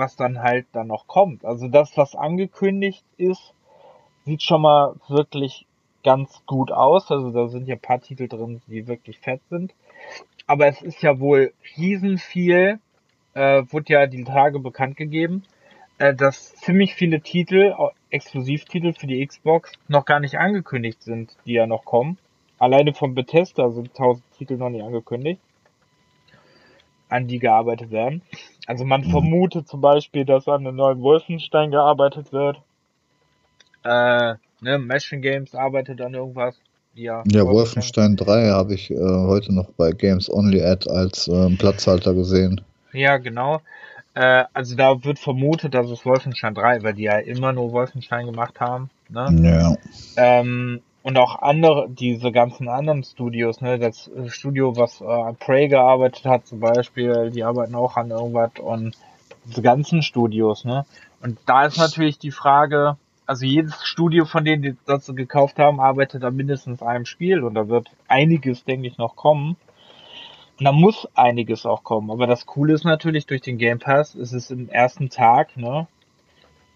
was 0.00 0.16
dann 0.16 0.42
halt 0.42 0.66
dann 0.72 0.88
noch 0.88 1.06
kommt. 1.06 1.44
Also 1.44 1.68
das, 1.68 1.96
was 1.96 2.16
angekündigt 2.16 3.04
ist, 3.16 3.54
sieht 4.24 4.42
schon 4.42 4.62
mal 4.62 4.96
wirklich 5.06 5.66
ganz 6.02 6.42
gut 6.46 6.72
aus. 6.72 7.10
Also 7.12 7.30
da 7.30 7.46
sind 7.46 7.68
ja 7.68 7.76
ein 7.76 7.80
paar 7.80 8.00
Titel 8.00 8.26
drin, 8.26 8.60
die 8.66 8.88
wirklich 8.88 9.20
fett 9.20 9.42
sind. 9.48 9.72
Aber 10.46 10.66
es 10.66 10.82
ist 10.82 11.02
ja 11.02 11.20
wohl 11.20 11.52
riesen 11.76 12.18
viel, 12.18 12.80
äh, 13.34 13.62
wurde 13.70 13.92
ja 13.92 14.06
die 14.06 14.24
Tage 14.24 14.58
bekannt 14.58 14.96
gegeben, 14.96 15.44
äh, 15.98 16.14
dass 16.14 16.54
ziemlich 16.56 16.94
viele 16.94 17.20
Titel, 17.20 17.74
Exklusivtitel 18.10 18.94
für 18.94 19.06
die 19.06 19.24
Xbox, 19.24 19.72
noch 19.86 20.04
gar 20.04 20.18
nicht 20.18 20.38
angekündigt 20.38 21.02
sind, 21.02 21.36
die 21.46 21.52
ja 21.52 21.66
noch 21.66 21.84
kommen. 21.84 22.18
Alleine 22.58 22.94
von 22.94 23.14
Bethesda 23.14 23.70
sind 23.70 23.90
1000 23.90 24.24
Titel 24.36 24.56
noch 24.56 24.70
nicht 24.70 24.82
angekündigt, 24.82 25.40
an 27.10 27.26
die 27.26 27.38
gearbeitet 27.38 27.90
werden. 27.90 28.22
Also 28.66 28.84
man 28.84 29.02
mhm. 29.02 29.10
vermutet 29.10 29.68
zum 29.68 29.80
Beispiel, 29.80 30.24
dass 30.24 30.48
an 30.48 30.66
einem 30.66 30.76
neuen 30.76 31.00
Wolfenstein 31.02 31.70
gearbeitet 31.70 32.32
wird. 32.32 32.60
Äh, 33.84 34.34
ne, 34.60 34.78
Machine 34.78 35.20
Games 35.20 35.54
arbeitet 35.54 36.00
an 36.00 36.14
irgendwas. 36.14 36.56
Ja, 36.94 37.22
ja 37.26 37.46
Wolfenstein 37.46 38.16
3 38.16 38.50
habe 38.50 38.74
ich 38.74 38.90
äh, 38.90 38.96
heute 38.98 39.54
noch 39.54 39.70
bei 39.76 39.92
Games 39.92 40.28
Only 40.30 40.62
Ad 40.62 40.90
als 40.90 41.28
äh, 41.28 41.50
Platzhalter 41.56 42.14
gesehen. 42.14 42.60
Ja, 42.92 43.16
genau. 43.18 43.60
Äh, 44.14 44.44
also 44.52 44.74
da 44.76 45.02
wird 45.04 45.18
vermutet, 45.18 45.74
dass 45.74 45.88
es 45.88 46.04
Wolfenstein 46.04 46.54
3, 46.54 46.82
weil 46.82 46.94
die 46.94 47.04
ja 47.04 47.18
immer 47.18 47.52
nur 47.52 47.72
Wolfenstein 47.72 48.26
gemacht 48.26 48.60
haben. 48.60 48.90
Ne? 49.08 49.28
Ja. 49.42 49.76
Ähm, 50.16 50.80
und 51.02 51.16
auch 51.16 51.40
andere, 51.40 51.88
diese 51.88 52.30
ganzen 52.30 52.68
anderen 52.68 53.04
Studios, 53.04 53.60
ne, 53.60 53.78
das 53.78 54.10
Studio, 54.28 54.76
was 54.76 55.00
äh, 55.00 55.04
an 55.04 55.36
Prey 55.36 55.68
gearbeitet 55.68 56.24
hat 56.26 56.46
zum 56.46 56.60
Beispiel, 56.60 57.30
die 57.30 57.42
arbeiten 57.42 57.74
auch 57.74 57.96
an 57.96 58.10
irgendwas 58.10 58.52
und 58.60 58.96
diese 59.46 59.62
ganzen 59.62 60.02
Studios, 60.02 60.64
ne. 60.64 60.84
Und 61.22 61.38
da 61.46 61.66
ist 61.66 61.78
natürlich 61.78 62.18
die 62.18 62.30
Frage, 62.30 62.96
also 63.26 63.46
jedes 63.46 63.84
Studio 63.84 64.24
von 64.24 64.44
denen, 64.44 64.62
die 64.62 64.76
das 64.86 65.06
gekauft 65.14 65.58
haben, 65.58 65.80
arbeitet 65.80 66.24
an 66.24 66.34
mindestens 66.34 66.82
einem 66.82 67.06
Spiel 67.06 67.44
und 67.44 67.54
da 67.54 67.68
wird 67.68 67.88
einiges, 68.08 68.64
denke 68.64 68.88
ich, 68.88 68.98
noch 68.98 69.16
kommen. 69.16 69.56
Und 70.58 70.64
da 70.64 70.72
muss 70.72 71.08
einiges 71.14 71.64
auch 71.64 71.84
kommen. 71.84 72.10
Aber 72.10 72.26
das 72.26 72.44
Coole 72.44 72.74
ist 72.74 72.84
natürlich, 72.84 73.26
durch 73.26 73.40
den 73.40 73.56
Game 73.56 73.78
Pass 73.78 74.14
ist 74.14 74.32
es 74.32 74.50
im 74.50 74.68
ersten 74.68 75.10
Tag, 75.10 75.56
ne, 75.56 75.86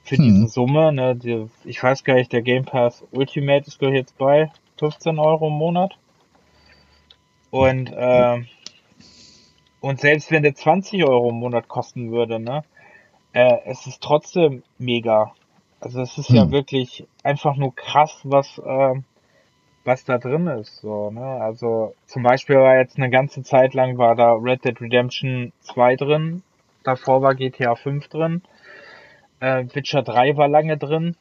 für 0.05 0.16
hm. 0.16 0.24
diese 0.24 0.48
Summe, 0.48 0.92
ne, 0.92 1.16
die, 1.16 1.48
ich 1.64 1.82
weiß 1.82 2.05
gar 2.05 2.14
nicht, 2.14 2.32
der 2.32 2.42
Game 2.42 2.64
Pass 2.64 3.05
Ultimate 3.11 3.66
ist 3.66 3.78
glaube 3.78 3.96
jetzt 3.96 4.16
bei 4.18 4.50
15 4.78 5.18
Euro 5.18 5.48
im 5.48 5.55
Monat. 5.55 5.96
Und, 7.50 7.90
äh, 7.92 8.42
und 9.80 10.00
selbst 10.00 10.30
wenn 10.30 10.42
der 10.42 10.55
20 10.55 11.05
Euro 11.05 11.30
im 11.30 11.36
Monat 11.36 11.68
kosten 11.68 12.12
würde, 12.12 12.38
ne, 12.38 12.64
äh, 13.32 13.59
es 13.64 13.86
ist 13.86 14.02
trotzdem 14.02 14.62
mega. 14.78 15.32
Also 15.80 16.02
es 16.02 16.18
ist 16.18 16.28
hm. 16.28 16.36
ja 16.36 16.50
wirklich 16.50 17.07
einfach 17.22 17.57
nur 17.57 17.74
krass, 17.74 18.20
was, 18.24 18.59
äh, 18.59 18.94
was 19.84 20.05
da 20.05 20.18
drin 20.18 20.46
ist, 20.46 20.78
so, 20.80 21.11
ne, 21.11 21.24
also 21.24 21.94
zum 22.07 22.22
Beispiel 22.22 22.57
war 22.57 22.76
jetzt 22.76 22.96
eine 22.96 23.11
ganze 23.11 23.42
Zeit 23.42 23.74
lang 23.74 23.98
war 23.98 24.16
da 24.16 24.32
Red 24.34 24.64
Dead 24.64 24.80
Redemption 24.80 25.52
2 25.61 25.96
drin, 25.96 26.42
davor 26.84 27.22
war 27.22 27.34
GTA 27.34 27.74
5 27.74 28.09
drin, 28.09 28.42
äh, 29.45 29.74
Witcher 29.74 30.03
3 30.03 30.36
war 30.36 30.49
lange 30.49 30.76
drin. 30.76 31.16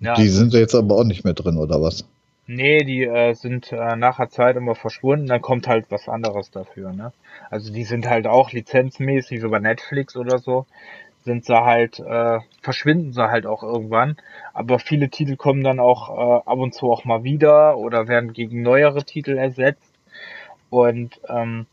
Ja, 0.00 0.14
die 0.14 0.28
sind 0.28 0.52
jetzt 0.54 0.74
aber 0.74 0.96
auch 0.96 1.04
nicht 1.04 1.24
mehr 1.24 1.34
drin, 1.34 1.56
oder 1.56 1.80
was? 1.80 2.04
Nee, 2.46 2.84
die 2.84 3.04
äh, 3.04 3.32
sind 3.34 3.72
äh, 3.72 3.96
nach 3.96 4.18
der 4.18 4.28
Zeit 4.28 4.56
immer 4.56 4.74
verschwunden, 4.74 5.26
dann 5.26 5.40
kommt 5.40 5.66
halt 5.66 5.86
was 5.88 6.08
anderes 6.08 6.50
dafür, 6.50 6.92
ne? 6.92 7.12
Also 7.50 7.72
die 7.72 7.84
sind 7.84 8.06
halt 8.06 8.26
auch 8.26 8.52
lizenzmäßig 8.52 9.40
über 9.40 9.60
Netflix 9.60 10.14
oder 10.14 10.38
so, 10.38 10.66
sind 11.24 11.46
sie 11.46 11.64
halt, 11.64 12.00
äh, 12.00 12.40
verschwinden 12.60 13.12
sie 13.12 13.30
halt 13.30 13.46
auch 13.46 13.62
irgendwann. 13.62 14.16
Aber 14.52 14.78
viele 14.78 15.08
Titel 15.08 15.36
kommen 15.36 15.64
dann 15.64 15.80
auch 15.80 16.10
äh, 16.10 16.50
ab 16.50 16.58
und 16.58 16.74
zu 16.74 16.90
auch 16.90 17.06
mal 17.06 17.24
wieder 17.24 17.78
oder 17.78 18.08
werden 18.08 18.34
gegen 18.34 18.60
neuere 18.62 19.04
Titel 19.04 19.38
ersetzt. 19.38 19.94
Und 20.68 21.18
ähm, 21.28 21.66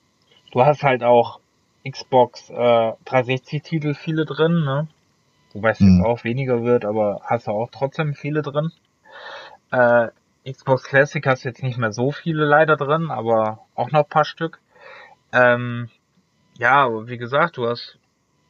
du 0.51 0.65
hast 0.65 0.84
halt 0.84 1.03
auch 1.03 1.39
Xbox 1.85 2.49
äh, 2.49 2.93
360 3.06 3.61
Titel 3.61 3.93
viele 3.93 4.26
drin, 4.26 4.64
ne? 4.64 4.88
Wobei 5.53 5.72
es 5.72 5.80
mhm. 5.80 5.98
jetzt 5.98 6.06
auch 6.06 6.23
weniger 6.23 6.64
wird, 6.64 6.86
aber 6.86 7.22
hast 7.23 7.48
du 7.48 7.52
auch 7.52 7.69
trotzdem 7.72 8.14
viele 8.14 8.41
drin. 8.41 8.72
Äh, 9.72 10.10
Xbox 10.49 10.84
Classic 10.84 11.26
hast 11.26 11.44
jetzt 11.44 11.64
nicht 11.64 11.78
mehr 11.78 11.91
so 11.91 12.11
viele 12.11 12.45
leider 12.45 12.76
drin, 12.76 13.11
aber 13.11 13.60
auch 13.76 13.91
noch 13.91 14.03
ein 14.03 14.10
paar 14.10 14.26
Stück. 14.26 14.60
Ähm, 15.32 15.90
ja, 16.57 16.88
wie 17.07 17.18
gesagt, 17.18 17.57
du 17.57 17.68
hast, 17.68 17.98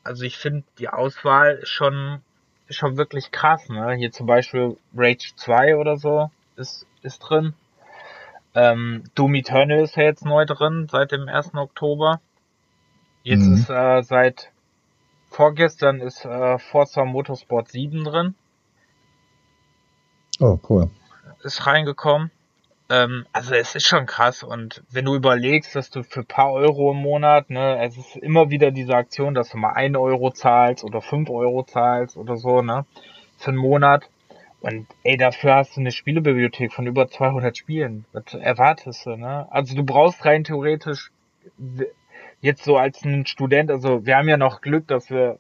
also 0.03 0.23
ich 0.23 0.37
finde 0.37 0.63
die 0.79 0.89
Auswahl 0.89 1.59
schon, 1.63 2.21
schon 2.69 2.97
wirklich 2.97 3.31
krass, 3.31 3.67
ne? 3.69 3.93
Hier 3.93 4.11
zum 4.11 4.25
Beispiel 4.25 4.77
Rage 4.95 5.33
2 5.35 5.75
oder 5.77 5.97
so 5.97 6.31
ist, 6.55 6.87
ist 7.01 7.19
drin. 7.19 7.53
Ähm, 8.53 9.03
Doom 9.15 9.35
Eternal 9.35 9.79
ist 9.79 9.95
ja 9.95 10.03
jetzt 10.03 10.25
neu 10.25 10.45
drin, 10.45 10.87
seit 10.89 11.11
dem 11.11 11.27
1. 11.27 11.55
Oktober. 11.55 12.19
Jetzt 13.23 13.45
mhm. 13.45 13.53
ist 13.53 13.69
äh, 13.69 14.01
seit 14.01 14.51
vorgestern 15.31 16.01
ist 16.01 16.25
äh, 16.25 16.59
Forza 16.59 17.05
Motorsport 17.05 17.69
7 17.69 18.03
drin. 18.03 18.35
Oh, 20.39 20.59
cool. 20.69 20.89
Ist 21.43 21.65
reingekommen. 21.65 22.31
Ähm, 22.89 23.25
also 23.31 23.55
es 23.55 23.73
ist 23.73 23.87
schon 23.87 24.05
krass 24.05 24.43
und 24.43 24.83
wenn 24.91 25.05
du 25.05 25.15
überlegst, 25.15 25.75
dass 25.75 25.89
du 25.89 26.03
für 26.03 26.23
paar 26.23 26.51
Euro 26.51 26.91
im 26.91 26.97
Monat, 26.97 27.49
ne, 27.49 27.81
es 27.81 27.97
ist 27.97 28.17
immer 28.17 28.49
wieder 28.49 28.71
diese 28.71 28.95
Aktion, 28.95 29.33
dass 29.33 29.49
du 29.49 29.57
mal 29.57 29.71
ein 29.73 29.95
Euro 29.95 30.31
zahlst 30.31 30.83
oder 30.83 31.01
fünf 31.01 31.29
Euro 31.29 31.63
zahlst 31.63 32.17
oder 32.17 32.35
so, 32.35 32.61
ne, 32.61 32.85
für 33.37 33.51
einen 33.51 33.57
Monat. 33.57 34.09
Und 34.59 34.87
ey, 35.03 35.17
dafür 35.17 35.55
hast 35.55 35.75
du 35.75 35.79
eine 35.79 35.91
Spielebibliothek 35.91 36.73
von 36.73 36.85
über 36.85 37.07
200 37.07 37.57
Spielen. 37.57 38.05
Was 38.11 38.33
erwartest 38.33 39.05
du, 39.05 39.15
ne? 39.15 39.47
Also 39.49 39.75
du 39.75 39.83
brauchst 39.83 40.23
rein 40.23 40.43
theoretisch 40.43 41.11
jetzt 42.41 42.63
so 42.63 42.77
als 42.77 43.03
ein 43.03 43.25
Student, 43.25 43.71
also 43.71 44.05
wir 44.05 44.17
haben 44.17 44.27
ja 44.27 44.37
noch 44.37 44.61
Glück, 44.61 44.87
dass 44.87 45.09
wir, 45.09 45.37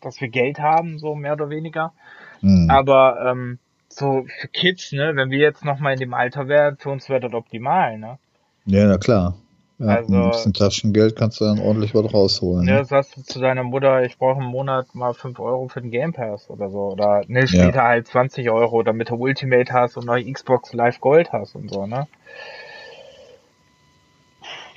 dass 0.00 0.20
wir 0.20 0.28
Geld 0.28 0.58
haben, 0.58 0.98
so 0.98 1.14
mehr 1.14 1.34
oder 1.34 1.50
weniger. 1.50 1.92
Mhm. 2.40 2.70
Aber 2.70 3.18
ähm, 3.26 3.58
so 3.88 4.24
für 4.40 4.48
Kids, 4.48 4.92
ne, 4.92 5.12
wenn 5.14 5.30
wir 5.30 5.38
jetzt 5.38 5.64
noch 5.64 5.78
mal 5.78 5.92
in 5.92 6.00
dem 6.00 6.14
Alter 6.14 6.48
wären, 6.48 6.76
für 6.76 6.90
uns 6.90 7.08
wäre 7.08 7.20
das 7.20 7.34
optimal, 7.34 7.98
ne? 7.98 8.18
Ja, 8.66 8.86
na 8.86 8.98
klar. 8.98 9.34
Ja, 9.78 9.96
also, 9.96 10.14
ein 10.14 10.30
bisschen 10.30 10.52
Taschengeld 10.52 11.16
kannst 11.16 11.40
du 11.40 11.44
dann 11.44 11.58
ordentlich 11.58 11.94
was 11.94 12.12
rausholen. 12.12 12.64
Ne, 12.64 12.84
sagst 12.84 13.16
du 13.16 13.22
zu 13.22 13.40
deiner 13.40 13.64
Mutter, 13.64 14.04
ich 14.04 14.16
brauche 14.18 14.40
im 14.40 14.46
Monat 14.46 14.94
mal 14.94 15.14
5 15.14 15.38
Euro 15.40 15.66
für 15.68 15.80
den 15.80 15.90
Game 15.90 16.12
Pass 16.12 16.48
oder 16.48 16.70
so. 16.70 16.92
Oder 16.92 17.22
ne, 17.26 17.48
später 17.48 17.78
ja. 17.78 17.84
halt 17.84 18.06
20 18.06 18.50
Euro, 18.50 18.84
damit 18.84 19.10
du 19.10 19.16
Ultimate 19.16 19.72
hast 19.72 19.96
und 19.96 20.06
neue 20.06 20.30
Xbox 20.30 20.72
Live 20.72 21.00
Gold 21.00 21.32
hast 21.32 21.56
und 21.56 21.70
so, 21.70 21.86
ne? 21.86 22.06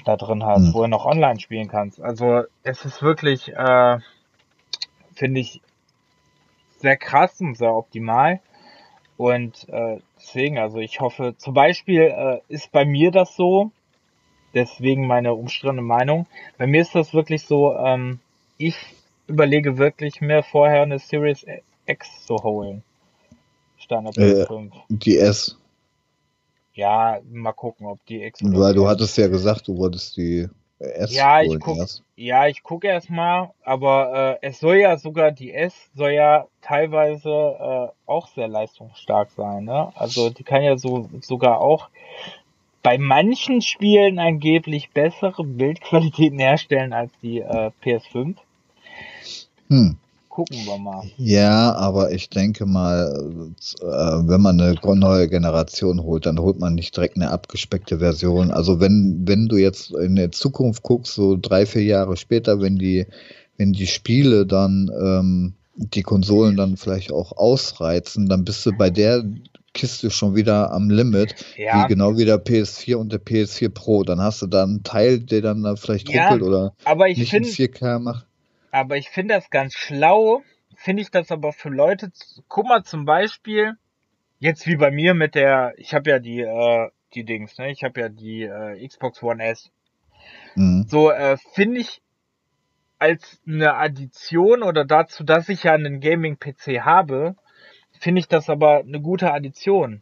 Da 0.08 0.18
drin 0.18 0.44
hast, 0.44 0.70
mhm. 0.70 0.74
wo 0.74 0.82
du 0.82 0.88
noch 0.88 1.06
online 1.06 1.40
spielen 1.40 1.68
kannst. 1.68 2.02
Also 2.02 2.44
es 2.64 2.86
ist 2.86 3.02
wirklich, 3.02 3.50
äh, 3.50 4.00
finde 5.14 5.40
ich, 5.40 5.62
sehr 6.80 6.98
krass 6.98 7.40
und 7.42 7.58
sehr 7.58 7.74
optimal. 7.74 8.40
Und 9.18 9.68
äh, 9.70 9.98
deswegen, 10.18 10.60
also 10.60 10.78
ich 10.78 11.00
hoffe, 11.00 11.36
zum 11.38 11.54
Beispiel 11.54 12.02
äh, 12.02 12.40
ist 12.50 12.72
bei 12.72 12.86
mir 12.86 13.12
das 13.12 13.36
so, 13.36 13.72
deswegen 14.54 15.08
meine 15.08 15.34
umstrittene 15.34 15.82
Meinung. 15.82 16.28
Bei 16.58 16.68
mir 16.68 16.82
ist 16.82 16.94
das 16.94 17.14
wirklich 17.14 17.44
so, 17.44 17.76
ähm, 17.76 18.20
ich 18.58 18.78
überlege 19.28 19.78
wirklich 19.78 20.22
mir 20.22 20.44
vorher 20.44 20.84
eine 20.84 21.00
Series 21.00 21.46
X 21.88 22.26
zu 22.26 22.36
holen. 22.38 22.84
Standard 23.78 24.18
äh, 24.18 24.46
5. 24.46 24.74
Die 24.90 25.18
S. 25.18 25.58
Ja, 26.78 27.20
mal 27.32 27.54
gucken, 27.54 27.88
ob 27.88 28.06
die 28.06 28.22
X. 28.24 28.40
Weil 28.44 28.76
du 28.76 28.88
hattest 28.88 29.18
ja 29.18 29.28
gesagt, 29.28 29.68
du 29.68 29.78
wolltest 29.78 30.16
die 30.16 30.48
S 30.78 31.12
ja, 31.12 31.42
ich 31.42 31.60
guck, 31.60 31.76
erst. 31.76 32.04
Ja, 32.16 32.48
ich 32.48 32.62
gucke 32.62 32.88
erstmal, 32.88 33.50
aber 33.64 34.38
äh, 34.44 34.48
es 34.48 34.60
soll 34.60 34.76
ja 34.76 34.96
sogar, 34.98 35.32
die 35.32 35.52
S 35.52 35.74
soll 35.96 36.12
ja 36.12 36.46
teilweise 36.62 37.30
äh, 37.30 37.88
auch 38.06 38.28
sehr 38.28 38.48
leistungsstark 38.48 39.32
sein. 39.36 39.64
Ne? 39.66 39.92
Also 39.96 40.30
die 40.30 40.44
kann 40.44 40.62
ja 40.62 40.78
so 40.78 41.10
sogar 41.22 41.62
auch 41.62 41.90
bei 42.84 43.00
manchen 43.00 43.64
Spielen 43.64 44.20
angeblich 44.20 44.92
bessere 44.92 45.44
Bildqualitäten 45.44 46.38
herstellen 46.38 46.94
als 46.94 47.12
die 47.24 47.40
äh, 47.40 47.72
PS5. 47.84 48.36
Hm 49.70 49.98
gucken 50.38 50.68
wir 50.68 50.78
mal. 50.78 51.02
Ja, 51.18 51.74
aber 51.74 52.12
ich 52.12 52.30
denke 52.30 52.68
mal, 52.68 53.50
äh, 53.82 53.86
wenn 53.86 54.40
man 54.40 54.62
eine 54.62 54.76
neue 54.96 55.28
Generation 55.28 56.04
holt, 56.04 56.28
dann 56.28 56.38
holt 56.38 56.60
man 56.60 56.76
nicht 56.76 56.96
direkt 56.96 57.16
eine 57.16 57.32
abgespeckte 57.32 57.98
Version. 57.98 58.52
Also 58.52 58.80
wenn, 58.80 59.24
wenn 59.26 59.48
du 59.48 59.58
jetzt 59.58 59.90
in 59.96 60.16
der 60.16 60.32
Zukunft 60.32 60.84
guckst, 60.84 61.16
so 61.16 61.40
drei, 61.42 61.66
vier 61.66 61.86
Jahre 61.86 62.18
später, 62.18 62.62
wenn 62.62 62.76
die, 62.76 63.08
wenn 63.58 63.74
die 63.74 63.88
Spiele 63.88 64.46
dann 64.46 64.92
ähm, 65.02 65.54
die 65.74 66.04
Konsolen 66.04 66.56
dann 66.56 66.78
vielleicht 66.78 67.12
auch 67.12 67.32
ausreizen, 67.36 68.30
dann 68.30 68.46
bist 68.46 68.64
du 68.64 68.74
bei 68.74 68.92
der 68.92 69.24
Kiste 69.74 70.12
schon 70.12 70.36
wieder 70.36 70.72
am 70.72 70.92
Limit, 70.92 71.34
ja. 71.58 71.82
wie 71.82 71.88
genau 71.88 72.16
wie 72.16 72.26
der 72.26 72.46
PS4 72.46 72.98
und 72.98 73.12
der 73.12 73.26
PS4 73.26 73.70
Pro. 73.70 74.04
Dann 74.04 74.22
hast 74.22 74.44
du 74.44 74.46
da 74.46 74.62
einen 74.62 74.84
Teil, 74.84 75.18
der 75.18 75.42
dann 75.42 75.64
da 75.64 75.76
vielleicht 75.76 76.10
ruckelt 76.10 76.42
ja, 76.42 76.48
oder 76.48 76.74
aber 76.84 77.10
ich 77.10 77.18
nicht 77.18 77.32
find, 77.32 77.48
4K 77.48 77.98
macht. 77.98 78.28
Aber 78.72 78.98
ich 78.98 79.10
finde 79.10 79.36
das 79.36 79.50
ganz 79.50 79.74
schlau, 79.74 80.42
finde 80.76 81.02
ich 81.02 81.12
das 81.12 81.32
aber 81.32 81.54
für 81.54 81.70
Leute, 81.70 82.12
guck 82.48 82.68
mal 82.68 82.84
zum 82.84 83.06
Beispiel, 83.06 83.74
jetzt 84.40 84.68
wie 84.68 84.76
bei 84.76 84.92
mir 84.92 85.14
mit 85.14 85.36
der, 85.36 85.74
ich 85.78 85.94
habe 85.94 86.10
ja 86.10 86.20
die, 86.20 86.42
äh, 86.42 86.90
die 87.14 87.24
Dings, 87.24 87.58
ne, 87.58 87.72
ich 87.72 87.84
habe 87.84 88.00
ja 88.02 88.10
die 88.10 88.44
äh, 88.44 88.88
Xbox 88.88 89.24
One 89.24 89.44
S. 89.44 89.72
Mhm. 90.56 90.86
So, 90.88 91.12
äh, 91.12 91.38
finde 91.54 91.82
ich 91.82 92.02
als 93.00 93.40
eine 93.46 93.76
Addition 93.76 94.64
oder 94.64 94.86
dazu, 94.86 95.24
dass 95.24 95.50
ich 95.50 95.64
ja 95.64 95.74
einen 95.74 96.00
Gaming-PC 96.00 96.82
habe, 96.82 97.36
finde 98.00 98.20
ich 98.20 98.28
das 98.28 98.50
aber 98.50 98.80
eine 98.80 99.02
gute 99.02 99.32
Addition. 99.32 100.02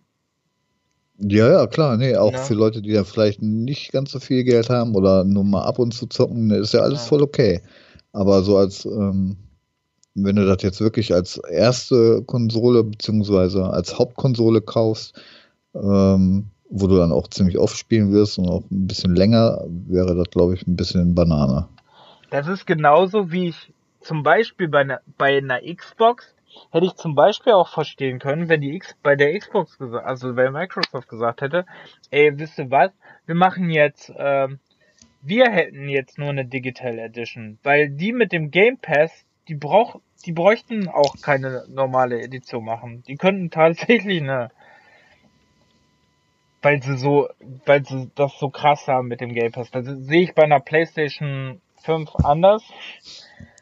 Ja, 1.18 1.50
ja, 1.50 1.68
klar, 1.68 1.96
nee, 1.96 2.16
auch 2.18 2.34
ja. 2.34 2.40
für 2.40 2.56
Leute, 2.56 2.82
die 2.82 2.92
da 2.92 3.06
vielleicht 3.06 3.42
nicht 3.42 3.94
ganz 3.94 4.12
so 4.12 4.20
viel 4.20 4.44
Geld 4.44 4.70
haben 4.70 4.96
oder 4.96 5.24
nur 5.24 5.46
mal 5.46 5.64
ab 5.64 5.80
und 5.80 5.94
zu 5.94 6.08
zocken, 6.08 6.52
ist 6.52 6.74
ja 6.74 6.82
alles 6.82 7.04
ja. 7.04 7.08
voll 7.08 7.22
okay. 7.22 7.62
Aber 8.16 8.44
so 8.44 8.56
als, 8.56 8.86
ähm, 8.86 9.36
wenn 10.14 10.38
du 10.38 10.46
das 10.46 10.64
jetzt 10.64 10.80
wirklich 10.80 11.14
als 11.14 11.38
erste 11.38 12.24
Konsole 12.26 12.86
beziehungsweise 12.86 13.66
als 13.66 14.00
Hauptkonsole 14.00 14.62
kaufst, 14.62 15.22
ähm, 15.74 16.46
wo 16.70 16.88
du 16.88 16.96
dann 16.96 17.12
auch 17.12 17.28
ziemlich 17.28 17.58
oft 17.58 17.78
spielen 17.78 18.14
wirst 18.14 18.40
und 18.40 18.48
auch 18.48 18.64
ein 18.72 18.88
bisschen 18.88 19.14
länger, 19.16 19.66
wäre 19.68 20.16
das, 20.16 20.30
glaube 20.30 20.54
ich, 20.54 20.66
ein 20.66 20.78
bisschen 20.78 21.14
Banane. 21.14 21.68
Das 22.30 22.48
ist 22.48 22.66
genauso 22.66 23.34
wie 23.34 23.50
ich 23.50 23.74
zum 24.00 24.24
Beispiel 24.24 24.70
bei 24.70 24.80
einer, 24.80 25.02
bei 25.18 25.38
einer 25.38 25.60
Xbox 25.62 26.34
hätte 26.72 26.86
ich 26.86 26.96
zum 26.96 27.16
Beispiel 27.16 27.52
auch 27.52 27.68
verstehen 27.68 28.20
können, 28.20 28.48
wenn 28.48 28.62
die 28.62 28.76
X 28.76 28.96
bei 29.04 29.18
der 29.18 29.38
Xbox 29.38 29.78
also 29.82 30.34
bei 30.36 30.50
Microsoft 30.50 31.10
gesagt 31.10 31.42
hätte, 31.42 31.66
ey, 32.12 32.32
wisst 32.40 32.58
ihr 32.60 32.72
was, 32.72 32.92
wir 33.26 33.36
machen 33.36 33.70
jetzt 33.70 34.14
ähm, 34.18 34.60
wir 35.26 35.49
hätten 35.49 35.89
jetzt 35.89 36.18
nur 36.18 36.30
eine 36.30 36.45
Digital 36.45 36.99
Edition, 36.99 37.57
weil 37.64 37.89
die 37.89 38.14
mit 38.14 38.31
dem 38.31 38.52
Game 38.52 38.77
Pass, 38.77 39.11
die 39.47 39.56
brauch, 39.56 39.99
die 40.26 40.31
bräuchten 40.31 40.88
auch 40.88 41.15
keine 41.22 41.65
normale 41.68 42.22
Edition 42.22 42.64
machen. 42.64 43.03
Die 43.07 43.15
könnten 43.15 43.49
tatsächlich 43.52 44.22
eine, 44.22 44.52
weil 46.61 46.81
sie 46.81 46.97
so, 46.97 47.27
weil 47.65 47.85
sie 47.85 48.10
das 48.15 48.34
so 48.39 48.49
krass 48.49 48.88
haben 48.88 49.07
mit 49.07 49.22
dem 49.22 49.34
Game 49.34 49.52
Pass. 49.52 49.72
Das 49.72 49.85
sehe 49.85 50.22
ich 50.22 50.35
bei 50.35 50.43
einer 50.43 50.60
PlayStation 50.60 51.60
5 51.84 52.15
anders. 52.23 52.64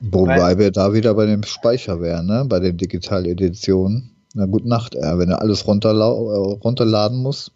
Wobei 0.01 0.57
wir 0.57 0.71
da 0.71 0.93
wieder 0.93 1.13
bei 1.13 1.25
dem 1.25 1.43
Speicher 1.43 2.01
wären, 2.01 2.25
ne? 2.25 2.45
Bei 2.47 2.59
den 2.59 2.77
Digital 2.77 3.25
Editionen. 3.25 4.11
Na 4.33 4.45
gut 4.47 4.65
Nacht, 4.65 4.95
äh, 4.95 5.17
wenn 5.17 5.29
du 5.29 5.39
alles 5.39 5.67
runterla 5.67 6.07
äh, 6.07 6.53
runterladen 6.61 7.21
musst. 7.21 7.51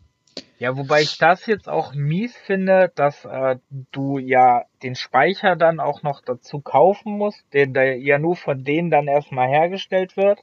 Ja, 0.59 0.75
wobei 0.77 1.01
ich 1.01 1.17
das 1.17 1.45
jetzt 1.45 1.69
auch 1.69 1.93
mies 1.93 2.35
finde, 2.35 2.91
dass 2.95 3.25
äh, 3.25 3.57
du 3.91 4.17
ja 4.17 4.65
den 4.83 4.95
Speicher 4.95 5.55
dann 5.55 5.79
auch 5.79 6.01
noch 6.03 6.21
dazu 6.21 6.59
kaufen 6.61 7.17
musst, 7.17 7.43
den 7.53 7.73
der 7.73 7.97
ja 7.99 8.17
nur 8.17 8.35
von 8.35 8.63
denen 8.63 8.89
dann 8.89 9.07
erstmal 9.07 9.47
hergestellt 9.47 10.17
wird 10.17 10.39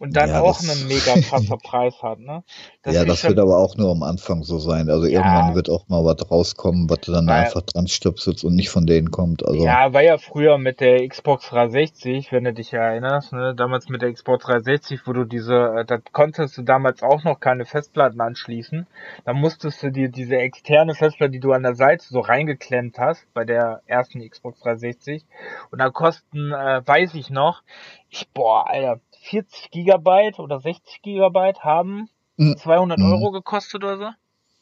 und 0.00 0.16
dann 0.16 0.30
ja, 0.30 0.40
auch 0.40 0.58
einen 0.60 0.86
mega 0.88 1.20
krasser 1.20 1.58
Preis 1.58 2.02
hat, 2.02 2.20
ne? 2.20 2.42
Das 2.82 2.94
ja, 2.94 3.04
das 3.04 3.22
wird 3.22 3.38
aber 3.38 3.58
auch 3.58 3.76
nur 3.76 3.90
am 3.90 4.02
Anfang 4.02 4.42
so 4.44 4.58
sein. 4.58 4.88
Also 4.88 5.06
ja, 5.06 5.18
irgendwann 5.18 5.54
wird 5.54 5.68
auch 5.68 5.88
mal 5.88 6.02
was 6.06 6.30
rauskommen, 6.30 6.88
was 6.88 7.00
du 7.00 7.12
dann 7.12 7.26
weil, 7.26 7.44
einfach 7.44 7.60
dran 7.60 7.86
stöpselst 7.86 8.42
und 8.42 8.54
nicht 8.54 8.70
von 8.70 8.86
denen 8.86 9.10
kommt. 9.10 9.46
Also. 9.46 9.62
Ja, 9.62 9.92
war 9.92 10.02
ja 10.02 10.16
früher 10.16 10.56
mit 10.56 10.80
der 10.80 11.06
Xbox 11.06 11.50
360, 11.50 12.32
wenn 12.32 12.44
du 12.44 12.54
dich 12.54 12.72
erinnerst, 12.72 13.34
ne? 13.34 13.54
Damals 13.54 13.90
mit 13.90 14.00
der 14.00 14.10
Xbox 14.10 14.46
360, 14.46 15.00
wo 15.06 15.12
du 15.12 15.24
diese, 15.24 15.80
äh, 15.80 15.84
da 15.84 15.98
konntest 16.12 16.56
du 16.56 16.62
damals 16.62 17.02
auch 17.02 17.22
noch 17.22 17.38
keine 17.38 17.66
Festplatten 17.66 18.22
anschließen. 18.22 18.86
Da 19.26 19.34
musstest 19.34 19.82
du 19.82 19.92
dir 19.92 20.08
diese 20.08 20.36
externe 20.36 20.94
Festplatte, 20.94 21.32
die 21.32 21.40
du 21.40 21.52
an 21.52 21.62
der 21.62 21.74
Seite 21.74 22.06
so 22.08 22.20
reingeklemmt 22.20 22.98
hast, 22.98 23.26
bei 23.34 23.44
der 23.44 23.82
ersten 23.84 24.26
Xbox 24.26 24.60
360. 24.60 25.26
Und 25.70 25.78
da 25.78 25.90
kosten, 25.90 26.52
äh, 26.52 26.80
weiß 26.86 27.14
ich 27.16 27.28
noch, 27.28 27.62
ich, 28.08 28.26
boah, 28.30 28.68
Alter, 28.68 28.98
40 29.20 29.70
Gigabyte 29.70 30.38
oder 30.38 30.60
60 30.60 31.02
Gigabyte 31.02 31.62
haben 31.62 32.08
mhm. 32.36 32.56
200 32.56 32.98
mhm. 32.98 33.12
Euro 33.12 33.30
gekostet 33.30 33.84
oder 33.84 33.98
so. 33.98 34.10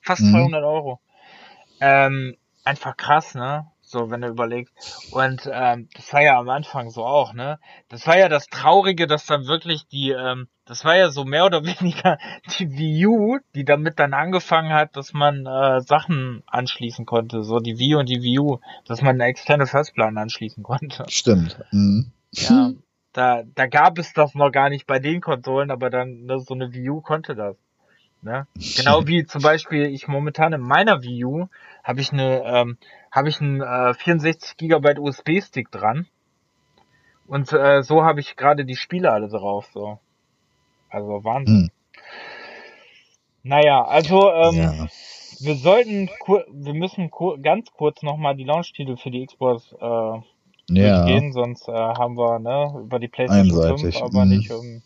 Fast 0.00 0.22
mhm. 0.22 0.32
200 0.32 0.64
Euro. 0.64 1.00
Ähm, 1.80 2.36
einfach 2.64 2.96
krass, 2.96 3.34
ne? 3.34 3.66
So, 3.80 4.10
wenn 4.10 4.20
du 4.20 4.28
überlegst. 4.28 4.74
Und 5.12 5.48
ähm, 5.50 5.88
das 5.94 6.12
war 6.12 6.20
ja 6.20 6.38
am 6.38 6.50
Anfang 6.50 6.90
so 6.90 7.06
auch, 7.06 7.32
ne? 7.32 7.58
Das 7.88 8.06
war 8.06 8.18
ja 8.18 8.28
das 8.28 8.48
Traurige, 8.48 9.06
dass 9.06 9.24
dann 9.24 9.46
wirklich 9.46 9.86
die, 9.88 10.10
ähm, 10.10 10.48
das 10.66 10.84
war 10.84 10.96
ja 10.96 11.08
so 11.08 11.24
mehr 11.24 11.46
oder 11.46 11.64
weniger 11.64 12.18
die 12.58 12.70
Wii 12.70 13.06
U, 13.06 13.38
die 13.54 13.64
damit 13.64 13.98
dann 13.98 14.12
angefangen 14.12 14.74
hat, 14.74 14.94
dass 14.94 15.14
man 15.14 15.46
äh, 15.46 15.80
Sachen 15.80 16.42
anschließen 16.46 17.06
konnte. 17.06 17.44
So 17.44 17.60
die 17.60 17.78
Wii 17.78 17.94
und 17.94 18.10
die 18.10 18.22
Wii 18.22 18.40
U, 18.40 18.60
dass 18.86 19.00
man 19.00 19.14
eine 19.14 19.24
externe 19.24 19.66
Festplatte 19.66 20.20
anschließen 20.20 20.62
konnte. 20.62 21.04
Stimmt. 21.08 21.58
Mhm. 21.70 22.12
Ja, 22.32 22.72
da, 23.12 23.42
da 23.54 23.66
gab 23.66 23.98
es 23.98 24.12
das 24.12 24.34
noch 24.34 24.50
gar 24.50 24.70
nicht 24.70 24.86
bei 24.86 24.98
den 24.98 25.20
Konsolen, 25.20 25.70
aber 25.70 25.90
dann 25.90 26.24
ne, 26.24 26.38
so 26.40 26.54
eine 26.54 26.72
Wii 26.72 26.90
U 26.90 27.00
konnte 27.00 27.34
das. 27.34 27.56
Ne? 28.20 28.46
Genau 28.76 29.06
wie 29.06 29.24
zum 29.24 29.42
Beispiel 29.42 29.86
ich 29.86 30.08
momentan 30.08 30.52
in 30.52 30.60
meiner 30.60 31.02
Wii 31.02 31.24
U 31.24 31.46
habe 31.84 32.00
ich 32.00 32.12
eine 32.12 32.42
ähm, 32.44 32.78
habe 33.12 33.28
ich 33.28 33.40
einen 33.40 33.60
äh, 33.60 33.94
64 33.94 34.56
GB 34.56 34.98
USB 34.98 35.40
Stick 35.40 35.70
dran 35.70 36.08
und 37.28 37.52
äh, 37.52 37.82
so 37.82 38.04
habe 38.04 38.20
ich 38.20 38.34
gerade 38.34 38.64
die 38.64 38.74
Spiele 38.74 39.12
alle 39.12 39.28
drauf 39.28 39.70
so. 39.72 40.00
Also 40.90 41.22
Wahnsinn. 41.22 41.70
Hm. 41.70 41.70
Naja, 43.44 43.84
also 43.84 44.32
ähm, 44.32 44.56
ja. 44.56 44.72
wir 45.40 45.54
sollten 45.54 46.10
wir 46.26 46.74
müssen 46.74 47.10
ganz 47.42 47.70
kurz 47.72 48.02
nochmal 48.02 48.34
die 48.34 48.44
Launch-Titel 48.44 48.96
für 48.96 49.10
die 49.10 49.24
Xbox 49.24 49.72
äh, 49.72 50.20
ja. 50.70 51.04
durchgehen, 51.04 51.32
sonst 51.32 51.68
äh, 51.68 51.72
haben 51.72 52.16
wir 52.16 52.38
ne, 52.38 52.80
über 52.80 52.98
die 52.98 53.08
PlayStation 53.08 53.50
Einseitig. 53.50 53.98
5, 53.98 54.02
aber 54.02 54.24
mhm. 54.24 54.30
nicht 54.30 54.50
um. 54.50 54.82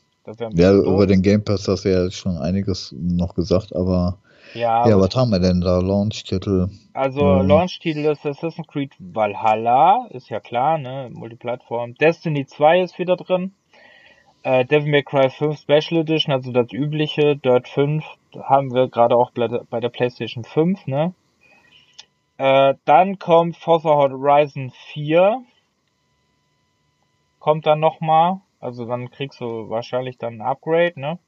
ja, 0.53 0.73
über 0.73 1.07
den 1.07 1.23
Game 1.23 1.45
Pass 1.45 1.67
hast 1.69 1.85
du 1.85 1.91
ja 1.91 2.11
schon 2.11 2.39
einiges 2.39 2.95
noch 2.97 3.35
gesagt, 3.35 3.75
aber 3.75 4.19
ja, 4.55 4.87
ja 4.89 5.01
was 5.01 5.15
haben 5.17 5.31
wir 5.31 5.41
denn 5.41 5.61
da? 5.61 5.79
Launch-Titel? 5.79 6.69
Also 6.93 7.21
ähm. 7.21 7.49
Launch-Titel 7.49 8.01
ist 8.01 8.27
Assassin's 8.27 8.67
Creed 8.67 8.93
Valhalla, 8.99 10.07
ist 10.11 10.29
ja 10.29 10.41
klar, 10.41 10.79
ne? 10.79 11.11
Multiplattform. 11.13 11.95
Destiny 11.95 12.47
2 12.47 12.83
ist 12.83 12.99
wieder 12.99 13.17
drin. 13.17 13.53
Äh, 14.43 14.65
Devil 14.65 14.91
May 14.91 15.03
Cry 15.03 15.31
5 15.31 15.59
Special 15.59 16.01
Edition, 16.01 16.33
also 16.33 16.53
das 16.53 16.73
übliche. 16.73 17.37
Dirt 17.37 17.69
5 17.69 18.05
haben 18.43 18.75
wir 18.75 18.89
gerade 18.89 19.17
auch 19.17 19.31
bei 19.33 19.81
der 19.81 19.89
PlayStation 19.89 20.45
5, 20.45 20.87
ne? 20.87 21.15
Äh, 22.39 22.75
dann 22.85 23.19
kommt 23.19 23.57
Forza 23.57 23.91
Horizon 23.91 24.73
4 24.93 25.43
kommt 27.43 27.67
dann 27.67 27.81
nochmal. 27.81 28.41
Also 28.61 28.87
dann 28.87 29.11
kriegst 29.11 29.41
du 29.41 29.69
wahrscheinlich 29.69 30.17
dann 30.17 30.35
ein 30.35 30.41
Upgrade, 30.41 30.99
ne? 30.99 31.19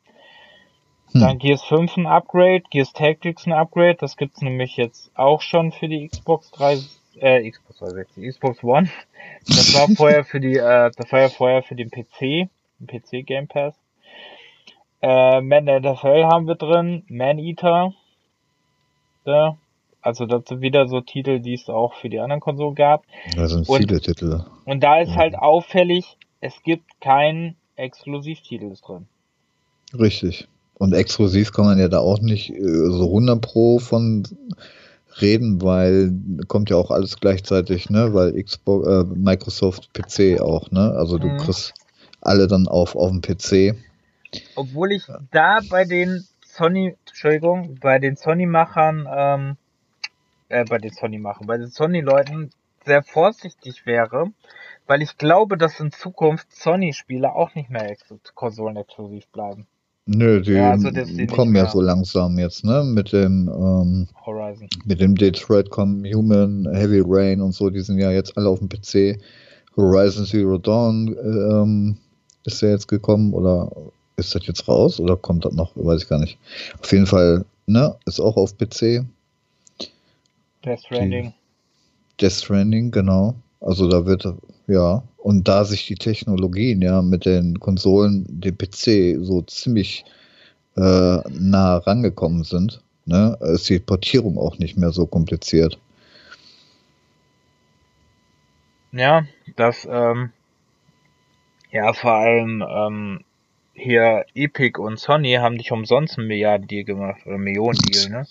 Hm. 1.12 1.20
Dann 1.20 1.39
Gears 1.39 1.65
5 1.65 1.97
ein 1.97 2.07
Upgrade, 2.07 2.62
Gears 2.70 2.93
Tactics 2.93 3.47
ein 3.47 3.53
Upgrade, 3.53 3.97
das 3.97 4.16
gibt's 4.16 4.41
nämlich 4.41 4.77
jetzt 4.77 5.11
auch 5.16 5.43
schon 5.43 5.73
für 5.73 5.89
die 5.89 6.09
Xbox 6.09 6.53
3, 6.53 6.78
äh, 7.16 7.51
Xbox 7.51 7.81
360, 7.81 8.28
Xbox 8.28 8.65
One. 8.65 8.89
Das 9.47 9.74
war 9.74 9.89
vorher 9.97 10.24
für 10.24 10.41
die, 10.41 10.57
äh, 10.57 10.91
das 10.97 11.12
war 11.12 11.20
ja 11.20 11.28
vorher 11.28 11.62
für 11.62 11.74
den 11.74 11.91
PC, 11.91 12.49
den 12.78 12.86
PC 12.86 13.27
Game 13.27 13.49
Pass. 13.49 13.74
Äh, 15.03 15.41
Man 15.41 15.65
NFL 15.65 16.24
haben 16.24 16.47
wir 16.47 16.55
drin, 16.55 17.05
Man 17.09 17.39
Eater, 17.39 17.93
ja, 19.24 19.57
Also 20.05 20.26
das 20.26 20.43
sind 20.47 20.60
wieder 20.60 20.86
so 20.86 21.01
Titel, 21.01 21.40
die 21.40 21.55
es 21.55 21.66
auch 21.70 21.94
für 21.94 22.10
die 22.10 22.20
anderen 22.20 22.40
Konsolen 22.40 22.74
gab. 22.74 23.05
Da 23.36 23.48
sind 23.48 23.66
Und- 23.68 23.76
viele 23.78 24.01
Titel. 24.01 24.44
Und 24.66 24.82
da 24.82 25.01
ist 25.01 25.09
Ja. 25.10 25.16
halt 25.16 25.35
auffällig, 25.35 26.18
es 26.43 26.52
gibt 26.62 27.01
keinen 27.01 27.56
Exklusivtitel 27.76 28.74
drin. 28.85 29.06
Richtig. 29.98 30.47
Und 30.74 30.93
exklusiv 30.93 31.52
kann 31.52 31.64
man 31.64 31.78
ja 31.78 31.89
da 31.89 32.01
auch 32.01 32.20
nicht 32.20 32.51
äh, 32.51 32.60
so 32.60 33.09
100 33.10 33.40
Pro 33.40 33.78
von 33.78 34.24
reden, 35.22 35.62
weil 35.62 36.12
kommt 36.48 36.68
ja 36.68 36.76
auch 36.76 36.90
alles 36.90 37.18
gleichzeitig, 37.20 37.89
ne? 37.89 38.12
Weil 38.12 38.43
Xbox, 38.43 38.86
äh, 38.86 39.05
Microsoft 39.05 39.93
PC 39.94 40.40
auch, 40.40 40.70
ne? 40.70 40.93
Also 40.98 41.18
du 41.18 41.28
Mhm. 41.28 41.39
kriegst 41.39 41.72
alle 42.20 42.47
dann 42.47 42.68
auf 42.68 42.94
auf 42.97 43.10
dem 43.10 43.22
PC. 43.22 43.74
Obwohl 44.56 44.93
ich 44.93 45.05
da 45.31 45.60
bei 45.70 45.85
den 45.85 46.24
Sony, 46.44 46.94
Entschuldigung, 47.06 47.78
bei 47.81 47.98
den 47.98 48.16
Sony-Machern, 48.16 49.09
ähm, 49.10 49.56
äh, 50.48 50.64
bei 50.64 50.78
den 50.78 50.92
Sony-Machern, 50.92 51.46
bei 51.46 51.58
den 51.58 51.70
Sony-Leuten 51.70 52.50
sehr 52.84 53.02
vorsichtig 53.02 53.86
wäre, 53.86 54.30
weil 54.86 55.02
ich 55.02 55.16
glaube, 55.16 55.56
dass 55.56 55.80
in 55.80 55.90
Zukunft 55.90 56.54
Sony-Spiele 56.54 57.34
auch 57.34 57.54
nicht 57.54 57.70
mehr 57.70 57.90
ex 57.90 58.02
konsolenexklusiv 58.34 59.26
bleiben. 59.28 59.66
Nö, 60.06 60.42
die 60.42 60.52
Ja, 60.52 60.72
also 60.72 60.90
die 60.90 61.26
kommen 61.26 61.56
ja 61.56 61.66
so 61.66 61.80
langsam 61.80 62.38
jetzt, 62.38 62.62
ne? 62.62 62.84
Mit 62.84 63.12
dem 63.12 63.48
ähm, 63.48 64.08
Horizon. 64.26 64.68
mit 64.84 65.00
dem 65.00 65.14
Detroit 65.14 65.70
Come 65.70 66.06
Human, 66.12 66.68
Heavy 66.74 67.02
Rain 67.04 67.40
und 67.40 67.52
so, 67.52 67.70
die 67.70 67.80
sind 67.80 67.98
ja 67.98 68.10
jetzt 68.10 68.36
alle 68.36 68.50
auf 68.50 68.58
dem 68.58 68.68
PC. 68.68 69.18
Horizon 69.76 70.26
Zero 70.26 70.58
Dawn 70.58 71.16
ähm, 71.18 71.96
ist 72.44 72.60
ja 72.60 72.68
jetzt 72.68 72.86
gekommen 72.86 73.32
oder 73.32 73.72
ist 74.16 74.34
das 74.34 74.46
jetzt 74.46 74.68
raus 74.68 75.00
oder 75.00 75.16
kommt 75.16 75.46
das 75.46 75.54
noch? 75.54 75.72
Weiß 75.74 76.02
ich 76.02 76.08
gar 76.08 76.18
nicht. 76.18 76.38
Auf 76.80 76.92
jeden 76.92 77.06
Fall, 77.06 77.46
ne, 77.66 77.96
ist 78.04 78.20
auch 78.20 78.36
auf 78.36 78.56
PC. 78.58 79.06
Death 80.65 80.81
Stranding. 80.81 81.35
Death 82.20 82.32
Stranding, 82.32 82.91
genau. 82.91 83.35
Also 83.61 83.89
da 83.89 84.05
wird, 84.05 84.27
ja, 84.66 85.03
und 85.19 85.49
da 85.49 85.65
sich 85.65 85.86
die 85.86 85.95
Technologien 85.95 86.82
ja 86.82 87.03
mit 87.03 87.24
den 87.24 87.59
Konsolen, 87.61 88.27
dem 88.28 88.57
PC 88.57 89.24
so 89.24 89.43
ziemlich 89.43 90.05
äh, 90.77 90.81
nah 91.31 91.77
rangekommen 91.78 92.45
sind, 92.45 92.82
ne, 93.07 93.39
ist 93.41 93.69
die 93.69 93.78
Portierung 93.78 94.39
auch 94.39 94.59
nicht 94.59 94.77
mehr 94.77 94.91
so 94.91 95.07
kompliziert. 95.07 95.78
Ja, 98.93 99.24
das, 99.57 99.89
ähm, 99.91 100.31
ja, 101.70 101.93
vor 101.93 102.12
allem, 102.12 102.62
ähm, 102.69 103.24
hier 103.73 104.24
Epic 104.35 104.78
und 104.78 104.99
Sony 105.01 105.35
haben 105.35 105.57
nicht 105.57 105.73
umsonst 105.73 106.16
einen 106.16 106.28
Milliarden-Deal 106.28 106.85
gemacht, 106.85 107.27
oder 107.27 107.39
Millionen-Deal, 107.39 108.11
ne? 108.11 108.27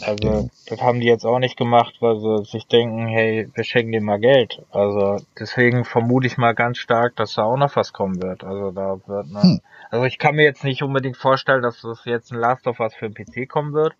Also, 0.00 0.50
das 0.66 0.80
haben 0.80 1.00
die 1.00 1.06
jetzt 1.06 1.24
auch 1.24 1.38
nicht 1.38 1.56
gemacht, 1.56 1.96
weil 2.00 2.18
sie 2.18 2.44
sich 2.50 2.66
denken, 2.66 3.06
hey, 3.06 3.48
wir 3.54 3.64
schenken 3.64 3.92
dir 3.92 4.00
mal 4.00 4.18
Geld. 4.18 4.62
Also, 4.70 5.20
deswegen 5.38 5.84
vermute 5.84 6.26
ich 6.26 6.36
mal 6.36 6.54
ganz 6.54 6.78
stark, 6.78 7.16
dass 7.16 7.34
da 7.34 7.44
auch 7.44 7.56
noch 7.56 7.76
was 7.76 7.92
kommen 7.92 8.20
wird. 8.20 8.44
Also, 8.44 8.70
da 8.72 8.98
wird, 9.06 9.30
ne, 9.30 9.40
Hm. 9.40 9.60
also 9.90 10.04
ich 10.04 10.18
kann 10.18 10.34
mir 10.34 10.42
jetzt 10.44 10.64
nicht 10.64 10.82
unbedingt 10.82 11.16
vorstellen, 11.16 11.62
dass 11.62 11.80
das 11.80 12.04
jetzt 12.04 12.32
ein 12.32 12.38
Last 12.38 12.66
of 12.66 12.80
Us 12.80 12.94
für 12.94 13.08
den 13.08 13.14
PC 13.14 13.48
kommen 13.48 13.72
wird. 13.72 13.94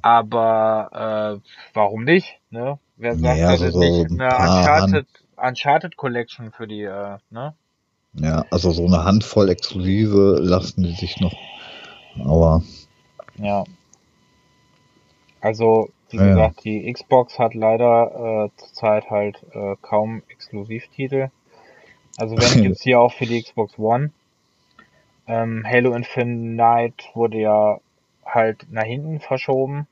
Aber, 0.00 1.40
äh, 1.42 1.50
warum 1.74 2.04
nicht, 2.04 2.40
ne? 2.50 2.78
Wer 2.96 3.12
sagt, 3.16 3.22
Naja, 3.24 3.48
dass 3.50 3.60
so- 3.60 3.66
es 3.66 3.72
so 3.74 3.80
nicht 3.80 4.10
ein 4.10 4.20
eine 4.20 4.36
Uncharted, 4.38 5.06
Uncharted 5.36 5.96
Collection 5.96 6.52
für 6.52 6.66
die, 6.66 6.82
äh, 6.82 7.18
ne? 7.30 7.54
Ja, 8.14 8.44
also 8.50 8.72
so 8.72 8.86
eine 8.86 9.04
Handvoll 9.04 9.48
Exklusive 9.50 10.38
lassen 10.40 10.82
die 10.84 10.92
sich 10.94 11.20
noch. 11.20 11.34
Aber 12.24 12.62
Ja. 13.36 13.64
Also, 15.40 15.90
wie 16.10 16.18
Ja, 16.18 16.22
gesagt, 16.22 16.64
die 16.64 16.92
Xbox 16.92 17.38
hat 17.38 17.54
leider 17.54 18.46
äh, 18.46 18.56
zurzeit 18.56 19.10
halt 19.10 19.44
äh, 19.52 19.76
kaum 19.82 20.22
Exklusivtitel. 20.28 21.30
Also 22.16 22.36
wenn 22.40 22.56
jetzt 22.62 22.82
hier 22.82 23.00
auch 23.00 23.12
für 23.12 23.26
die 23.26 23.42
Xbox 23.42 23.78
One. 23.78 24.12
Ähm, 25.28 25.64
Halo 25.64 25.94
Infinite 25.94 27.04
wurde 27.14 27.38
ja 27.38 27.80
halt 28.24 28.66
nach 28.70 28.84
hinten 28.84 29.20
verschoben. 29.20 29.86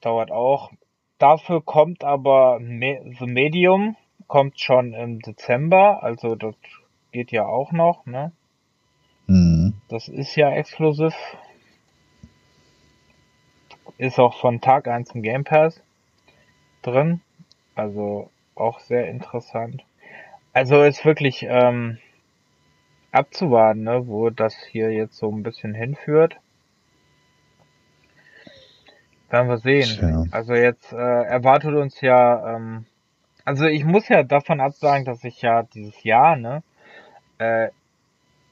Dauert 0.00 0.32
auch. 0.32 0.72
Dafür 1.18 1.62
kommt 1.62 2.02
aber 2.02 2.58
Me 2.58 3.00
The 3.20 3.26
Medium, 3.26 3.96
kommt 4.26 4.58
schon 4.58 4.92
im 4.92 5.20
Dezember, 5.20 6.02
also 6.02 6.34
das 6.34 6.56
geht 7.12 7.30
ja 7.30 7.46
auch 7.46 7.70
noch, 7.70 8.04
ne? 8.06 8.32
hm, 9.28 9.72
Das 9.88 10.08
ist 10.08 10.34
ja 10.36 10.50
exklusiv. 10.52 11.14
Ist 13.98 14.18
auch 14.18 14.38
von 14.38 14.60
Tag 14.60 14.86
1 14.88 15.10
im 15.14 15.22
Game 15.22 15.44
Pass 15.44 15.82
drin. 16.82 17.20
Also 17.74 18.30
auch 18.54 18.80
sehr 18.80 19.08
interessant. 19.08 19.84
Also 20.52 20.82
ist 20.82 21.04
wirklich 21.04 21.44
ähm, 21.48 21.98
abzuwarten, 23.12 23.82
ne, 23.84 24.06
wo 24.06 24.30
das 24.30 24.56
hier 24.70 24.90
jetzt 24.92 25.16
so 25.16 25.30
ein 25.30 25.42
bisschen 25.42 25.74
hinführt. 25.74 26.36
Werden 29.30 29.48
wir 29.48 29.58
sehen. 29.58 29.98
Tja. 29.98 30.24
Also 30.30 30.54
jetzt 30.54 30.92
äh, 30.92 30.96
erwartet 30.96 31.74
uns 31.74 32.00
ja, 32.00 32.56
ähm, 32.56 32.86
also 33.44 33.66
ich 33.66 33.84
muss 33.84 34.08
ja 34.08 34.22
davon 34.22 34.60
absagen, 34.60 35.04
dass 35.04 35.22
ich 35.24 35.42
ja 35.42 35.64
dieses 35.64 36.02
Jahr, 36.02 36.36
ne, 36.36 36.62
äh, 37.38 37.68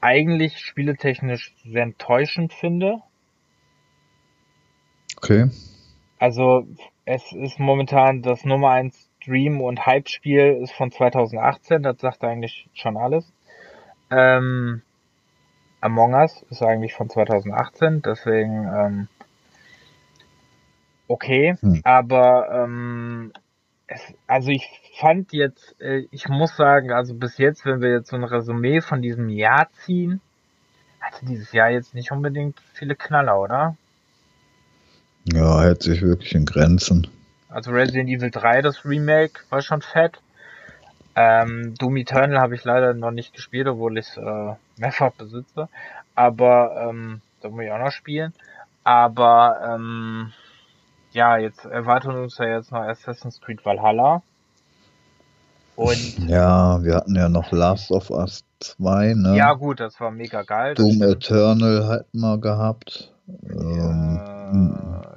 eigentlich 0.01 0.59
spieletechnisch 0.59 1.55
sehr 1.65 1.83
enttäuschend 1.83 2.53
finde. 2.53 3.01
Okay. 5.17 5.49
Also 6.19 6.65
es 7.05 7.31
ist 7.31 7.59
momentan 7.59 8.21
das 8.21 8.43
Nummer 8.45 8.71
1 8.71 9.09
Dream 9.25 9.61
und 9.61 9.85
Hype 9.85 10.09
Spiel 10.09 10.59
ist 10.61 10.71
von 10.71 10.91
2018, 10.91 11.83
das 11.83 11.99
sagt 11.99 12.23
eigentlich 12.23 12.69
schon 12.73 12.97
alles. 12.97 13.31
Ähm, 14.09 14.81
Among 15.81 16.13
Us 16.15 16.43
ist 16.49 16.63
eigentlich 16.63 16.93
von 16.93 17.09
2018, 17.09 18.01
deswegen 18.01 18.65
ähm, 18.73 19.07
okay, 21.07 21.55
Hm. 21.59 21.81
aber 21.83 22.49
ähm, 22.51 23.31
es, 23.87 24.01
also 24.27 24.49
ich 24.49 24.67
fand 24.99 25.33
jetzt, 25.33 25.79
äh, 25.79 26.07
ich 26.11 26.27
muss 26.29 26.55
sagen, 26.55 26.91
also 26.91 27.13
bis 27.13 27.37
jetzt, 27.37 27.65
wenn 27.65 27.81
wir 27.81 27.91
jetzt 27.91 28.09
so 28.09 28.15
ein 28.15 28.23
Resümee 28.23 28.81
von 28.81 29.01
diesem 29.01 29.29
Jahr 29.29 29.69
ziehen, 29.85 30.19
hatte 30.99 31.25
dieses 31.25 31.51
Jahr 31.51 31.69
jetzt 31.69 31.93
nicht 31.93 32.11
unbedingt 32.11 32.59
viele 32.73 32.95
Knaller, 32.95 33.39
oder? 33.39 33.77
Ja, 35.33 35.61
hält 35.61 35.83
sich 35.83 36.01
wirklich 36.01 36.33
in 36.35 36.45
Grenzen. 36.45 37.07
Also 37.49 37.71
Resident 37.71 38.09
Evil 38.09 38.31
3, 38.31 38.61
das 38.61 38.85
Remake, 38.85 39.41
war 39.49 39.61
schon 39.61 39.81
fett. 39.81 40.19
Ähm, 41.15 41.73
Doom 41.79 41.97
Eternal 41.97 42.39
habe 42.39 42.55
ich 42.55 42.63
leider 42.63 42.93
noch 42.93 43.11
nicht 43.11 43.33
gespielt, 43.33 43.67
obwohl 43.67 43.97
ich 43.97 44.07
es 44.09 44.17
äh, 44.17 44.53
mehrfach 44.77 45.11
besitze. 45.13 45.67
Aber 46.15 46.89
ähm, 46.89 47.21
da 47.41 47.49
muss 47.49 47.63
ich 47.63 47.71
auch 47.71 47.79
noch 47.79 47.91
spielen. 47.91 48.33
Aber 48.83 49.59
ähm, 49.63 50.31
ja, 51.11 51.37
jetzt 51.37 51.65
erwartet 51.65 52.11
uns 52.11 52.37
ja 52.37 52.45
jetzt 52.45 52.71
noch 52.71 52.81
Assassin's 52.81 53.41
Creed 53.41 53.65
Valhalla. 53.65 54.21
Und 55.75 56.27
Ja, 56.27 56.83
wir 56.83 56.95
hatten 56.95 57.15
ja 57.15 57.29
noch 57.29 57.51
Last 57.51 57.91
of 57.91 58.09
Us 58.09 58.43
2, 58.59 59.13
ne? 59.15 59.35
ja 59.37 59.53
gut, 59.53 59.79
das 59.79 59.99
war 59.99 60.11
mega 60.11 60.41
geil. 60.41 60.73
Doom. 60.73 61.03
Eternal 61.03 61.87
hatten 61.87 62.19
wir 62.19 62.37
gehabt. 62.39 63.13
Ähm, 63.27 64.21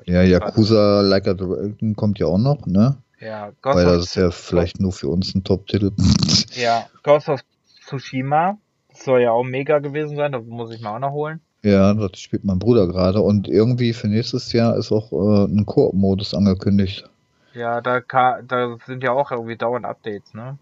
ja, 0.06 0.20
weiß- 0.20 0.28
Yakuza 0.28 1.00
Like 1.02 1.28
a 1.28 1.34
Dragon 1.34 1.94
kommt 1.96 2.18
ja 2.18 2.26
auch 2.26 2.38
noch, 2.38 2.66
ne? 2.66 2.96
Ja, 3.20 3.50
Ghost 3.60 3.76
Weil 3.76 3.86
of 3.86 3.92
das 3.96 4.04
ist 4.06 4.14
ja 4.16 4.30
vielleicht 4.30 4.80
nur 4.80 4.92
für 4.92 5.08
uns 5.08 5.34
ein 5.34 5.44
Top-Titel. 5.44 5.92
Ja, 6.54 6.86
Ghost 7.02 7.28
of 7.28 7.40
Tsushima. 7.86 8.58
Das 8.88 9.04
soll 9.04 9.20
ja 9.22 9.30
auch 9.30 9.44
mega 9.44 9.78
gewesen 9.78 10.16
sein, 10.16 10.32
da 10.32 10.40
muss 10.40 10.72
ich 10.72 10.80
mal 10.80 10.96
auch 10.96 11.00
noch 11.00 11.12
holen. 11.12 11.40
Ja, 11.62 11.92
das 11.92 12.18
spielt 12.18 12.44
mein 12.44 12.58
Bruder 12.58 12.86
gerade. 12.86 13.20
Und 13.20 13.46
irgendwie 13.46 13.92
für 13.92 14.08
nächstes 14.08 14.52
Jahr 14.52 14.76
ist 14.76 14.90
auch 14.90 15.12
äh, 15.12 15.44
ein 15.44 15.66
Koop-Modus 15.66 16.34
angekündigt. 16.34 17.04
Ja, 17.52 17.80
da, 17.80 18.00
da 18.00 18.76
sind 18.86 19.02
ja 19.02 19.12
auch 19.12 19.30
irgendwie 19.30 19.56
dauernd 19.56 19.84
Updates, 19.84 20.32
ne? 20.34 20.56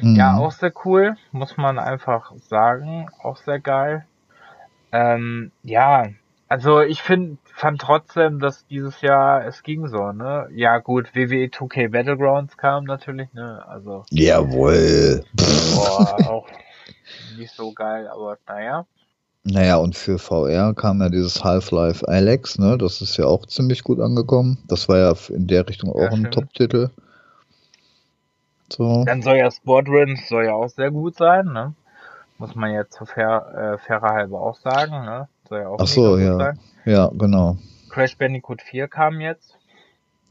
Mhm. 0.00 0.16
Ja, 0.16 0.38
auch 0.38 0.52
sehr 0.52 0.72
cool, 0.84 1.16
muss 1.32 1.56
man 1.56 1.78
einfach 1.78 2.32
sagen. 2.48 3.08
Auch 3.22 3.36
sehr 3.36 3.60
geil. 3.60 4.06
Ähm, 4.92 5.52
ja, 5.62 6.06
also 6.48 6.80
ich 6.80 7.02
finde, 7.02 7.38
fand 7.60 7.80
trotzdem, 7.80 8.40
dass 8.40 8.66
dieses 8.66 9.00
Jahr 9.02 9.44
es 9.44 9.62
ging 9.62 9.86
so, 9.86 10.12
ne? 10.12 10.48
Ja, 10.54 10.78
gut, 10.78 11.14
WWE 11.14 11.48
2K 11.48 11.90
Battlegrounds 11.90 12.56
kam 12.56 12.84
natürlich, 12.84 13.32
ne? 13.34 13.62
Also, 13.68 14.04
Jawohl. 14.10 15.24
boah, 15.36 16.16
auch 16.30 16.48
nicht 17.36 17.54
so 17.54 17.72
geil, 17.72 18.08
aber 18.08 18.38
naja. 18.48 18.86
Naja, 19.42 19.76
und 19.76 19.96
für 19.96 20.18
VR 20.18 20.74
kam 20.74 21.00
ja 21.00 21.08
dieses 21.08 21.44
Half-Life 21.44 22.06
Alex, 22.08 22.58
ne? 22.58 22.76
Das 22.78 23.00
ist 23.00 23.16
ja 23.16 23.26
auch 23.26 23.46
ziemlich 23.46 23.84
gut 23.84 24.00
angekommen. 24.00 24.58
Das 24.66 24.88
war 24.88 24.98
ja 24.98 25.14
in 25.28 25.46
der 25.46 25.68
Richtung 25.68 25.90
auch 25.92 26.00
Ja, 26.00 26.10
ein. 26.10 26.30
Top-Titel. 26.30 26.90
So. 28.72 29.04
Dann 29.04 29.22
soll 29.22 29.36
ja 29.36 29.50
Sportrun 29.50 30.16
soll 30.28 30.46
ja 30.46 30.52
auch 30.54 30.68
sehr 30.68 30.90
gut 30.90 31.16
sein, 31.16 31.46
ne? 31.46 31.74
Muss 32.38 32.54
man 32.54 32.72
jetzt 32.72 32.98
fair, 33.04 33.76
äh, 33.76 33.86
fairer 33.86 34.14
halber 34.14 34.40
auch 34.40 34.56
sagen, 34.56 35.04
ne? 35.04 35.28
Soll 35.50 35.62
ja 35.62 35.68
auch 35.68 35.78
Ach 35.80 35.86
so, 35.88 36.16
ja. 36.16 36.36
sein. 36.36 36.58
Ja, 36.84 37.10
genau. 37.12 37.58
Crash 37.90 38.16
Bandicoot 38.16 38.62
4 38.62 38.86
kam 38.86 39.20
jetzt 39.20 39.58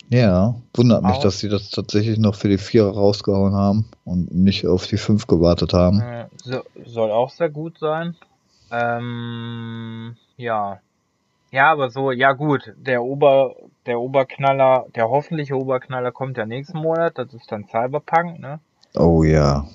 Ja, 0.08 0.56
wundert 0.74 1.04
mich, 1.04 1.18
Auch. 1.18 1.22
dass 1.22 1.40
sie 1.40 1.50
das 1.50 1.70
tatsächlich 1.72 2.18
noch 2.18 2.36
für 2.36 2.48
die 2.48 2.58
Vierer 2.58 2.94
rausgehauen 2.94 3.54
haben 3.54 3.92
und 4.06 4.34
nicht 4.34 4.66
auf 4.66 4.88
die 4.88 4.98
Fünf 4.98 5.28
gewartet 5.28 5.74
haben. 5.74 6.02
So, 6.42 6.62
soll 6.86 7.12
auch 7.12 7.30
sehr 7.32 7.50
gut 7.50 7.78
sein. 7.80 8.16
Ähm, 8.72 10.16
ja. 10.38 10.80
Ja, 11.52 11.72
aber 11.72 11.90
so, 11.90 12.12
ja 12.12 12.32
gut, 12.32 12.74
der 12.78 13.04
Ober, 13.04 13.56
der 13.88 14.00
Oberknaller, 14.00 14.86
der 14.96 15.10
hoffentliche 15.10 15.56
Oberknaller 15.56 16.14
kommt 16.14 16.38
ja 16.38 16.46
nächsten 16.46 16.78
Monat, 16.78 17.18
das 17.18 17.34
ist 17.34 17.52
dann 17.52 17.66
Cyberpunk, 17.66 18.40
ne? 18.40 18.62
Oh 18.96 19.24
ja. 19.24 19.68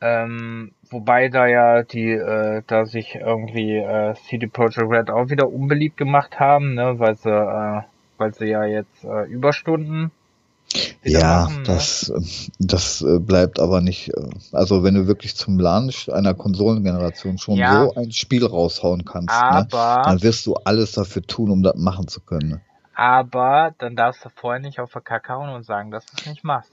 Ähm, 0.00 0.72
wobei 0.90 1.28
da 1.28 1.46
ja 1.46 1.82
die, 1.82 2.10
äh, 2.10 2.62
da 2.66 2.86
sich 2.86 3.16
irgendwie 3.16 3.76
äh, 3.76 4.14
CD 4.14 4.46
Projekt 4.46 4.78
Red 4.78 5.10
auch 5.10 5.28
wieder 5.30 5.48
unbeliebt 5.50 5.96
gemacht 5.96 6.38
haben, 6.38 6.74
ne, 6.74 6.98
weil 6.98 7.16
sie, 7.16 7.30
äh, 7.30 7.82
weil 8.16 8.34
sie 8.34 8.46
ja 8.46 8.64
jetzt 8.64 9.04
äh, 9.04 9.24
Überstunden 9.24 10.12
Ja, 11.04 11.48
machen, 11.48 11.62
ne? 11.62 11.66
das, 11.74 12.10
äh, 12.10 12.20
das 12.58 13.02
äh, 13.02 13.18
bleibt 13.18 13.58
aber 13.60 13.80
nicht. 13.80 14.10
äh, 14.10 14.28
Also 14.52 14.82
wenn 14.84 14.94
du 14.94 15.06
wirklich 15.06 15.34
zum 15.36 15.58
Launch 15.58 16.12
einer 16.12 16.34
Konsolengeneration 16.34 17.38
schon 17.38 17.56
Ja. 17.56 17.88
so 17.88 17.94
ein 17.94 18.12
Spiel 18.12 18.44
raushauen 18.44 19.04
kannst, 19.04 19.48
ne, 19.50 19.66
Aber, 19.66 20.02
dann 20.02 20.22
wirst 20.22 20.46
du 20.46 20.54
alles 20.54 20.92
dafür 20.92 21.22
tun, 21.22 21.50
um 21.50 21.62
das 21.62 21.76
machen 21.76 22.08
zu 22.08 22.20
können. 22.20 22.48
ne? 22.50 22.60
aber 22.94 23.74
dann 23.78 23.96
darfst 23.96 24.24
du 24.24 24.28
vorher 24.28 24.60
nicht 24.60 24.78
auf 24.80 24.92
der 24.92 25.00
Kacke 25.02 25.32
hauen 25.32 25.48
und 25.50 25.62
sagen, 25.64 25.90
dass 25.90 26.04
du 26.06 26.16
es 26.18 26.26
nicht 26.26 26.44
machst. 26.44 26.72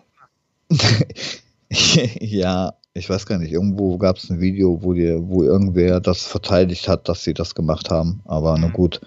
ja, 2.21 2.73
ich 2.95 3.09
weiß 3.09 3.25
gar 3.25 3.37
nicht. 3.37 3.51
Irgendwo 3.51 3.97
gab 3.97 4.15
es 4.15 4.29
ein 4.29 4.39
Video, 4.39 4.81
wo, 4.81 4.93
die, 4.93 5.15
wo 5.21 5.43
irgendwer 5.43 5.99
das 5.99 6.23
verteidigt 6.23 6.87
hat, 6.87 7.07
dass 7.09 7.23
sie 7.23 7.33
das 7.33 7.53
gemacht 7.53 7.91
haben. 7.91 8.21
Aber 8.25 8.57
na 8.57 8.69
Mhm. 8.69 8.73
gut, 8.73 9.01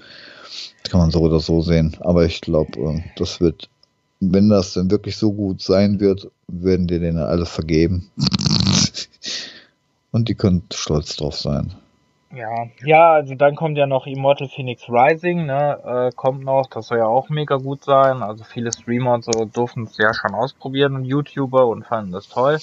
das 0.83 0.93
kann 0.93 1.01
man 1.01 1.11
so 1.11 1.21
oder 1.21 1.41
so 1.41 1.63
sehen. 1.63 1.97
Aber 2.01 2.25
ich 2.27 2.43
glaube, 2.43 2.79
äh, 2.79 3.01
das 3.17 3.41
wird, 3.41 3.71
wenn 4.21 4.51
das 4.51 4.75
denn 4.75 4.91
wirklich 4.91 5.17
so 5.17 5.33
gut 5.33 5.63
sein 5.63 6.01
wird, 6.01 6.31
werden 6.49 6.87
die 6.87 6.99
denen 7.01 7.19
alles 7.19 7.49
vergeben. 7.49 8.11
Und 10.13 10.29
die 10.29 10.35
können 10.35 10.63
stolz 10.73 11.17
drauf 11.17 11.37
sein. 11.37 11.75
Ja, 12.35 12.67
ja, 12.85 13.13
also 13.13 13.35
dann 13.35 13.57
kommt 13.57 13.79
ja 13.79 13.87
noch 13.87 14.07
Immortal 14.07 14.49
Phoenix 14.49 14.87
Rising, 14.87 15.47
ne, 15.47 15.79
äh, 16.11 16.15
kommt 16.15 16.45
noch, 16.45 16.67
das 16.67 16.89
soll 16.89 16.99
ja 16.99 17.07
auch 17.07 17.31
mega 17.31 17.57
gut 17.57 17.85
sein. 17.85 18.23
Also 18.23 18.45
viele 18.45 18.71
Streamer 18.71 19.15
und 19.15 19.25
so 19.25 19.47
durften 19.47 19.85
es 19.85 19.97
ja 19.97 20.13
schon 20.13 20.35
ausprobieren 20.35 20.95
und 20.95 21.07
YouTuber 21.07 21.67
und 21.67 21.87
fanden 21.87 22.13
das 22.13 22.29
toll. 22.29 22.59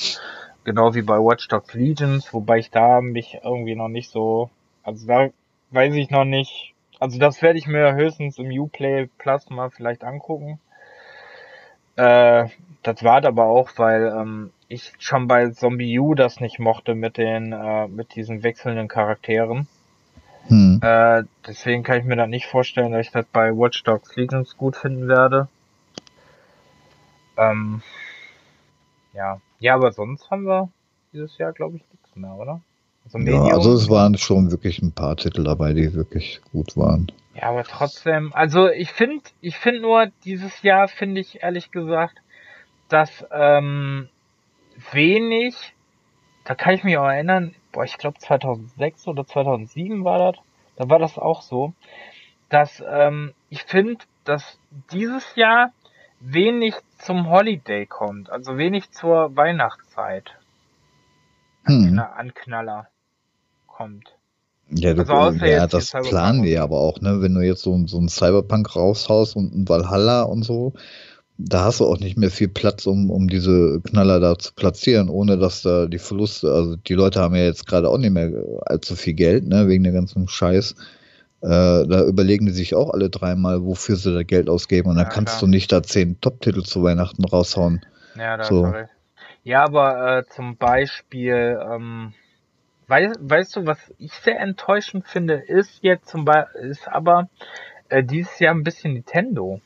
Genau 0.65 0.95
wie 0.95 1.03
bei 1.03 1.17
Watch 1.17 1.47
Dogs 1.47 1.73
Legions, 1.75 2.33
wobei 2.33 2.57
ich 2.57 2.71
da 2.71 2.99
mich 2.99 3.39
irgendwie 3.43 3.75
noch 3.75 3.87
nicht 3.87 4.09
so, 4.09 4.49
also 4.83 5.05
da 5.07 5.29
weiß 5.69 5.93
ich 5.93 6.09
noch 6.09 6.25
nicht, 6.25 6.73
also 6.99 7.19
das 7.19 7.41
werde 7.43 7.59
ich 7.59 7.67
mir 7.67 7.93
höchstens 7.93 8.39
im 8.39 8.49
Uplay 8.49 9.07
Plus 9.19 9.49
mal 9.51 9.69
vielleicht 9.69 10.03
angucken. 10.03 10.59
Äh, 11.97 12.47
das 12.81 13.03
war 13.03 13.23
aber 13.23 13.45
auch, 13.45 13.69
weil 13.77 14.07
ähm, 14.07 14.51
ich 14.67 14.91
schon 14.97 15.27
bei 15.27 15.49
Zombie 15.51 15.99
U 15.99 16.15
das 16.15 16.39
nicht 16.39 16.57
mochte 16.57 16.95
mit 16.95 17.17
den, 17.17 17.53
äh, 17.53 17.87
mit 17.87 18.15
diesen 18.15 18.41
wechselnden 18.41 18.87
Charakteren. 18.87 19.67
Hm. 20.47 20.79
Äh, 20.81 21.23
deswegen 21.47 21.83
kann 21.83 21.99
ich 21.99 22.05
mir 22.05 22.15
das 22.15 22.27
nicht 22.27 22.47
vorstellen, 22.47 22.91
dass 22.91 23.05
ich 23.05 23.11
das 23.11 23.25
bei 23.25 23.51
Watch 23.51 23.83
Dogs 23.83 24.15
Legions 24.15 24.57
gut 24.57 24.75
finden 24.75 25.07
werde. 25.07 25.47
Ähm, 27.37 27.83
ja. 29.13 29.39
Ja, 29.65 29.73
aber 29.73 29.91
sonst 29.91 30.29
haben 30.29 30.45
wir 30.45 30.69
dieses 31.11 31.39
Jahr, 31.39 31.51
glaube 31.51 31.77
ich, 31.77 31.83
nichts 31.91 32.15
mehr, 32.15 32.35
oder? 32.35 32.61
Also 33.03 33.17
Ja, 33.17 33.55
also 33.55 33.73
es 33.73 33.89
waren 33.89 34.15
schon 34.15 34.51
wirklich 34.51 34.79
ein 34.79 34.91
paar 34.91 35.17
Titel 35.17 35.43
dabei, 35.43 35.73
die 35.73 35.95
wirklich 35.95 36.39
gut 36.51 36.77
waren. 36.77 37.11
Ja, 37.33 37.49
aber 37.49 37.63
trotzdem, 37.63 38.31
also 38.35 38.69
ich 38.69 38.91
finde, 38.91 39.23
ich 39.41 39.57
finde 39.57 39.81
nur, 39.81 40.11
dieses 40.23 40.61
Jahr 40.61 40.87
finde 40.87 41.19
ich 41.19 41.41
ehrlich 41.41 41.71
gesagt, 41.71 42.21
dass 42.89 43.25
ähm, 43.31 44.07
wenig, 44.91 45.55
da 46.43 46.53
kann 46.53 46.75
ich 46.75 46.83
mich 46.83 46.99
auch 46.99 47.07
erinnern, 47.07 47.55
boah, 47.71 47.85
ich 47.85 47.97
glaube 47.97 48.19
2006 48.19 49.07
oder 49.07 49.25
2007 49.25 50.03
war 50.03 50.31
das, 50.31 50.43
da 50.75 50.87
war 50.91 50.99
das 50.99 51.17
auch 51.17 51.41
so, 51.41 51.73
dass 52.49 52.83
ähm, 52.87 53.33
ich 53.49 53.63
finde, 53.63 53.97
dass 54.25 54.59
dieses 54.91 55.35
Jahr 55.35 55.71
wenig 56.19 56.75
zum 56.99 57.29
Holiday 57.29 57.85
kommt, 57.85 58.29
also 58.29 58.57
wenig 58.57 58.91
zur 58.91 59.35
Weihnachtszeit 59.35 60.35
Hm. 61.65 61.99
an 61.99 61.99
Anknaller 61.99 62.87
kommt. 63.67 64.15
Ja, 64.69 64.93
du, 64.93 65.01
Also 65.01 65.13
außer 65.13 65.45
ja 65.47 65.67
das 65.67 65.91
planen 65.91 66.45
so. 66.45 66.59
aber 66.59 66.79
auch, 66.79 66.99
ne? 67.01 67.21
Wenn 67.21 67.35
du 67.35 67.41
jetzt 67.41 67.61
so, 67.61 67.85
so 67.87 67.99
ein 67.99 68.09
Cyberpunk 68.09 68.75
raushaust 68.75 69.35
und 69.35 69.53
ein 69.55 69.69
Valhalla 69.69 70.23
und 70.23 70.43
so, 70.43 70.73
da 71.37 71.65
hast 71.65 71.79
du 71.81 71.85
auch 71.85 71.99
nicht 71.99 72.17
mehr 72.17 72.31
viel 72.31 72.47
Platz, 72.47 72.87
um, 72.87 73.09
um 73.09 73.27
diese 73.27 73.81
Knaller 73.81 74.19
da 74.19 74.37
zu 74.37 74.53
platzieren, 74.53 75.09
ohne 75.09 75.37
dass 75.37 75.61
da 75.63 75.85
die 75.85 75.99
Verluste, 75.99 76.51
also 76.51 76.77
die 76.77 76.93
Leute 76.93 77.19
haben 77.19 77.35
ja 77.35 77.43
jetzt 77.43 77.67
gerade 77.67 77.89
auch 77.89 77.97
nicht 77.97 78.11
mehr 78.11 78.31
allzu 78.65 78.95
viel 78.95 79.13
Geld, 79.13 79.45
ne, 79.47 79.67
wegen 79.67 79.83
der 79.83 79.93
ganzen 79.93 80.27
Scheiß. 80.27 80.75
Äh, 81.45 81.85
da 81.87 82.03
überlegen 82.07 82.47
die 82.47 82.51
sich 82.53 82.73
auch 82.73 82.89
alle 82.89 83.11
dreimal, 83.11 83.63
wofür 83.63 83.97
sie 83.97 84.11
da 84.11 84.23
Geld 84.23 84.49
ausgeben 84.49 84.89
und 84.89 84.95
dann 84.95 85.05
Ja, 85.05 85.11
kannst 85.11 85.33
klar. 85.33 85.41
du 85.43 85.47
nicht 85.47 85.71
da 85.71 85.83
zehn 85.83 86.19
Top-Titel 86.19 86.63
zu 86.63 86.81
Weihnachten 86.81 87.23
raushauen. 87.23 87.85
Ja, 88.15 88.35
da 88.35 88.43
So. 88.45 88.73
Ja, 89.43 89.63
aber 89.63 90.17
äh, 90.17 90.23
zum 90.25 90.57
Beispiel, 90.57 91.59
ähm, 91.71 92.13
weißt, 92.87 93.17
weißt 93.19 93.55
du, 93.57 93.67
was 93.67 93.77
ich 93.99 94.11
sehr 94.13 94.39
enttäuschend 94.39 95.07
finde, 95.07 95.35
ist 95.35 95.83
jetzt 95.83 96.07
zum 96.07 96.25
Beispiel, 96.25 96.61
ist 96.61 96.87
aber 96.87 97.29
äh, 97.89 98.03
dieses 98.03 98.39
Jahr 98.39 98.55
ein 98.55 98.63
bisschen 98.63 98.93
Nintendo. 98.93 99.61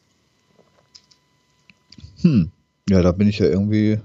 Hm. 2.24 2.52
Ja, 2.90 3.02
da 3.02 3.14
bin 3.14 3.30
ich 3.30 3.40
ja 3.40 3.46
irgendwie 3.46 4.02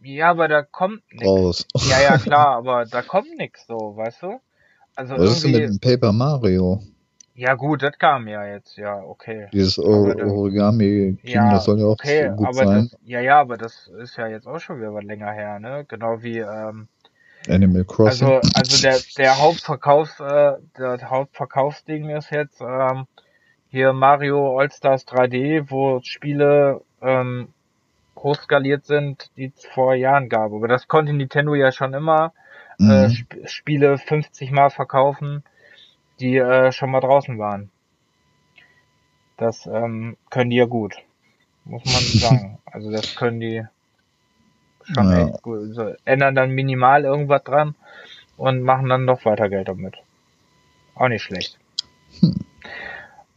Ja, 0.00 0.30
aber 0.30 0.48
da 0.48 0.62
kommt 0.64 1.04
nix. 1.12 1.24
raus. 1.24 1.66
Ja, 1.88 2.00
ja, 2.00 2.18
klar, 2.18 2.56
aber 2.56 2.84
da 2.84 3.02
kommt 3.02 3.28
nix 3.36 3.64
so, 3.68 3.96
weißt 3.96 4.22
du? 4.22 4.40
Also 4.96 5.16
Was 5.18 5.36
ist 5.36 5.44
denn 5.44 5.52
mit 5.52 5.68
dem 5.68 5.78
Paper 5.78 6.12
Mario? 6.12 6.82
Ja 7.34 7.54
gut, 7.54 7.82
das 7.82 7.98
kam 7.98 8.28
ja 8.28 8.44
jetzt, 8.44 8.76
ja, 8.76 8.96
okay. 8.96 9.48
Dieses 9.52 9.78
Or 9.78 10.14
Origami 10.16 11.16
King, 11.22 11.32
Ja, 11.32 11.52
das 11.52 11.64
soll 11.64 11.80
ja 11.80 11.86
auch 11.86 11.92
okay, 11.92 12.28
gut 12.36 12.46
aber 12.46 12.64
sein. 12.64 12.90
das, 12.90 12.96
ja, 13.04 13.20
ja, 13.20 13.40
aber 13.40 13.56
das 13.56 13.88
ist 13.98 14.16
ja 14.16 14.26
jetzt 14.26 14.46
auch 14.46 14.58
schon 14.58 14.78
wieder 14.78 14.92
was 14.94 15.04
länger 15.04 15.32
her, 15.32 15.58
ne? 15.58 15.84
Genau 15.88 16.22
wie, 16.22 16.38
ähm, 16.38 16.88
Animal 17.48 17.84
Crossing. 17.84 18.28
Also, 18.28 18.40
also 18.54 18.82
der, 18.82 18.98
der 19.18 19.38
Hauptverkaufs, 19.38 20.20
äh, 20.20 20.52
der 20.78 21.10
Hauptverkaufsding 21.10 22.10
ist 22.10 22.30
jetzt 22.30 22.60
ähm, 22.60 23.06
hier 23.70 23.92
Mario 23.92 24.58
All-Stars 24.58 25.06
3D, 25.06 25.70
wo 25.70 26.00
Spiele 26.02 26.82
ähm, 27.00 27.48
hochskaliert 28.16 28.86
sind, 28.86 29.30
die 29.36 29.52
es 29.56 29.66
vor 29.66 29.94
Jahren 29.94 30.28
gab. 30.28 30.52
Aber 30.52 30.68
das 30.68 30.88
konnte 30.88 31.12
Nintendo 31.12 31.54
ja 31.54 31.72
schon 31.72 31.94
immer 31.94 32.32
äh, 32.86 33.06
Mhm. 33.06 33.10
Sp 33.10 33.46
Spiele 33.46 33.98
50 33.98 34.50
Mal 34.50 34.70
verkaufen, 34.70 35.44
die 36.22 36.36
äh, 36.38 36.72
schon 36.72 36.90
mal 36.90 37.00
draußen 37.00 37.38
waren. 37.38 37.70
Das 39.36 39.66
ähm, 39.66 40.16
können 40.30 40.50
die 40.50 40.56
ja 40.56 40.66
gut, 40.66 40.94
muss 41.64 41.84
man 41.84 41.94
sagen. 42.20 42.58
Also 42.64 42.90
das 42.90 43.14
können 43.16 43.40
die 43.40 43.64
schon 44.84 45.10
Ja. 45.10 45.28
echt 45.28 45.42
gut. 45.42 45.74
So, 45.74 45.94
ändern 46.04 46.34
dann 46.34 46.50
minimal 46.50 47.04
irgendwas 47.04 47.42
dran 47.44 47.74
und 48.36 48.62
machen 48.62 48.88
dann 48.88 49.04
noch 49.04 49.24
weiter 49.24 49.48
Geld 49.48 49.68
damit. 49.68 49.96
Auch 50.94 51.08
nicht 51.08 51.22
schlecht. 51.22 51.58
Hm. 52.20 52.34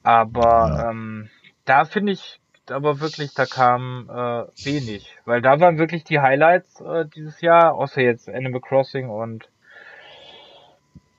Aber 0.04 0.70
Ja. 0.78 0.92
ähm, 0.92 1.30
da 1.66 1.86
finde 1.86 2.12
ich 2.14 2.40
aber 2.70 3.00
wirklich, 3.00 3.34
da 3.34 3.46
kam 3.46 4.10
äh, 4.10 4.66
wenig. 4.66 5.16
Weil 5.26 5.42
da 5.42 5.60
waren 5.60 5.78
wirklich 5.78 6.04
die 6.04 6.20
Highlights 6.20 6.82
äh, 6.82 7.06
dieses 7.16 7.42
Jahr, 7.42 7.74
außer 7.76 8.02
jetzt 8.02 8.28
Animal 8.30 8.62
Crossing 8.62 9.10
und 9.10 9.50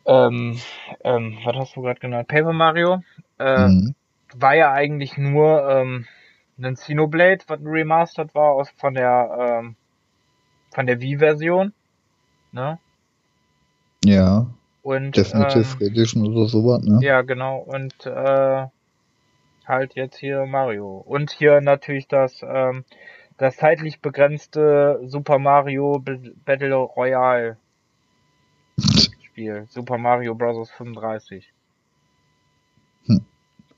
ähm, 0.07 0.61
ähm, 1.05 1.39
was 1.45 1.57
hast 1.57 1.77
du 1.77 1.83
gerade 1.83 2.01
genannt? 2.01 2.29
Paper 2.29 2.53
Mario. 2.53 3.03
Äh, 3.39 3.69
Mhm. 3.69 3.95
war 4.35 4.55
ja 4.55 4.73
eigentlich 4.73 5.17
nur 5.17 5.69
ähm, 5.71 6.07
ein 6.59 6.75
Xenoblade, 6.75 7.45
was 7.49 7.61
remastered 7.63 8.35
war 8.35 8.53
aus 8.53 8.71
von 8.77 8.95
der 8.95 9.63
ähm, 9.63 9.77
von 10.75 10.87
der 10.87 11.01
Wii-Version. 11.01 11.73
Ne? 12.53 12.79
Ja, 14.05 14.47
Und 14.83 15.17
Definitive 15.17 15.85
ähm, 15.85 15.91
Edition 15.91 16.27
oder 16.27 16.47
sowas, 16.47 16.83
ne? 16.83 17.01
ja, 17.03 17.23
genau. 17.23 17.59
Und 17.59 18.07
äh, 18.07 18.67
halt 19.67 19.95
jetzt 19.95 20.19
hier 20.19 20.47
Mario. 20.47 20.99
Und 20.99 21.31
hier 21.31 21.61
natürlich 21.61 22.09
das 22.09 22.43
ähm, 22.43 22.85
das 23.39 23.57
zeitlich 23.57 24.01
begrenzte 24.01 25.01
Super 25.07 25.39
Mario 25.39 26.03
Battle 26.45 26.75
Royale 26.77 27.59
Spiel. 29.37 29.67
Super 29.69 29.99
Mario 29.99 30.35
Bros. 30.35 30.71
35. 30.71 31.53
Hm. 33.05 33.27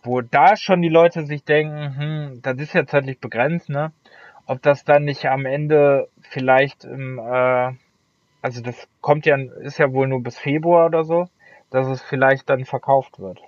Wo 0.04 0.20
da 0.20 0.56
schon 0.56 0.82
die 0.82 0.88
Leute 0.88 1.26
sich 1.26 1.42
denken, 1.42 1.98
hm, 1.98 2.42
das 2.42 2.58
ist 2.58 2.74
ja 2.74 2.86
zeitlich 2.86 3.18
begrenzt, 3.18 3.68
ne? 3.68 3.90
Ob 4.46 4.62
das 4.62 4.84
dann 4.84 5.02
nicht 5.02 5.26
am 5.26 5.46
Ende 5.46 6.08
vielleicht 6.20 6.84
im, 6.84 7.18
äh, 7.18 7.72
also 8.40 8.62
das 8.62 8.86
kommt 9.00 9.26
ja, 9.26 9.36
ist 9.36 9.78
ja 9.78 9.92
wohl 9.92 10.06
nur 10.06 10.22
bis 10.22 10.38
Februar 10.38 10.86
oder 10.86 11.02
so, 11.02 11.28
dass 11.70 11.88
es 11.88 12.02
vielleicht 12.02 12.48
dann 12.48 12.64
verkauft 12.64 13.18
wird. 13.18 13.40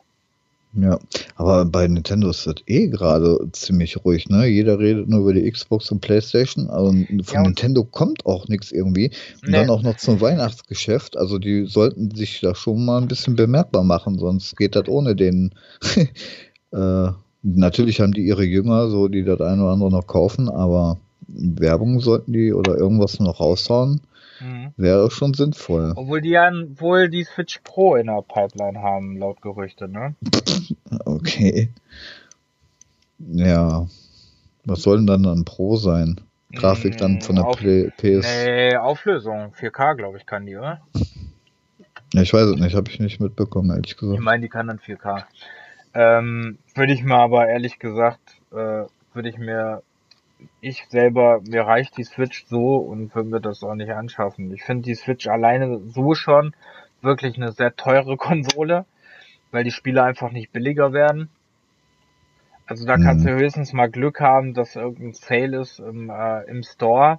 Ja, 0.72 1.00
aber 1.34 1.64
bei 1.64 1.88
Nintendo 1.88 2.30
ist 2.30 2.46
das 2.46 2.54
eh 2.66 2.86
gerade 2.88 3.38
ziemlich 3.52 4.04
ruhig, 4.04 4.28
ne? 4.28 4.46
Jeder 4.46 4.78
redet 4.78 5.08
nur 5.08 5.20
über 5.20 5.32
die 5.32 5.50
Xbox 5.50 5.90
und 5.90 6.00
Playstation, 6.00 6.70
also 6.70 6.92
von 6.92 7.24
Ja, 7.34 7.42
Nintendo 7.42 7.82
kommt 7.82 8.24
auch 8.24 8.46
nichts 8.46 8.70
irgendwie. 8.70 9.10
Und 9.42 9.48
Nee. 9.48 9.52
dann 9.52 9.70
auch 9.70 9.82
noch 9.82 9.96
zum 9.96 10.20
Weihnachtsgeschäft, 10.20 11.16
also 11.16 11.38
die 11.38 11.66
sollten 11.66 12.14
sich 12.14 12.40
da 12.40 12.54
schon 12.54 12.84
mal 12.84 13.00
ein 13.02 13.08
bisschen 13.08 13.34
bemerkbar 13.34 13.82
machen, 13.82 14.18
sonst 14.18 14.56
geht 14.56 14.76
das 14.76 14.86
ohne 14.86 15.16
den. 15.16 15.54
äh, 16.72 17.08
natürlich 17.42 18.00
haben 18.00 18.12
die 18.12 18.24
ihre 18.26 18.44
Jünger, 18.44 18.90
so 18.90 19.08
die 19.08 19.24
das 19.24 19.40
eine 19.40 19.62
oder 19.64 19.72
andere 19.72 19.90
noch 19.90 20.06
kaufen, 20.06 20.48
aber 20.48 21.00
Werbung 21.32 22.00
sollten 22.00 22.32
die 22.32 22.52
oder 22.52 22.76
irgendwas 22.76 23.18
noch 23.20 23.40
raushauen, 23.40 24.00
Mhm. 24.40 24.72
wäre 24.76 25.10
schon 25.10 25.34
sinnvoll. 25.34 25.92
Obwohl 25.96 26.20
die 26.22 26.30
ja 26.30 26.50
wohl 26.76 27.08
die 27.10 27.24
Switch 27.24 27.60
Pro 27.62 27.96
in 27.96 28.06
der 28.06 28.22
Pipeline 28.22 28.80
haben, 28.80 29.16
laut 29.18 29.42
Gerüchte, 29.42 29.88
ne? 29.88 30.14
Okay. 31.04 31.68
Ja. 33.18 33.86
Was 34.64 34.82
soll 34.82 34.98
denn 34.98 35.06
dann 35.06 35.26
ein 35.26 35.44
Pro 35.44 35.76
sein? 35.76 36.20
Grafik 36.52 36.96
dann 36.98 37.20
von 37.20 37.36
der 37.36 37.44
Mm, 37.44 37.48
Auf- 37.48 37.58
PS. 37.96 38.44
Nee, 38.44 38.76
Auflösung. 38.76 39.52
4K, 39.54 39.94
glaube 39.94 40.18
ich, 40.18 40.26
kann 40.26 40.46
die, 40.46 40.56
oder? 40.56 40.80
Ich 42.12 42.32
weiß 42.32 42.42
es 42.46 42.56
nicht, 42.60 42.74
habe 42.74 42.90
ich 42.90 42.98
nicht 42.98 43.20
mitbekommen, 43.20 43.70
ehrlich 43.70 43.92
Ich 43.92 43.96
gesagt. 43.96 44.20
meine, 44.20 44.42
die 44.42 44.48
kann 44.48 44.66
dann 44.66 44.80
4K. 44.80 45.22
Ähm, 45.94 46.58
würde 46.74 46.92
ich 46.92 47.04
mir 47.04 47.14
aber 47.14 47.46
ehrlich 47.46 47.78
gesagt, 47.78 48.40
äh, 48.50 48.82
würde 49.14 49.28
ich 49.28 49.38
mir, 49.38 49.82
ich 50.60 50.86
selber, 50.88 51.40
mir 51.42 51.62
reicht 51.62 51.96
die 51.96 52.04
Switch 52.04 52.46
so 52.46 52.76
und 52.76 53.14
würde 53.14 53.28
mir 53.28 53.40
das 53.40 53.62
auch 53.62 53.74
nicht 53.74 53.90
anschaffen. 53.92 54.52
Ich 54.52 54.62
finde 54.64 54.84
die 54.84 54.94
Switch 54.94 55.26
alleine 55.28 55.80
so 55.88 56.14
schon 56.14 56.54
wirklich 57.02 57.36
eine 57.36 57.52
sehr 57.52 57.76
teure 57.76 58.16
Konsole, 58.18 58.86
weil 59.52 59.64
die 59.64 59.70
Spiele 59.70 60.02
einfach 60.02 60.32
nicht 60.32 60.52
billiger 60.52 60.92
werden. 60.92 61.30
Also 62.66 62.86
da 62.86 62.98
kannst 62.98 63.24
Mhm. 63.24 63.28
du 63.28 63.34
höchstens 63.34 63.72
mal 63.72 63.90
Glück 63.90 64.20
haben, 64.20 64.54
dass 64.54 64.76
irgendein 64.76 65.14
Sale 65.14 65.60
ist 65.60 65.80
im, 65.80 66.10
äh, 66.10 66.44
im 66.44 66.62
Store, 66.62 67.18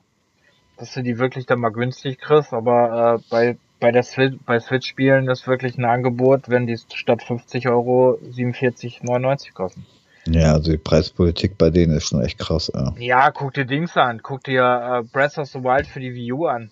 dass 0.77 0.93
du 0.93 1.03
die 1.03 1.19
wirklich 1.19 1.45
dann 1.45 1.59
mal 1.59 1.71
günstig 1.71 2.19
kriegst, 2.19 2.53
aber 2.53 3.15
äh, 3.19 3.23
bei 3.29 3.57
bei 3.81 3.91
der 3.91 4.03
Switch, 4.03 4.37
bei 4.45 4.59
Switch-Spielen 4.59 5.27
ist 5.27 5.47
wirklich 5.47 5.77
ein 5.77 5.85
Angebot, 5.85 6.49
wenn 6.49 6.67
die 6.67 6.77
statt 6.77 7.23
50 7.23 7.67
Euro 7.67 8.19
47,99 8.21 9.53
kosten. 9.53 9.87
Ja, 10.27 10.53
also 10.53 10.71
die 10.71 10.77
Preispolitik 10.77 11.57
bei 11.57 11.69
denen 11.69 11.97
ist 11.97 12.05
schon 12.07 12.21
echt 12.21 12.37
krass. 12.37 12.71
Ja. 12.73 12.93
Ja, 12.99 13.31
guck 13.31 13.53
dir 13.53 13.65
Dings 13.65 13.97
an, 13.97 14.19
guck 14.21 14.43
dir 14.43 14.61
äh, 14.61 15.03
Breath 15.11 15.37
of 15.37 15.47
the 15.49 15.59
Wild 15.63 15.87
für 15.87 15.99
die 15.99 16.13
Wii 16.13 16.31
U 16.33 16.45
an. 16.45 16.69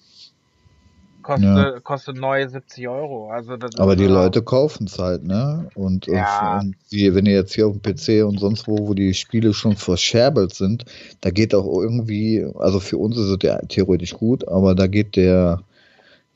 Kostet, 1.22 1.44
Ja. 1.44 1.80
kostet 1.82 2.16
neu 2.18 2.48
70 2.48 2.88
Euro. 2.88 3.30
Also 3.32 3.56
Aber 3.78 3.96
die 3.96 4.06
äh, 4.06 4.08
Leute 4.08 4.42
kaufen 4.42 4.86
es 4.88 4.98
halt, 5.00 5.24
ne? 5.26 5.70
Und, 5.76 6.08
Ja. 6.08 6.60
und 6.60 6.76
wie, 6.90 7.14
wenn 7.14 7.26
ihr 7.26 7.34
jetzt 7.34 7.54
hier 7.54 7.68
auf 7.68 7.76
dem 7.78 7.82
PC 7.82 8.24
und 8.26 8.40
sonst 8.40 8.68
wo, 8.68 8.88
wo 8.88 8.94
die 8.94 9.14
Spiele 9.14 9.54
schon 9.54 9.76
verscherbelt 9.76 10.54
sind, 10.54 10.86
da 11.22 11.30
geht 11.32 11.54
auch 11.54 11.66
irgendwie, 11.82 12.46
also 12.58 12.80
für 12.80 12.98
uns 12.98 13.18
ist 13.18 13.26
es 13.30 13.38
ja 13.42 13.58
theoretisch 13.68 14.14
gut, 14.14 14.48
aber 14.48 14.76
da 14.76 14.88
geht 14.88 15.16
der, 15.16 15.62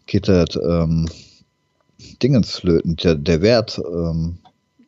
geht 0.07 0.27
das, 0.27 0.55
ähm, 0.57 1.07
Dingens 2.21 2.57
flöten, 2.57 2.95
der, 2.97 3.15
der 3.15 3.41
Wert, 3.41 3.79
ähm, 3.79 4.37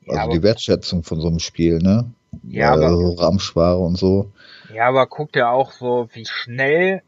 Ja, 0.05 0.13
also 0.15 0.21
aber- 0.23 0.33
die 0.33 0.43
Wertschätzung 0.43 1.03
von 1.03 1.21
so 1.21 1.27
einem 1.27 1.39
Spiel, 1.39 1.77
ne? 1.79 2.05
Ja, 2.43 2.71
Weil 2.71 2.83
aber- 2.83 2.97
so 2.97 3.13
Ramschware 3.13 3.77
und 3.77 3.97
so. 3.97 4.31
Ja, 4.73 4.87
aber 4.87 5.07
guck 5.07 5.31
dir 5.31 5.49
auch 5.49 5.71
so, 5.71 6.09
wie 6.13 6.25
schnell 6.25 7.01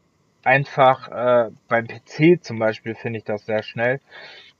einfach 0.44 1.08
äh, 1.08 1.50
beim 1.68 1.86
PC 1.86 2.42
zum 2.42 2.58
Beispiel 2.58 2.94
finde 2.94 3.18
ich 3.18 3.24
das 3.24 3.44
sehr 3.46 3.62
schnell, 3.62 4.00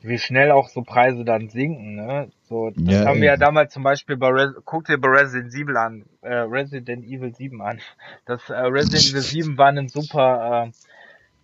wie 0.00 0.18
schnell 0.18 0.50
auch 0.50 0.68
so 0.68 0.82
Preise 0.82 1.24
dann 1.24 1.48
sinken. 1.48 1.94
Ne? 1.94 2.30
So, 2.48 2.70
das 2.70 2.94
Ja, 2.94 3.06
haben 3.06 3.20
wir 3.20 3.28
ja 3.28 3.32
eben. 3.34 3.40
damals 3.40 3.72
zum 3.72 3.82
Beispiel 3.84 4.16
bei 4.16 4.28
Res 4.28 4.50
guck 4.64 4.84
dir 4.86 4.98
bei 4.98 5.08
Resident 5.08 5.54
Evil 5.54 5.76
an, 5.76 6.04
äh, 6.22 6.34
Resident 6.34 7.04
Evil 7.04 7.34
7 7.34 7.62
an. 7.62 7.80
Das 8.26 8.48
äh, 8.50 8.54
Resident 8.54 9.04
Evil 9.10 9.22
7 9.22 9.58
war 9.58 9.68
ein 9.68 9.88
super, 9.88 10.66
äh, 10.68 10.72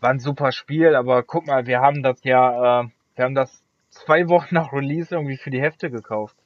war 0.00 0.10
ein 0.10 0.20
super 0.20 0.52
Spiel, 0.52 0.94
aber 0.96 1.22
guck 1.22 1.46
mal, 1.46 1.66
wir 1.66 1.80
haben 1.80 2.02
das 2.02 2.22
ja, 2.24 2.82
äh, 2.82 2.88
wir 3.16 3.24
haben 3.24 3.34
das 3.34 3.62
zwei 3.90 4.28
Wochen 4.28 4.54
nach 4.54 4.72
Release 4.72 5.14
irgendwie 5.14 5.36
für 5.36 5.50
die 5.50 5.60
Hälfte 5.60 5.90
gekauft. 5.90 6.36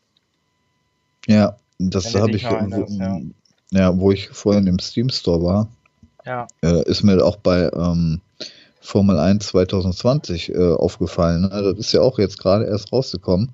Ja, 1.26 1.56
das 1.78 2.14
habe 2.14 2.32
ich, 2.32 2.42
noch 2.44 2.52
irgendwo- 2.52 2.82
erinnerst, 2.82 3.26
ja, 3.70 3.98
wo 3.98 4.10
ich 4.12 4.28
vorhin 4.30 4.66
im 4.66 4.78
Steam 4.78 5.08
Store 5.10 5.42
war, 5.42 5.68
Ja, 6.24 6.46
äh, 6.62 6.82
ist 6.88 7.02
mir 7.02 7.24
auch 7.24 7.36
bei 7.36 7.70
ähm, 7.72 8.20
Formel 8.80 9.18
1 9.18 9.46
2020 9.48 10.50
äh, 10.54 10.72
aufgefallen. 10.72 11.42
Ne? 11.42 11.48
Das 11.50 11.78
ist 11.78 11.92
ja 11.92 12.00
auch 12.00 12.18
jetzt 12.18 12.38
gerade 12.38 12.64
erst 12.64 12.92
rausgekommen. 12.92 13.50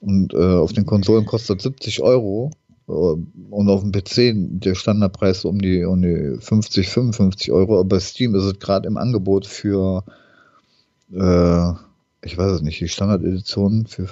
Und 0.00 0.34
äh, 0.34 0.36
auf 0.56 0.72
den 0.72 0.84
Konsolen 0.86 1.26
kostet 1.26 1.62
70 1.62 2.02
Euro. 2.02 2.50
Äh, 2.88 2.92
und 2.92 3.68
auf 3.68 3.82
dem 3.82 3.92
PC 3.92 4.32
der 4.60 4.74
Standardpreis 4.74 5.44
um 5.44 5.60
die, 5.60 5.84
um 5.84 6.02
die 6.02 6.36
50, 6.40 6.88
55 6.88 7.52
Euro. 7.52 7.74
Aber 7.80 7.84
bei 7.84 8.00
Steam 8.00 8.34
ist 8.34 8.44
es 8.44 8.58
gerade 8.58 8.86
im 8.86 8.96
Angebot 8.96 9.46
für, 9.46 10.04
äh, 11.12 11.72
ich 12.24 12.36
weiß 12.36 12.52
es 12.52 12.62
nicht, 12.62 12.80
die 12.80 12.88
Standardedition 12.88 13.86
für, 13.86 14.08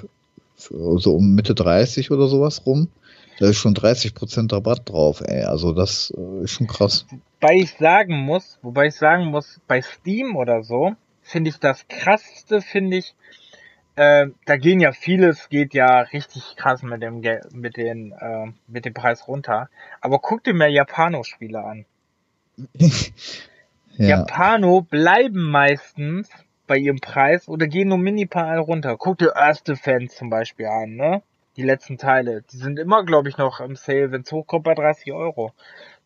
für 0.57 0.99
so 0.99 1.15
um 1.17 1.35
Mitte 1.35 1.55
30 1.55 2.11
oder 2.11 2.29
sowas 2.29 2.63
rum. 2.67 2.89
Da 3.41 3.49
ist 3.49 3.57
schon 3.57 3.75
30% 3.75 4.53
Rabatt 4.53 4.91
drauf, 4.91 5.23
ey. 5.23 5.45
Also 5.45 5.73
das 5.73 6.13
äh, 6.15 6.45
ist 6.45 6.51
schon 6.51 6.67
krass. 6.67 7.07
Wobei 7.41 7.55
ich 7.55 7.73
sagen 7.73 8.19
muss, 8.19 8.59
wobei 8.61 8.89
ich 8.89 8.95
sagen 8.95 9.29
muss, 9.29 9.61
bei 9.67 9.81
Steam 9.81 10.37
oder 10.37 10.63
so, 10.63 10.93
finde 11.23 11.49
ich 11.49 11.59
das 11.59 11.89
krasseste, 11.89 12.61
finde 12.61 12.99
ich, 12.99 13.15
äh, 13.97 14.27
da 14.45 14.59
gehen 14.59 14.79
ja 14.79 14.93
vieles, 14.93 15.49
geht 15.49 15.73
ja 15.73 16.01
richtig 16.01 16.55
krass 16.57 16.83
mit 16.83 17.03
dem 17.03 17.23
Gel 17.23 17.41
mit 17.55 17.79
den, 17.79 18.13
äh, 18.13 18.53
mit 18.67 18.85
dem 18.85 18.93
Preis 18.93 19.27
runter. 19.27 19.71
Aber 20.03 20.19
guck 20.19 20.45
dir 20.45 20.53
mal 20.53 20.69
Japano-Spiele 20.69 21.65
an. 21.65 21.87
ja. 23.97 24.07
Japano 24.07 24.83
bleiben 24.83 25.51
meistens 25.51 26.29
bei 26.67 26.77
ihrem 26.77 27.01
Preis 27.01 27.49
oder 27.49 27.67
gehen 27.69 27.89
nur 27.89 27.97
minimal 27.97 28.59
runter. 28.59 28.99
Guck 28.99 29.17
dir 29.17 29.35
Earth 29.35 29.67
Defense 29.67 30.15
zum 30.15 30.29
Beispiel 30.29 30.67
an, 30.67 30.97
ne? 30.97 31.23
Die 31.57 31.63
letzten 31.63 31.99
Teile. 31.99 32.43
Die 32.43 32.57
sind 32.57 32.79
immer, 32.79 33.05
glaube 33.05 33.29
ich, 33.29 33.37
noch 33.37 33.61
im 33.61 33.77
Sale, 33.77 34.13
wenn 34.13 34.23
es 34.23 34.33
hochkommt, 34.33 34.65
bei 34.65 34.75
30 34.75 35.13
Euro. 35.13 35.53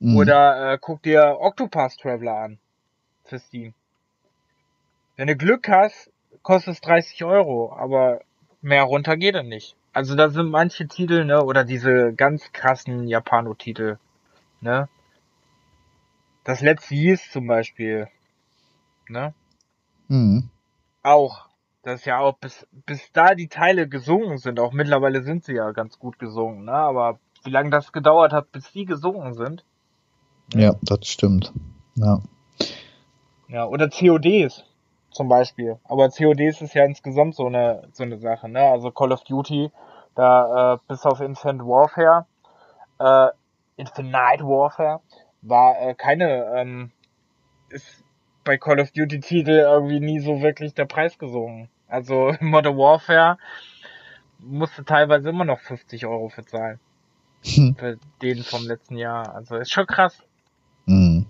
Mhm. 0.00 0.16
Oder 0.16 0.72
äh, 0.72 0.78
guck 0.80 1.02
dir 1.02 1.36
Octopath 1.40 1.98
Traveler 1.98 2.36
an. 2.36 2.58
Für 3.24 3.38
Steam. 3.38 3.74
Wenn 5.16 5.28
du 5.28 5.36
Glück 5.36 5.68
hast, 5.68 6.10
kostet 6.42 6.74
es 6.74 6.80
30 6.80 7.24
Euro, 7.24 7.74
aber 7.76 8.20
mehr 8.62 8.82
runter 8.82 9.16
geht 9.16 9.34
er 9.34 9.42
nicht. 9.42 9.76
Also 9.92 10.16
da 10.16 10.28
sind 10.28 10.50
manche 10.50 10.88
Titel, 10.88 11.24
ne, 11.24 11.44
oder 11.44 11.64
diese 11.64 12.12
ganz 12.14 12.52
krassen 12.52 13.06
Japano-Titel, 13.06 13.98
ne. 14.60 14.88
Das 16.42 16.60
letzte 16.60 16.94
Yeast 16.94 17.32
zum 17.32 17.46
Beispiel, 17.46 18.08
ne. 19.08 19.34
Mhm. 20.08 20.50
Auch. 21.02 21.48
Das 21.84 22.00
ist 22.00 22.06
ja 22.06 22.18
auch, 22.18 22.38
bis, 22.38 22.66
bis 22.86 23.12
da 23.12 23.34
die 23.34 23.48
Teile 23.48 23.88
gesungen 23.88 24.38
sind, 24.38 24.58
auch 24.58 24.72
mittlerweile 24.72 25.22
sind 25.22 25.44
sie 25.44 25.54
ja 25.54 25.70
ganz 25.72 25.98
gut 25.98 26.18
gesungen, 26.18 26.64
ne, 26.64 26.72
aber 26.72 27.18
wie 27.44 27.50
lange 27.50 27.70
das 27.70 27.92
gedauert 27.92 28.32
hat, 28.32 28.52
bis 28.52 28.72
die 28.72 28.86
gesungen 28.86 29.34
sind, 29.34 29.64
Ja, 30.52 30.74
das 30.82 31.06
stimmt. 31.06 31.52
Ja. 31.96 32.20
Ja, 33.48 33.66
oder 33.66 33.88
CODs 33.88 34.64
zum 35.10 35.28
Beispiel. 35.28 35.78
Aber 35.84 36.08
CODs 36.10 36.60
ist 36.60 36.74
ja 36.74 36.84
insgesamt 36.84 37.34
so 37.34 37.46
eine, 37.46 37.88
so 37.92 38.02
eine 38.02 38.18
Sache, 38.18 38.48
ne? 38.48 38.60
Also 38.60 38.90
Call 38.90 39.12
of 39.12 39.24
Duty, 39.24 39.70
da 40.14 40.74
äh, 40.74 40.78
bis 40.88 41.04
auf 41.06 41.20
Infinite 41.20 41.64
Warfare, 41.64 42.26
äh, 42.98 43.30
Infinite 43.76 44.44
Warfare, 44.44 45.00
war 45.42 45.80
äh, 45.80 45.94
keine, 45.94 46.46
ähm, 46.56 46.92
ist 47.68 48.04
bei 48.44 48.58
Call 48.58 48.80
of 48.80 48.90
Duty 48.92 49.20
Titel 49.20 49.50
irgendwie 49.50 50.00
nie 50.00 50.20
so 50.20 50.42
wirklich 50.42 50.74
der 50.74 50.84
Preis 50.84 51.18
gesungen. 51.18 51.68
Also 51.94 52.34
Modern 52.40 52.76
Warfare 52.76 53.38
musste 54.40 54.84
teilweise 54.84 55.28
immer 55.30 55.44
noch 55.44 55.60
50 55.60 56.04
Euro 56.06 56.28
für 56.28 56.44
zahlen. 56.44 56.80
Für 57.42 57.98
den 58.22 58.42
vom 58.42 58.66
letzten 58.66 58.96
Jahr. 58.96 59.34
Also 59.34 59.56
ist 59.56 59.70
schon 59.70 59.86
krass. 59.86 60.18
Mhm. 60.86 61.26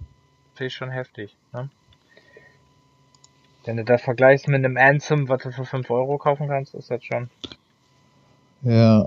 Finde 0.54 0.66
ich 0.68 0.74
schon 0.74 0.90
heftig, 0.90 1.36
ne? 1.52 1.68
Wenn 3.64 3.76
du 3.78 3.84
das 3.84 4.02
vergleichst 4.02 4.46
mit 4.48 4.64
einem 4.64 4.76
Anthem, 4.76 5.28
was 5.28 5.42
du 5.42 5.50
für 5.50 5.64
5 5.64 5.90
Euro 5.90 6.18
kaufen 6.18 6.48
kannst, 6.48 6.74
ist 6.74 6.90
das 6.90 7.02
schon, 7.04 7.30
Ja, 8.62 9.06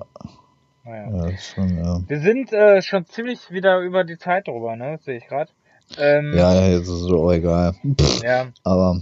naja. 0.83 1.29
ja, 1.29 1.37
schon, 1.37 1.77
ja. 1.77 2.01
Wir 2.07 2.19
sind 2.19 2.51
äh, 2.53 2.81
schon 2.81 3.05
ziemlich 3.05 3.51
wieder 3.51 3.79
über 3.79 4.03
die 4.03 4.17
Zeit 4.17 4.47
drüber, 4.47 4.75
ne? 4.75 4.99
Sehe 5.03 5.17
ich 5.17 5.27
gerade. 5.27 5.51
Ähm, 5.97 6.33
Ja, 6.35 6.53
ja, 6.53 6.67
jetzt 6.69 6.87
ist 6.87 7.01
es 7.01 7.11
auch 7.11 7.31
egal. 7.31 7.73
ja. 8.21 8.47
Aber 8.63 8.99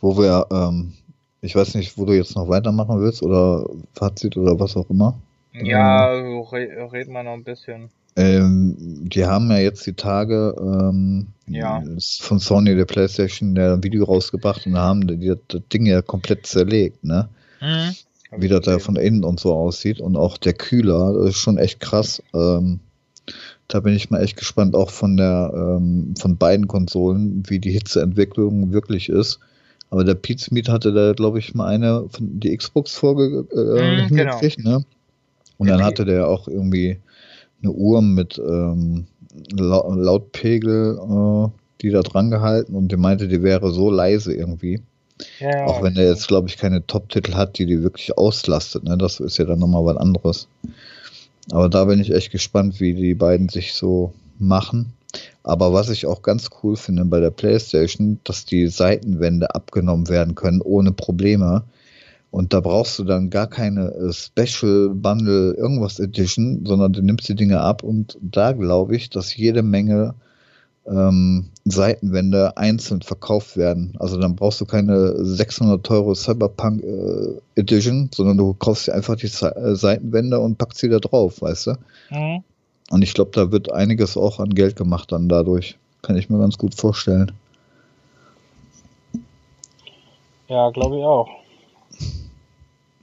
wo 0.00 0.16
wir, 0.18 0.46
ähm, 0.50 0.92
ich 1.42 1.54
weiß 1.54 1.74
nicht, 1.74 1.96
wo 1.98 2.04
du 2.04 2.12
jetzt 2.14 2.34
noch 2.36 2.48
weitermachen 2.48 3.00
willst 3.00 3.22
oder 3.22 3.68
Fazit 3.94 4.36
oder 4.36 4.58
was 4.58 4.76
auch 4.76 4.88
immer. 4.90 5.18
Ja, 5.52 6.08
re 6.10 6.90
red 6.92 7.08
mal 7.08 7.24
noch 7.24 7.32
ein 7.32 7.44
bisschen. 7.44 7.88
Ähm, 8.16 8.74
die 8.78 9.24
haben 9.26 9.50
ja 9.50 9.58
jetzt 9.58 9.86
die 9.86 9.92
Tage 9.92 10.54
ähm, 10.58 11.26
Ja. 11.46 11.82
von 12.20 12.38
Sony 12.38 12.74
der 12.74 12.86
PlayStation 12.86 13.54
der 13.54 13.74
ein 13.74 13.84
Video 13.84 14.04
rausgebracht 14.04 14.66
und 14.66 14.72
da 14.72 14.80
haben 14.80 15.06
die 15.06 15.34
das 15.48 15.62
Ding 15.72 15.86
ja 15.86 16.00
komplett 16.02 16.46
zerlegt, 16.46 17.04
ne? 17.04 17.28
Mhm. 17.60 17.94
wie 18.38 18.48
das 18.48 18.62
da 18.62 18.78
von 18.78 18.96
innen 18.96 19.24
und 19.24 19.40
so 19.40 19.54
aussieht. 19.54 20.00
Und 20.00 20.16
auch 20.16 20.36
der 20.36 20.52
Kühler, 20.54 21.14
das 21.14 21.30
ist 21.30 21.36
schon 21.36 21.58
echt 21.58 21.80
krass. 21.80 22.22
Ähm, 22.34 22.80
da 23.68 23.80
bin 23.80 23.94
ich 23.94 24.10
mal 24.10 24.22
echt 24.22 24.36
gespannt, 24.36 24.74
auch 24.74 24.90
von 24.90 25.16
der 25.16 25.52
ähm, 25.54 26.14
von 26.18 26.36
beiden 26.36 26.68
Konsolen, 26.68 27.42
wie 27.48 27.58
die 27.58 27.72
Hitzeentwicklung 27.72 28.72
wirklich 28.72 29.08
ist. 29.08 29.40
Aber 29.90 30.04
der 30.04 30.14
Pete 30.14 30.42
Smith 30.42 30.68
hatte 30.68 30.92
da, 30.92 31.12
glaube 31.12 31.38
ich, 31.38 31.54
mal 31.54 31.66
eine 31.66 32.06
von 32.10 32.40
die 32.40 32.56
Xbox-Folge 32.56 33.46
äh, 33.52 34.04
mm, 34.04 34.08
hingekriegt, 34.08 34.56
genau. 34.58 34.78
ne? 34.78 34.84
Und 35.58 35.68
dann 35.68 35.82
hatte 35.82 36.04
der 36.04 36.28
auch 36.28 36.48
irgendwie 36.48 36.98
eine 37.62 37.72
Uhr 37.72 38.02
mit 38.02 38.38
ähm, 38.38 39.06
Lautpegel, 39.56 40.98
äh, 40.98 41.48
die 41.82 41.90
da 41.90 42.02
dran 42.02 42.30
gehalten 42.30 42.74
und 42.74 42.92
die 42.92 42.96
meinte, 42.96 43.28
die 43.28 43.42
wäre 43.42 43.70
so 43.72 43.90
leise 43.90 44.34
irgendwie. 44.34 44.82
Ja, 45.38 45.64
auch 45.64 45.82
wenn 45.82 45.94
der 45.94 46.08
jetzt, 46.08 46.28
glaube 46.28 46.48
ich, 46.48 46.58
keine 46.58 46.86
Top-Titel 46.86 47.34
hat, 47.34 47.58
die 47.58 47.64
die 47.64 47.82
wirklich 47.82 48.18
auslastet. 48.18 48.84
Ne? 48.84 48.98
Das 48.98 49.18
ist 49.18 49.38
ja 49.38 49.46
dann 49.46 49.58
nochmal 49.58 49.84
was 49.84 49.96
anderes. 49.96 50.48
Aber 51.52 51.68
da 51.68 51.84
bin 51.84 52.00
ich 52.00 52.12
echt 52.12 52.32
gespannt, 52.32 52.80
wie 52.80 52.92
die 52.92 53.14
beiden 53.14 53.48
sich 53.48 53.72
so 53.72 54.12
machen. 54.38 54.92
Aber 55.42 55.72
was 55.72 55.90
ich 55.90 56.06
auch 56.06 56.22
ganz 56.22 56.50
cool 56.62 56.76
finde 56.76 57.04
bei 57.04 57.20
der 57.20 57.30
PlayStation, 57.30 58.18
dass 58.24 58.44
die 58.44 58.66
Seitenwände 58.66 59.54
abgenommen 59.54 60.08
werden 60.08 60.34
können 60.34 60.60
ohne 60.60 60.92
Probleme. 60.92 61.64
Und 62.30 62.52
da 62.52 62.60
brauchst 62.60 62.98
du 62.98 63.04
dann 63.04 63.30
gar 63.30 63.46
keine 63.46 63.92
äh, 63.92 64.12
Special 64.12 64.90
Bundle 64.90 65.54
irgendwas 65.54 66.00
Edition, 66.00 66.66
sondern 66.66 66.92
du 66.92 67.00
nimmst 67.00 67.28
die 67.28 67.34
Dinge 67.34 67.60
ab 67.60 67.82
und 67.82 68.18
da 68.20 68.52
glaube 68.52 68.96
ich, 68.96 69.08
dass 69.08 69.34
jede 69.36 69.62
Menge 69.62 70.14
ähm, 70.86 71.46
Seitenwände 71.64 72.56
einzeln 72.56 73.02
verkauft 73.02 73.56
werden. 73.56 73.94
Also 73.98 74.18
dann 74.18 74.36
brauchst 74.36 74.60
du 74.60 74.66
keine 74.66 75.24
600 75.24 75.88
Euro 75.90 76.14
Cyberpunk 76.14 76.82
äh, 76.82 77.60
Edition, 77.60 78.10
sondern 78.14 78.38
du 78.38 78.54
kaufst 78.54 78.86
dir 78.86 78.94
einfach 78.94 79.16
die 79.16 79.26
äh, 79.26 79.74
Seitenwände 79.74 80.38
und 80.38 80.58
packst 80.58 80.80
sie 80.80 80.88
da 80.88 80.98
drauf, 80.98 81.42
weißt 81.42 81.68
du? 81.68 81.70
Mhm. 82.10 82.44
Und 82.90 83.02
ich 83.02 83.14
glaube, 83.14 83.32
da 83.32 83.50
wird 83.50 83.72
einiges 83.72 84.16
auch 84.16 84.38
an 84.38 84.50
Geld 84.50 84.76
gemacht 84.76 85.10
dann 85.12 85.28
dadurch. 85.28 85.78
Kann 86.02 86.16
ich 86.16 86.30
mir 86.30 86.38
ganz 86.38 86.56
gut 86.56 86.74
vorstellen. 86.74 87.32
Ja, 90.48 90.70
glaube 90.70 90.98
ich 90.98 91.04
auch. 91.04 91.28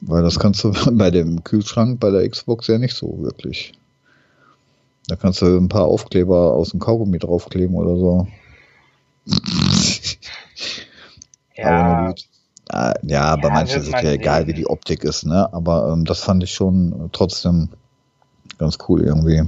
Weil 0.02 0.24
das 0.24 0.40
kannst 0.40 0.64
du 0.64 0.72
bei 0.98 1.12
dem 1.12 1.44
Kühlschrank 1.44 2.00
bei 2.00 2.12
der 2.12 2.28
Xbox 2.30 2.68
ja 2.68 2.78
nicht 2.78 2.96
so 2.96 3.22
wirklich. 3.22 3.74
Da 5.08 5.18
kannst 5.18 5.42
du 5.42 5.58
ein 5.58 5.68
paar 5.68 5.86
Aufkleber 5.86 6.54
aus 6.54 6.70
dem 6.72 6.80
Kaugummi 6.80 7.20
draufkleben 7.20 7.76
oder 7.76 7.98
so. 7.98 8.28
ja. 11.56 12.14
Ah, 12.70 12.94
ja, 13.04 13.36
bei 13.36 13.50
ja, 13.50 13.54
manchen 13.54 13.82
ist 13.82 13.88
es 13.88 14.02
ja 14.02 14.12
egal, 14.12 14.48
wie 14.48 14.54
die 14.54 14.68
Optik 14.68 15.04
ist, 15.04 15.26
ne? 15.26 15.54
Aber 15.54 15.92
ähm, 15.92 16.06
das 16.06 16.22
fand 16.22 16.42
ich 16.44 16.54
schon 16.54 17.10
trotzdem 17.12 17.68
ganz 18.58 18.78
cool 18.88 19.02
irgendwie. 19.02 19.44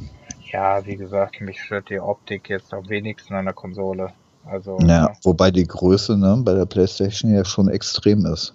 Ja, 0.56 0.86
wie 0.86 0.96
gesagt, 0.96 1.42
mich 1.42 1.62
stört 1.62 1.90
die 1.90 2.00
Optik 2.00 2.48
jetzt 2.48 2.74
am 2.74 2.88
wenigsten 2.88 3.34
an 3.34 3.44
der 3.44 3.54
Konsole. 3.54 4.14
Also, 4.46 4.78
ja, 4.80 4.88
ja, 4.88 5.14
wobei 5.24 5.52
die 5.52 5.66
Größe 5.66 6.18
ne, 6.18 6.42
bei 6.46 6.54
der 6.54 6.66
PlayStation 6.66 7.34
ja 7.34 7.44
schon 7.44 7.68
extrem 7.68 8.26
ist, 8.26 8.54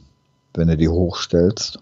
wenn 0.55 0.69
du 0.69 0.79
die 0.79 0.89
hochstellst. 0.89 1.79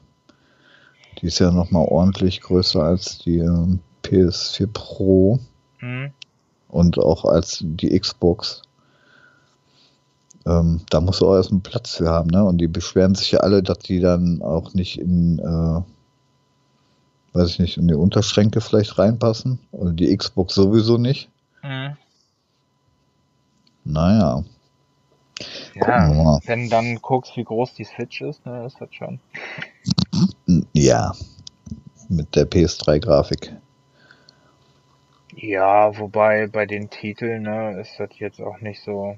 Die 1.20 1.26
ist 1.26 1.38
ja 1.38 1.52
nochmal 1.52 1.86
ordentlich 1.86 2.40
größer 2.40 2.82
als 2.82 3.18
die 3.18 3.38
ähm, 3.38 3.78
PS4 4.02 4.66
Pro 4.72 5.38
mhm. 5.80 6.10
und 6.66 6.98
auch 6.98 7.24
als 7.24 7.62
die 7.62 7.96
Xbox. 7.96 8.62
Ähm, 10.46 10.80
da 10.90 11.00
musst 11.00 11.20
du 11.20 11.28
auch 11.28 11.36
erst 11.36 11.52
einen 11.52 11.62
Platz 11.62 11.94
für 11.94 12.08
haben, 12.08 12.30
ne? 12.30 12.42
Und 12.42 12.58
die 12.58 12.66
beschweren 12.66 13.14
sich 13.14 13.30
ja 13.30 13.38
alle, 13.38 13.62
dass 13.62 13.78
die 13.78 14.00
dann 14.00 14.42
auch 14.42 14.74
nicht 14.74 14.98
in, 14.98 15.38
äh, 15.38 15.80
weiß 17.32 17.50
ich 17.50 17.58
nicht, 17.58 17.76
in 17.76 17.88
die 17.88 17.94
Unterschränke 17.94 18.60
vielleicht 18.60 18.98
reinpassen. 18.98 19.58
Oder 19.72 19.92
die 19.92 20.16
Xbox 20.16 20.54
sowieso 20.54 20.98
nicht. 20.98 21.28
Mhm. 21.62 21.96
Naja. 23.84 24.44
Ja, 25.74 26.40
wenn 26.46 26.68
dann 26.68 26.96
guckst, 26.96 27.36
wie 27.36 27.44
groß 27.44 27.74
die 27.74 27.84
Switch 27.84 28.20
ist, 28.20 28.44
ne, 28.44 28.66
ist 28.66 28.80
das 28.80 28.92
schon. 28.92 29.20
Ja, 30.72 31.12
mit 32.08 32.34
der 32.34 32.50
PS3-Grafik. 32.50 33.54
Ja, 35.36 35.96
wobei 35.96 36.48
bei 36.48 36.66
den 36.66 36.90
Titeln, 36.90 37.42
ne, 37.42 37.80
ist 37.80 37.98
das 37.98 38.10
jetzt 38.18 38.40
auch 38.40 38.60
nicht 38.60 38.82
so. 38.82 39.16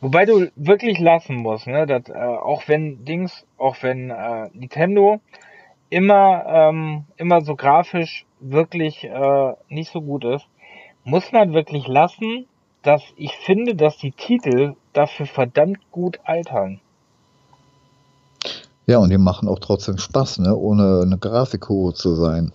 Wobei 0.00 0.24
du 0.24 0.50
wirklich 0.56 0.98
lassen 0.98 1.36
musst, 1.36 1.66
ne, 1.66 1.86
dass, 1.86 2.08
äh, 2.08 2.12
auch 2.12 2.68
wenn 2.68 3.04
Dings, 3.04 3.44
auch 3.58 3.76
wenn 3.82 4.10
äh, 4.10 4.48
Nintendo 4.54 5.20
immer, 5.92 6.44
ähm, 6.46 7.04
immer 7.16 7.42
so 7.42 7.54
grafisch 7.54 8.24
wirklich 8.40 9.04
äh, 9.04 9.52
nicht 9.68 9.92
so 9.92 10.00
gut 10.00 10.24
ist, 10.24 10.46
muss 11.04 11.32
man 11.32 11.52
wirklich 11.52 11.86
lassen, 11.86 12.46
dass 12.82 13.02
ich 13.16 13.36
finde, 13.36 13.74
dass 13.74 13.98
die 13.98 14.12
Titel 14.12 14.74
dafür 14.94 15.26
verdammt 15.26 15.78
gut 15.90 16.18
altern. 16.24 16.80
Ja, 18.86 18.98
und 18.98 19.10
die 19.10 19.18
machen 19.18 19.48
auch 19.48 19.58
trotzdem 19.58 19.98
Spaß, 19.98 20.38
ne, 20.38 20.56
ohne 20.56 21.02
eine 21.04 21.18
Grafikhure 21.18 21.92
zu 21.92 22.14
sein. 22.14 22.52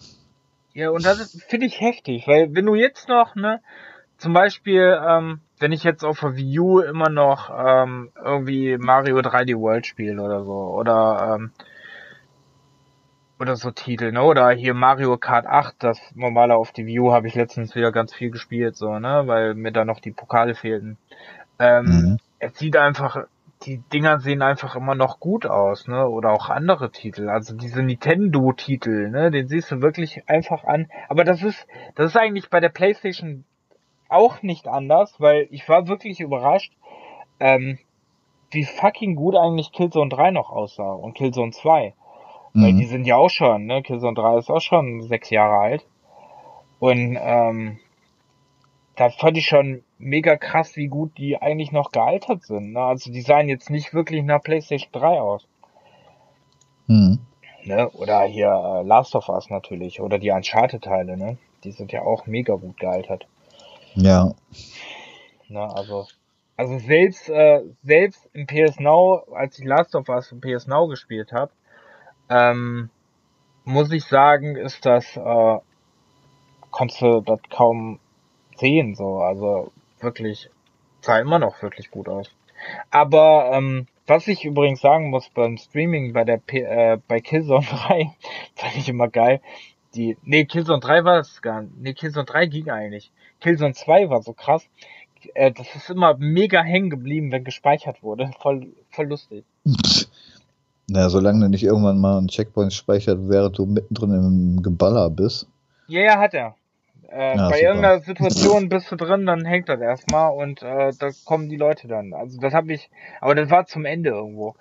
Ja, 0.73 0.89
und 0.89 1.05
das 1.05 1.39
finde 1.47 1.67
ich 1.67 1.79
heftig, 1.79 2.27
weil 2.27 2.53
wenn 2.55 2.65
du 2.65 2.73
jetzt 2.73 3.07
noch, 3.07 3.35
ne, 3.35 3.61
zum 4.17 4.33
Beispiel, 4.33 4.99
ähm, 5.07 5.41
wenn 5.59 5.71
ich 5.71 5.83
jetzt 5.83 6.03
auf 6.03 6.21
der 6.21 6.35
Wii 6.35 6.59
U 6.59 6.79
immer 6.79 7.09
noch 7.09 7.51
ähm, 7.55 8.09
irgendwie 8.23 8.77
Mario 8.77 9.19
3D 9.19 9.59
World 9.59 9.85
spiele 9.85 10.21
oder 10.21 10.43
so, 10.43 10.53
oder 10.53 11.35
ähm, 11.35 11.51
oder 13.39 13.55
so 13.55 13.71
Titel, 13.71 14.11
ne? 14.11 14.23
Oder 14.23 14.49
hier 14.51 14.73
Mario 14.73 15.17
Kart 15.17 15.45
8, 15.45 15.75
das 15.79 15.99
normale 16.15 16.55
auf 16.55 16.71
die 16.71 16.99
U 16.99 17.11
habe 17.11 17.27
ich 17.27 17.35
letztens 17.35 17.75
wieder 17.75 17.91
ganz 17.91 18.13
viel 18.13 18.31
gespielt, 18.31 18.75
so, 18.75 18.99
ne? 18.99 19.23
Weil 19.25 19.53
mir 19.53 19.71
da 19.71 19.85
noch 19.85 19.99
die 19.99 20.11
Pokale 20.11 20.55
fehlten. 20.55 20.97
Ähm, 21.59 21.85
mhm. 21.85 22.17
Es 22.39 22.57
sieht 22.57 22.77
einfach 22.77 23.25
die 23.63 23.77
Dinger 23.91 24.19
sehen 24.19 24.41
einfach 24.41 24.75
immer 24.75 24.95
noch 24.95 25.19
gut 25.19 25.45
aus, 25.45 25.87
ne? 25.87 26.07
Oder 26.07 26.31
auch 26.31 26.49
andere 26.49 26.91
Titel. 26.91 27.29
Also 27.29 27.55
diese 27.55 27.81
Nintendo-Titel, 27.81 29.09
ne? 29.09 29.31
Den 29.31 29.47
siehst 29.47 29.71
du 29.71 29.81
wirklich 29.81 30.23
einfach 30.29 30.63
an. 30.63 30.89
Aber 31.09 31.23
das 31.23 31.41
ist, 31.43 31.65
das 31.95 32.11
ist 32.11 32.17
eigentlich 32.17 32.49
bei 32.49 32.59
der 32.59 32.69
PlayStation 32.69 33.45
auch 34.09 34.41
nicht 34.41 34.67
anders, 34.67 35.19
weil 35.19 35.47
ich 35.51 35.67
war 35.67 35.87
wirklich 35.87 36.19
überrascht, 36.19 36.71
ähm, 37.39 37.79
wie 38.51 38.63
fucking 38.63 39.15
gut 39.15 39.35
eigentlich 39.35 39.71
Killzone 39.71 40.09
3 40.09 40.31
noch 40.31 40.49
aussah 40.49 40.93
und 40.93 41.15
Killzone 41.15 41.51
2. 41.51 41.93
Mhm. 42.57 42.63
Weil 42.63 42.73
die 42.73 42.85
sind 42.85 43.05
ja 43.05 43.17
auch 43.17 43.29
schon, 43.29 43.67
ne? 43.67 43.83
Killzone 43.83 44.15
3 44.15 44.39
ist 44.39 44.49
auch 44.49 44.61
schon 44.61 45.03
sechs 45.03 45.29
Jahre 45.29 45.59
alt. 45.59 45.85
Und 46.79 47.15
ähm, 47.21 47.77
da 48.95 49.11
fand 49.11 49.37
ich 49.37 49.45
schon 49.45 49.83
mega 49.99 50.37
krass, 50.37 50.75
wie 50.75 50.87
gut 50.87 51.15
die 51.19 51.39
eigentlich 51.39 51.71
noch 51.71 51.91
gealtert 51.91 52.43
sind. 52.43 52.73
Ne? 52.73 52.79
Also 52.79 53.11
die 53.11 53.21
sahen 53.21 53.47
jetzt 53.47 53.69
nicht 53.69 53.93
wirklich 53.93 54.23
nach 54.23 54.41
PlayStation 54.41 54.89
3 54.91 55.21
aus. 55.21 55.47
Mhm. 56.87 57.19
Ne? 57.63 57.89
Oder 57.91 58.23
hier 58.23 58.47
äh, 58.47 58.87
Last 58.87 59.15
of 59.15 59.29
Us 59.29 59.51
natürlich. 59.51 60.01
Oder 60.01 60.17
die 60.17 60.31
Uncharted-Teile, 60.31 61.15
ne? 61.15 61.37
Die 61.63 61.71
sind 61.71 61.91
ja 61.91 62.01
auch 62.01 62.25
mega 62.25 62.55
gut 62.55 62.79
gealtert. 62.79 63.27
Ja. 63.93 64.33
Ne, 65.47 65.75
also, 65.75 66.05
also 66.55 66.79
selbst, 66.79 67.29
äh, 67.29 67.61
selbst 67.83 68.29
im 68.33 68.47
PS 68.47 68.79
Now, 68.79 69.23
als 69.35 69.59
ich 69.59 69.65
Last 69.65 69.95
of 69.95 70.09
Us 70.09 70.31
im 70.31 70.41
PS 70.41 70.65
Now 70.65 70.87
gespielt 70.87 71.31
habe, 71.31 71.51
ähm, 72.29 72.89
muss 73.63 73.91
ich 73.91 74.05
sagen, 74.05 74.55
ist 74.55 74.85
das, 74.85 75.17
äh, 75.17 75.57
konntest 76.71 77.01
du 77.01 77.21
das 77.21 77.39
kaum 77.49 77.99
sehen, 78.55 78.95
so, 78.95 79.19
also 79.19 79.71
wirklich, 79.99 80.49
sah 81.01 81.19
immer 81.19 81.39
noch 81.39 81.61
wirklich 81.61 81.91
gut 81.91 82.07
aus. 82.07 82.33
Aber, 82.91 83.51
ähm, 83.53 83.87
was 84.07 84.27
ich 84.27 84.45
übrigens 84.45 84.79
sagen 84.79 85.09
muss 85.09 85.29
beim 85.29 85.57
Streaming 85.57 86.13
bei 86.13 86.23
der 86.23 86.37
P 86.37 86.61
äh, 86.61 86.97
bei 87.07 87.19
Killzone 87.19 87.65
3, 87.87 88.11
fand 88.55 88.77
ich 88.77 88.89
immer 88.89 89.09
geil. 89.09 89.41
Die, 89.95 90.17
nee, 90.23 90.45
Killzone 90.45 90.79
3 90.79 91.03
war 91.03 91.19
es 91.19 91.41
gar 91.41 91.61
nicht. 91.61 91.77
Nee, 91.77 91.93
Killzone 91.93 92.25
3 92.25 92.45
ging 92.45 92.69
eigentlich. 92.69 93.11
Killzone 93.41 93.73
2 93.73 94.09
war 94.09 94.21
so 94.21 94.33
krass. 94.33 94.67
Äh, 95.33 95.51
das 95.51 95.75
ist 95.75 95.89
immer 95.89 96.15
mega 96.17 96.61
hängen 96.61 96.89
geblieben, 96.89 97.31
wenn 97.31 97.43
gespeichert 97.43 98.01
wurde. 98.03 98.31
Voll, 98.39 98.67
voll 98.91 99.07
lustig. 99.07 99.43
Naja, 100.89 101.09
solange 101.09 101.41
du 101.41 101.49
nicht 101.49 101.63
irgendwann 101.63 101.99
mal 101.99 102.17
einen 102.17 102.29
Checkpoint 102.29 102.73
speichert, 102.73 103.19
während 103.23 103.57
du 103.57 103.65
mittendrin 103.65 104.11
im 104.11 104.63
Geballer 104.63 105.09
bist. 105.09 105.47
Ja, 105.87 106.01
ja, 106.01 106.19
hat 106.19 106.33
er. 106.33 106.55
Äh, 107.09 107.37
ja, 107.37 107.49
bei 107.49 107.57
super. 107.57 107.61
irgendeiner 107.61 107.99
Situation 108.01 108.69
bist 108.69 108.91
du 108.91 108.95
drin, 108.95 109.25
dann 109.25 109.45
hängt 109.45 109.69
das 109.69 109.79
erstmal 109.79 110.31
und 110.31 110.61
äh, 110.61 110.91
da 110.97 111.09
kommen 111.25 111.49
die 111.49 111.57
Leute 111.57 111.87
dann. 111.87 112.13
Also 112.13 112.39
das 112.39 112.53
habe 112.53 112.73
ich, 112.73 112.89
aber 113.21 113.35
das 113.35 113.49
war 113.49 113.65
zum 113.65 113.85
Ende 113.85 114.11
irgendwo. 114.11 114.55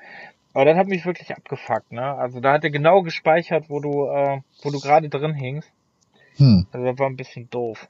Aber 0.53 0.65
das 0.65 0.77
hat 0.77 0.87
mich 0.87 1.05
wirklich 1.05 1.37
abgefuckt, 1.37 1.93
ne? 1.93 2.03
Also 2.03 2.41
da 2.41 2.55
hat 2.55 2.65
er 2.65 2.71
genau 2.71 3.03
gespeichert, 3.03 3.69
wo 3.69 3.81
du, 3.81 4.07
äh, 4.07 4.41
wo 4.63 4.71
du 4.71 4.81
gerade 4.81 5.09
drin 5.09 5.35
hängst. 5.35 5.69
Hm. 6.37 6.67
Also 6.73 6.87
das 6.87 6.99
war 6.99 7.07
ein 7.07 7.17
bisschen 7.17 7.51
doof. 7.51 7.89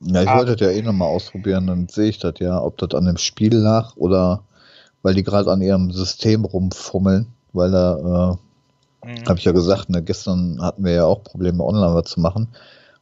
Ja, 0.00 0.22
ich 0.22 0.28
ah. 0.28 0.38
wollte 0.38 0.56
das 0.56 0.60
ja 0.60 0.70
eh 0.78 0.82
nochmal 0.82 1.08
ausprobieren, 1.08 1.66
dann 1.66 1.88
sehe 1.88 2.08
ich 2.08 2.18
das 2.18 2.34
ja, 2.38 2.60
ob 2.62 2.76
das 2.78 2.94
an 2.94 3.06
dem 3.06 3.16
Spiel 3.16 3.54
lag 3.54 3.96
oder 3.96 4.42
weil 5.02 5.14
die 5.14 5.22
gerade 5.22 5.50
an 5.50 5.62
ihrem 5.62 5.90
System 5.90 6.44
rumfummeln, 6.44 7.32
weil 7.52 7.70
da 7.70 8.32
äh, 8.32 8.36
Mhm. 9.04 9.24
Habe 9.26 9.38
ich 9.38 9.44
ja 9.44 9.52
gesagt, 9.52 9.90
ne, 9.90 10.02
gestern 10.02 10.60
hatten 10.60 10.84
wir 10.84 10.92
ja 10.92 11.04
auch 11.04 11.22
Probleme, 11.22 11.64
online 11.64 11.94
was 11.94 12.10
zu 12.10 12.20
machen. 12.20 12.48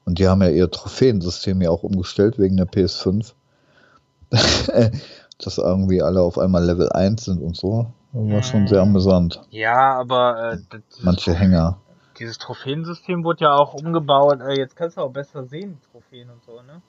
Und 0.05 0.19
die 0.19 0.29
haben 0.29 0.43
ja 0.43 0.49
ihr 0.49 0.71
Trophäensystem 0.71 1.61
ja 1.63 1.71
auch 1.71 1.83
umgestellt 1.83 2.39
wegen 2.39 2.57
der 2.57 2.67
PS5. 2.67 3.33
Dass 5.39 5.59
irgendwie 5.59 6.03
alle 6.03 6.23
auf 6.23 6.39
einmal 6.39 6.65
Level 6.65 6.91
1 6.91 7.25
sind 7.25 7.43
und 7.43 7.57
so. 7.57 7.87
Das 8.13 8.31
war 8.31 8.43
schon 8.43 8.67
sehr 8.69 8.85
mhm. 8.85 8.91
amüsant. 8.91 9.43
Ja, 9.51 9.99
aber 9.99 10.53
äh, 10.53 10.79
manche 11.03 11.35
Hänger. 11.35 11.79
Dieses 12.19 12.39
Trophäensystem 12.39 13.25
wurde 13.25 13.45
ja 13.45 13.55
auch 13.55 13.75
umgebaut. 13.75 14.41
Äh, 14.41 14.57
jetzt 14.57 14.77
kannst 14.77 14.97
du 14.97 15.03
auch 15.03 15.11
besser 15.11 15.45
sehen, 15.45 15.79
Trophäen 15.91 16.31
und 16.31 16.43
so, 16.45 16.63
ne? 16.63 16.81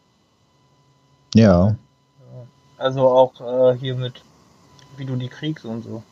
Ja. 1.34 1.76
Also 2.78 3.02
auch 3.02 3.42
äh, 3.42 3.78
hier 3.78 3.96
mit, 3.96 4.22
wie 4.96 5.06
du 5.06 5.16
die 5.16 5.28
kriegst 5.28 5.66
und 5.66 5.84
so. 5.84 6.04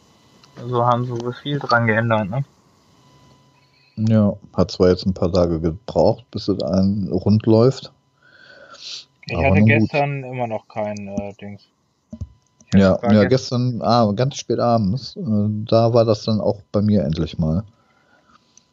Also 0.57 0.85
haben 0.85 1.05
so 1.05 1.31
viel 1.31 1.59
dran 1.59 1.87
geändert, 1.87 2.29
ne? 2.29 2.43
Ja, 3.97 4.33
hat 4.53 4.71
zwar 4.71 4.89
jetzt 4.89 5.05
ein 5.05 5.13
paar 5.13 5.31
Tage 5.31 5.59
gebraucht, 5.59 6.25
bis 6.31 6.47
es 6.47 6.61
ein 6.61 7.07
rund 7.11 7.45
läuft. 7.45 7.91
Ich 9.25 9.37
hatte 9.37 9.63
gestern 9.63 10.21
gut. 10.21 10.31
immer 10.31 10.47
noch 10.47 10.67
kein 10.67 11.07
äh, 11.07 11.33
Dings. 11.33 11.63
Ja, 12.73 12.99
ja 13.09 13.23
gestern 13.25 13.81
ah, 13.81 14.11
ganz 14.13 14.37
spät 14.37 14.59
abends, 14.59 15.15
äh, 15.15 15.21
da 15.21 15.93
war 15.93 16.03
das 16.03 16.23
dann 16.23 16.41
auch 16.41 16.61
bei 16.71 16.81
mir 16.81 17.03
endlich 17.03 17.37
mal. 17.37 17.63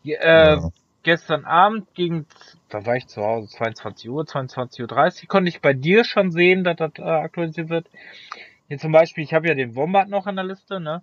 Ja, 0.03 0.19
äh, 0.21 0.57
ja. 0.57 0.71
Gestern 1.05 1.45
Abend 1.45 1.95
gegen, 1.95 2.27
da 2.69 2.87
war 2.87 2.97
ich 2.97 3.09
zu 3.09 3.23
Hause, 3.23 3.49
22 3.49 4.09
Uhr, 4.09 4.23
22.30 4.23 5.23
Uhr, 5.23 5.29
konnte 5.29 5.49
ich 5.49 5.61
bei 5.61 5.73
dir 5.73 6.05
schon 6.05 6.31
sehen, 6.31 6.63
dass 6.63 6.77
das 6.77 6.93
äh, 6.99 7.03
aktualisiert 7.03 7.71
wird. 7.71 7.87
Hier 8.69 8.79
zum 8.79 8.93
Beispiel, 8.93 9.25
ich 9.25 9.35
habe 9.35 9.49
ja 9.49 9.55
den 9.55 9.75
Wombat 9.75 10.09
noch 10.09 10.27
in 10.29 10.37
der 10.37 10.45
Liste, 10.45 10.79
ne? 10.79 11.03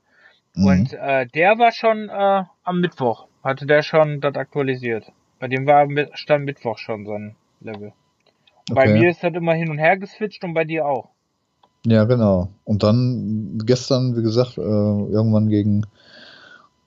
Mhm. 0.60 0.65
Und 0.65 0.94
äh, 0.94 1.26
der 1.27 1.57
war 1.57 1.72
schon 1.72 2.10
äh, 2.10 2.44
am 2.64 2.81
Mittwoch 2.81 3.30
hatte 3.44 3.65
der 3.65 3.81
schon 3.84 4.22
das 4.22 4.36
aktualisiert. 4.36 5.11
Bei 5.40 5.48
dem 5.48 5.65
war 5.65 5.88
stand 6.14 6.45
Mittwoch 6.45 6.77
schon 6.77 7.06
sein 7.06 7.36
Level. 7.61 7.94
Okay. 8.69 8.73
Bei 8.73 8.88
mir 8.94 9.10
ist 9.10 9.23
das 9.23 9.34
immer 9.34 9.53
hin 9.53 9.69
und 9.69 9.77
her 9.77 9.98
geswitcht 9.98 10.44
und 10.44 10.53
bei 10.53 10.65
dir 10.65 10.86
auch. 10.86 11.10
Ja, 11.86 12.03
genau. 12.03 12.49
Und 12.65 12.84
dann 12.84 13.57
gestern, 13.65 14.15
wie 14.18 14.22
gesagt, 14.22 14.57
äh, 14.57 14.61
irgendwann 14.61 15.48
gegen, 15.48 15.86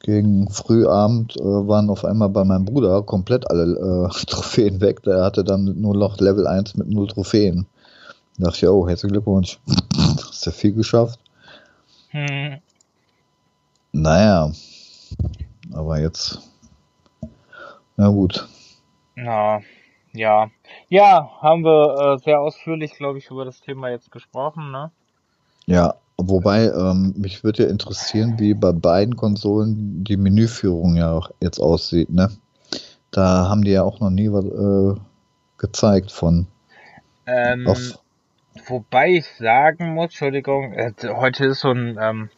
gegen 0.00 0.50
Frühabend 0.50 1.34
äh, 1.36 1.42
waren 1.42 1.88
auf 1.88 2.04
einmal 2.04 2.28
bei 2.28 2.44
meinem 2.44 2.66
Bruder 2.66 3.02
komplett 3.02 3.50
alle 3.50 4.08
äh, 4.10 4.24
Trophäen 4.26 4.80
weg. 4.80 5.02
Der 5.02 5.24
hatte 5.24 5.44
dann 5.44 5.80
nur 5.80 5.96
noch 5.96 6.20
Level 6.20 6.46
1 6.46 6.76
mit 6.76 6.88
null 6.88 7.08
Trophäen. 7.08 7.66
Da 8.38 8.46
dachte 8.46 8.66
ich, 8.66 8.68
oh, 8.68 8.86
herzlichen 8.86 9.12
Glückwunsch. 9.12 9.58
Hast 9.96 10.46
du 10.46 10.50
viel 10.50 10.74
geschafft? 10.74 11.18
Hm. 12.10 12.58
Naja, 13.92 14.50
aber 15.74 16.00
jetzt, 16.00 16.38
na 17.96 18.08
gut. 18.08 18.48
Na, 19.14 19.60
ja. 20.12 20.50
Ja, 20.88 21.30
haben 21.40 21.62
wir 21.62 22.14
äh, 22.14 22.18
sehr 22.24 22.40
ausführlich, 22.40 22.94
glaube 22.94 23.18
ich, 23.18 23.30
über 23.30 23.44
das 23.44 23.60
Thema 23.60 23.90
jetzt 23.90 24.10
gesprochen, 24.10 24.70
ne? 24.70 24.90
Ja, 25.66 25.94
wobei, 26.16 26.68
ähm, 26.68 27.14
mich 27.16 27.44
würde 27.44 27.64
ja 27.64 27.68
interessieren, 27.68 28.38
wie 28.38 28.54
bei 28.54 28.72
beiden 28.72 29.16
Konsolen 29.16 30.02
die 30.04 30.16
Menüführung 30.16 30.96
ja 30.96 31.12
auch 31.12 31.30
jetzt 31.40 31.58
aussieht, 31.58 32.10
ne? 32.10 32.30
Da 33.10 33.48
haben 33.48 33.62
die 33.62 33.72
ja 33.72 33.82
auch 33.82 34.00
noch 34.00 34.10
nie 34.10 34.32
was 34.32 34.46
äh, 34.46 35.00
gezeigt 35.58 36.10
von. 36.10 36.46
Ähm, 37.26 37.68
wobei 38.66 39.10
ich 39.16 39.26
sagen 39.38 39.92
muss, 39.94 40.06
Entschuldigung, 40.06 40.72
äh, 40.72 40.92
heute 41.14 41.44
ist 41.44 41.60
so 41.60 41.70
ein 41.70 41.98
ähm, 42.00 42.30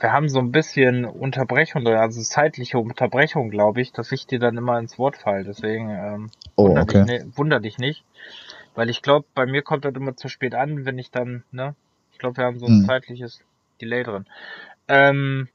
wir 0.00 0.12
haben 0.12 0.28
so 0.28 0.38
ein 0.38 0.52
bisschen 0.52 1.04
Unterbrechung, 1.04 1.86
also 1.86 2.22
zeitliche 2.22 2.78
Unterbrechung, 2.78 3.50
glaube 3.50 3.80
ich, 3.80 3.92
dass 3.92 4.12
ich 4.12 4.26
dir 4.26 4.38
dann 4.38 4.56
immer 4.56 4.78
ins 4.78 4.98
Wort 4.98 5.16
fall. 5.16 5.44
Deswegen 5.44 5.90
ähm, 5.90 6.30
oh, 6.54 6.68
wunder, 6.68 6.82
okay. 6.82 7.04
dich, 7.04 7.24
ne, 7.24 7.32
wunder 7.36 7.60
dich 7.60 7.78
nicht. 7.78 8.04
Weil 8.74 8.90
ich 8.90 9.02
glaube, 9.02 9.26
bei 9.34 9.46
mir 9.46 9.62
kommt 9.62 9.84
das 9.84 9.94
immer 9.94 10.16
zu 10.16 10.28
spät 10.28 10.54
an, 10.54 10.84
wenn 10.84 10.98
ich 10.98 11.10
dann, 11.10 11.42
ne? 11.50 11.74
Ich 12.12 12.18
glaube, 12.18 12.36
wir 12.36 12.44
haben 12.44 12.60
so 12.60 12.66
ein 12.66 12.80
hm. 12.80 12.86
zeitliches 12.86 13.40
Delay 13.80 14.04
drin. 14.04 14.26
Ähm, 14.86 15.48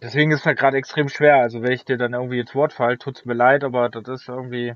deswegen 0.00 0.32
ist 0.32 0.46
das 0.46 0.56
gerade 0.56 0.78
extrem 0.78 1.08
schwer. 1.08 1.36
Also 1.36 1.62
wenn 1.62 1.72
ich 1.72 1.84
dir 1.84 1.98
dann 1.98 2.14
irgendwie 2.14 2.40
ins 2.40 2.54
Wort 2.54 2.72
fall, 2.72 2.96
tut's 2.96 3.26
mir 3.26 3.34
leid, 3.34 3.64
aber 3.64 3.90
das 3.90 4.08
ist 4.08 4.28
irgendwie. 4.28 4.74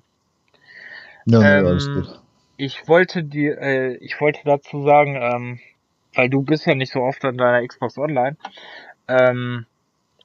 Ja, 1.24 1.40
ähm, 1.40 1.62
nee, 1.62 1.68
alles 1.68 1.86
gut. 1.86 2.20
Ich 2.59 2.89
wollte 2.89 3.24
dir, 3.24 3.59
äh, 3.59 3.94
ich 3.97 4.20
wollte 4.20 4.40
dazu 4.44 4.82
sagen, 4.82 5.16
ähm, 5.16 5.60
weil 6.14 6.28
du 6.28 6.43
bist 6.43 6.66
ja 6.66 6.74
nicht 6.74 6.93
so 6.93 7.01
oft 7.01 7.24
an 7.24 7.39
deiner 7.39 7.66
Xbox 7.66 7.97
Online 7.97 8.36
ähm, 9.09 9.66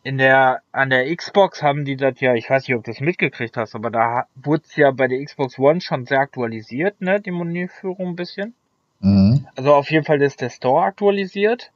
in 0.03 0.18
der, 0.18 0.61
an 0.72 0.89
der 0.89 1.15
Xbox 1.15 1.64
haben 1.64 1.85
die 1.85 1.95
das 1.95 2.19
ja, 2.19 2.34
ich 2.34 2.49
weiß 2.49 2.68
nicht, 2.68 2.77
ob 2.77 2.84
du 2.84 2.91
das 2.91 2.99
mitgekriegt 2.99 3.55
hast, 3.55 3.73
aber 3.73 3.89
da 3.89 4.26
wurde 4.35 4.64
es 4.68 4.76
ja 4.76 4.91
bei 4.91 5.07
der 5.07 5.23
Xbox 5.23 5.57
One 5.57 5.80
schon 5.81 6.05
sehr 6.05 6.19
aktualisiert, 6.19 6.99
ne, 6.99 7.22
die 7.22 7.31
Menüführung 7.31 8.10
ein 8.10 8.15
bisschen. 8.15 8.53
Mhm. 8.99 9.47
Also 9.55 9.73
auf 9.73 9.89
jeden 9.89 10.05
Fall 10.05 10.22
ist 10.22 10.41
der 10.41 10.49
Store 10.49 10.84
aktualisiert. 10.84 11.72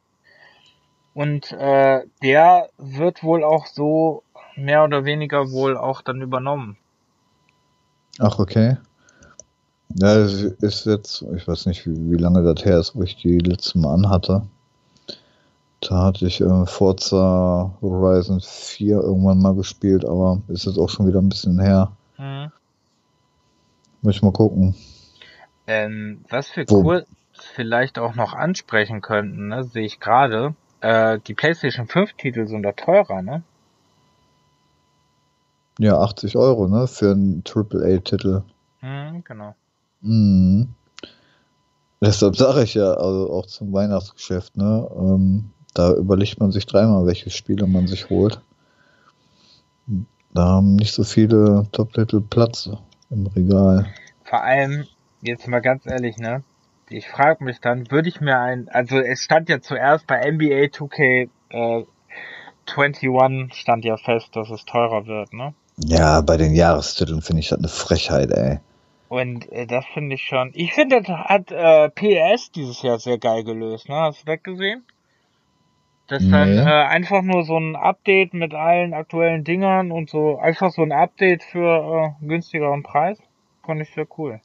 Und 1.13 1.51
äh, 1.53 2.01
der 2.21 2.69
wird 2.77 3.23
wohl 3.23 3.43
auch 3.43 3.65
so 3.65 4.23
mehr 4.55 4.83
oder 4.83 5.05
weniger 5.05 5.51
wohl 5.51 5.77
auch 5.77 6.01
dann 6.01 6.21
übernommen. 6.21 6.77
Ach, 8.19 8.39
okay. 8.39 8.77
Ja, 9.95 10.15
ist 10.15 10.85
jetzt, 10.85 11.25
ich 11.35 11.47
weiß 11.47 11.65
nicht, 11.67 11.87
wie, 11.87 12.11
wie 12.11 12.17
lange 12.17 12.43
das 12.43 12.65
her 12.65 12.77
ist, 12.77 12.95
wo 12.95 13.03
ich 13.03 13.15
die 13.15 13.37
letzte 13.39 13.79
Mal 13.79 13.93
anhatte. 13.93 14.43
Da 15.81 16.05
hatte 16.05 16.25
ich 16.25 16.41
äh, 16.41 16.65
Forza 16.65 17.77
Horizon 17.81 18.41
4 18.41 18.97
irgendwann 18.97 19.41
mal 19.41 19.55
gespielt, 19.55 20.05
aber 20.05 20.41
ist 20.47 20.65
jetzt 20.65 20.79
auch 20.79 20.89
schon 20.89 21.07
wieder 21.07 21.21
ein 21.21 21.29
bisschen 21.29 21.59
her. 21.59 21.91
Hm. 22.15 22.51
Muss 24.01 24.15
ich 24.15 24.21
mal 24.21 24.31
gucken. 24.31 24.75
Ähm, 25.67 26.23
was 26.29 26.55
wir 26.55 26.65
Wo? 26.69 26.81
kurz 26.81 27.07
vielleicht 27.53 27.99
auch 27.99 28.15
noch 28.15 28.33
ansprechen 28.33 29.01
könnten, 29.01 29.49
ne, 29.49 29.63
sehe 29.65 29.85
ich 29.85 29.99
gerade. 29.99 30.55
Äh, 30.81 31.19
die 31.27 31.33
PlayStation 31.33 31.87
5 31.87 32.13
Titel 32.13 32.47
sind 32.47 32.63
da 32.63 32.71
teurer, 32.71 33.21
ne? 33.21 33.43
Ja, 35.79 35.99
80 35.99 36.37
Euro, 36.37 36.67
ne? 36.67 36.87
Für 36.87 37.11
einen 37.11 37.43
AAA-Titel. 37.45 38.41
Hm, 38.79 39.23
genau. 39.23 39.55
Mhm. 40.01 40.69
Deshalb 42.01 42.35
sage 42.35 42.63
ich 42.63 42.75
ja, 42.75 42.93
also 42.93 43.31
auch 43.31 43.45
zum 43.45 43.73
Weihnachtsgeschäft, 43.73 44.55
ne? 44.55 44.89
Ähm, 44.95 45.51
da 45.77 45.93
überlegt 45.93 46.39
man 46.39 46.51
sich 46.51 46.65
dreimal, 46.65 47.05
welche 47.05 47.29
Spiele 47.29 47.67
man 47.67 47.87
sich 47.87 48.09
holt. 48.09 48.41
Da 50.33 50.45
haben 50.45 50.75
nicht 50.75 50.93
so 50.93 51.03
viele 51.03 51.67
Top-Titel 51.71 52.21
Platz 52.21 52.69
im 53.09 53.27
Regal. 53.27 53.87
Vor 54.23 54.43
allem, 54.43 54.85
jetzt 55.21 55.47
mal 55.47 55.61
ganz 55.61 55.85
ehrlich, 55.85 56.17
ne? 56.17 56.43
Ich 56.89 57.07
frage 57.07 57.43
mich 57.43 57.59
dann, 57.59 57.91
würde 57.91 58.09
ich 58.09 58.21
mir 58.21 58.37
ein, 58.37 58.69
also 58.69 58.97
es 58.97 59.21
stand 59.21 59.49
ja 59.49 59.61
zuerst 59.61 60.07
bei 60.07 60.19
NBA 60.31 60.67
2K 60.67 61.29
äh, 61.49 61.83
21 62.65 63.53
stand 63.53 63.85
ja 63.85 63.97
fest, 63.97 64.35
dass 64.35 64.49
es 64.49 64.65
teurer 64.65 65.05
wird, 65.05 65.33
ne? 65.33 65.53
Ja, 65.77 66.21
bei 66.21 66.37
den 66.37 66.55
Jahrestiteln 66.55 67.21
finde 67.21 67.41
ich 67.41 67.49
das 67.49 67.59
eine 67.59 67.67
Frechheit, 67.67 68.31
ey. 68.31 68.59
Und 69.09 69.49
äh, 69.51 69.65
das 69.65 69.85
finde 69.93 70.15
ich 70.15 70.23
schon. 70.23 70.51
Ich 70.53 70.73
finde, 70.73 71.01
das 71.01 71.07
hat 71.07 71.51
äh, 71.51 71.89
PS 71.89 72.51
dieses 72.51 72.81
Jahr 72.81 72.99
sehr 72.99 73.17
geil 73.17 73.43
gelöst, 73.43 73.87
ne? 73.87 73.95
Hast 73.95 74.21
du 74.21 74.25
das 74.25 74.43
gesehen? 74.43 74.83
Das 76.07 76.23
ist 76.23 76.31
dann 76.31 76.57
äh, 76.57 76.61
einfach 76.61 77.21
nur 77.21 77.43
so 77.43 77.57
ein 77.57 77.75
Update 77.75 78.33
mit 78.33 78.53
allen 78.53 78.93
aktuellen 78.93 79.43
Dingern 79.43 79.91
und 79.91 80.09
so. 80.09 80.39
Einfach 80.39 80.71
so 80.71 80.81
ein 80.81 80.93
Update 80.93 81.43
für 81.43 82.15
äh, 82.21 82.25
günstigeren 82.25 82.83
Preis. 82.83 83.17
Fand 83.65 83.81
ich 83.81 83.93
sehr 83.93 84.07
cool. 84.17 84.39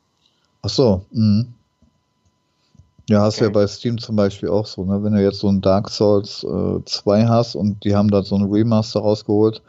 Ach 0.62 0.68
so. 0.68 1.05
Mhm. 1.12 1.55
Ja, 3.09 3.22
hast 3.22 3.36
okay. 3.36 3.44
ja 3.44 3.51
bei 3.51 3.66
Steam 3.66 3.98
zum 3.98 4.16
Beispiel 4.16 4.48
auch 4.48 4.66
so, 4.66 4.84
ne? 4.84 5.02
Wenn 5.05 5.12
du 5.12 5.22
jetzt 5.22 5.40
so 5.40 5.48
ein 5.48 5.60
Dark 5.60 5.89
Souls 5.89 6.44
äh, 6.44 6.84
2 6.84 7.26
hast 7.26 7.55
und 7.55 7.84
die 7.84 7.94
haben 7.94 8.10
da 8.10 8.22
so 8.22 8.36
ein 8.36 8.51
Remaster 8.51 9.01
rausgeholt, 9.01 9.62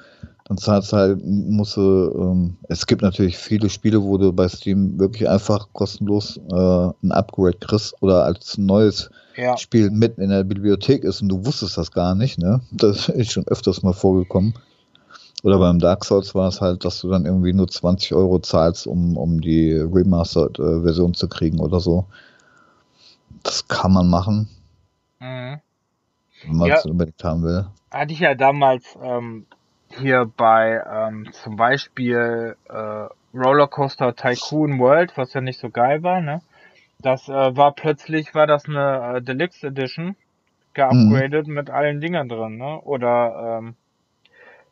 dann 0.45 0.57
zahlst 0.57 0.91
du 0.91 0.97
halt, 0.97 1.19
musst 1.23 1.77
du, 1.77 2.11
ähm, 2.15 2.57
es 2.69 2.85
gibt 2.85 3.01
natürlich 3.01 3.37
viele 3.37 3.69
Spiele, 3.69 4.01
wo 4.03 4.17
du 4.17 4.33
bei 4.33 4.47
Steam 4.47 4.99
wirklich 4.99 5.27
einfach 5.29 5.67
kostenlos 5.73 6.37
äh, 6.37 6.89
ein 7.03 7.11
Upgrade 7.11 7.57
kriegst 7.57 7.95
oder 8.01 8.23
als 8.25 8.57
neues 8.57 9.09
ja. 9.35 9.57
Spiel 9.57 9.89
mitten 9.91 10.21
in 10.21 10.29
der 10.29 10.43
Bibliothek 10.43 11.03
ist 11.03 11.21
und 11.21 11.29
du 11.29 11.45
wusstest 11.45 11.77
das 11.77 11.91
gar 11.91 12.15
nicht, 12.15 12.37
ne? 12.37 12.61
Das 12.71 13.09
ist 13.09 13.31
schon 13.31 13.47
öfters 13.47 13.83
mal 13.83 13.93
vorgekommen. 13.93 14.53
Oder 15.43 15.59
beim 15.59 15.79
Dark 15.79 16.05
Souls 16.05 16.33
war 16.35 16.47
es 16.47 16.61
halt, 16.61 16.85
dass 16.85 17.01
du 17.01 17.09
dann 17.09 17.25
irgendwie 17.25 17.51
nur 17.51 17.67
20 17.67 18.13
Euro 18.13 18.39
zahlst, 18.39 18.87
um, 18.87 19.17
um 19.17 19.41
die 19.41 19.73
Remastered-Version 19.73 21.11
äh, 21.11 21.13
zu 21.13 21.27
kriegen 21.27 21.59
oder 21.59 21.81
so. 21.81 22.05
Das 23.43 23.67
kann 23.67 23.91
man 23.91 24.09
machen. 24.09 24.47
Mhm. 25.19 25.59
Wenn 26.45 26.55
man 26.55 26.71
es 26.71 26.85
ja, 26.85 26.91
unbedingt 26.91 27.21
haben 27.23 27.43
will. 27.43 27.65
Hatte 27.91 28.13
ich 28.13 28.19
ja 28.19 28.35
damals 28.35 28.97
ähm, 29.01 29.45
hier 29.89 30.31
bei 30.37 30.81
ähm, 30.89 31.27
zum 31.33 31.57
Beispiel 31.57 32.55
äh, 32.69 33.07
Rollercoaster 33.37 34.15
Tycoon 34.15 34.79
World, 34.79 35.17
was 35.17 35.33
ja 35.33 35.41
nicht 35.41 35.59
so 35.59 35.69
geil 35.69 36.03
war, 36.03 36.21
ne? 36.21 36.41
Das 37.03 37.27
äh, 37.27 37.55
war 37.55 37.73
plötzlich, 37.73 38.33
war 38.33 38.47
das 38.47 38.65
eine 38.65 39.17
äh, 39.17 39.21
Deluxe 39.21 39.67
Edition, 39.67 40.15
geupgradet 40.73 41.47
mhm. 41.47 41.53
mit 41.53 41.69
allen 41.69 42.01
Dingern 42.01 42.29
drin, 42.29 42.57
ne? 42.57 42.79
Oder 42.81 43.59
ähm, 43.59 43.75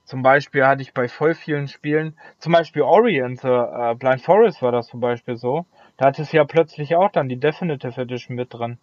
Zum 0.06 0.24
Beispiel 0.24 0.66
hatte 0.66 0.82
ich 0.82 0.94
bei 0.94 1.08
voll 1.08 1.36
vielen 1.36 1.68
Spielen, 1.68 2.16
zum 2.40 2.54
Beispiel 2.54 2.82
Orient, 2.82 3.44
äh, 3.44 3.96
Blind 3.96 4.22
Forest 4.22 4.62
war 4.62 4.72
das 4.72 4.88
zum 4.88 5.02
Beispiel 5.02 5.36
so. 5.36 5.66
Da 5.98 6.08
hat 6.08 6.20
es 6.20 6.32
ja 6.32 6.46
plötzlich 6.46 6.96
auch 6.96 7.12
dann 7.12 7.30
die 7.30 7.40
Definitive 7.40 8.02
Edition 8.02 8.36
mit 8.36 8.54
drin. 8.54 8.78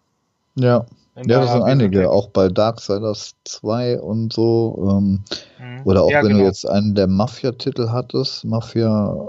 Ja. 0.55 0.85
Ja, 1.15 1.41
das 1.41 1.51
sind 1.51 1.63
einige, 1.63 2.09
auch 2.09 2.29
bei 2.29 2.47
Darksiders 2.47 3.35
2 3.43 3.99
und 3.99 4.31
so. 4.31 4.77
Ähm, 4.89 5.23
mhm. 5.59 5.81
Oder 5.83 6.03
auch 6.03 6.11
ja, 6.11 6.21
wenn 6.21 6.29
genau. 6.29 6.39
du 6.39 6.45
jetzt 6.45 6.69
einen 6.69 6.95
der 6.95 7.07
Mafia-Titel 7.07 7.89
hattest, 7.89 8.45
Mafia 8.45 9.27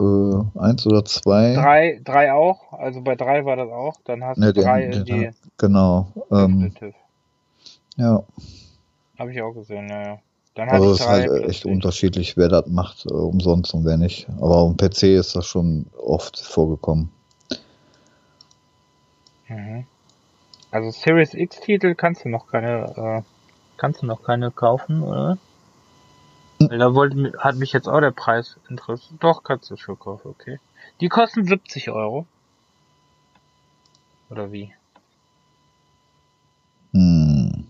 äh, 0.00 0.58
1 0.58 0.86
oder 0.86 1.04
2. 1.04 1.54
3, 1.54 2.00
3 2.04 2.32
auch, 2.32 2.72
also 2.72 3.00
bei 3.00 3.14
3 3.14 3.44
war 3.44 3.56
das 3.56 3.70
auch. 3.70 3.94
Dann 4.04 4.24
hast 4.24 4.40
du 4.40 4.52
3 4.52 4.84
in 4.84 5.04
die. 5.04 5.30
Genau. 5.58 6.08
Ähm, 6.30 6.72
ja. 7.96 8.22
Habe 9.18 9.32
ich 9.32 9.40
auch 9.40 9.52
gesehen, 9.52 9.88
ja, 9.88 10.02
ja. 10.02 10.18
Dann 10.54 10.70
also 10.70 10.92
es 10.92 11.00
ist 11.00 11.06
halt 11.06 11.26
plötzlich. 11.26 11.48
echt 11.48 11.66
unterschiedlich, 11.66 12.36
wer 12.38 12.48
das 12.48 12.66
macht, 12.66 13.04
äh, 13.06 13.12
umsonst 13.12 13.74
und 13.74 13.84
wer 13.84 13.98
nicht. 13.98 14.26
Aber 14.36 14.56
auf 14.56 14.74
dem 14.74 14.76
PC 14.76 15.02
ist 15.18 15.36
das 15.36 15.46
schon 15.46 15.86
oft 15.98 16.38
vorgekommen. 16.38 17.10
Mhm. 19.48 19.84
Also 20.70 20.90
Series 20.90 21.34
X 21.34 21.60
Titel 21.60 21.94
kannst 21.94 22.24
du 22.24 22.30
noch 22.30 22.48
keine, 22.48 22.84
äh, 22.96 23.22
kannst 23.76 24.02
du 24.02 24.06
noch 24.06 24.22
keine 24.22 24.50
kaufen, 24.50 25.02
oder? 25.02 25.38
Da 26.58 26.94
wollte, 26.94 27.32
hat 27.38 27.56
mich 27.56 27.72
jetzt 27.72 27.88
auch 27.88 28.00
der 28.00 28.12
Preis 28.12 28.56
interessiert. 28.68 29.22
Doch, 29.22 29.42
kannst 29.42 29.70
du 29.70 29.76
schon 29.76 29.98
kaufen, 29.98 30.28
okay. 30.28 30.58
Die 31.00 31.08
kosten 31.08 31.44
70 31.44 31.90
Euro. 31.90 32.26
Oder 34.30 34.50
wie? 34.52 34.72
Hm. 36.92 37.66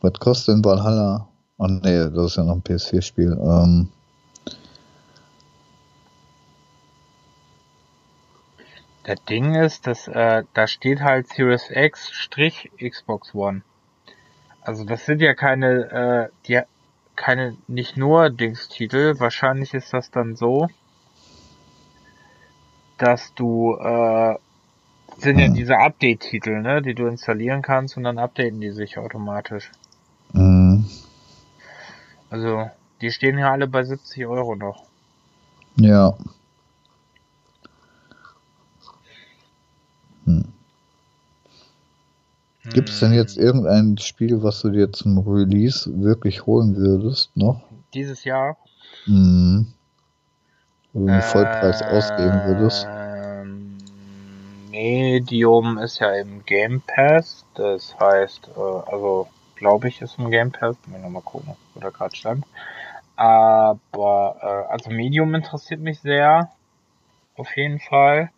Was 0.00 0.12
kostet 0.14 0.54
denn 0.54 0.64
Valhalla? 0.64 1.28
Oh 1.56 1.66
nee, 1.66 1.98
das 1.98 2.26
ist 2.26 2.36
ja 2.36 2.44
noch 2.44 2.54
ein 2.54 2.62
PS4-Spiel. 2.62 3.38
Ähm. 3.40 3.88
Das 9.04 9.24
Ding 9.24 9.54
ist, 9.54 9.86
dass 9.86 10.08
äh, 10.08 10.44
da 10.54 10.66
steht 10.66 11.00
halt 11.00 11.28
Series 11.28 11.70
X 11.70 12.10
Strich 12.12 12.70
Xbox 12.78 13.34
One. 13.34 13.62
Also 14.62 14.84
das 14.84 15.06
sind 15.06 15.20
ja 15.20 15.34
keine, 15.34 16.30
äh, 16.30 16.46
die 16.46 16.60
keine 17.20 17.54
nicht 17.68 17.98
nur 17.98 18.30
Dingstitel. 18.30 19.20
Wahrscheinlich 19.20 19.74
ist 19.74 19.92
das 19.92 20.10
dann 20.10 20.36
so, 20.36 20.68
dass 22.96 23.34
du 23.34 23.76
äh, 23.76 24.36
sind 25.18 25.38
ja 25.38 25.48
diese 25.48 25.76
Update-Titel, 25.76 26.62
ne, 26.62 26.80
die 26.80 26.94
du 26.94 27.06
installieren 27.06 27.60
kannst 27.60 27.98
und 27.98 28.04
dann 28.04 28.18
updaten 28.18 28.60
die 28.60 28.70
sich 28.70 28.96
automatisch. 28.96 29.70
Mhm. 30.32 30.86
Also, 32.30 32.70
die 33.02 33.10
stehen 33.10 33.38
ja 33.38 33.52
alle 33.52 33.66
bei 33.66 33.84
70 33.84 34.26
Euro 34.26 34.56
noch. 34.56 34.84
Ja. 35.76 36.14
Gibt 42.72 42.88
es 42.88 43.00
denn 43.00 43.12
jetzt 43.12 43.36
irgendein 43.36 43.98
Spiel, 43.98 44.42
was 44.42 44.60
du 44.60 44.70
dir 44.70 44.92
zum 44.92 45.18
Release 45.18 45.90
wirklich 46.00 46.46
holen 46.46 46.76
würdest 46.76 47.36
noch? 47.36 47.62
Dieses 47.94 48.24
Jahr? 48.24 48.56
Mhm. 49.06 49.66
Wo 50.92 51.06
du 51.06 51.12
den 51.12 51.22
Vollpreis 51.22 51.82
ausgeben 51.82 52.40
würdest? 52.44 52.86
Medium 54.70 55.78
ist 55.78 55.98
ja 55.98 56.14
im 56.14 56.44
Game 56.44 56.80
Pass. 56.86 57.44
Das 57.54 57.98
heißt, 57.98 58.50
äh, 58.56 58.60
also 58.60 59.28
glaube 59.56 59.88
ich, 59.88 60.00
ist 60.00 60.18
im 60.18 60.30
Game 60.30 60.52
Pass. 60.52 60.76
Mal 60.86 61.00
nochmal 61.00 61.22
gucken, 61.22 61.56
wo 61.74 61.80
da 61.80 61.90
gerade 61.90 62.14
stand. 62.14 62.44
Aber, 63.16 64.36
äh, 64.40 64.72
also 64.72 64.90
Medium 64.90 65.34
interessiert 65.34 65.80
mich 65.80 66.00
sehr. 66.00 66.50
Auf 67.36 67.56
jeden 67.56 67.78
Fall. 67.78 68.30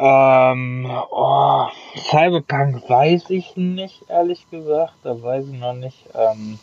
Ähm, 0.00 0.88
oh, 1.10 1.66
Cyberpunk 1.96 2.88
weiß 2.88 3.30
ich 3.30 3.56
nicht, 3.56 4.04
ehrlich 4.08 4.48
gesagt. 4.50 4.94
Da 5.02 5.20
weiß 5.20 5.46
ich 5.48 5.58
noch 5.58 5.74
nicht, 5.74 6.08
ähm, 6.14 6.58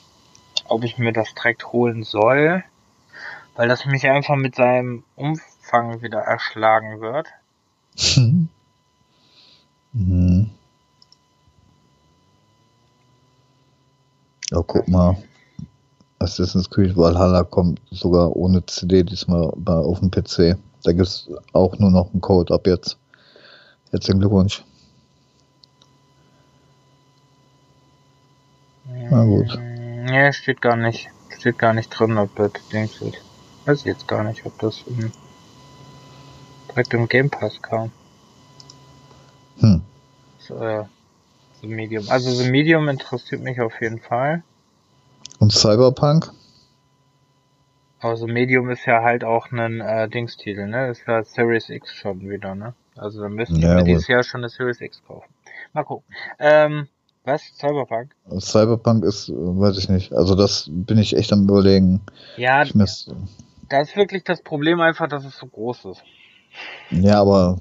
ob 0.70 0.84
ich 0.86 0.98
mir 0.98 1.12
das 1.12 1.34
direkt 1.36 1.74
holen 1.74 2.04
soll. 2.04 2.64
Weil 3.56 3.68
das 3.68 3.86
mich 3.86 4.08
einfach 4.08 4.36
mit 4.36 4.56
seinem 4.56 5.04
Umfang 5.16 6.02
wieder 6.02 6.20
erschlagen 6.20 7.02
wird. 7.02 7.28
mhm. 9.94 10.50
Ja, 14.52 14.62
guck 14.66 14.88
mal. 14.88 15.18
Assassin's 16.20 16.70
Creed 16.70 16.96
Valhalla 16.96 17.44
kommt 17.44 17.82
sogar 17.92 18.34
ohne 18.36 18.66
CD 18.66 19.04
diesmal 19.04 19.52
auf 19.66 20.00
dem 20.00 20.12
PC. 20.12 20.58
Da 20.84 20.92
gibt 20.92 21.08
es 21.08 21.30
auch 21.52 21.78
nur 21.80 21.92
noch 21.92 22.12
einen 22.12 22.22
Code 22.22 22.54
ab 22.54 22.66
jetzt. 22.68 22.98
Herzlichen 23.92 24.20
Glückwunsch. 24.20 24.64
Na 29.10 29.24
gut. 29.24 29.58
Nee, 29.60 30.34
steht 30.34 30.62
gar 30.62 30.76
nicht. 30.76 31.10
Steht 31.30 31.60
gar 31.60 31.74
nicht 31.74 31.90
drin, 31.90 32.18
ob 32.18 32.36
das 32.36 32.52
Dings 32.72 33.02
ist. 33.02 33.22
Weiß 33.66 33.80
ich 33.80 33.86
jetzt 33.86 34.08
gar 34.08 34.24
nicht, 34.24 34.46
ob 34.46 34.58
das 34.60 34.84
im, 34.88 35.12
direkt 36.70 36.94
im 36.94 37.08
Game 37.08 37.30
Pass 37.30 37.62
kam. 37.62 37.92
Hm. 39.60 39.82
So, 40.40 40.56
äh, 40.60 40.86
The 41.62 41.68
Medium. 41.68 42.06
Also 42.10 42.32
The 42.32 42.50
Medium 42.50 42.90
interessiert 42.90 43.42
mich 43.42 43.60
auf 43.62 43.80
jeden 43.82 44.00
Fall. 44.00 44.44
Und 45.40 45.52
Cyberpunk? 45.52 46.32
Also 48.00 48.28
Medium 48.28 48.70
ist 48.70 48.86
ja 48.86 49.02
halt 49.02 49.24
auch 49.24 49.52
ein 49.52 49.82
äh, 49.82 50.08
Dingstitel, 50.08 50.68
ne? 50.68 50.90
Ist 50.90 51.04
ja 51.08 51.24
Series 51.24 51.70
X 51.70 51.94
schon 51.94 52.22
wieder, 52.30 52.54
ne? 52.54 52.74
Also 52.98 53.22
dann 53.22 53.34
müssten 53.34 53.58
ja, 53.58 53.76
wir 53.76 53.84
dieses 53.84 54.08
Jahr 54.08 54.24
schon 54.24 54.42
eine 54.42 54.50
Series 54.50 54.82
X 54.82 55.02
kaufen. 55.06 55.34
Mal 55.74 55.84
gucken. 55.84 56.06
Ähm, 56.40 56.88
was? 57.24 57.42
Cyberpunk? 57.58 58.16
Cyberpunk 58.40 59.04
ist, 59.04 59.30
weiß 59.30 59.78
ich 59.78 59.90
nicht. 59.90 60.14
Also 60.14 60.36
das 60.36 60.70
bin 60.72 60.98
ich 60.98 61.16
echt 61.16 61.34
am 61.34 61.44
überlegen. 61.44 62.02
Ja, 62.38 62.64
das 62.64 63.08
ist 63.90 63.96
wirklich 63.96 64.24
das 64.24 64.42
Problem 64.42 64.80
einfach, 64.80 65.08
dass 65.08 65.26
es 65.26 65.38
so 65.38 65.48
groß 65.48 65.86
ist. 65.86 66.04
Ja, 66.92 67.20
aber, 67.20 67.60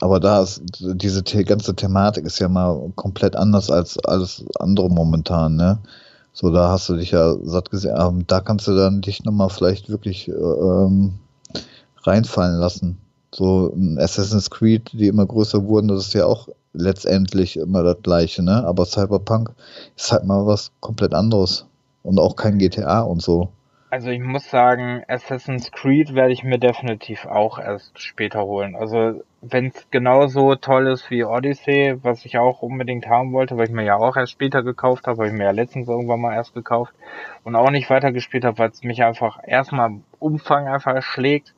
aber 0.00 0.20
da 0.20 0.42
ist, 0.42 0.62
diese 0.80 1.22
ganze 1.22 1.74
Thematik 1.74 2.26
ist 2.26 2.38
ja 2.40 2.48
mal 2.48 2.92
komplett 2.94 3.36
anders 3.36 3.70
als 3.70 3.98
alles 4.04 4.44
andere 4.58 4.90
momentan, 4.90 5.56
ne? 5.56 5.78
So, 6.34 6.50
da 6.50 6.70
hast 6.70 6.88
du 6.88 6.96
dich 6.96 7.10
ja 7.10 7.34
satt 7.42 7.70
gesehen, 7.70 7.94
ähm, 7.98 8.26
da 8.26 8.40
kannst 8.40 8.66
du 8.66 8.74
dann 8.74 9.02
dich 9.02 9.22
nochmal 9.24 9.50
vielleicht 9.50 9.90
wirklich 9.90 10.28
äh, 10.28 10.32
ähm, 10.32 11.14
reinfallen 12.04 12.58
lassen. 12.58 12.98
So 13.34 13.74
Assassin's 13.98 14.50
Creed, 14.50 14.90
die 14.92 15.06
immer 15.08 15.26
größer 15.26 15.64
wurden, 15.64 15.88
das 15.88 16.06
ist 16.08 16.14
ja 16.14 16.26
auch 16.26 16.48
letztendlich 16.74 17.56
immer 17.56 17.82
das 17.82 17.96
gleiche, 18.02 18.42
ne? 18.42 18.64
Aber 18.66 18.84
Cyberpunk 18.86 19.50
ist 19.96 20.12
halt 20.12 20.24
mal 20.24 20.46
was 20.46 20.70
komplett 20.80 21.14
anderes. 21.14 21.66
Und 22.02 22.18
auch 22.18 22.36
kein 22.36 22.58
GTA 22.58 23.00
und 23.02 23.22
so. 23.22 23.48
Also 23.92 24.08
ich 24.08 24.20
muss 24.20 24.48
sagen, 24.48 25.02
Assassin's 25.06 25.70
Creed 25.70 26.14
werde 26.14 26.32
ich 26.32 26.44
mir 26.44 26.58
definitiv 26.58 27.26
auch 27.26 27.58
erst 27.58 28.00
später 28.00 28.42
holen. 28.46 28.74
Also 28.74 29.22
wenn 29.42 29.66
es 29.66 29.90
genauso 29.90 30.54
toll 30.54 30.86
ist 30.86 31.10
wie 31.10 31.24
Odyssey, 31.24 31.98
was 32.02 32.24
ich 32.24 32.38
auch 32.38 32.62
unbedingt 32.62 33.06
haben 33.06 33.34
wollte, 33.34 33.58
weil 33.58 33.66
ich 33.66 33.70
mir 33.70 33.84
ja 33.84 33.96
auch 33.96 34.16
erst 34.16 34.32
später 34.32 34.62
gekauft 34.62 35.06
habe, 35.06 35.18
weil 35.18 35.26
ich 35.26 35.34
mir 35.34 35.44
ja 35.44 35.50
letztens 35.50 35.88
irgendwann 35.88 36.22
mal 36.22 36.32
erst 36.32 36.54
gekauft 36.54 36.94
und 37.44 37.54
auch 37.54 37.70
nicht 37.70 37.90
weitergespielt 37.90 38.46
habe, 38.46 38.56
weil 38.56 38.70
es 38.70 38.82
mich 38.82 39.02
einfach 39.02 39.38
erstmal 39.46 39.90
Umfang 40.18 40.68
einfach 40.68 40.94
erschlägt 40.94 41.54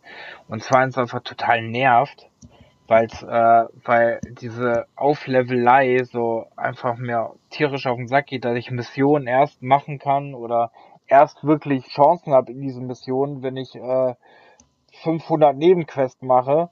und 0.48 0.61
zweitens 0.61 0.98
einfach 0.98 1.23
total 1.23 1.62
nervt, 1.62 2.28
weil 2.89 3.05
äh, 3.05 3.69
weil 3.85 4.20
diese 4.40 4.89
Auflevelei 4.97 6.02
so 6.02 6.48
einfach 6.56 6.97
mir 6.97 7.31
tierisch 7.51 7.86
auf 7.86 7.97
den 7.97 8.09
Sack 8.09 8.27
geht, 8.27 8.44
dass 8.44 8.56
ich 8.56 8.73
Missionen 8.73 9.28
erst 9.28 9.62
machen 9.62 10.01
kann 10.01 10.35
oder 10.35 10.73
erst 11.06 11.44
wirklich 11.44 11.86
Chancen 11.89 12.32
habe 12.32 12.52
in 12.52 12.60
diesen 12.60 12.86
Missionen, 12.86 13.43
wenn 13.43 13.56
ich 13.56 13.74
äh, 13.74 14.14
500 15.02 15.56
Nebenquests 15.56 16.22
mache, 16.22 16.70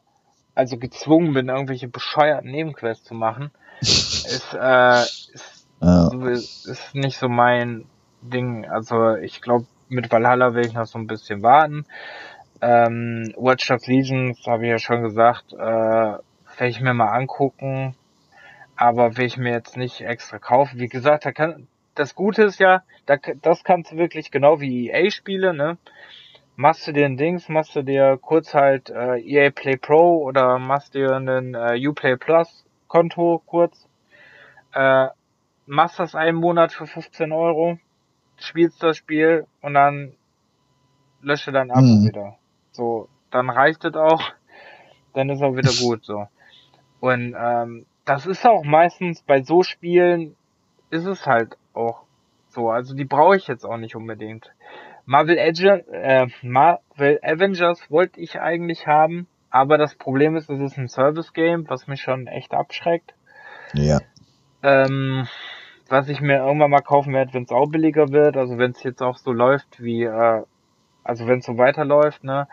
also 0.54 0.76
gezwungen 0.76 1.34
bin, 1.34 1.48
irgendwelche 1.48 1.88
bescheuerten 1.88 2.50
Nebenquests 2.50 3.04
zu 3.04 3.14
machen, 3.14 3.50
ist, 3.80 4.54
äh, 4.58 5.02
ist, 5.02 5.66
ja. 5.80 6.08
ist 6.28 6.94
nicht 6.94 7.18
so 7.18 7.28
mein 7.28 7.86
Ding. 8.20 8.68
Also 8.68 9.16
ich 9.16 9.40
glaube, 9.40 9.66
mit 9.88 10.10
Valhalla 10.10 10.54
will 10.54 10.66
ich 10.66 10.74
noch 10.74 10.86
so 10.86 10.98
ein 10.98 11.06
bisschen 11.06 11.42
warten. 11.42 11.84
Ähm, 12.60 13.34
Watch 13.36 13.66
Dogs 13.66 13.86
Legions, 13.86 14.46
habe 14.46 14.64
ich 14.64 14.70
ja 14.70 14.78
schon 14.78 15.02
gesagt, 15.02 15.52
äh, 15.52 15.56
werde 15.58 16.68
ich 16.68 16.80
mir 16.80 16.94
mal 16.94 17.08
angucken, 17.08 17.96
aber 18.76 19.16
will 19.16 19.24
ich 19.26 19.36
mir 19.36 19.50
jetzt 19.50 19.76
nicht 19.76 20.00
extra 20.02 20.38
kaufen. 20.38 20.78
Wie 20.78 20.88
gesagt, 20.88 21.24
da 21.24 21.32
kann, 21.32 21.66
das 21.94 22.14
Gute 22.14 22.44
ist 22.44 22.58
ja, 22.58 22.82
da, 23.06 23.16
das 23.16 23.64
kannst 23.64 23.92
du 23.92 23.96
wirklich 23.96 24.30
genau 24.30 24.60
wie 24.60 24.90
EA-Spiele, 24.90 25.54
ne? 25.54 25.78
Machst 26.56 26.86
du 26.86 26.92
dir 26.92 27.06
ein 27.06 27.16
Dings, 27.16 27.48
machst 27.48 27.74
du 27.74 27.82
dir 27.82 28.18
kurz 28.20 28.54
halt 28.54 28.90
äh, 28.90 29.18
EA 29.20 29.50
Play 29.50 29.76
Pro 29.76 30.22
oder 30.22 30.58
machst 30.58 30.94
dir 30.94 31.16
einen 31.16 31.54
äh, 31.54 31.88
Uplay 31.88 32.16
Plus 32.16 32.64
Konto 32.88 33.42
kurz, 33.46 33.88
äh, 34.74 35.08
machst 35.66 35.98
das 35.98 36.14
einen 36.14 36.36
Monat 36.36 36.72
für 36.72 36.86
15 36.86 37.32
Euro, 37.32 37.78
spielst 38.36 38.82
das 38.82 38.98
Spiel 38.98 39.46
und 39.62 39.74
dann 39.74 40.14
lösche 41.22 41.52
dein 41.52 41.70
Abo 41.70 41.86
mhm. 41.86 42.06
wieder. 42.06 42.36
So, 42.72 43.08
dann 43.30 43.48
reicht 43.48 43.84
es 43.84 43.94
auch, 43.94 44.22
dann 45.14 45.30
ist 45.30 45.42
auch 45.42 45.56
wieder 45.56 45.72
gut 45.80 46.04
so. 46.04 46.26
Und 47.00 47.34
ähm, 47.38 47.86
das 48.04 48.26
ist 48.26 48.44
auch 48.46 48.62
meistens 48.64 49.22
bei 49.22 49.42
so 49.42 49.62
Spielen 49.62 50.36
ist 50.90 51.06
es 51.06 51.26
halt 51.26 51.56
auch 51.74 52.02
so. 52.48 52.70
Also 52.70 52.94
die 52.94 53.04
brauche 53.04 53.36
ich 53.36 53.46
jetzt 53.46 53.64
auch 53.64 53.76
nicht 53.76 53.96
unbedingt. 53.96 54.52
Marvel, 55.04 55.38
Age, 55.38 55.84
äh, 55.90 56.26
Marvel 56.42 57.18
Avengers 57.22 57.90
wollte 57.90 58.20
ich 58.20 58.40
eigentlich 58.40 58.86
haben, 58.86 59.26
aber 59.50 59.76
das 59.76 59.96
Problem 59.96 60.36
ist, 60.36 60.48
es 60.48 60.60
ist 60.60 60.78
ein 60.78 60.88
Service-Game, 60.88 61.68
was 61.68 61.88
mich 61.88 62.00
schon 62.00 62.26
echt 62.26 62.54
abschreckt. 62.54 63.14
Ja. 63.74 64.00
Ähm, 64.62 65.26
was 65.88 66.08
ich 66.08 66.20
mir 66.20 66.38
irgendwann 66.38 66.70
mal 66.70 66.80
kaufen 66.80 67.12
werde, 67.12 67.34
wenn 67.34 67.42
es 67.42 67.50
auch 67.50 67.68
billiger 67.68 68.10
wird, 68.10 68.36
also 68.36 68.58
wenn 68.58 68.70
es 68.70 68.82
jetzt 68.82 69.02
auch 69.02 69.18
so 69.18 69.32
läuft 69.32 69.82
wie, 69.82 70.04
äh, 70.04 70.42
also 71.04 71.26
wenn 71.26 71.40
es 71.40 71.46
so 71.46 71.58
weiterläuft, 71.58 72.22
ne, 72.22 72.46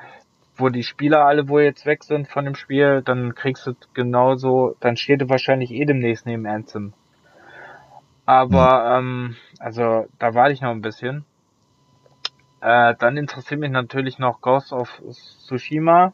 wo 0.57 0.69
die 0.69 0.83
Spieler 0.83 1.25
alle 1.25 1.47
wohl 1.47 1.61
jetzt 1.61 1.85
weg 1.85 2.03
sind 2.03 2.27
von 2.27 2.45
dem 2.45 2.55
Spiel, 2.55 3.01
dann 3.01 3.35
kriegst 3.35 3.65
du 3.65 3.73
genauso, 3.93 4.75
dann 4.79 4.97
steht 4.97 5.21
du 5.21 5.29
wahrscheinlich 5.29 5.71
eh 5.71 5.85
demnächst 5.85 6.25
neben 6.25 6.45
Anthem. 6.47 6.93
Aber, 8.29 9.01
mhm. 9.01 9.07
ähm, 9.07 9.35
also 9.57 10.05
da 10.19 10.35
warte 10.35 10.53
ich 10.53 10.61
noch 10.61 10.69
ein 10.69 10.83
bisschen. 10.83 11.25
Äh, 12.61 12.93
dann 12.99 13.17
interessiert 13.17 13.59
mich 13.59 13.71
natürlich 13.71 14.19
noch 14.19 14.39
Ghost 14.41 14.71
of 14.71 15.01
Tsushima. 15.47 16.13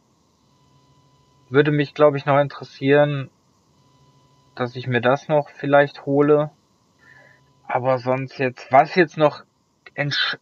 Würde 1.50 1.72
mich, 1.72 1.92
glaube 1.92 2.16
ich, 2.16 2.24
noch 2.24 2.38
interessieren, 2.38 3.28
dass 4.54 4.76
ich 4.76 4.86
mir 4.86 5.02
das 5.02 5.28
noch 5.28 5.50
vielleicht 5.50 6.06
hole. 6.06 6.48
Aber 7.68 7.98
sonst 7.98 8.38
jetzt, 8.38 8.72
was 8.72 8.94
jetzt 8.94 9.18
noch 9.18 9.42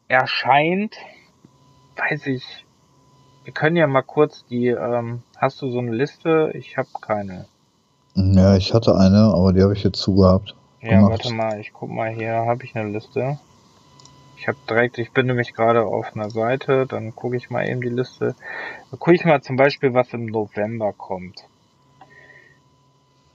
erscheint, 0.07 0.95
weiß 1.97 2.29
ich. 2.29 2.65
Wir 3.43 3.53
können 3.53 3.75
ja 3.75 3.89
mal 3.89 4.03
kurz 4.03 4.47
die, 4.47 4.69
ähm, 4.69 5.25
hast 5.39 5.61
du 5.61 5.73
so 5.73 5.81
eine 5.81 5.91
Liste? 5.91 6.53
Ich 6.55 6.77
habe 6.77 6.89
keine. 7.01 7.47
Ja, 8.15 8.55
ich 8.55 8.73
hatte 8.73 8.95
eine, 8.95 9.33
aber 9.35 9.53
die 9.53 9.61
habe 9.61 9.73
ich 9.73 9.83
jetzt 9.83 9.99
zugehabt. 9.99 10.55
Ja, 10.85 10.97
gemacht. 10.97 11.11
warte 11.11 11.33
mal, 11.33 11.61
ich 11.61 11.73
guck 11.73 11.89
mal 11.89 12.11
hier, 12.11 12.33
habe 12.33 12.63
ich 12.63 12.77
eine 12.77 12.91
Liste. 12.91 13.39
Ich 14.37 14.49
habe 14.49 14.59
direkt, 14.69 14.99
ich 14.99 15.13
bin 15.13 15.27
nämlich 15.27 15.55
gerade 15.55 15.87
auf 15.87 16.15
einer 16.15 16.29
Seite, 16.29 16.87
dann 16.87 17.15
gucke 17.15 17.37
ich 17.37 17.49
mal 17.49 17.67
eben 17.67 17.81
die 17.81 17.89
Liste. 17.89 18.35
Dann 18.91 19.01
gucke 19.01 19.15
ich 19.15 19.25
mal 19.25 19.41
zum 19.41 19.57
Beispiel, 19.57 19.95
was 19.95 20.13
im 20.13 20.27
November 20.27 20.93
kommt. 20.93 21.49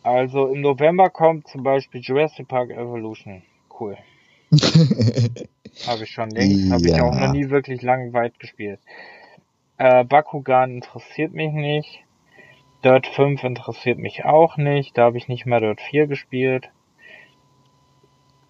Also 0.04 0.48
im 0.48 0.62
November 0.62 1.10
kommt 1.10 1.48
zum 1.48 1.64
Beispiel 1.64 2.02
Jurassic 2.02 2.48
Park 2.48 2.70
Evolution. 2.70 3.42
Cool. 3.80 3.98
habe 4.52 6.04
ich 6.04 6.12
schon 6.12 6.30
längst, 6.30 6.66
ja. 6.66 6.72
habe 6.74 6.88
ich 6.88 7.02
auch 7.02 7.16
noch 7.16 7.32
nie 7.32 7.50
wirklich 7.50 7.82
lang 7.82 8.14
weit 8.14 8.40
gespielt. 8.40 8.80
Äh, 9.80 10.04
Bakugan 10.04 10.70
interessiert 10.70 11.34
mich 11.34 11.52
nicht. 11.52 12.04
Dirt 12.84 13.08
5 13.08 13.44
interessiert 13.44 13.98
mich 13.98 14.24
auch 14.24 14.58
nicht. 14.58 14.96
Da 14.98 15.06
habe 15.06 15.18
ich 15.18 15.28
nicht 15.28 15.48
mal 15.48 15.62
Dirt 15.62 15.82
4 15.82 16.06
gespielt. 16.06 16.70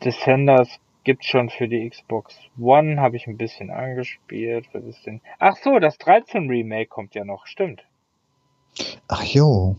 Descenders 0.03 0.79
gibt's 1.03 1.27
schon 1.27 1.49
für 1.49 1.67
die 1.67 1.89
Xbox 1.89 2.37
One, 2.59 2.99
habe 3.01 3.15
ich 3.15 3.27
ein 3.27 3.37
bisschen 3.37 3.71
angespielt. 3.71 4.67
Was 4.73 4.83
ist 4.83 5.05
denn? 5.05 5.21
Ach 5.39 5.55
so, 5.57 5.79
das 5.79 5.97
13 5.97 6.47
Remake 6.47 6.87
kommt 6.87 7.15
ja 7.15 7.25
noch, 7.25 7.47
stimmt. 7.47 7.83
Ach 9.07 9.23
jo. 9.23 9.75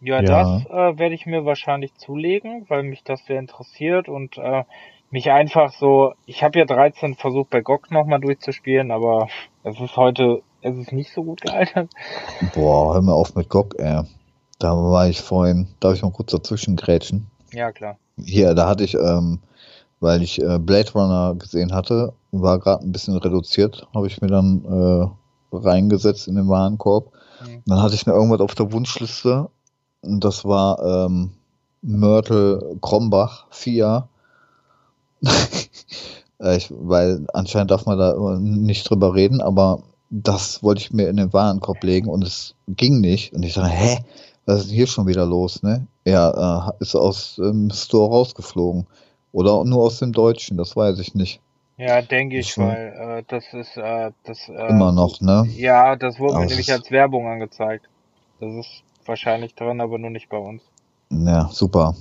Ja, 0.00 0.20
ja. 0.20 0.22
das 0.22 0.66
äh, 0.66 0.98
werde 0.98 1.14
ich 1.14 1.26
mir 1.26 1.44
wahrscheinlich 1.44 1.94
zulegen, 1.94 2.66
weil 2.68 2.82
mich 2.82 3.02
das 3.02 3.24
sehr 3.26 3.38
interessiert 3.38 4.08
und 4.08 4.38
äh, 4.38 4.64
mich 5.10 5.30
einfach 5.30 5.72
so, 5.72 6.12
ich 6.26 6.42
habe 6.42 6.58
ja 6.58 6.64
13 6.64 7.14
versucht 7.14 7.50
bei 7.50 7.60
GOG 7.60 7.90
nochmal 7.90 8.20
durchzuspielen, 8.20 8.90
aber 8.90 9.28
es 9.64 9.80
ist 9.80 9.96
heute, 9.96 10.42
es 10.60 10.76
ist 10.76 10.92
nicht 10.92 11.12
so 11.12 11.24
gut 11.24 11.40
gealtert. 11.40 11.90
Boah, 12.54 12.94
hör 12.94 13.02
mir 13.02 13.14
auf 13.14 13.34
mit 13.34 13.48
GOG, 13.48 13.74
ey. 13.78 14.02
Da 14.58 14.74
war 14.74 15.08
ich 15.08 15.20
vorhin, 15.20 15.68
darf 15.80 15.94
ich 15.94 16.02
mal 16.02 16.10
kurz 16.10 16.32
dazwischen 16.32 16.76
grätschen? 16.76 17.30
Ja, 17.52 17.72
klar. 17.72 17.98
Hier, 18.16 18.54
da 18.54 18.68
hatte 18.68 18.84
ich, 18.84 18.94
ähm, 18.94 19.40
weil 20.00 20.22
ich 20.22 20.40
äh, 20.40 20.58
Blade 20.58 20.92
Runner 20.92 21.34
gesehen 21.34 21.72
hatte, 21.72 22.12
war 22.32 22.58
gerade 22.58 22.84
ein 22.84 22.92
bisschen 22.92 23.16
reduziert, 23.16 23.86
habe 23.94 24.06
ich 24.06 24.20
mir 24.20 24.28
dann 24.28 24.64
äh, 24.64 25.56
reingesetzt 25.56 26.28
in 26.28 26.36
den 26.36 26.48
Warenkorb. 26.48 27.12
Mhm. 27.42 27.62
Dann 27.66 27.82
hatte 27.82 27.94
ich 27.94 28.06
mir 28.06 28.12
irgendwas 28.12 28.40
auf 28.40 28.54
der 28.54 28.72
Wunschliste 28.72 29.48
und 30.02 30.24
das 30.24 30.44
war 30.44 31.06
ähm, 31.06 31.30
Mörtel 31.82 32.76
Krombach 32.80 33.46
4. 33.50 34.08
ich, 36.56 36.70
weil 36.70 37.26
anscheinend 37.32 37.70
darf 37.70 37.86
man 37.86 37.98
da 37.98 38.38
nicht 38.38 38.88
drüber 38.88 39.14
reden, 39.14 39.40
aber 39.40 39.82
das 40.10 40.62
wollte 40.62 40.80
ich 40.80 40.92
mir 40.92 41.08
in 41.08 41.16
den 41.16 41.32
Warenkorb 41.32 41.82
legen 41.84 42.08
und 42.08 42.24
es 42.24 42.54
ging 42.68 43.00
nicht. 43.00 43.32
Und 43.32 43.42
ich 43.42 43.54
dachte, 43.54 43.68
hä, 43.68 43.98
was 44.48 44.60
ist 44.60 44.68
denn 44.68 44.76
hier 44.76 44.86
schon 44.86 45.06
wieder 45.06 45.26
los, 45.26 45.62
ne? 45.62 45.86
Er 46.04 46.72
äh, 46.78 46.82
ist 46.82 46.94
aus 46.94 47.36
dem 47.36 47.70
Store 47.70 48.08
rausgeflogen. 48.08 48.86
Oder 49.30 49.62
nur 49.64 49.84
aus 49.84 49.98
dem 49.98 50.12
Deutschen, 50.12 50.56
das 50.56 50.74
weiß 50.74 50.98
ich 51.00 51.14
nicht. 51.14 51.42
Ja, 51.76 52.00
denke 52.00 52.38
ich, 52.38 52.56
weil 52.56 53.18
äh, 53.18 53.24
das 53.28 53.44
ist 53.52 53.76
äh, 53.76 54.10
das 54.24 54.48
äh, 54.48 54.68
immer 54.68 54.90
noch, 54.90 55.20
ne? 55.20 55.46
Ja, 55.54 55.96
das 55.96 56.18
wurde 56.18 56.34
aber 56.34 56.44
mir 56.44 56.48
nämlich 56.48 56.72
als 56.72 56.90
Werbung 56.90 57.28
angezeigt. 57.28 57.90
Das 58.40 58.50
ist 58.54 58.82
wahrscheinlich 59.04 59.54
drin, 59.54 59.82
aber 59.82 59.98
nur 59.98 60.10
nicht 60.10 60.30
bei 60.30 60.38
uns. 60.38 60.62
Ja, 61.10 61.50
super. 61.52 61.94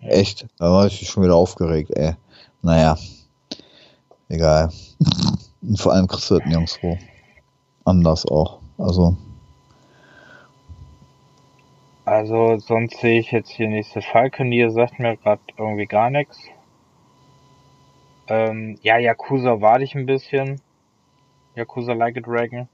Ja. 0.00 0.10
Echt, 0.10 0.46
da 0.58 0.70
war 0.70 0.86
ich 0.86 1.08
schon 1.08 1.24
wieder 1.24 1.34
aufgeregt, 1.34 1.90
ey. 1.96 2.14
Naja, 2.62 2.96
egal. 4.28 4.70
Und 5.62 5.80
vor 5.80 5.92
allem 5.92 6.06
kriegst 6.06 6.30
du 6.30 6.38
das 6.38 6.46
nirgendwo. 6.46 6.96
Anders 7.84 8.24
auch. 8.24 8.60
Also. 8.78 9.16
Also 12.08 12.56
sonst 12.56 13.00
sehe 13.00 13.20
ich 13.20 13.32
jetzt 13.32 13.50
hier 13.50 13.68
nächste 13.68 14.00
Falconier, 14.00 14.70
sagt 14.70 14.98
mir 14.98 15.18
gerade 15.18 15.42
irgendwie 15.58 15.84
gar 15.84 16.08
nichts. 16.08 16.40
Ähm, 18.28 18.78
ja, 18.80 18.96
Yakuza 18.96 19.60
warte 19.60 19.84
ich 19.84 19.94
ein 19.94 20.06
bisschen. 20.06 20.58
Yakuza 21.54 21.92
Like 21.92 22.16
a 22.16 22.20
Dragon. 22.20 22.66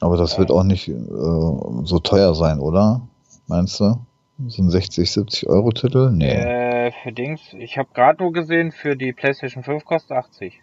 Aber 0.00 0.16
das 0.16 0.36
äh, 0.36 0.38
wird 0.38 0.50
auch 0.50 0.62
nicht 0.64 0.88
äh, 0.88 0.92
so 0.94 1.98
teuer 2.02 2.34
sein, 2.34 2.58
oder? 2.58 3.02
Meinst 3.48 3.78
du? 3.80 3.98
So 4.46 4.62
ein 4.62 4.70
60, 4.70 5.12
70 5.12 5.48
Euro 5.50 5.70
Titel? 5.70 6.10
Nee. 6.10 6.32
Äh, 6.32 6.92
für 7.02 7.12
Dings. 7.12 7.52
Ich 7.58 7.76
habe 7.76 7.90
gerade 7.92 8.22
nur 8.22 8.32
gesehen, 8.32 8.72
für 8.72 8.96
die 8.96 9.12
PlayStation 9.12 9.62
5 9.62 9.84
kostet 9.84 10.12
80. 10.12 10.58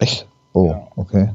Echt? 0.00 0.26
Oh, 0.52 0.66
ja. 0.66 0.88
okay. 0.96 1.28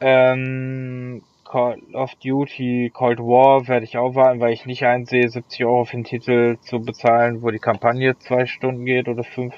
Ähm, 0.00 1.22
Call 1.52 1.82
of 1.92 2.14
Duty 2.14 2.90
Cold 2.94 3.18
War 3.18 3.68
werde 3.68 3.84
ich 3.84 3.98
auch 3.98 4.14
warten, 4.14 4.40
weil 4.40 4.54
ich 4.54 4.64
nicht 4.64 4.84
einsehe, 4.84 5.28
70 5.28 5.66
Euro 5.66 5.84
für 5.84 5.98
den 5.98 6.04
Titel 6.04 6.56
zu 6.62 6.80
bezahlen, 6.80 7.42
wo 7.42 7.50
die 7.50 7.58
Kampagne 7.58 8.18
zwei 8.18 8.46
Stunden 8.46 8.86
geht 8.86 9.06
oder 9.06 9.22
fünf. 9.22 9.54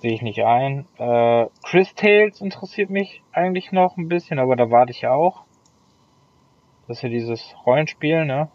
Sehe 0.00 0.14
ich 0.14 0.20
nicht 0.20 0.42
ein. 0.42 0.84
Äh, 0.96 1.46
Chris 1.62 1.94
Tales 1.94 2.40
interessiert 2.40 2.90
mich 2.90 3.22
eigentlich 3.30 3.70
noch 3.70 3.96
ein 3.96 4.08
bisschen, 4.08 4.40
aber 4.40 4.56
da 4.56 4.68
warte 4.68 4.90
ich 4.90 5.02
ja 5.02 5.12
auch. 5.12 5.44
Das 6.88 6.96
ist 6.96 7.02
ja 7.04 7.08
dieses 7.08 7.54
Rollenspiel, 7.64 8.24
ne? 8.24 8.48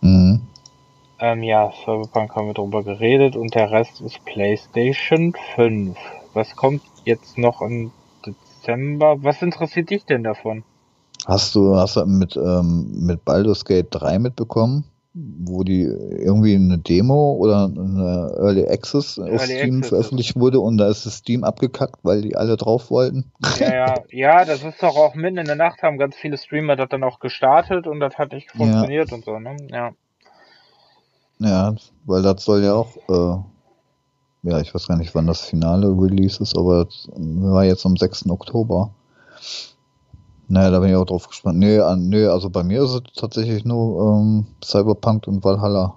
Mhm. 0.00 0.46
Ähm, 1.20 1.42
ja, 1.42 1.70
Cyberpunk 1.70 2.34
haben 2.34 2.46
wir 2.46 2.54
drüber 2.54 2.82
geredet 2.82 3.36
und 3.36 3.54
der 3.54 3.70
Rest 3.70 4.00
ist 4.00 4.24
PlayStation 4.24 5.34
5. 5.54 5.98
Was 6.32 6.56
kommt 6.56 6.80
jetzt 7.04 7.36
noch 7.36 7.60
im 7.60 7.92
Dezember? 8.24 9.22
Was 9.22 9.42
interessiert 9.42 9.90
dich 9.90 10.06
denn 10.06 10.24
davon? 10.24 10.64
Hast 11.26 11.54
du, 11.54 11.76
hast 11.76 11.96
du 11.96 12.04
mit, 12.04 12.36
ähm, 12.36 13.06
mit 13.06 13.24
Baldur's 13.24 13.64
Gate 13.64 13.88
3 13.90 14.18
mitbekommen, 14.18 14.84
wo 15.14 15.62
die 15.62 15.82
irgendwie 15.82 16.54
eine 16.54 16.78
Demo 16.78 17.34
oder 17.34 17.66
eine 17.66 18.34
Early 18.38 18.66
Access 18.66 19.18
Early 19.18 19.34
auf 19.34 19.42
Steam 19.42 19.76
Access 19.76 19.88
veröffentlicht 19.88 20.36
wurde 20.36 20.58
und 20.58 20.78
da 20.78 20.88
ist 20.88 21.06
das 21.06 21.18
Steam 21.18 21.44
abgekackt, 21.44 22.00
weil 22.02 22.22
die 22.22 22.34
alle 22.34 22.56
drauf 22.56 22.90
wollten? 22.90 23.30
Ja, 23.58 23.72
ja, 23.72 23.94
ja, 24.10 24.44
das 24.44 24.64
ist 24.64 24.82
doch 24.82 24.96
auch 24.96 25.14
mitten 25.14 25.38
in 25.38 25.46
der 25.46 25.56
Nacht 25.56 25.82
haben 25.82 25.98
ganz 25.98 26.16
viele 26.16 26.38
Streamer 26.38 26.76
das 26.76 26.88
dann 26.88 27.04
auch 27.04 27.20
gestartet 27.20 27.86
und 27.86 28.00
das 28.00 28.16
hat 28.16 28.32
nicht 28.32 28.50
funktioniert 28.50 29.10
ja. 29.10 29.16
und 29.16 29.24
so, 29.24 29.38
ne? 29.38 29.56
Ja. 29.70 29.92
Ja, 31.38 31.74
weil 32.04 32.22
das 32.22 32.44
soll 32.44 32.62
ja 32.62 32.74
auch, 32.74 32.96
äh, 33.08 34.48
ja, 34.48 34.60
ich 34.60 34.74
weiß 34.74 34.88
gar 34.88 34.96
nicht, 34.96 35.14
wann 35.14 35.26
das 35.26 35.40
finale 35.40 35.88
Release 35.88 36.42
ist, 36.42 36.56
aber 36.56 36.84
das 36.84 37.08
war 37.16 37.64
jetzt 37.64 37.84
am 37.84 37.96
6. 37.96 38.30
Oktober. 38.30 38.94
Naja, 40.52 40.70
da 40.70 40.80
bin 40.80 40.90
ich 40.90 40.96
auch 40.96 41.06
drauf 41.06 41.28
gespannt. 41.28 41.58
Nee, 41.58 41.78
an, 41.78 42.10
nee 42.10 42.26
also 42.26 42.50
bei 42.50 42.62
mir 42.62 42.82
ist 42.82 42.90
es 42.90 43.02
tatsächlich 43.16 43.64
nur 43.64 44.20
ähm, 44.20 44.46
Cyberpunk 44.62 45.26
und 45.26 45.42
Valhalla. 45.42 45.94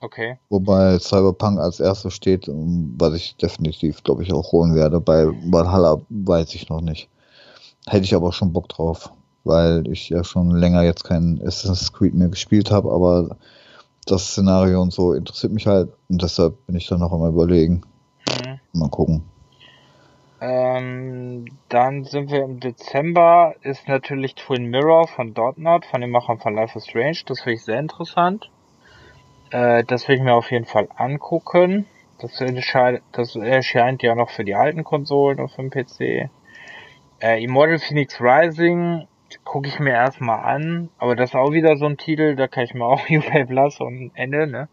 Okay. 0.00 0.38
Wobei 0.48 1.00
Cyberpunk 1.00 1.58
als 1.58 1.80
erstes 1.80 2.14
steht, 2.14 2.46
ähm, 2.46 2.94
was 2.96 3.14
ich 3.14 3.34
definitiv, 3.34 4.04
glaube 4.04 4.22
ich, 4.22 4.32
auch 4.32 4.52
holen 4.52 4.76
werde. 4.76 5.00
Bei 5.00 5.26
Valhalla 5.50 6.00
weiß 6.10 6.54
ich 6.54 6.68
noch 6.68 6.80
nicht. 6.80 7.08
Hätte 7.88 8.04
ich 8.04 8.14
aber 8.14 8.32
schon 8.32 8.52
Bock 8.52 8.68
drauf, 8.68 9.10
weil 9.42 9.88
ich 9.88 10.08
ja 10.08 10.22
schon 10.22 10.52
länger 10.52 10.82
jetzt 10.82 11.02
kein 11.02 11.40
Assassin's 11.44 11.92
Creed 11.92 12.14
mehr 12.14 12.28
gespielt 12.28 12.70
habe, 12.70 12.92
aber 12.92 13.36
das 14.06 14.28
Szenario 14.28 14.80
und 14.80 14.92
so 14.92 15.12
interessiert 15.12 15.52
mich 15.52 15.66
halt 15.66 15.90
und 16.08 16.22
deshalb 16.22 16.54
bin 16.66 16.76
ich 16.76 16.86
dann 16.86 17.00
noch 17.00 17.12
einmal 17.12 17.30
überlegen, 17.30 17.82
Mhm. 18.28 18.60
Mal 18.72 18.90
gucken. 18.90 19.22
Ähm, 20.40 21.46
dann 21.68 22.04
sind 22.04 22.30
wir 22.30 22.44
im 22.44 22.60
Dezember, 22.60 23.54
ist 23.62 23.88
natürlich 23.88 24.36
Twin 24.36 24.66
Mirror 24.66 25.08
von 25.08 25.34
Dotnod, 25.34 25.84
von 25.84 26.00
den 26.00 26.10
Machern 26.10 26.38
von 26.38 26.54
Life 26.54 26.78
is 26.78 26.86
Strange. 26.86 27.18
Das 27.26 27.40
finde 27.40 27.54
ich 27.54 27.64
sehr 27.64 27.80
interessant. 27.80 28.50
Äh, 29.50 29.84
das 29.84 30.06
will 30.06 30.16
ich 30.16 30.22
mir 30.22 30.34
auf 30.34 30.50
jeden 30.50 30.66
Fall 30.66 30.88
angucken. 30.96 31.86
Das, 32.20 32.42
das 33.12 33.36
erscheint 33.36 34.02
ja 34.02 34.14
noch 34.14 34.30
für 34.30 34.44
die 34.44 34.54
alten 34.54 34.84
Konsolen 34.84 35.40
und 35.40 35.50
für 35.50 35.62
den 35.62 35.70
PC. 35.70 36.30
Äh, 37.20 37.42
Immortal 37.42 37.78
Phoenix 37.78 38.20
Rising 38.20 39.06
gucke 39.44 39.68
ich 39.68 39.78
mir 39.78 39.92
erstmal 39.92 40.40
an, 40.40 40.88
aber 40.98 41.16
das 41.16 41.30
ist 41.30 41.36
auch 41.36 41.52
wieder 41.52 41.76
so 41.76 41.86
ein 41.86 41.96
Titel, 41.96 42.34
da 42.34 42.48
kann 42.48 42.64
ich 42.64 42.74
mir 42.74 42.84
auch 42.84 43.08
Uplay 43.10 43.44
Plus 43.44 43.80
und 43.80 44.10
Ende, 44.14 44.46
ne? 44.46 44.68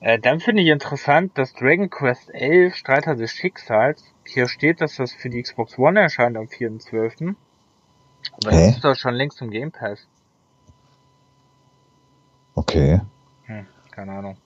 Äh, 0.00 0.18
dann 0.18 0.40
finde 0.40 0.62
ich 0.62 0.68
interessant, 0.68 1.36
dass 1.38 1.54
Dragon 1.54 1.88
Quest 1.88 2.32
11 2.34 2.74
Streiter 2.74 3.16
des 3.16 3.32
Schicksals, 3.32 4.13
hier 4.26 4.48
steht, 4.48 4.80
dass 4.80 4.96
das 4.96 5.12
für 5.12 5.30
die 5.30 5.42
Xbox 5.42 5.78
One 5.78 6.00
erscheint 6.00 6.36
am 6.36 6.44
4.12. 6.44 7.34
Aber 8.32 8.46
okay. 8.46 8.66
das 8.66 8.76
ist 8.76 8.84
doch 8.84 8.96
schon 8.96 9.14
längst 9.14 9.40
im 9.42 9.50
Game 9.50 9.70
Pass. 9.70 10.08
Okay. 12.54 13.00
Hm, 13.44 13.66
keine 13.90 14.12
Ahnung. 14.12 14.36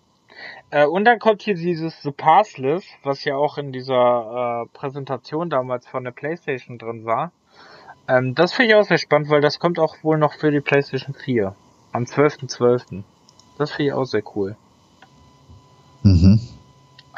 Äh, 0.71 0.87
und 0.87 1.05
dann 1.05 1.19
kommt 1.19 1.43
hier 1.43 1.55
dieses 1.55 2.03
The 2.03 2.11
Passless, 2.11 2.85
was 3.03 3.25
ja 3.25 3.37
auch 3.37 3.59
in 3.59 3.73
dieser 3.73 4.65
äh, 4.65 4.77
Präsentation 4.77 5.51
damals 5.51 5.87
von 5.87 6.05
der 6.05 6.11
PlayStation 6.11 6.79
drin 6.79 7.05
war. 7.05 7.33
Ähm, 8.09 8.35
das 8.35 8.53
finde 8.53 8.73
ich 8.73 8.75
auch 8.77 8.85
sehr 8.85 8.99
spannend, 8.99 9.31
weil 9.31 9.41
das 9.41 9.59
kommt 9.59 9.79
auch 9.79 9.97
wohl 10.03 10.19
noch 10.19 10.35
für 10.35 10.51
die 10.51 10.61
PlayStation 10.61 11.15
4. 11.15 11.55
Am 11.93 12.05
12.12. 12.05 12.49
.12. 12.49 13.03
Das 13.59 13.71
finde 13.71 13.91
ich 13.91 13.93
auch 13.93 14.05
sehr 14.05 14.23
cool. 14.35 14.57
Mhm. 16.03 16.41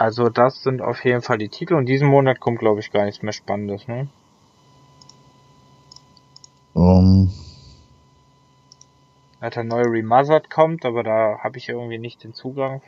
Also 0.00 0.30
das 0.30 0.62
sind 0.62 0.80
auf 0.80 1.04
jeden 1.04 1.20
Fall 1.20 1.36
die 1.36 1.50
Titel 1.50 1.74
und 1.74 1.84
diesen 1.84 2.08
Monat 2.08 2.40
kommt 2.40 2.58
glaube 2.58 2.80
ich 2.80 2.90
gar 2.90 3.04
nichts 3.04 3.20
mehr 3.20 3.34
Spannendes, 3.34 3.86
ne? 3.86 4.08
Um. 6.72 7.30
Als 9.40 9.56
der 9.56 9.64
neue 9.64 9.84
Remastered 9.84 10.48
kommt, 10.48 10.86
aber 10.86 11.02
da 11.02 11.40
habe 11.40 11.58
ich 11.58 11.68
irgendwie 11.68 11.98
nicht 11.98 12.24
den 12.24 12.32
Zugang 12.32 12.80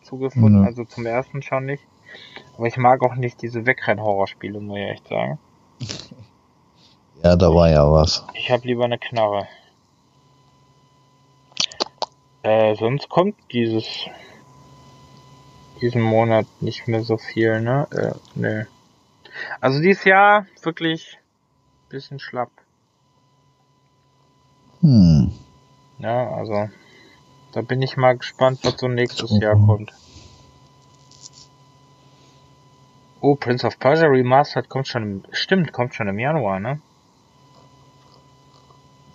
zugefunden, 0.00 0.60
mhm. 0.60 0.64
also 0.64 0.84
zum 0.84 1.04
ersten 1.04 1.42
schon 1.42 1.66
nicht. 1.66 1.84
Aber 2.56 2.66
ich 2.66 2.78
mag 2.78 3.02
auch 3.02 3.14
nicht 3.14 3.42
diese 3.42 3.66
Wegrenn-Horrorspiele, 3.66 4.58
muss 4.58 4.78
ich 4.78 4.90
echt 4.90 5.08
sagen. 5.08 5.38
Ja, 7.20 7.34
da 7.34 7.52
war 7.52 7.68
ja 7.68 7.90
was. 7.90 8.24
Ich 8.34 8.52
habe 8.52 8.64
lieber 8.64 8.84
eine 8.84 8.96
Knarre. 8.96 9.48
Äh, 12.44 12.76
sonst 12.76 13.08
kommt 13.08 13.34
dieses 13.50 14.08
diesen 15.80 16.02
Monat 16.02 16.46
nicht 16.60 16.88
mehr 16.88 17.02
so 17.02 17.16
viel, 17.16 17.60
ne? 17.60 17.86
Äh, 17.90 18.38
ne. 18.38 18.66
Also 19.60 19.80
dieses 19.80 20.04
Jahr 20.04 20.46
wirklich 20.62 21.18
bisschen 21.88 22.18
schlapp. 22.18 22.50
Hm. 24.80 25.32
Ja, 25.98 26.30
also 26.30 26.68
da 27.52 27.62
bin 27.62 27.82
ich 27.82 27.96
mal 27.96 28.16
gespannt, 28.16 28.60
was 28.62 28.78
so 28.78 28.88
nächstes. 28.88 29.30
Jahr 29.40 29.54
kommt. 29.54 29.92
Oh, 33.20 33.34
Prince 33.34 33.66
of 33.66 33.78
Persia 33.78 34.06
Remastered 34.06 34.68
kommt 34.68 34.86
schon 34.86 35.02
im, 35.02 35.22
stimmt, 35.32 35.72
kommt 35.72 35.94
schon 35.94 36.06
im 36.06 36.18
Januar, 36.18 36.60
ne? 36.60 36.80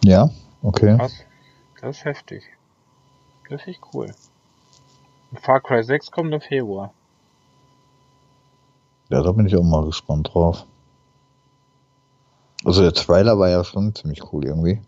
Ja, 0.03 0.30
okay. 0.61 0.98
Krass. 0.98 1.23
Das 1.80 1.98
ist 1.98 2.06
heftig. 2.06 2.44
Das 3.49 3.61
ist 3.61 3.68
echt 3.68 3.81
cool. 3.94 4.14
Far 5.41 5.61
Cry 5.61 5.84
6 5.84 6.11
kommt 6.11 6.34
im 6.34 6.41
Februar. 6.41 6.93
Ja, 9.10 9.22
da 9.22 9.31
bin 9.31 9.45
ich 9.45 9.55
auch 9.55 9.64
mal 9.64 9.85
gespannt 9.85 10.31
drauf. 10.34 10.65
Also 12.65 12.81
der 12.81 12.93
Trailer 12.93 13.38
war 13.38 13.49
ja 13.49 13.64
schon 13.64 13.93
ziemlich 13.93 14.31
cool 14.31 14.45
irgendwie. 14.45 14.81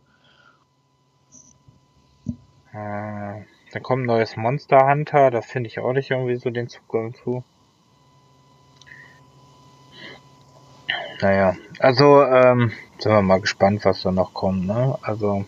Äh, 2.71 3.43
dann 3.71 3.83
kommt 3.83 4.03
ein 4.03 4.07
neues 4.07 4.37
Monster 4.37 4.87
Hunter, 4.87 5.31
da 5.31 5.41
finde 5.41 5.67
ich 5.67 5.79
auch 5.79 5.93
nicht 5.93 6.11
irgendwie 6.11 6.37
so 6.37 6.49
den 6.49 6.69
Zugang 6.69 7.13
zu. 7.13 7.43
Naja, 11.21 11.55
also 11.79 12.23
ähm, 12.23 12.71
sind 12.99 13.11
wir 13.11 13.21
mal 13.21 13.41
gespannt, 13.41 13.85
was 13.85 14.01
da 14.01 14.11
noch 14.11 14.33
kommt, 14.33 14.65
ne? 14.65 14.97
Also 15.01 15.45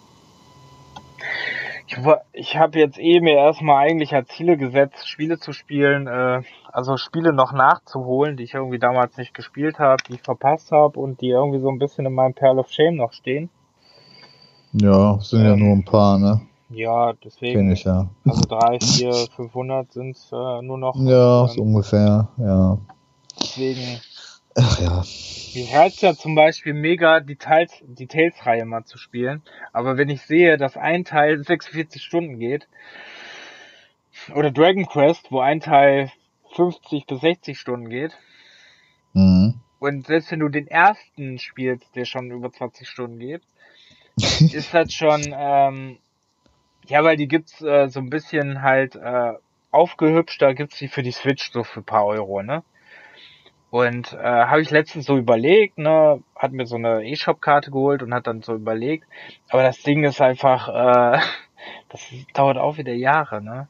ich, 1.88 1.98
ich 2.34 2.58
habe 2.58 2.80
jetzt 2.80 3.00
eh 3.00 3.22
mir 3.22 3.36
erstmal 3.36 3.88
eigentlich 3.88 4.14
als 4.14 4.30
Ziele 4.30 4.58
gesetzt, 4.58 5.08
Spiele 5.08 5.40
zu 5.40 5.54
spielen, 5.54 6.08
äh, 6.08 6.42
also 6.72 6.98
Spiele 6.98 7.32
noch 7.32 7.54
nachzuholen, 7.54 8.36
die 8.36 8.44
ich 8.44 8.54
irgendwie 8.54 8.80
damals 8.80 9.18
nicht 9.18 9.34
gespielt 9.34 9.80
habe, 9.80 10.04
die 10.08 10.16
ich 10.16 10.22
verpasst 10.22 10.72
habe 10.72 11.00
und 11.00 11.22
die 11.22 11.30
irgendwie 11.30 11.60
so 11.60 11.70
ein 11.70 11.80
bisschen 11.80 12.06
in 12.06 12.14
meinem 12.14 12.34
Perl 12.34 12.60
of 12.60 12.70
Shame 12.70 12.98
noch 12.98 13.14
stehen. 13.14 13.50
Ja, 14.74 15.18
sind 15.22 15.42
ähm, 15.42 15.46
ja 15.48 15.56
nur 15.56 15.76
ein 15.76 15.86
paar, 15.86 16.20
ne? 16.20 16.42
Ja, 16.70 17.14
deswegen. 17.14 17.54
Kenn 17.54 17.72
ich 17.72 17.86
ja. 17.86 18.10
Also 18.26 18.42
drei, 18.42 18.80
vier, 18.82 19.14
500 19.14 19.92
sind 19.92 20.18
äh, 20.34 20.62
nur 20.62 20.78
noch. 20.78 20.96
Ja, 20.98 21.48
so 21.48 21.62
ungefähr, 21.62 22.28
ja. 22.38 22.78
Deswegen. 23.40 24.02
Ach 24.60 24.80
ja. 24.80 25.04
Mir 25.54 25.72
reizt 25.72 26.02
ja 26.02 26.16
zum 26.16 26.36
Beispiel 26.36 26.74
mega, 26.74 27.20
die, 27.20 27.36
Teils, 27.36 27.72
die 27.82 28.08
Tales-Reihe 28.08 28.66
mal 28.66 28.86
zu 28.86 28.98
spielen. 28.98 29.44
Aber 29.72 29.98
wenn 29.98 30.10
ich 30.10 30.22
sehe, 30.24 30.58
dass 30.58 30.78
ein 30.78 31.06
Teil 31.06 31.44
46 31.44 32.02
Stunden 32.02 32.40
geht, 32.40 32.68
oder 34.34 34.52
Dragon 34.52 34.88
Quest, 34.88 35.32
wo 35.32 35.40
ein 35.40 35.60
Teil 35.60 36.12
50 36.56 37.06
bis 37.06 37.22
60 37.22 37.60
Stunden 37.60 37.90
geht, 37.90 38.18
mhm. 39.14 39.62
und 39.80 40.08
selbst 40.08 40.32
wenn 40.32 40.40
du 40.40 40.50
den 40.50 40.68
ersten 40.68 41.38
spielst, 41.38 41.96
der 41.96 42.06
schon 42.06 42.32
über 42.32 42.52
20 42.52 42.88
Stunden 42.88 43.20
geht, 43.20 43.44
ist 44.18 44.74
das 44.74 44.92
schon, 44.92 45.22
ähm, 45.38 45.98
ja, 46.88 47.04
weil 47.04 47.18
die 47.18 47.28
gibt's 47.28 47.62
äh, 47.62 47.90
so 47.90 48.00
ein 48.00 48.10
bisschen 48.10 48.64
halt 48.64 48.96
äh, 48.96 49.34
aufgehübscht, 49.70 50.42
da 50.42 50.54
gibt's 50.54 50.80
die 50.80 50.88
für 50.88 51.04
die 51.04 51.12
Switch 51.12 51.52
so 51.52 51.64
für 51.64 51.84
paar 51.84 52.06
Euro, 52.08 52.42
ne? 52.42 52.64
Und 53.70 54.14
äh, 54.14 54.18
habe 54.18 54.62
ich 54.62 54.72
letztens 54.72 55.06
so 55.06 55.18
überlegt, 55.18 55.78
ne, 55.78 56.22
hat 56.36 56.54
mir 56.54 56.66
so 56.66 56.76
eine 56.76 57.04
E-Shop-Karte 57.04 57.70
geholt 57.70 58.02
und 58.02 58.14
hat 58.14 58.28
dann 58.28 58.42
so 58.42 58.56
überlegt. 58.56 59.06
Aber 59.50 59.64
das 59.64 59.84
Ding 59.84 60.04
ist 60.04 60.22
einfach, 60.22 60.70
äh, 60.70 61.20
das 61.90 62.02
dauert 62.34 62.58
auch 62.58 62.78
wieder 62.78 62.94
Jahre, 62.94 63.42
ne? 63.42 63.68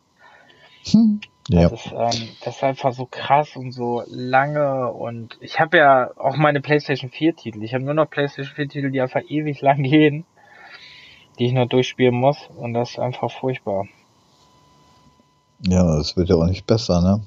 Hm. 0.91 1.19
Ja. 1.49 1.69
Das, 1.69 1.85
ist, 1.85 1.91
ähm, 1.93 2.29
das 2.43 2.57
ist 2.57 2.63
einfach 2.63 2.93
so 2.93 3.07
krass 3.09 3.55
und 3.55 3.71
so 3.71 4.03
lange 4.07 4.91
und 4.91 5.37
ich 5.39 5.61
habe 5.61 5.77
ja 5.77 6.11
auch 6.17 6.35
meine 6.35 6.59
PlayStation 6.59 7.09
4 7.09 7.37
Titel. 7.37 7.63
Ich 7.63 7.73
habe 7.73 7.85
nur 7.85 7.93
noch 7.93 8.09
PlayStation 8.09 8.53
4 8.53 8.67
Titel, 8.67 8.91
die 8.91 8.99
einfach 8.99 9.21
ewig 9.29 9.61
lang 9.61 9.81
gehen, 9.81 10.25
die 11.39 11.45
ich 11.45 11.53
noch 11.53 11.67
durchspielen 11.67 12.15
muss 12.15 12.49
und 12.57 12.73
das 12.73 12.91
ist 12.91 12.99
einfach 12.99 13.31
furchtbar. 13.31 13.87
Ja, 15.61 15.83
das 15.97 16.17
wird 16.17 16.29
ja 16.29 16.35
auch 16.35 16.45
nicht 16.45 16.67
besser, 16.67 17.01
ne? 17.01 17.23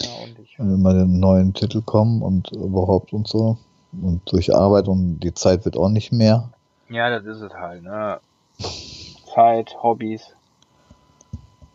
Ja, 0.00 0.08
und 0.58 0.82
mal 0.82 0.94
den 0.94 1.20
neuen 1.20 1.54
Titel 1.54 1.82
kommen 1.82 2.22
und 2.22 2.50
überhaupt 2.52 3.12
und 3.12 3.28
so. 3.28 3.58
Und 3.92 4.20
durch 4.30 4.54
Arbeit 4.54 4.88
und 4.88 5.20
die 5.20 5.34
Zeit 5.34 5.64
wird 5.64 5.76
auch 5.76 5.88
nicht 5.88 6.12
mehr. 6.12 6.50
Ja, 6.88 7.10
das 7.10 7.24
ist 7.24 7.42
es 7.42 7.52
halt, 7.52 7.82
ne? 7.82 8.20
Zeit, 9.34 9.76
Hobbys. 9.82 10.34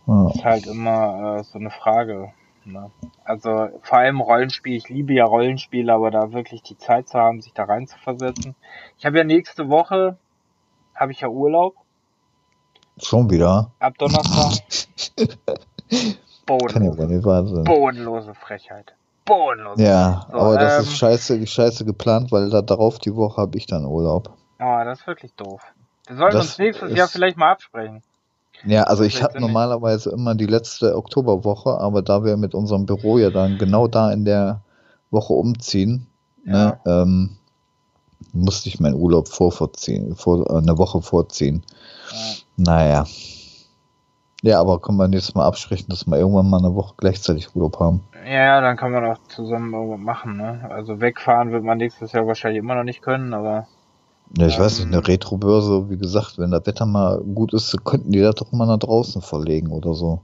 Ja. 0.08 0.30
Ist 0.30 0.44
halt 0.44 0.68
immer 0.68 1.38
äh, 1.38 1.44
so 1.44 1.60
eine 1.60 1.70
Frage. 1.70 2.32
Ne? 2.66 2.92
Also 3.24 3.70
vor 3.82 3.98
allem 3.98 4.22
Rollenspiel, 4.22 4.76
ich 4.76 4.90
liebe 4.90 5.14
ja 5.14 5.26
Rollenspiele, 5.26 5.92
aber 5.92 6.12
da 6.12 6.32
wirklich 6.32 6.62
die 6.62 6.78
Zeit 6.78 7.10
zu 7.10 7.18
haben, 7.18 7.42
sich 7.42 7.54
da 7.54 7.64
rein 7.64 7.88
zu 7.88 7.98
versetzen. 8.00 8.56
Ich 8.98 9.06
habe 9.06 9.18
ja 9.18 9.24
nächste 9.24 9.70
Woche, 9.70 10.18
habe 10.96 11.12
ich 11.12 11.22
ja 11.22 11.28
Urlaub. 11.28 11.76
Schon 12.98 13.30
wieder? 13.30 13.72
Ab 13.80 13.98
Donnerstag. 13.98 14.64
Bodenlose, 16.46 17.64
bodenlose 17.64 18.34
Frechheit. 18.34 18.94
Bodenlose. 19.26 19.82
Ja, 19.84 20.26
so, 20.32 20.38
aber 20.38 20.58
das 20.58 20.78
ähm, 20.78 20.84
ist 20.84 20.98
scheiße, 20.98 21.48
scheiße 21.48 21.86
geplant, 21.86 22.32
weil 22.32 22.50
da 22.50 22.62
darauf 22.62 23.00
die 23.00 23.16
Woche 23.16 23.42
habe 23.42 23.58
ich 23.58 23.66
dann 23.66 23.86
Urlaub. 23.86 24.36
Ah, 24.58 24.82
oh, 24.82 24.86
das 24.86 25.00
ist 25.00 25.08
wirklich 25.08 25.34
doof. 25.34 25.62
Wir 26.08 26.18
sollten 26.18 26.38
das 26.38 26.46
uns 26.46 26.58
nächstes 26.58 26.94
Jahr 26.94 27.08
vielleicht 27.08 27.38
mal 27.38 27.52
absprechen. 27.52 28.02
Ja, 28.66 28.84
also 28.84 29.04
ich 29.04 29.24
habe 29.24 29.40
normalerweise 29.40 30.12
immer 30.12 30.36
die 30.36 30.46
letzte 30.46 30.96
Oktoberwoche, 30.96 31.80
aber 31.80 32.02
da 32.02 32.24
wir 32.24 32.38
mit 32.38 32.54
unserem 32.54 32.86
Büro 32.86 33.18
ja 33.18 33.30
dann 33.32 33.58
genau 33.58 33.88
da 33.88 34.12
in 34.12 34.26
der 34.26 34.62
Woche 35.10 35.34
umziehen, 35.34 36.08
ne, 36.44 36.80
ja. 36.86 36.94
ne, 36.94 37.02
ähm, 37.04 37.38
musste 38.34 38.70
ich 38.70 38.80
meinen 38.80 38.96
Urlaub 38.96 39.28
vorziehen, 39.30 40.16
vor, 40.16 40.48
äh, 40.50 40.58
eine 40.58 40.78
Woche 40.78 41.02
vorziehen. 41.02 41.64
Ja. 42.12 42.18
Naja. 42.58 43.06
Ja, 44.44 44.60
aber 44.60 44.80
können 44.80 44.98
wir 44.98 45.08
nächstes 45.08 45.36
Mal 45.36 45.46
absprechen, 45.46 45.88
dass 45.90 46.08
wir 46.08 46.18
irgendwann 46.18 46.50
mal 46.50 46.58
eine 46.58 46.74
Woche 46.74 46.96
gleichzeitig 46.98 47.56
Urlaub 47.56 47.80
haben. 47.80 48.02
Ja, 48.26 48.60
dann 48.60 48.76
kann 48.76 48.92
man 48.92 49.06
auch 49.06 49.20
zusammen 49.28 49.72
irgendwas 49.74 50.00
machen, 50.00 50.38
ne? 50.38 50.68
Also 50.72 51.00
wegfahren 51.00 51.52
wird 51.52 51.64
man 51.64 51.78
nächstes 51.78 52.12
Jahr 52.12 52.26
wahrscheinlich 52.26 52.60
immer 52.60 52.74
noch 52.74 52.84
nicht 52.84 53.04
können, 53.04 53.34
aber. 53.36 53.68
Ja, 54.36 54.48
ich 54.48 54.56
ähm, 54.56 54.64
weiß 54.64 54.80
nicht, 54.80 54.88
eine 54.88 55.08
Retrobörse, 55.08 55.92
wie 55.92 55.98
gesagt, 55.98 56.40
wenn 56.40 56.50
das 56.50 56.66
Wetter 56.66 56.88
mal 56.88 57.20
gut 57.22 57.54
ist, 57.54 57.76
könnten 57.86 58.12
die 58.12 58.22
das 58.22 58.36
doch 58.36 58.52
mal 58.52 58.66
nach 58.66 58.80
draußen 58.80 59.22
verlegen 59.22 59.72
oder 59.72 59.94
so. 59.94 60.22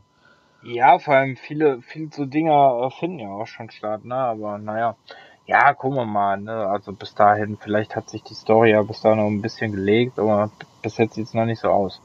Ja, 0.63 0.97
vor 0.97 1.13
allem 1.13 1.35
viele, 1.35 1.81
viele 1.83 2.09
so 2.11 2.25
Dinger 2.25 2.87
äh, 2.87 2.99
finden 2.99 3.19
ja 3.19 3.29
auch 3.29 3.45
schon 3.45 3.69
statt, 3.69 4.03
ne? 4.03 4.15
Aber 4.15 4.57
naja. 4.57 4.95
Ja, 5.45 5.73
gucken 5.73 5.97
wir 5.97 6.05
mal, 6.05 6.37
ne? 6.37 6.67
Also 6.67 6.91
bis 6.91 7.13
dahin, 7.13 7.57
vielleicht 7.57 7.95
hat 7.95 8.09
sich 8.09 8.21
die 8.21 8.33
Story 8.33 8.71
ja 8.71 8.81
bis 8.81 8.99
dahin 8.99 9.19
noch 9.19 9.27
ein 9.27 9.41
bisschen 9.41 9.71
gelegt, 9.71 10.19
aber 10.19 10.49
bis 10.81 10.97
jetzt 10.97 11.13
sieht's 11.13 11.33
noch 11.33 11.45
nicht 11.45 11.61
so 11.61 11.69
aus. 11.69 12.01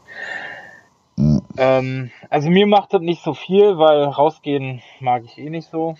Ähm, 1.56 2.10
also 2.30 2.50
mir 2.50 2.66
macht 2.66 2.94
das 2.94 3.02
nicht 3.02 3.22
so 3.22 3.34
viel, 3.34 3.78
weil 3.78 4.04
rausgehen 4.04 4.82
mag 5.00 5.24
ich 5.24 5.38
eh 5.38 5.50
nicht 5.50 5.70
so. 5.70 5.94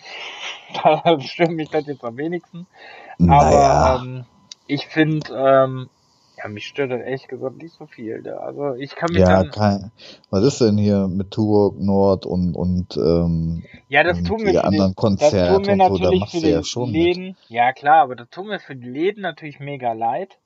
da 0.83 1.21
stört 1.21 1.51
mich 1.51 1.69
das 1.71 1.87
jetzt 1.87 2.05
am 2.05 2.17
wenigsten. 2.17 2.67
Naja. 3.19 3.59
Aber 3.59 4.03
ähm, 4.03 4.25
ich 4.67 4.87
finde, 4.87 5.29
ähm, 5.35 5.89
ja, 6.43 6.49
mich 6.49 6.67
stört 6.67 6.91
das 6.91 7.01
ehrlich 7.01 7.29
gesagt 7.29 7.63
nicht 7.63 7.75
so 7.75 7.87
viel. 7.87 8.23
Da. 8.23 8.39
Also 8.39 8.75
ich 8.75 8.95
kann 8.97 9.13
mich 9.13 9.21
ja, 9.21 9.43
dann. 9.43 9.51
Kein, 9.51 9.93
was 10.31 10.45
ist 10.45 10.61
denn 10.61 10.79
hier 10.79 11.09
mit 11.09 11.31
Turok 11.31 11.79
Nord 11.79 12.27
und 12.27 12.55
und 12.55 12.97
ähm, 12.97 13.65
ja, 13.89 14.03
das 14.03 14.23
tun 14.23 14.41
wir 14.41 14.53
die 14.53 14.59
anderen 14.59 14.95
Konzerte 14.95 15.57
und 15.57 15.67
so, 15.67 15.99
da 15.99 16.11
machst 16.13 16.35
du 16.35 16.49
ja 16.49 16.65
schon 16.65 16.91
Läden. 16.91 17.27
Mit. 17.27 17.37
Ja 17.49 17.73
klar, 17.73 18.03
aber 18.03 18.17
das 18.17 18.31
tun 18.31 18.49
wir 18.49 18.61
für 18.61 18.75
die 18.75 18.89
Läden 18.89 19.23
natürlich 19.23 19.61
mega 19.61 19.93
leid. 19.93 20.39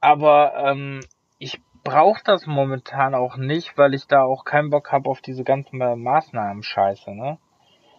Aber 0.00 0.52
ähm, 0.56 1.00
ich 1.38 1.58
brauche 1.90 2.22
das 2.24 2.46
momentan 2.46 3.14
auch 3.14 3.36
nicht, 3.36 3.76
weil 3.78 3.94
ich 3.94 4.06
da 4.06 4.22
auch 4.22 4.44
keinen 4.44 4.70
Bock 4.70 4.92
habe 4.92 5.08
auf 5.08 5.20
diese 5.20 5.44
ganzen 5.44 5.78
Maßnahmen-Scheiße, 5.78 7.12
ne? 7.12 7.38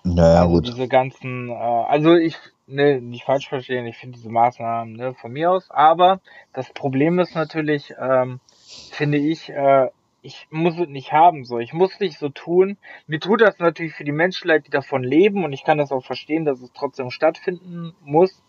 Naja, 0.04 0.42
also 0.42 0.54
gut. 0.54 0.68
diese 0.68 0.88
ganzen, 0.88 1.50
äh, 1.50 1.54
also 1.54 2.16
ich, 2.16 2.38
ne, 2.66 3.02
nicht 3.02 3.26
falsch 3.26 3.50
verstehen, 3.50 3.86
ich 3.86 3.98
finde 3.98 4.18
diese 4.18 4.30
Maßnahmen 4.30 4.94
ne, 4.94 5.14
von 5.14 5.32
mir 5.32 5.52
aus, 5.52 5.70
aber 5.70 6.22
das 6.54 6.72
Problem 6.72 7.20
ist 7.20 7.36
natürlich, 7.36 7.94
ähm, 8.00 8.40
finde 8.92 9.18
ich, 9.18 9.50
äh, 9.50 9.90
ich 10.22 10.48
muss 10.50 10.78
es 10.78 10.88
nicht 10.88 11.14
haben, 11.14 11.46
so. 11.46 11.60
Ich 11.60 11.74
muss 11.74 12.00
nicht 12.00 12.18
so 12.18 12.28
tun. 12.30 12.78
Mir 13.06 13.20
tut 13.20 13.42
das 13.42 13.60
natürlich 13.60 13.94
für 13.94 14.04
die 14.04 14.12
Menschen 14.12 14.50
leid, 14.50 14.66
die 14.66 14.72
davon 14.72 15.04
leben 15.04 15.46
und 15.46 15.54
ich 15.54 15.64
kann 15.64 15.78
das 15.78 15.92
auch 15.92 16.04
verstehen, 16.04 16.44
dass 16.44 16.62
es 16.62 16.72
trotzdem 16.74 17.12
stattfinden 17.12 17.94
muss. 18.02 18.44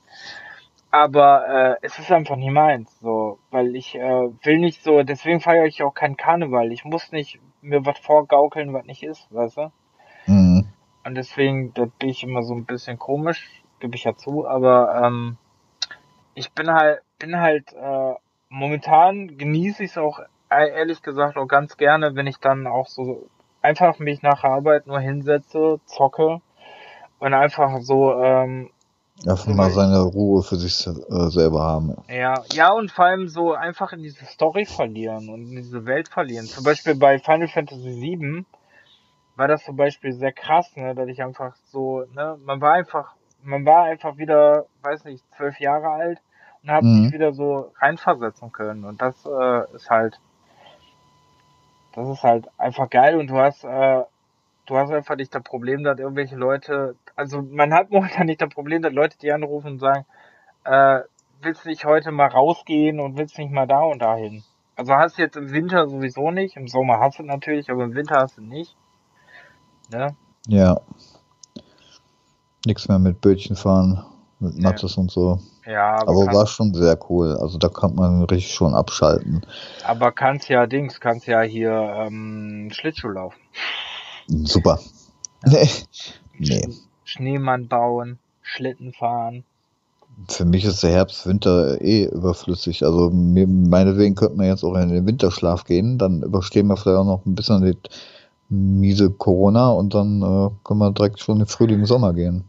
Aber 0.91 1.47
äh, 1.47 1.77
es 1.83 1.99
ist 1.99 2.11
einfach 2.11 2.37
nicht 2.37 2.51
meins, 2.51 2.99
so, 3.01 3.39
weil 3.51 3.77
ich 3.77 3.95
äh, 3.95 4.29
will 4.43 4.59
nicht 4.59 4.83
so, 4.83 5.03
deswegen 5.03 5.41
feiere 5.41 5.67
ich 5.67 5.83
auch 5.83 5.95
keinen 5.95 6.17
Karneval. 6.17 6.73
Ich 6.73 6.85
muss 6.85 7.13
nicht 7.13 7.39
mir 7.61 7.85
was 7.85 7.99
vorgaukeln, 7.99 8.73
was 8.73 8.87
nicht 8.87 9.03
ist, 9.03 9.33
weißt 9.35 9.59
du? 9.59 9.73
Mhm. 10.27 10.69
Und 11.05 11.15
deswegen, 11.15 11.75
da 11.75 11.87
bin 11.99 12.09
ich 12.09 12.23
immer 12.23 12.43
so 12.43 12.55
ein 12.55 12.65
bisschen 12.65 12.99
komisch, 12.99 13.63
gebe 13.81 13.97
ich 13.97 14.05
ja 14.05 14.17
zu, 14.17 14.49
aber 14.49 15.03
ähm, 15.05 15.37
ich 16.35 16.53
bin 16.53 16.71
halt, 16.71 17.01
bin 17.19 17.39
halt, 17.39 17.73
äh, 17.75 18.15
momentan 18.49 19.37
genieße 19.37 19.85
ich 19.85 19.91
es 19.91 19.99
auch 19.99 20.21
äh, 20.51 20.71
ehrlich 20.71 21.03
gesagt 21.03 21.37
auch 21.37 21.47
ganz 21.47 21.77
gerne, 21.77 22.15
wenn 22.15 22.27
ich 22.27 22.39
dann 22.39 22.67
auch 22.67 22.87
so 22.87 23.29
einfach 23.61 23.99
mich 23.99 24.23
nach 24.23 24.41
der 24.41 24.51
Arbeit 24.51 24.87
nur 24.87 25.01
hinsetze, 25.01 25.81
zocke 25.85 26.41
und 27.19 27.35
einfach 27.35 27.81
so 27.81 28.15
ähm, 28.23 28.71
Einfach 29.27 29.47
mal 29.47 29.71
seine 29.71 30.01
Ruhe 30.01 30.43
für 30.43 30.57
sich 30.57 30.87
äh, 30.87 31.31
selber 31.31 31.61
haben. 31.61 31.97
Ja, 32.09 32.45
ja, 32.53 32.73
und 32.73 32.93
vor 32.93 33.07
allem 33.07 33.29
so 33.29 33.53
einfach 33.53 33.93
in 33.93 34.03
diese 34.03 34.25
Story 34.27 34.65
verlieren 34.65 35.29
und 35.29 35.49
in 35.49 35.57
diese 35.57 35.87
Welt 35.87 36.09
verlieren. 36.09 36.47
Zum 36.47 36.63
Beispiel 36.63 36.95
bei 36.95 37.19
Final 37.19 37.49
Fantasy 37.49 38.01
VII 38.01 38.45
war 39.35 39.49
das 39.49 39.65
zum 39.65 39.77
Beispiel 39.77 40.13
sehr 40.13 40.33
krass, 40.33 40.71
ne, 40.77 40.95
dass 40.95 41.09
ich 41.09 41.23
einfach 41.23 41.57
so, 41.71 42.05
ne, 42.15 42.39
man 42.45 42.61
war 42.61 42.75
einfach, 42.75 43.15
man 43.43 43.65
war 43.65 43.85
einfach 43.85 44.19
wieder, 44.19 44.67
weiß 44.83 45.05
nicht, 45.05 45.25
zwölf 45.37 45.59
Jahre 45.59 45.89
alt 45.89 46.21
und 46.63 46.71
hat 46.71 46.83
mhm. 46.85 47.05
sich 47.05 47.13
wieder 47.13 47.33
so 47.33 47.73
reinversetzen 47.81 48.53
können. 48.53 48.85
Und 48.85 49.03
das 49.03 49.15
äh, 49.27 49.75
ist 49.75 49.91
halt, 49.91 50.21
das 51.95 52.09
ist 52.09 52.23
halt 52.23 52.49
einfach 52.57 52.89
geil 52.89 53.19
und 53.19 53.29
du 53.29 53.37
hast, 53.37 53.65
äh, 53.65 54.03
du 54.69 54.77
hast 54.77 54.91
einfach 54.91 55.17
nicht 55.17 55.35
das 55.35 55.43
Problem, 55.43 55.83
dass 55.83 55.99
irgendwelche 55.99 56.37
Leute, 56.37 56.95
also 57.17 57.43
man 57.43 57.73
hat 57.73 57.91
momentan 57.91 58.27
nicht 58.27 58.43
das 58.43 58.51
Problem, 58.51 58.83
dass 58.83 58.93
Leute 58.93 59.17
die 59.19 59.33
anrufen 59.33 59.73
und 59.73 59.79
sagen, 59.79 60.05
äh, 60.65 61.01
willst 61.41 61.65
du 61.65 61.69
nicht 61.69 61.85
heute 61.85 62.11
mal 62.11 62.29
rausgehen 62.29 63.01
und 63.01 63.17
willst 63.17 63.39
nicht 63.39 63.51
mal 63.51 63.67
da 63.67 63.81
und 63.81 64.01
dahin? 64.01 64.45
Also 64.77 64.95
hast 64.95 65.19
du 65.19 65.23
jetzt 65.23 65.37
im 65.37 65.51
Winter 65.51 65.89
sowieso 65.89 66.31
nicht, 66.31 66.57
im 66.57 66.69
Sommer 66.69 67.01
hast 67.01 67.19
du 67.19 67.23
natürlich, 67.23 67.71
aber 67.71 67.85
im 67.85 67.95
Winter 67.95 68.17
hast 68.17 68.37
du 68.37 68.43
nicht. 68.43 68.77
Ne? 69.91 70.15
Ja. 70.47 70.81
Nichts 72.67 72.89
mehr 72.89 72.99
mit 72.99 73.21
Bötchen 73.21 73.57
fahren, 73.57 74.05
mit 74.39 74.59
Mattes 74.59 74.97
ja. 74.97 75.03
und 75.03 75.11
so. 75.11 75.41
Ja, 75.65 75.95
aber, 76.01 76.11
aber 76.11 76.33
war 76.33 76.47
schon 76.47 76.73
sehr 76.75 76.99
cool. 77.09 77.37
Also 77.41 77.59
da 77.59 77.69
kann 77.69 77.95
man 77.95 78.23
richtig 78.25 78.55
schon 78.55 78.75
abschalten. 78.75 79.43
Aber 79.85 80.13
kannst 80.13 80.49
ja 80.49 80.67
Dings, 80.67 81.01
kannst 81.01 81.27
ja 81.27 81.43
hier 81.43 81.73
ähm, 81.73 82.71
Schlittschuh 82.73 83.09
laufen. 83.09 83.41
Super. 84.29 84.79
Ja. 85.47 85.63
nee. 86.39 86.69
Schneemann 87.05 87.69
bauen, 87.69 88.19
Schlitten 88.43 88.93
fahren. 88.93 89.45
Für 90.29 90.45
mich 90.45 90.65
ist 90.65 90.83
der 90.83 90.91
Herbst, 90.91 91.27
Winter 91.27 91.81
eh 91.81 92.05
überflüssig. 92.05 92.85
Also 92.85 93.11
mir, 93.11 93.47
meinetwegen 93.47 94.15
könnte 94.15 94.37
man 94.37 94.47
jetzt 94.47 94.65
auch 94.65 94.75
in 94.75 94.89
den 94.89 95.07
Winterschlaf 95.07 95.65
gehen. 95.65 95.97
Dann 95.97 96.23
überstehen 96.23 96.67
wir 96.67 96.77
vielleicht 96.77 96.99
auch 96.99 97.05
noch 97.05 97.25
ein 97.25 97.35
bisschen 97.35 97.65
die 97.65 97.77
miese 98.49 99.11
Corona 99.11 99.71
und 99.71 99.95
dann 99.95 100.23
äh, 100.23 100.51
können 100.65 100.81
wir 100.81 100.93
direkt 100.93 101.21
schon 101.21 101.37
in 101.37 101.45
den 101.45 101.49
Frühling, 101.49 101.85
Sommer 101.85 102.13
gehen. 102.13 102.45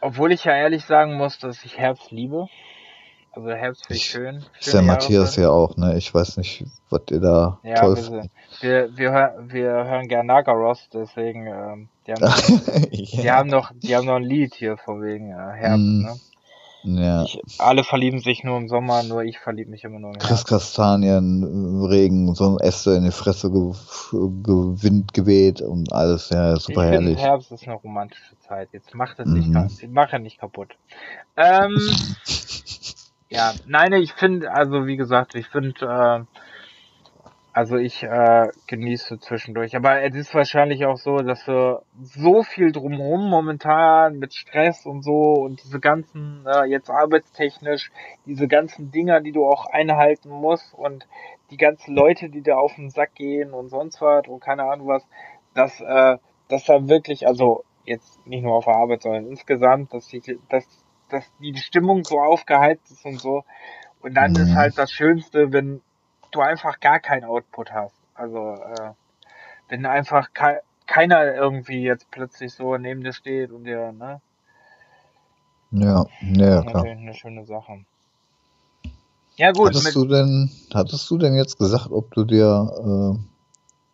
Obwohl 0.00 0.32
ich 0.32 0.44
ja 0.44 0.56
ehrlich 0.56 0.84
sagen 0.84 1.16
muss, 1.16 1.38
dass 1.38 1.64
ich 1.64 1.76
Herbst 1.76 2.10
liebe. 2.10 2.46
Also 3.32 3.48
Herbst 3.50 3.86
finde 3.86 3.96
ich 3.96 4.04
schön. 4.04 4.44
Ist 4.58 4.74
der 4.74 4.82
Matthias 4.82 5.36
ja 5.36 5.50
auch, 5.50 5.76
ne? 5.76 5.96
Ich 5.96 6.12
weiß 6.12 6.36
nicht, 6.38 6.64
was 6.90 7.02
ihr 7.10 7.20
da 7.20 7.58
ja, 7.62 7.76
toll. 7.76 8.28
Wir, 8.60 8.90
wir, 8.96 9.12
wir, 9.12 9.34
wir 9.46 9.70
hören 9.70 10.08
gern 10.08 10.26
Nagaros, 10.26 10.88
deswegen, 10.92 11.46
ähm, 11.46 11.88
die, 12.06 12.12
haben, 12.12 12.22
ja. 12.90 13.22
die 13.22 13.30
haben 13.30 13.48
noch, 13.48 13.70
die 13.76 13.94
haben 13.94 14.06
noch 14.06 14.16
ein 14.16 14.24
Lied 14.24 14.54
hier 14.54 14.76
von 14.78 15.00
wegen 15.02 15.30
äh, 15.30 15.34
Herbst, 15.34 15.78
mm. 15.78 16.02
ne? 16.02 16.16
Ja. 16.82 17.24
Ich, 17.24 17.38
alle 17.58 17.84
verlieben 17.84 18.20
sich 18.20 18.42
nur 18.42 18.56
im 18.56 18.68
Sommer, 18.68 19.02
nur 19.02 19.22
ich 19.22 19.38
verliebe 19.38 19.70
mich 19.70 19.84
immer 19.84 19.98
nur 19.98 20.10
im 20.10 20.14
Herbst. 20.14 20.28
Chris 20.28 20.44
Kastanien, 20.46 21.84
Regen, 21.84 22.34
so 22.34 22.56
ein 22.56 22.58
Äste 22.58 22.92
in 22.92 23.04
die 23.04 23.10
Fresse 23.10 23.50
ge 23.50 23.74
Wind 24.12 25.12
geweht 25.12 25.60
und 25.60 25.92
alles, 25.92 26.30
ja, 26.30 26.56
super 26.56 26.84
ich 26.84 26.90
herrlich. 26.90 27.18
Herbst 27.18 27.52
ist 27.52 27.66
eine 27.66 27.76
romantische 27.76 28.38
Zeit. 28.40 28.70
Jetzt 28.72 28.94
macht 28.94 29.20
es 29.20 29.26
nicht, 29.26 29.48
mhm. 29.48 29.68
mach 29.92 30.18
nicht 30.18 30.38
kaputt. 30.38 30.70
Ähm, 31.36 31.78
ja, 33.30 33.54
nein, 33.66 33.92
ich 33.92 34.12
finde, 34.12 34.52
also 34.52 34.86
wie 34.86 34.96
gesagt, 34.96 35.34
ich 35.36 35.46
finde, 35.48 35.86
äh, 35.86 36.38
also 37.52 37.76
ich 37.76 38.02
äh, 38.02 38.48
genieße 38.66 39.18
zwischendurch. 39.20 39.76
Aber 39.76 40.02
es 40.02 40.14
ist 40.14 40.34
wahrscheinlich 40.34 40.84
auch 40.84 40.96
so, 40.96 41.16
dass 41.18 41.46
wir 41.46 41.82
so 42.00 42.42
viel 42.42 42.72
drumherum 42.72 43.28
momentan 43.28 44.18
mit 44.18 44.34
Stress 44.34 44.84
und 44.84 45.02
so 45.02 45.34
und 45.34 45.62
diese 45.62 45.80
ganzen, 45.80 46.44
äh, 46.46 46.64
jetzt 46.64 46.90
arbeitstechnisch, 46.90 47.90
diese 48.26 48.48
ganzen 48.48 48.90
Dinger, 48.90 49.20
die 49.20 49.32
du 49.32 49.46
auch 49.46 49.66
einhalten 49.66 50.28
musst 50.28 50.74
und 50.74 51.06
die 51.50 51.56
ganzen 51.56 51.94
Leute, 51.94 52.30
die 52.30 52.42
da 52.42 52.56
auf 52.56 52.74
den 52.74 52.90
Sack 52.90 53.14
gehen 53.14 53.52
und 53.52 53.68
sonst 53.68 54.00
was 54.00 54.26
und 54.28 54.40
keine 54.40 54.64
Ahnung 54.64 54.88
was, 54.88 55.06
dass, 55.54 55.80
äh, 55.80 56.18
dass 56.48 56.64
da 56.64 56.88
wirklich, 56.88 57.26
also 57.26 57.64
jetzt 57.84 58.24
nicht 58.26 58.42
nur 58.42 58.54
auf 58.54 58.64
der 58.66 58.76
Arbeit, 58.76 59.02
sondern 59.02 59.26
insgesamt, 59.26 59.92
dass 59.92 60.06
die, 60.08 60.38
dass, 60.48 60.79
dass 61.12 61.24
die 61.40 61.56
Stimmung 61.56 62.04
so 62.04 62.20
aufgeheizt 62.20 62.90
ist 62.90 63.04
und 63.04 63.20
so. 63.20 63.44
Und 64.00 64.14
dann 64.14 64.32
mhm. 64.32 64.38
ist 64.38 64.54
halt 64.54 64.78
das 64.78 64.90
Schönste, 64.90 65.52
wenn 65.52 65.80
du 66.32 66.40
einfach 66.40 66.80
gar 66.80 67.00
keinen 67.00 67.24
Output 67.24 67.72
hast. 67.72 67.94
Also 68.14 68.54
äh, 68.54 68.92
wenn 69.68 69.86
einfach 69.86 70.32
ke 70.32 70.60
keiner 70.86 71.34
irgendwie 71.34 71.82
jetzt 71.82 72.10
plötzlich 72.10 72.52
so 72.52 72.76
neben 72.76 73.04
dir 73.04 73.12
steht 73.12 73.52
und 73.52 73.62
dir, 73.62 73.92
ne? 73.92 74.20
Ja, 75.70 76.04
ja, 76.20 76.62
klar. 76.62 76.82
Eine 76.82 77.14
schöne 77.14 77.46
Sache. 77.46 77.84
Ja 79.36 79.52
gut. 79.52 79.68
Hattest 79.68 79.94
du 79.94 80.04
denn, 80.04 80.50
hattest 80.74 81.08
du 81.08 81.16
denn 81.16 81.36
jetzt 81.36 81.58
gesagt, 81.58 81.92
ob 81.92 82.12
du 82.12 82.24
dir 82.24 83.16
äh, 83.16 83.18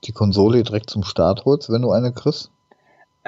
die 0.04 0.12
Konsole 0.12 0.62
direkt 0.62 0.88
zum 0.88 1.04
Start 1.04 1.44
holst, 1.44 1.70
wenn 1.70 1.82
du 1.82 1.92
eine 1.92 2.12
kriegst? 2.12 2.50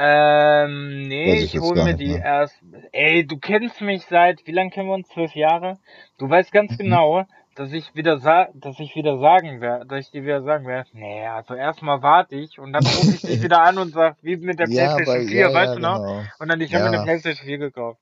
Ähm, 0.00 1.08
nee, 1.08 1.40
ich, 1.40 1.56
ich 1.56 1.60
hole 1.60 1.82
mir 1.82 1.94
die 1.94 2.10
mehr. 2.10 2.24
erst. 2.24 2.54
Ey, 2.92 3.26
du 3.26 3.36
kennst 3.36 3.80
mich 3.80 4.04
seit, 4.06 4.46
wie 4.46 4.52
lange 4.52 4.70
kennen 4.70 4.88
wir 4.88 4.94
uns? 4.94 5.08
Zwölf 5.08 5.34
Jahre? 5.34 5.78
Du 6.18 6.30
weißt 6.30 6.52
ganz 6.52 6.70
mhm. 6.72 6.76
genau, 6.76 7.24
dass 7.56 7.72
ich 7.72 7.92
wieder 7.96 8.20
sa 8.20 8.46
dass 8.54 8.78
ich 8.78 8.94
wieder 8.94 9.18
sagen 9.18 9.60
werde, 9.60 9.86
dass 9.86 10.04
ich 10.04 10.10
dir 10.12 10.22
wieder 10.22 10.42
sagen 10.44 10.68
werde, 10.68 10.88
nee, 10.92 11.26
also 11.26 11.54
erstmal 11.54 12.00
warte 12.00 12.36
ich 12.36 12.60
und 12.60 12.72
dann 12.72 12.86
rufe 12.86 13.10
ich 13.10 13.22
dich 13.22 13.42
wieder 13.42 13.60
an 13.60 13.78
und 13.78 13.92
sag, 13.92 14.16
wie 14.22 14.36
mit 14.36 14.60
der 14.60 14.68
ja, 14.68 14.94
PlayStation 14.94 15.28
4, 15.28 15.40
ja, 15.40 15.52
weißt 15.52 15.70
ja, 15.70 15.74
du 15.74 15.80
noch? 15.80 15.98
Genau. 15.98 16.22
Und 16.38 16.48
dann 16.48 16.60
ich 16.60 16.72
habe 16.72 16.84
mir 16.84 16.90
eine 16.92 17.02
PlayStation 17.02 17.46
4 17.46 17.58
gekauft. 17.58 17.98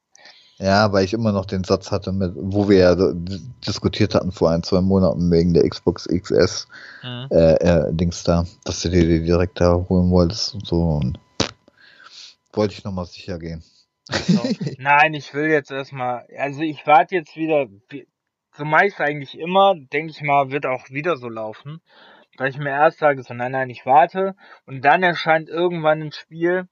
Ja, 0.59 0.93
weil 0.93 1.05
ich 1.05 1.15
immer 1.15 1.33
noch 1.33 1.47
den 1.47 1.65
Satz 1.65 1.91
hatte, 1.91 2.13
mit, 2.13 2.33
wo 2.37 2.69
wir 2.69 2.79
ja 2.79 3.13
diskutiert 3.67 4.15
hatten 4.15 4.33
vor 4.33 4.51
ein, 4.51 4.63
zwei 4.63 4.83
Monaten 4.83 5.31
wegen 5.31 5.55
der 5.55 5.67
Xbox 5.67 6.07
XS 6.09 6.69
mhm. 7.03 7.29
äh, 7.31 7.55
äh, 7.55 7.93
Dings 7.95 8.23
da, 8.25 8.45
dass 8.65 8.83
du 8.83 8.91
dir 8.91 9.07
die 9.07 9.25
direkt 9.25 9.61
da 9.61 9.73
holen 9.89 10.11
wolltest 10.11 10.55
und 10.55 10.67
so. 10.67 10.83
Und 10.83 11.19
wollte 12.57 12.75
ich 12.75 12.85
nochmal 12.85 13.07
sicher 13.07 13.39
gehen. 13.39 13.63
Also, 14.09 14.43
nein, 14.79 15.15
ich 15.15 15.35
will 15.35 15.51
jetzt 15.51 15.71
erstmal, 15.71 16.27
also 16.37 16.63
ich 16.63 16.87
warte 16.87 17.15
jetzt 17.15 17.37
wieder, 17.37 17.67
so 18.53 18.65
meist 18.65 19.01
eigentlich 19.01 19.39
immer, 19.39 19.75
denke 19.93 20.13
ich 20.13 20.23
mal, 20.23 20.51
wird 20.51 20.67
auch 20.67 20.89
wieder 20.91 21.17
so 21.17 21.29
laufen, 21.29 21.81
weil 22.39 22.51
ich 22.51 22.59
mir 22.59 22.71
erst 22.71 22.99
sage, 22.99 23.23
so 23.23 23.35
nein, 23.35 23.53
nein, 23.53 23.71
ich 23.71 23.85
warte 23.85 24.35
und 24.65 24.85
dann 24.85 25.03
erscheint 25.03 25.49
irgendwann 25.49 26.03
ein 26.03 26.13
Spiel, 26.13 26.69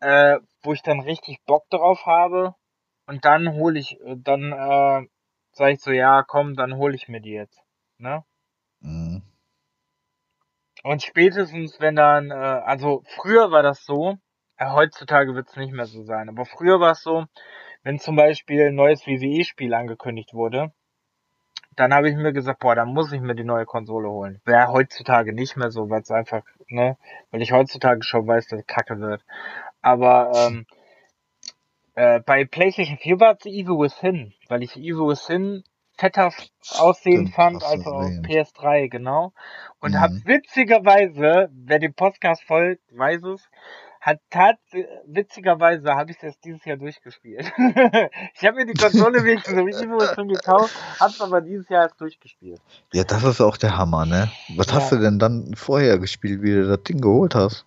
äh, 0.00 0.38
wo 0.62 0.72
ich 0.72 0.82
dann 0.82 1.00
richtig 1.00 1.38
Bock 1.44 1.68
drauf 1.70 2.06
habe 2.06 2.54
und 3.06 3.24
dann 3.24 3.52
hole 3.52 3.78
ich, 3.78 3.98
dann 4.16 4.52
äh, 4.52 5.06
sage 5.52 5.72
ich 5.72 5.80
so, 5.80 5.90
ja, 5.90 6.22
komm, 6.22 6.54
dann 6.54 6.76
hole 6.76 6.94
ich 6.94 7.08
mir 7.08 7.20
die 7.20 7.32
jetzt, 7.32 7.60
ne? 7.98 8.24
Mhm. 8.80 9.22
Und 10.82 11.02
spätestens, 11.02 11.78
wenn 11.80 11.96
dann, 11.96 12.30
äh, 12.30 12.34
also 12.34 13.02
früher 13.06 13.50
war 13.50 13.62
das 13.62 13.84
so, 13.84 14.12
äh, 14.12 14.16
heutzutage 14.60 15.34
wird 15.34 15.48
es 15.48 15.56
nicht 15.56 15.72
mehr 15.72 15.86
so 15.86 16.02
sein, 16.02 16.28
aber 16.28 16.44
früher 16.44 16.80
war 16.80 16.92
es 16.92 17.02
so, 17.02 17.26
wenn 17.82 17.98
zum 17.98 18.16
Beispiel 18.16 18.68
ein 18.68 18.74
neues 18.74 19.06
WWE-Spiel 19.06 19.72
angekündigt 19.74 20.34
wurde, 20.34 20.72
dann 21.76 21.94
habe 21.94 22.10
ich 22.10 22.16
mir 22.16 22.32
gesagt, 22.32 22.60
boah, 22.60 22.74
dann 22.74 22.92
muss 22.92 23.12
ich 23.12 23.20
mir 23.20 23.34
die 23.34 23.44
neue 23.44 23.64
Konsole 23.64 24.10
holen. 24.10 24.40
Wäre 24.44 24.68
heutzutage 24.68 25.32
nicht 25.32 25.56
mehr 25.56 25.70
so, 25.70 25.88
weil 25.88 26.02
es 26.02 26.10
einfach, 26.10 26.42
ne, 26.68 26.98
weil 27.30 27.42
ich 27.42 27.52
heutzutage 27.52 28.02
schon 28.02 28.26
weiß, 28.26 28.48
dass 28.48 28.66
kacke 28.66 29.00
wird. 29.00 29.24
Aber 29.80 30.32
ähm, 30.34 30.66
äh, 31.94 32.20
bei 32.20 32.44
PlayStation 32.44 32.98
4 32.98 33.20
war 33.20 33.36
es 33.38 33.46
Evil 33.46 33.78
Within, 33.78 34.34
weil 34.48 34.62
ich 34.62 34.76
Evil 34.76 35.08
Within 35.08 35.64
fetter 35.96 36.32
aussehen 36.78 37.28
Stimmt, 37.28 37.34
fand 37.34 37.64
als 37.64 37.86
auf 37.86 38.04
PS3, 38.04 38.88
genau. 38.88 39.32
Und 39.80 39.92
mhm. 39.92 40.00
hab 40.00 40.10
witzigerweise, 40.24 41.50
wer 41.52 41.78
den 41.78 41.94
Podcast 41.94 42.42
folgt, 42.44 42.82
weiß 42.96 43.22
es, 43.24 43.48
hat 44.00 44.18
tat 44.30 44.56
witzigerweise 45.06 45.94
habe 45.94 46.10
ich 46.10 46.18
das 46.18 46.38
dieses 46.40 46.64
Jahr 46.64 46.78
durchgespielt. 46.78 47.52
ich 48.34 48.44
habe 48.46 48.56
mir 48.56 48.66
die 48.66 48.72
Konsole 48.72 49.22
wegen 49.24 49.42
so 49.44 49.68
Evo 49.68 50.00
schon 50.14 50.28
gekauft, 50.28 50.74
hab's 50.98 51.20
aber 51.20 51.42
dieses 51.42 51.68
Jahr 51.68 51.82
erst 51.82 52.00
durchgespielt. 52.00 52.60
Ja, 52.92 53.04
das 53.04 53.22
ist 53.24 53.40
auch 53.42 53.58
der 53.58 53.76
Hammer, 53.76 54.06
ne? 54.06 54.30
Was 54.56 54.68
ja. 54.68 54.74
hast 54.74 54.92
du 54.92 54.96
denn 54.96 55.18
dann 55.18 55.54
vorher 55.54 55.98
gespielt, 55.98 56.42
wie 56.42 56.54
du 56.54 56.66
das 56.66 56.82
Ding 56.84 57.00
geholt 57.00 57.34
hast? 57.34 57.66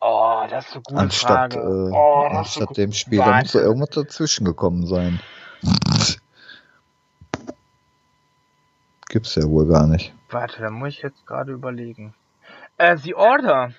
Oh, 0.00 0.44
das 0.50 0.66
ist 0.66 0.74
so 0.74 0.80
gut. 0.82 0.98
Anstatt, 0.98 1.54
Frage. 1.54 1.66
Äh, 1.66 1.90
oh, 1.90 2.28
anstatt 2.30 2.68
so 2.68 2.74
dem 2.74 2.92
Spiel, 2.92 3.20
da 3.20 3.40
muss 3.40 3.54
irgendwas 3.54 3.90
dazwischen 3.90 4.44
gekommen 4.44 4.86
sein. 4.86 5.20
Gibt's 9.08 9.34
ja 9.36 9.44
wohl 9.44 9.66
gar 9.66 9.86
nicht. 9.86 10.12
Warte, 10.28 10.60
da 10.60 10.70
muss 10.70 10.90
ich 10.90 11.02
jetzt 11.02 11.24
gerade 11.24 11.52
überlegen. 11.52 12.14
Äh, 12.76 12.98
The 12.98 13.14
Order 13.14 13.72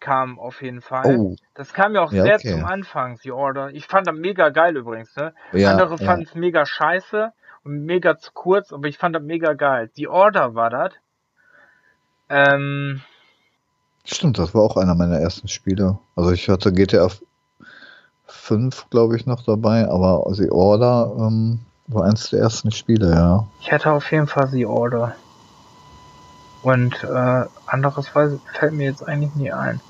kam 0.00 0.38
auf 0.38 0.62
jeden 0.62 0.80
Fall. 0.80 1.16
Oh. 1.16 1.36
Das 1.54 1.72
kam 1.72 1.94
ja 1.94 2.02
auch 2.02 2.12
ja, 2.12 2.22
sehr 2.22 2.36
okay. 2.36 2.52
zum 2.52 2.64
Anfang, 2.64 3.18
The 3.18 3.32
Order. 3.32 3.70
Ich 3.70 3.86
fand 3.86 4.06
das 4.06 4.14
mega 4.14 4.48
geil 4.48 4.76
übrigens, 4.76 5.14
ne? 5.16 5.34
Ja, 5.52 5.72
Andere 5.72 5.96
ja. 5.96 6.04
fanden 6.04 6.24
es 6.24 6.34
mega 6.34 6.66
scheiße 6.66 7.32
und 7.64 7.84
mega 7.84 8.18
zu 8.18 8.32
kurz, 8.32 8.72
aber 8.72 8.88
ich 8.88 8.98
fand 8.98 9.14
das 9.14 9.22
mega 9.22 9.52
geil. 9.52 9.90
The 9.94 10.08
Order 10.08 10.54
war 10.54 10.70
das. 10.70 10.92
Ähm, 12.28 13.02
Stimmt, 14.04 14.38
das 14.38 14.54
war 14.54 14.62
auch 14.62 14.76
einer 14.76 14.94
meiner 14.94 15.18
ersten 15.18 15.48
Spiele. 15.48 15.98
Also 16.16 16.32
ich 16.32 16.48
hatte 16.48 16.72
GTA 16.72 17.08
5, 18.26 18.88
glaube 18.90 19.16
ich, 19.16 19.26
noch 19.26 19.44
dabei, 19.44 19.88
aber 19.88 20.24
The 20.32 20.50
Order 20.50 21.14
ähm, 21.18 21.60
war 21.88 22.04
eins 22.04 22.30
der 22.30 22.40
ersten 22.40 22.70
Spiele, 22.70 23.10
ja. 23.10 23.46
Ich 23.60 23.70
hatte 23.72 23.90
auf 23.90 24.10
jeden 24.10 24.26
Fall 24.26 24.48
The 24.48 24.66
Order. 24.66 25.14
Und 26.62 27.02
äh, 27.04 27.44
anderes 27.66 28.08
fällt 28.08 28.72
mir 28.72 28.84
jetzt 28.84 29.06
eigentlich 29.06 29.34
nie 29.34 29.52
ein. 29.52 29.80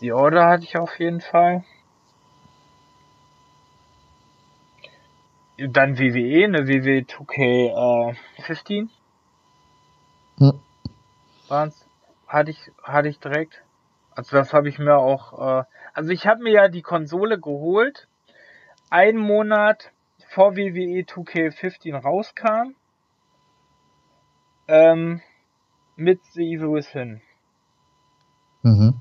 Die 0.00 0.12
Order 0.12 0.46
hatte 0.46 0.64
ich 0.64 0.76
auf 0.78 0.98
jeden 0.98 1.20
Fall. 1.20 1.64
Dann 5.56 5.98
WWE, 5.98 6.44
eine 6.44 6.68
WWE 6.68 7.02
2K15. 7.02 8.84
Äh, 8.84 8.88
hm. 10.38 10.60
Waren's, 11.48 11.84
hatte 12.28 12.52
ich, 12.52 12.70
hatte 12.82 13.08
ich 13.08 13.18
direkt. 13.18 13.64
Also 14.12 14.36
das 14.36 14.52
habe 14.52 14.68
ich 14.68 14.78
mir 14.78 14.98
auch, 14.98 15.62
äh, 15.62 15.64
also 15.94 16.10
ich 16.10 16.28
habe 16.28 16.44
mir 16.44 16.52
ja 16.52 16.68
die 16.68 16.82
Konsole 16.82 17.40
geholt, 17.40 18.06
einen 18.90 19.18
Monat 19.18 19.90
vor 20.28 20.56
WWE 20.56 21.02
2K15 21.02 21.96
rauskam, 21.96 22.76
ähm, 24.68 25.22
mit 25.96 26.22
The 26.34 26.54
Evil 26.54 26.74
Within. 26.74 27.20
Mhm 28.62 28.97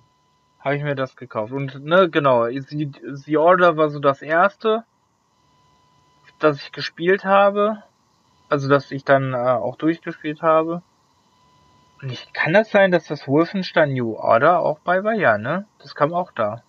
habe 0.67 0.75
ich 0.75 0.83
mir 0.83 0.95
das 0.95 1.15
gekauft. 1.15 1.53
Und 1.53 1.85
ne, 1.85 2.09
genau, 2.09 2.45
The, 2.45 2.91
The 3.13 3.37
Order 3.37 3.77
war 3.77 3.89
so 3.89 3.99
das 3.99 4.21
erste, 4.21 4.83
das 6.39 6.57
ich 6.57 6.73
gespielt 6.73 7.23
habe. 7.23 7.83
Also 8.49 8.67
dass 8.67 8.91
ich 8.91 9.05
dann 9.05 9.33
äh, 9.33 9.37
auch 9.37 9.77
durchgespielt 9.77 10.41
habe. 10.41 10.81
Und 12.01 12.11
ich, 12.11 12.33
kann 12.33 12.51
das 12.51 12.69
sein, 12.69 12.91
dass 12.91 13.05
das 13.07 13.29
Wolfenstein 13.29 13.93
New 13.93 14.15
Order 14.15 14.59
auch 14.59 14.79
bei 14.79 15.05
war? 15.05 15.13
Ja, 15.13 15.37
ne? 15.37 15.65
Das 15.79 15.95
kam 15.95 16.13
auch 16.13 16.33
da. 16.33 16.61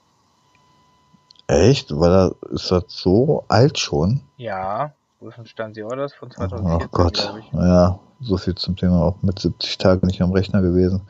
Echt? 1.49 1.91
Weil 1.91 2.11
da 2.11 2.31
ist 2.53 2.71
das 2.71 2.85
so 2.87 3.45
alt 3.49 3.81
schon? 3.81 4.23
Ja, 4.37 4.93
Wolfenstein 5.19 5.75
The 5.75 5.83
Order 5.83 6.05
ist 6.05 6.15
von 6.15 6.31
2014, 6.31 6.87
Ach 6.87 6.91
Gott, 6.93 7.43
ja, 7.53 7.99
so 8.21 8.37
viel 8.37 8.55
zum 8.55 8.77
Thema 8.77 9.03
auch 9.03 9.23
mit 9.23 9.41
70 9.41 9.77
Tagen 9.79 10.07
nicht 10.07 10.23
am 10.23 10.33
Rechner 10.33 10.63
gewesen. 10.63 11.03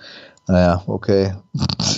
Naja, 0.46 0.82
okay. 0.86 1.34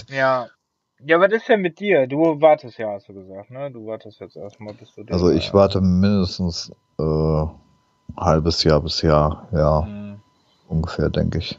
Ja, 0.09 0.49
ja, 1.07 1.21
was 1.21 1.33
ist 1.33 1.49
denn 1.49 1.61
mit 1.61 1.81
dir? 1.81 2.07
Du 2.07 2.41
wartest 2.41 2.79
ja, 2.79 2.93
hast 2.93 3.09
du 3.09 3.15
gesagt, 3.15 3.51
ne? 3.51 3.71
Du 3.71 3.87
wartest 3.87 4.21
jetzt 4.21 4.37
erstmal, 4.37 4.75
bis 4.75 4.95
du 4.95 5.05
Also 5.11 5.31
ich 5.31 5.53
warte 5.55 5.81
mindestens 5.81 6.73
äh, 6.99 7.45
halbes 8.17 8.65
Jahr 8.65 8.81
bis 8.81 9.03
Jahr, 9.03 9.49
ja. 9.53 9.83
Mhm. 9.83 10.21
Ungefähr, 10.69 11.11
denke 11.11 11.39
ich. 11.39 11.59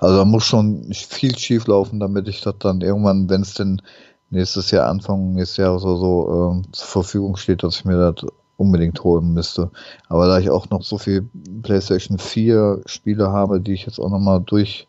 Also 0.00 0.18
da 0.18 0.24
muss 0.24 0.44
schon 0.44 0.84
viel 0.92 1.36
schief 1.36 1.66
laufen, 1.66 2.00
damit 2.00 2.28
ich 2.28 2.40
das 2.40 2.54
dann 2.58 2.80
irgendwann, 2.80 3.28
wenn 3.28 3.42
es 3.42 3.54
denn 3.54 3.82
nächstes 4.30 4.70
Jahr, 4.70 4.88
Anfang 4.88 5.34
nächstes 5.34 5.58
Jahr 5.58 5.72
oder 5.72 5.96
so 5.96 6.62
äh, 6.64 6.72
zur 6.72 6.88
Verfügung 6.88 7.36
steht, 7.36 7.62
dass 7.62 7.76
ich 7.76 7.84
mir 7.84 8.12
das 8.12 8.26
unbedingt 8.56 9.02
holen 9.02 9.32
müsste. 9.32 9.70
Aber 10.08 10.26
da 10.26 10.38
ich 10.38 10.50
auch 10.50 10.68
noch 10.70 10.82
so 10.82 10.98
viel 10.98 11.28
PlayStation 11.62 12.18
4 12.18 12.82
Spiele 12.86 13.30
habe, 13.30 13.60
die 13.60 13.72
ich 13.72 13.86
jetzt 13.86 13.98
auch 13.98 14.10
nochmal 14.10 14.40
durch 14.40 14.86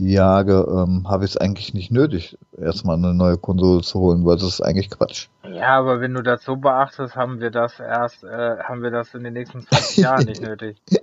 jage, 0.00 0.66
ähm, 0.68 1.08
habe 1.08 1.24
ich 1.24 1.32
es 1.32 1.36
eigentlich 1.36 1.74
nicht 1.74 1.90
nötig, 1.90 2.38
erstmal 2.56 2.96
eine 2.96 3.14
neue 3.14 3.36
Konsole 3.36 3.82
zu 3.82 4.00
holen, 4.00 4.24
weil 4.24 4.36
das 4.36 4.44
ist 4.44 4.60
eigentlich 4.60 4.90
Quatsch. 4.90 5.28
Ja, 5.52 5.78
aber 5.78 6.00
wenn 6.00 6.14
du 6.14 6.22
das 6.22 6.44
so 6.44 6.56
beachtest, 6.56 7.16
haben 7.16 7.40
wir 7.40 7.50
das 7.50 7.78
erst, 7.80 8.24
äh, 8.24 8.58
haben 8.58 8.82
wir 8.82 8.90
das 8.90 9.14
in 9.14 9.24
den 9.24 9.34
nächsten 9.34 9.60
20 9.60 9.96
Jahren 9.98 10.26
nicht 10.26 10.42
nötig. 10.42 10.76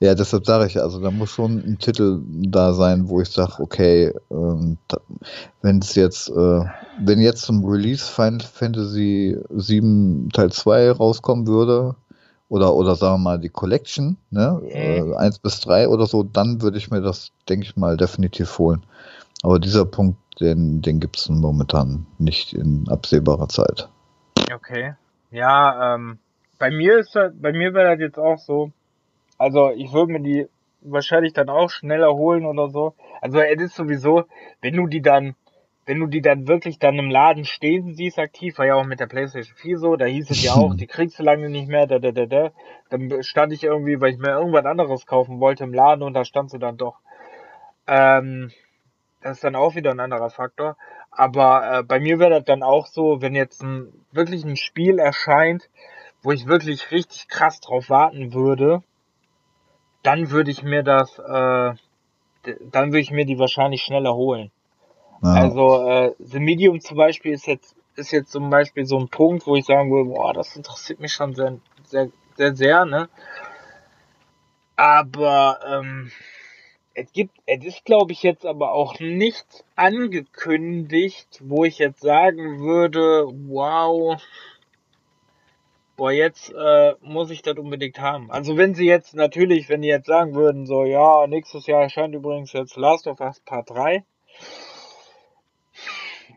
Ja, 0.00 0.14
deshalb 0.14 0.46
sage 0.46 0.66
ich, 0.66 0.80
also 0.80 1.00
da 1.00 1.10
muss 1.10 1.30
schon 1.30 1.58
ein 1.58 1.78
Titel 1.80 2.20
da 2.24 2.72
sein, 2.72 3.08
wo 3.08 3.20
ich 3.20 3.30
sage, 3.30 3.54
okay, 3.58 4.14
ähm, 4.30 4.78
wenn 5.62 5.80
es 5.80 5.96
jetzt, 5.96 6.28
äh, 6.28 6.64
wenn 7.00 7.18
jetzt 7.18 7.42
zum 7.42 7.64
Release 7.64 8.06
Final 8.06 8.38
Fantasy 8.40 9.36
7 9.50 10.28
Teil 10.32 10.52
2 10.52 10.92
rauskommen 10.92 11.48
würde, 11.48 11.96
oder, 12.48 12.74
oder 12.74 12.94
sagen 12.94 13.16
wir 13.16 13.30
mal 13.30 13.38
die 13.38 13.48
Collection, 13.48 14.16
ne, 14.30 14.60
mhm. 14.62 15.12
äh, 15.12 15.16
1 15.16 15.40
bis 15.40 15.60
3 15.60 15.88
oder 15.88 16.06
so, 16.06 16.22
dann 16.22 16.62
würde 16.62 16.78
ich 16.78 16.90
mir 16.90 17.00
das, 17.00 17.32
denke 17.48 17.66
ich 17.66 17.76
mal, 17.76 17.96
definitiv 17.96 18.58
holen. 18.58 18.84
Aber 19.42 19.58
dieser 19.58 19.84
Punkt, 19.84 20.18
den, 20.40 20.82
den 20.82 21.00
gibt 21.00 21.18
es 21.18 21.28
momentan 21.28 22.06
nicht 22.18 22.54
in 22.54 22.88
absehbarer 22.88 23.48
Zeit. 23.48 23.88
Okay. 24.52 24.94
Ja, 25.30 25.94
ähm, 25.94 26.18
bei 26.58 26.70
mir 26.70 26.98
ist 26.98 27.14
das, 27.14 27.32
bei 27.36 27.52
mir 27.52 27.74
wäre 27.74 27.92
das 27.92 28.00
jetzt 28.00 28.18
auch 28.18 28.38
so, 28.38 28.72
also 29.36 29.70
ich 29.70 29.92
würde 29.92 30.12
mir 30.12 30.20
die 30.20 30.48
wahrscheinlich 30.80 31.32
dann 31.32 31.48
auch 31.48 31.70
schneller 31.70 32.14
holen 32.14 32.46
oder 32.46 32.70
so. 32.70 32.94
Also 33.20 33.40
es 33.40 33.60
ist 33.60 33.76
sowieso, 33.76 34.24
wenn 34.60 34.74
du 34.74 34.86
die 34.86 35.02
dann 35.02 35.34
wenn 35.88 36.00
du 36.00 36.06
die 36.06 36.20
dann 36.20 36.46
wirklich 36.46 36.78
dann 36.78 36.98
im 36.98 37.08
Laden 37.08 37.46
stehen 37.46 37.94
siehst, 37.94 38.18
aktiv, 38.18 38.58
war 38.58 38.66
ja 38.66 38.74
auch 38.74 38.84
mit 38.84 39.00
der 39.00 39.06
PlayStation 39.06 39.56
4 39.56 39.78
so, 39.78 39.96
da 39.96 40.04
hieß 40.04 40.28
es 40.28 40.42
ja 40.42 40.52
auch, 40.52 40.74
die 40.74 40.86
kriegst 40.86 41.18
du 41.18 41.22
lange 41.22 41.48
nicht 41.48 41.66
mehr, 41.66 41.86
da, 41.86 41.98
da, 41.98 42.12
da, 42.12 42.26
da. 42.26 42.50
Dann 42.90 43.22
stand 43.22 43.54
ich 43.54 43.64
irgendwie, 43.64 43.98
weil 43.98 44.12
ich 44.12 44.18
mir 44.18 44.32
irgendwas 44.32 44.66
anderes 44.66 45.06
kaufen 45.06 45.40
wollte 45.40 45.64
im 45.64 45.72
Laden 45.72 46.02
und 46.02 46.12
da 46.12 46.26
stand 46.26 46.50
sie 46.50 46.58
dann 46.58 46.76
doch. 46.76 46.98
Ähm, 47.86 48.52
das 49.22 49.38
ist 49.38 49.44
dann 49.44 49.56
auch 49.56 49.76
wieder 49.76 49.90
ein 49.90 50.00
anderer 50.00 50.28
Faktor. 50.28 50.76
Aber 51.10 51.78
äh, 51.78 51.82
bei 51.84 52.00
mir 52.00 52.18
wäre 52.18 52.32
das 52.32 52.44
dann 52.44 52.62
auch 52.62 52.84
so, 52.84 53.22
wenn 53.22 53.34
jetzt 53.34 53.62
ein, 53.62 53.90
wirklich 54.12 54.44
ein 54.44 54.56
Spiel 54.56 54.98
erscheint, 54.98 55.70
wo 56.20 56.32
ich 56.32 56.46
wirklich 56.46 56.90
richtig 56.90 57.28
krass 57.28 57.60
drauf 57.60 57.88
warten 57.88 58.34
würde, 58.34 58.82
dann 60.02 60.30
würde 60.30 60.50
ich 60.50 60.62
mir 60.62 60.82
das, 60.82 61.18
äh, 61.18 61.72
dann 62.42 62.88
würde 62.88 63.00
ich 63.00 63.10
mir 63.10 63.24
die 63.24 63.38
wahrscheinlich 63.38 63.80
schneller 63.80 64.14
holen. 64.14 64.50
Ja. 65.22 65.32
Also 65.32 65.88
äh, 65.88 66.14
The 66.18 66.40
Medium 66.40 66.80
zum 66.80 66.96
Beispiel 66.96 67.32
ist 67.32 67.46
jetzt 67.46 67.76
ist 67.98 68.12
jetzt 68.12 68.30
zum 68.30 68.48
Beispiel 68.48 68.86
so 68.86 68.98
ein 68.98 69.08
Punkt, 69.08 69.46
wo 69.46 69.56
ich 69.56 69.64
sagen 69.64 69.90
würde, 69.90 70.10
boah, 70.10 70.32
das 70.32 70.56
interessiert 70.56 71.00
mich 71.00 71.12
schon 71.12 71.34
sehr, 71.34 71.58
sehr, 71.84 72.10
sehr, 72.36 72.54
sehr, 72.54 72.84
ne? 72.84 73.08
Aber 74.76 75.58
ähm, 75.66 76.12
es 76.94 77.12
gibt, 77.12 77.36
es 77.46 77.64
ist, 77.64 77.84
glaube 77.84 78.12
ich, 78.12 78.22
jetzt 78.22 78.46
aber 78.46 78.72
auch 78.72 79.00
nichts 79.00 79.64
angekündigt, 79.74 81.40
wo 81.44 81.64
ich 81.64 81.78
jetzt 81.78 82.00
sagen 82.00 82.60
würde, 82.60 83.26
wow, 83.48 84.20
boah, 85.96 86.12
jetzt 86.12 86.52
äh, 86.52 86.94
muss 87.00 87.30
ich 87.30 87.42
das 87.42 87.56
unbedingt 87.56 88.00
haben. 88.00 88.30
Also 88.30 88.56
wenn 88.56 88.74
sie 88.74 88.86
jetzt 88.86 89.14
natürlich, 89.14 89.68
wenn 89.68 89.82
die 89.82 89.88
jetzt 89.88 90.06
sagen 90.06 90.34
würden, 90.34 90.66
so, 90.66 90.84
ja, 90.84 91.26
nächstes 91.26 91.66
Jahr 91.66 91.82
erscheint 91.82 92.14
übrigens 92.14 92.52
jetzt 92.52 92.76
Last 92.76 93.08
of 93.08 93.20
Us 93.20 93.40
Part 93.40 93.70
3, 93.70 94.04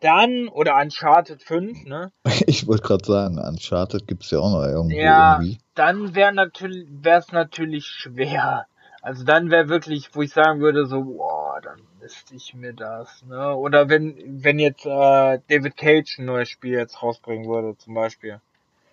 dann, 0.02 0.50
oder 0.50 0.76
Uncharted 0.76 1.42
5, 1.42 1.86
ne? 1.86 2.12
Ich 2.48 2.68
wollte 2.68 2.84
gerade 2.84 3.06
sagen, 3.06 3.40
Uncharted 3.40 4.08
gibt's 4.08 4.32
ja 4.32 4.40
auch 4.40 4.52
noch 4.52 4.64
irgendwo 4.66 4.98
Ja, 4.98 5.36
irgendwie. 5.36 5.60
dann 5.76 6.16
wäre 6.16 6.34
natürlich, 6.34 6.88
wäre 6.90 7.20
es 7.20 7.32
natürlich 7.32 7.86
schwer. 7.86 8.66
Also 9.02 9.24
dann 9.24 9.50
wäre 9.50 9.68
wirklich, 9.68 10.14
wo 10.14 10.22
ich 10.22 10.32
sagen 10.32 10.60
würde, 10.60 10.86
so, 10.86 11.04
boah, 11.04 11.60
dann 11.64 11.80
müsste 12.00 12.36
ich 12.36 12.54
mir 12.54 12.74
das, 12.74 13.24
ne? 13.26 13.56
Oder 13.56 13.90
wenn, 13.90 14.44
wenn 14.44 14.60
jetzt 14.60 14.86
äh, 14.86 15.40
David 15.48 15.76
Cage 15.76 16.20
ein 16.20 16.26
neues 16.26 16.50
Spiel 16.50 16.74
jetzt 16.74 17.02
rausbringen 17.02 17.48
würde, 17.48 17.76
zum 17.78 17.96
Beispiel. 17.96 18.40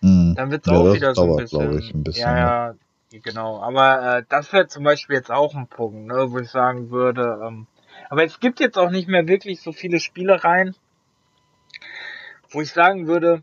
Hm. 0.00 0.34
Dann 0.34 0.50
wird's 0.50 0.68
Ja, 0.68 0.74
auch 0.74 0.94
wieder 0.94 1.14
so 1.14 1.24
ein 1.24 1.36
bisschen. 1.36 1.78
ich, 1.78 1.92
ein 1.92 2.04
bisschen, 2.04 2.22
ja, 2.22 2.68
ja, 2.68 2.74
genau. 3.22 3.60
Aber 3.60 4.18
äh, 4.18 4.22
das 4.28 4.52
wäre 4.52 4.66
zum 4.68 4.84
Beispiel 4.84 5.16
jetzt 5.16 5.30
auch 5.30 5.54
ein 5.54 5.66
Punkt, 5.66 6.06
ne, 6.06 6.30
wo 6.30 6.38
ich 6.38 6.48
sagen 6.48 6.90
würde, 6.90 7.40
ähm, 7.44 7.66
aber 8.08 8.24
es 8.24 8.40
gibt 8.40 8.60
jetzt 8.60 8.78
auch 8.78 8.90
nicht 8.90 9.08
mehr 9.08 9.26
wirklich 9.28 9.60
so 9.60 9.72
viele 9.72 10.00
Spielereien, 10.00 10.74
wo 12.50 12.60
ich 12.60 12.70
sagen 12.72 13.06
würde, 13.06 13.42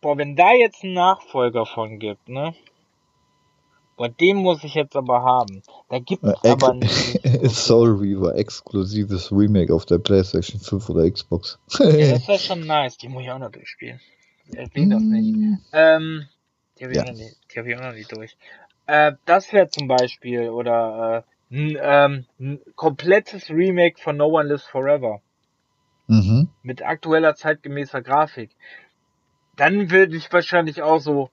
boah, 0.00 0.16
wenn 0.16 0.36
da 0.36 0.52
jetzt 0.52 0.84
einen 0.84 0.94
Nachfolger 0.94 1.66
von 1.66 1.98
gibt, 1.98 2.28
ne? 2.28 2.54
Boah, 3.96 4.08
den 4.08 4.36
muss 4.38 4.64
ich 4.64 4.74
jetzt 4.74 4.96
aber 4.96 5.22
haben. 5.22 5.62
Da 5.90 5.98
gibt's 5.98 6.26
Äh, 6.26 6.30
ex- 6.30 6.44
aber 6.64 6.74
nicht. 6.74 7.20
Soul 7.50 7.90
Reaver, 7.98 8.34
exklusives 8.36 9.30
Remake 9.30 9.74
auf 9.74 9.84
der 9.84 9.98
PlayStation 9.98 10.60
5 10.60 10.88
oder 10.88 11.10
Xbox. 11.10 11.58
Ja, 11.78 11.86
das 12.12 12.28
wäre 12.28 12.38
schon 12.38 12.60
nice. 12.66 12.96
Die 12.96 13.08
muss 13.08 13.22
ich 13.24 13.30
auch 13.30 13.38
noch 13.38 13.50
durchspielen. 13.50 14.00
Erwähnt 14.54 14.92
das 14.92 15.02
nicht. 15.02 15.34
Hm. 15.34 15.58
Ähm, 15.72 16.26
die 16.78 16.84
habe 16.84 16.92
ich, 16.92 16.96
Ja. 16.96 17.02
auch 17.04 17.08
noch 17.08 17.14
nicht- 17.18 17.36
die 17.54 17.58
hab 17.58 17.66
ich 17.66 17.76
auch 17.76 17.82
noch 17.82 17.92
nicht 17.92 18.16
durch. 18.16 18.36
Äh, 18.86 19.12
das 19.26 19.52
wäre 19.52 19.68
zum 19.68 19.86
Beispiel, 19.86 20.48
oder 20.48 21.24
äh, 21.50 21.54
ein, 21.54 21.76
ähm, 21.80 22.26
ein 22.40 22.60
komplettes 22.76 23.50
Remake 23.50 24.00
von 24.00 24.16
No 24.16 24.26
One 24.28 24.48
Lives 24.48 24.64
Forever. 24.64 25.20
Mhm. 26.10 26.48
Mit 26.64 26.82
aktueller 26.82 27.36
zeitgemäßer 27.36 28.02
Grafik. 28.02 28.50
Dann 29.56 29.92
würde 29.92 30.16
ich 30.16 30.32
wahrscheinlich 30.32 30.82
auch 30.82 30.98
so, 30.98 31.30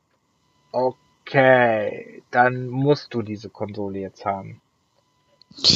okay, 0.72 2.22
dann 2.30 2.68
musst 2.68 3.14
du 3.16 3.24
diese 3.24 3.50
Konsole 3.50 3.98
jetzt 4.00 4.24
haben. 4.24 4.62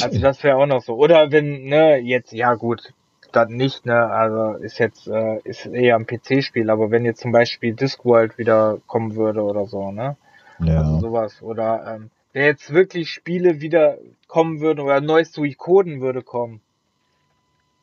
Also 0.02 0.20
das 0.20 0.44
wäre 0.44 0.56
auch 0.56 0.66
noch 0.66 0.82
so. 0.82 0.94
Oder 0.94 1.32
wenn, 1.32 1.64
ne, 1.64 1.98
jetzt, 1.98 2.32
ja 2.32 2.54
gut, 2.54 2.92
dann 3.32 3.48
nicht, 3.48 3.86
ne, 3.86 4.06
also 4.06 4.62
ist 4.62 4.78
jetzt, 4.78 5.08
äh, 5.08 5.40
ist 5.42 5.66
eher 5.66 5.96
ein 5.96 6.06
PC-Spiel, 6.06 6.70
aber 6.70 6.92
wenn 6.92 7.04
jetzt 7.04 7.22
zum 7.22 7.32
Beispiel 7.32 7.74
Discworld 7.74 8.38
wieder 8.38 8.78
kommen 8.86 9.16
würde 9.16 9.42
oder 9.42 9.66
so, 9.66 9.90
ne? 9.90 10.16
Also 10.60 10.70
ja. 10.70 11.00
sowas. 11.00 11.42
Oder 11.42 11.96
ähm, 11.96 12.10
wenn 12.32 12.44
jetzt 12.44 12.72
wirklich 12.72 13.10
Spiele 13.10 13.60
wieder 13.60 13.98
kommen 14.28 14.60
würden 14.60 14.78
oder 14.78 15.00
neues 15.00 15.32
Suikoden 15.32 16.00
würde 16.00 16.22
kommen. 16.22 16.60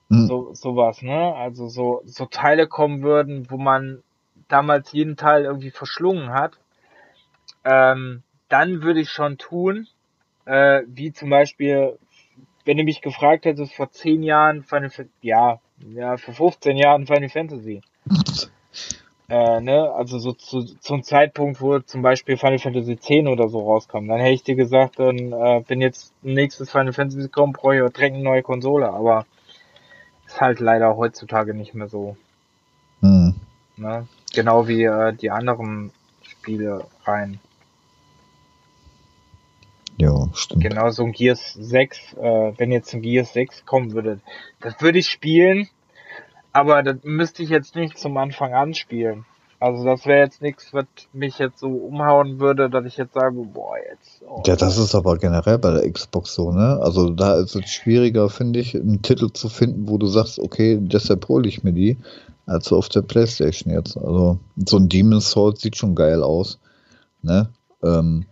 Hm. 0.10 0.28
So, 0.28 0.54
sowas, 0.54 1.02
ne? 1.02 1.36
Also 1.36 1.68
so, 1.68 2.02
so 2.06 2.26
Teile 2.26 2.68
kommen 2.68 3.02
würden, 3.02 3.50
wo 3.50 3.58
man 3.58 4.04
damals 4.48 4.92
jeden 4.92 5.18
Teil 5.18 5.46
irgendwie 5.46 5.72
verschlungen 5.72 6.32
hat. 6.32 6.58
Ähm, 7.64 8.24
dann 8.48 8.82
würde 8.82 9.02
ich 9.02 9.12
schon 9.12 9.38
tun, 9.38 9.88
äh, 10.46 10.82
wie 10.88 11.14
zum 11.14 11.30
Beispiel, 11.30 12.00
wenn 12.66 12.78
du 12.78 12.84
mich 12.84 13.02
gefragt 13.02 13.46
hättest 13.46 13.74
vor 13.74 13.92
10 13.92 14.24
Jahren, 14.24 14.64
Final 14.64 14.92
ja, 15.22 15.60
ja, 15.94 16.18
vor 16.18 16.34
15 16.34 16.78
Jahren 16.78 17.06
Final 17.06 17.30
Fantasy. 17.30 17.82
Äh, 19.32 19.62
ne, 19.62 19.92
also 19.92 20.18
so 20.18 20.34
zu, 20.34 20.64
zum 20.64 21.04
Zeitpunkt, 21.04 21.62
wo 21.62 21.78
zum 21.78 22.02
Beispiel 22.02 22.36
Final 22.36 22.58
Fantasy 22.58 22.94
X 22.94 23.28
oder 23.28 23.48
so 23.48 23.60
rauskam, 23.60 24.08
dann 24.08 24.18
hätte 24.20 24.34
ich 24.34 24.42
dir 24.42 24.56
gesagt, 24.56 24.98
dann, 24.98 25.32
äh, 25.32 25.64
wenn 25.68 25.82
jetzt 25.82 26.16
ein 26.24 26.34
nächstes 26.34 26.72
Final 26.72 26.94
Fantasy 26.94 27.30
kommt, 27.30 27.58
brauche 27.58 27.76
ich 27.76 27.94
direkt 27.94 28.16
eine 28.16 28.24
neue 28.24 28.42
Konsole, 28.42 28.90
aber 28.90 29.28
ist 30.30 30.40
halt 30.42 30.60
leider 30.60 30.96
heutzutage 30.96 31.54
nicht 31.54 31.74
mehr 31.74 31.88
so, 31.88 32.16
Hm. 33.02 33.36
ne? 33.78 34.08
Genau 34.34 34.68
wie 34.68 34.84
äh, 34.84 35.12
die 35.14 35.32
anderen 35.32 35.92
Spiele 36.22 36.86
rein. 37.04 37.40
Ja, 39.98 40.30
stimmt. 40.34 40.64
Genau 40.64 40.92
so 40.92 41.04
ein 41.04 41.12
Gears 41.14 41.54
6, 41.54 42.14
äh, 42.14 42.54
wenn 42.58 42.72
jetzt 42.72 42.94
ein 42.94 43.02
Gears 43.02 43.34
6 43.34 43.66
kommen 43.66 43.94
würde, 43.94 44.22
das 44.62 44.80
würde 44.82 45.00
ich 45.00 45.08
spielen, 45.08 45.68
aber 46.54 46.84
das 46.84 47.04
müsste 47.04 47.42
ich 47.42 47.50
jetzt 47.50 47.76
nicht 47.76 47.98
zum 47.98 48.16
Anfang 48.18 48.54
an 48.54 48.74
spielen. 48.76 49.26
Also 49.62 49.84
das 49.84 50.06
wäre 50.06 50.20
jetzt 50.20 50.42
nichts, 50.42 50.74
was 50.74 50.86
mich 51.12 51.38
jetzt 51.38 51.60
so 51.60 51.68
umhauen 51.68 52.40
würde, 52.40 52.70
dass 52.70 52.86
ich 52.86 52.96
jetzt 52.96 53.14
sage, 53.14 53.36
boah, 53.54 53.76
jetzt. 53.92 54.22
Oh, 54.26 54.42
Ja, 54.46 54.56
das 54.56 54.78
ist 54.78 54.96
aber 54.96 55.18
generell 55.18 55.58
bei 55.58 55.72
der 55.72 55.92
Xbox 55.92 56.34
so, 56.34 56.52
ne? 56.52 56.80
Also 56.82 57.10
da 57.10 57.36
ist 57.36 57.56
es 57.56 57.70
schwieriger, 57.70 58.30
finde 58.30 58.60
ich, 58.60 58.74
einen 58.74 59.02
Titel 59.02 59.30
zu 59.34 59.50
finden, 59.50 59.90
wo 59.90 59.98
du 59.98 60.08
sagst, 60.08 60.40
okay, 60.40 60.78
deshalb 60.80 61.28
hole 61.28 61.48
ich 61.50 61.62
mir 61.64 61.74
die, 61.74 61.98
als 62.46 62.72
auf 62.72 62.88
der 62.88 63.02
Playstation 63.02 63.74
jetzt. 63.74 63.98
Also 63.98 64.40
so 64.66 64.78
ein 64.78 64.88
Demon's 64.88 65.32
Souls 65.32 65.60
sieht 65.60 65.76
schon 65.76 65.94
geil 65.94 66.24
aus, 66.24 66.58
ne? 67.22 67.50
Ähm, 67.84 68.26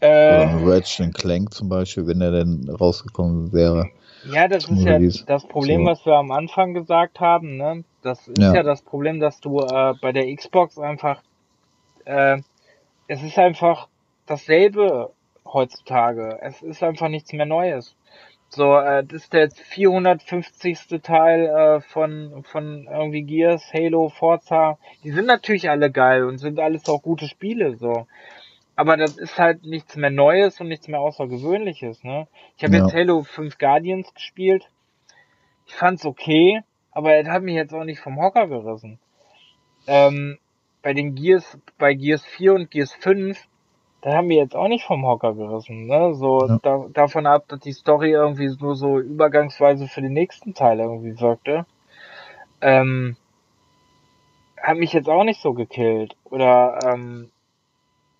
äh, 0.00 0.44
Ratchet 0.64 1.12
Clank 1.14 1.52
zum 1.54 1.68
Beispiel, 1.68 2.06
wenn 2.06 2.20
er 2.20 2.30
denn 2.30 2.68
rausgekommen 2.68 3.52
wäre. 3.52 3.88
ja, 4.32 4.46
das 4.46 4.68
ist 4.68 4.82
ja 4.82 4.98
das 5.26 5.46
Problem, 5.46 5.82
So. 5.84 5.90
was 5.90 6.06
wir 6.06 6.14
am 6.14 6.30
Anfang 6.30 6.72
gesagt 6.74 7.18
haben, 7.18 7.56
ne? 7.56 7.82
Das 8.02 8.26
ist 8.28 8.38
Ja. 8.38 8.54
ja, 8.54 8.62
das 8.62 8.82
Problem, 8.82 9.20
dass 9.20 9.40
du 9.40 9.60
äh, 9.60 9.94
bei 10.00 10.12
der 10.12 10.34
Xbox 10.34 10.78
einfach, 10.78 11.22
äh, 12.04 12.38
es 13.06 13.22
ist 13.22 13.38
einfach 13.38 13.88
dasselbe 14.26 15.12
heutzutage. 15.44 16.38
Es 16.42 16.62
ist 16.62 16.82
einfach 16.82 17.08
nichts 17.08 17.32
mehr 17.32 17.46
Neues. 17.46 17.96
So, 18.48 18.76
äh, 18.76 19.04
das 19.04 19.22
ist 19.22 19.32
der 19.32 19.50
450. 19.50 21.00
Teil 21.02 21.46
äh, 21.46 21.80
von, 21.80 22.44
von 22.44 22.86
irgendwie 22.90 23.22
Gears, 23.22 23.72
Halo, 23.72 24.08
Forza. 24.10 24.78
Die 25.04 25.10
sind 25.10 25.26
natürlich 25.26 25.70
alle 25.70 25.90
geil 25.90 26.24
und 26.24 26.38
sind 26.38 26.58
alles 26.58 26.88
auch 26.88 27.02
gute 27.02 27.28
Spiele, 27.28 27.76
so. 27.76 28.06
Aber 28.76 28.96
das 28.96 29.16
ist 29.16 29.38
halt 29.38 29.64
nichts 29.64 29.96
mehr 29.96 30.10
Neues 30.10 30.60
und 30.60 30.68
nichts 30.68 30.88
mehr 30.88 31.00
Außergewöhnliches, 31.00 32.04
ne? 32.04 32.26
Ich 32.56 32.64
habe 32.64 32.76
Ja. 32.76 32.82
jetzt 32.82 32.92
Halo 32.94 33.22
5 33.22 33.58
Guardians 33.58 34.12
gespielt. 34.14 34.68
Ich 35.66 35.74
fand's 35.74 36.04
okay, 36.04 36.62
aber 36.92 37.14
es 37.16 37.28
hat 37.28 37.42
mich 37.42 37.54
jetzt 37.54 37.74
auch 37.74 37.84
nicht 37.84 38.00
vom 38.00 38.20
Hocker 38.20 38.46
gerissen. 38.46 38.98
Ähm, 39.86 40.38
bei 40.82 40.94
den 40.94 41.14
Gears, 41.14 41.58
bei 41.78 41.94
Gears 41.94 42.24
4 42.24 42.54
und 42.54 42.70
Gears 42.70 42.92
5, 42.92 43.38
da 44.02 44.14
haben 44.14 44.28
wir 44.28 44.36
jetzt 44.36 44.56
auch 44.56 44.68
nicht 44.68 44.84
vom 44.84 45.06
Hocker 45.06 45.34
gerissen, 45.34 45.86
ne? 45.86 46.14
So 46.14 46.46
Ja. 46.46 46.58
da, 46.62 46.86
davon 46.92 47.26
ab, 47.26 47.44
dass 47.48 47.60
die 47.60 47.72
Story 47.72 48.10
irgendwie 48.10 48.54
nur 48.60 48.76
so 48.76 48.98
übergangsweise 48.98 49.88
für 49.88 50.02
den 50.02 50.12
nächsten 50.12 50.54
Teil 50.54 50.80
irgendwie 50.80 51.20
wirkte. 51.20 51.66
Ähm, 52.60 53.16
hat 54.60 54.76
mich 54.76 54.92
jetzt 54.92 55.08
auch 55.08 55.24
nicht 55.24 55.40
so 55.40 55.52
gekillt. 55.54 56.16
Oder 56.24 56.78
ähm, 56.84 57.30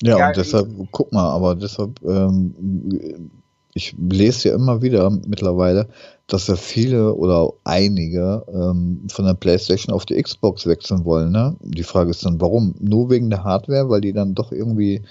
Ja, 0.02 0.18
Ja, 0.18 0.28
und 0.28 0.36
deshalb, 0.36 0.68
guck 0.90 1.12
mal, 1.12 1.30
aber 1.30 1.54
deshalb, 1.54 2.00
ähm, 2.02 3.30
ich 3.74 3.94
lese 3.98 4.50
ja 4.50 4.54
immer 4.54 4.82
wieder 4.82 5.10
mittlerweile, 5.10 5.88
dass 6.26 6.46
ja 6.46 6.56
viele 6.56 7.14
oder 7.14 7.52
einige 7.64 8.44
ähm, 8.52 9.06
von 9.10 9.24
der 9.24 9.34
PlayStation 9.34 9.94
auf 9.94 10.04
die 10.06 10.20
Xbox 10.20 10.66
wechseln 10.66 11.04
wollen. 11.04 11.32
Ne? 11.32 11.56
Die 11.60 11.82
Frage 11.82 12.10
ist 12.10 12.24
dann, 12.24 12.40
warum? 12.40 12.74
Nur 12.80 13.10
wegen 13.10 13.30
der 13.30 13.44
Hardware, 13.44 13.88
weil 13.88 14.00
die 14.00 14.12
dann 14.12 14.34
doch 14.34 14.52
irgendwie 14.52 15.02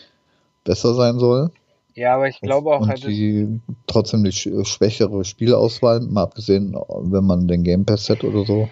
besser 0.64 0.94
sein 0.94 1.20
soll? 1.20 1.52
ja, 1.96 2.16
aber 2.16 2.28
ich 2.28 2.40
glaube 2.40 2.72
auch 2.72 2.82
und 2.82 2.90
halt, 2.90 3.04
die 3.04 3.60
trotzdem 3.88 4.24
die 4.24 4.32
sch- 4.32 4.66
schwächere 4.66 5.26
Spielauswahl, 5.26 6.02
mal 6.02 6.24
abgesehen, 6.24 6.76
wenn 6.88 7.26
man 7.26 7.48
den 7.48 7.64
Game 7.64 7.86
Pass 7.86 8.10
hat 8.10 8.24
oder 8.24 8.46
so. 8.46 8.70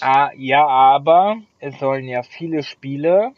Ah, 0.00 0.30
ja, 0.36 0.66
aber 0.66 1.36
es 1.60 1.78
sollen 1.78 2.06
ja 2.06 2.22
viele 2.22 2.62
Spiele, 2.62 3.32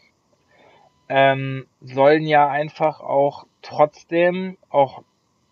ähm, 1.09 1.65
sollen 1.81 2.25
ja 2.25 2.47
einfach 2.47 3.01
auch 3.01 3.45
trotzdem 3.61 4.57
auch 4.69 5.03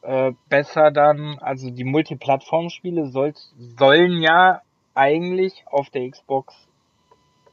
äh, 0.01 0.31
besser 0.47 0.91
dann, 0.91 1.37
also 1.39 1.69
die 1.69 1.83
Multiplattform-Spiele 1.83 3.07
soll, 3.07 3.33
sollen 3.57 4.21
ja 4.21 4.61
eigentlich 4.93 5.63
auf 5.67 5.89
der 5.89 6.09
Xbox 6.09 6.55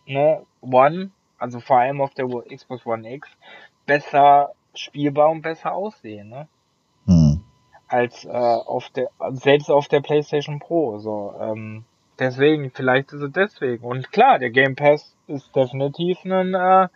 ne, 0.07 0.43
One, 0.61 1.11
also 1.39 1.61
vor 1.61 1.79
allem 1.79 2.01
auf 2.01 2.15
der 2.15 2.27
Xbox 2.27 2.87
One 2.87 3.13
X, 3.15 3.29
besser 3.85 4.53
spielbar 4.75 5.31
und 5.31 5.43
besser 5.43 5.73
aussehen, 5.73 6.29
ne? 6.29 6.49
Hm. 7.07 7.41
als 7.89 8.25
äh, 8.25 8.29
auf 8.31 8.91
der 8.91 9.11
selbst 9.31 9.71
auf 9.71 9.89
der 9.89 10.01
PlayStation 10.01 10.59
Pro. 10.59 10.99
So, 10.99 11.35
ähm, 11.41 11.85
deswegen, 12.19 12.71
vielleicht 12.71 13.13
ist 13.13 13.23
es 13.23 13.33
deswegen. 13.33 13.85
Und 13.85 14.11
klar, 14.13 14.39
der 14.39 14.51
Game 14.51 14.75
Pass 14.75 15.15
ist 15.29 15.55
definitiv 15.55 16.19
ein, 16.25 16.55
äh, 16.55 16.89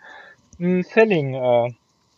ein 0.59 0.82
Selling 0.82 1.35
äh, 1.35 1.72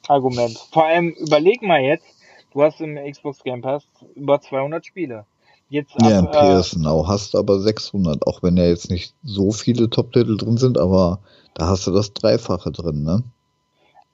Argument. 0.09 0.56
Vor 0.72 0.86
allem 0.86 1.10
überleg 1.10 1.62
mal 1.62 1.80
jetzt, 1.80 2.22
du 2.53 2.62
hast 2.62 2.81
im 2.81 2.97
Xbox 2.97 3.43
Game 3.43 3.62
Pass 3.62 3.87
über 4.15 4.41
200 4.41 4.85
Spiele. 4.85 5.27
Jetzt 5.69 5.95
ja, 6.03 6.19
im 6.19 6.27
ab, 6.27 6.35
äh, 6.35 6.61
PS 6.61 6.77
Now 6.77 7.07
hast 7.09 7.35
du 7.35 7.39
aber 7.39 7.59
600, 7.59 8.27
auch 8.27 8.43
wenn 8.43 8.57
ja 8.57 8.65
jetzt 8.65 8.91
nicht 8.91 9.15
so 9.23 9.53
viele 9.53 9.89
Top-Titel 9.89 10.37
drin 10.37 10.59
sind, 10.59 10.77
aber 10.77 11.20
da 11.55 11.66
hast 11.66 11.87
du 11.87 11.93
das 11.93 12.12
Dreifache 12.12 12.70
drin, 12.70 13.03
ne? 13.03 13.23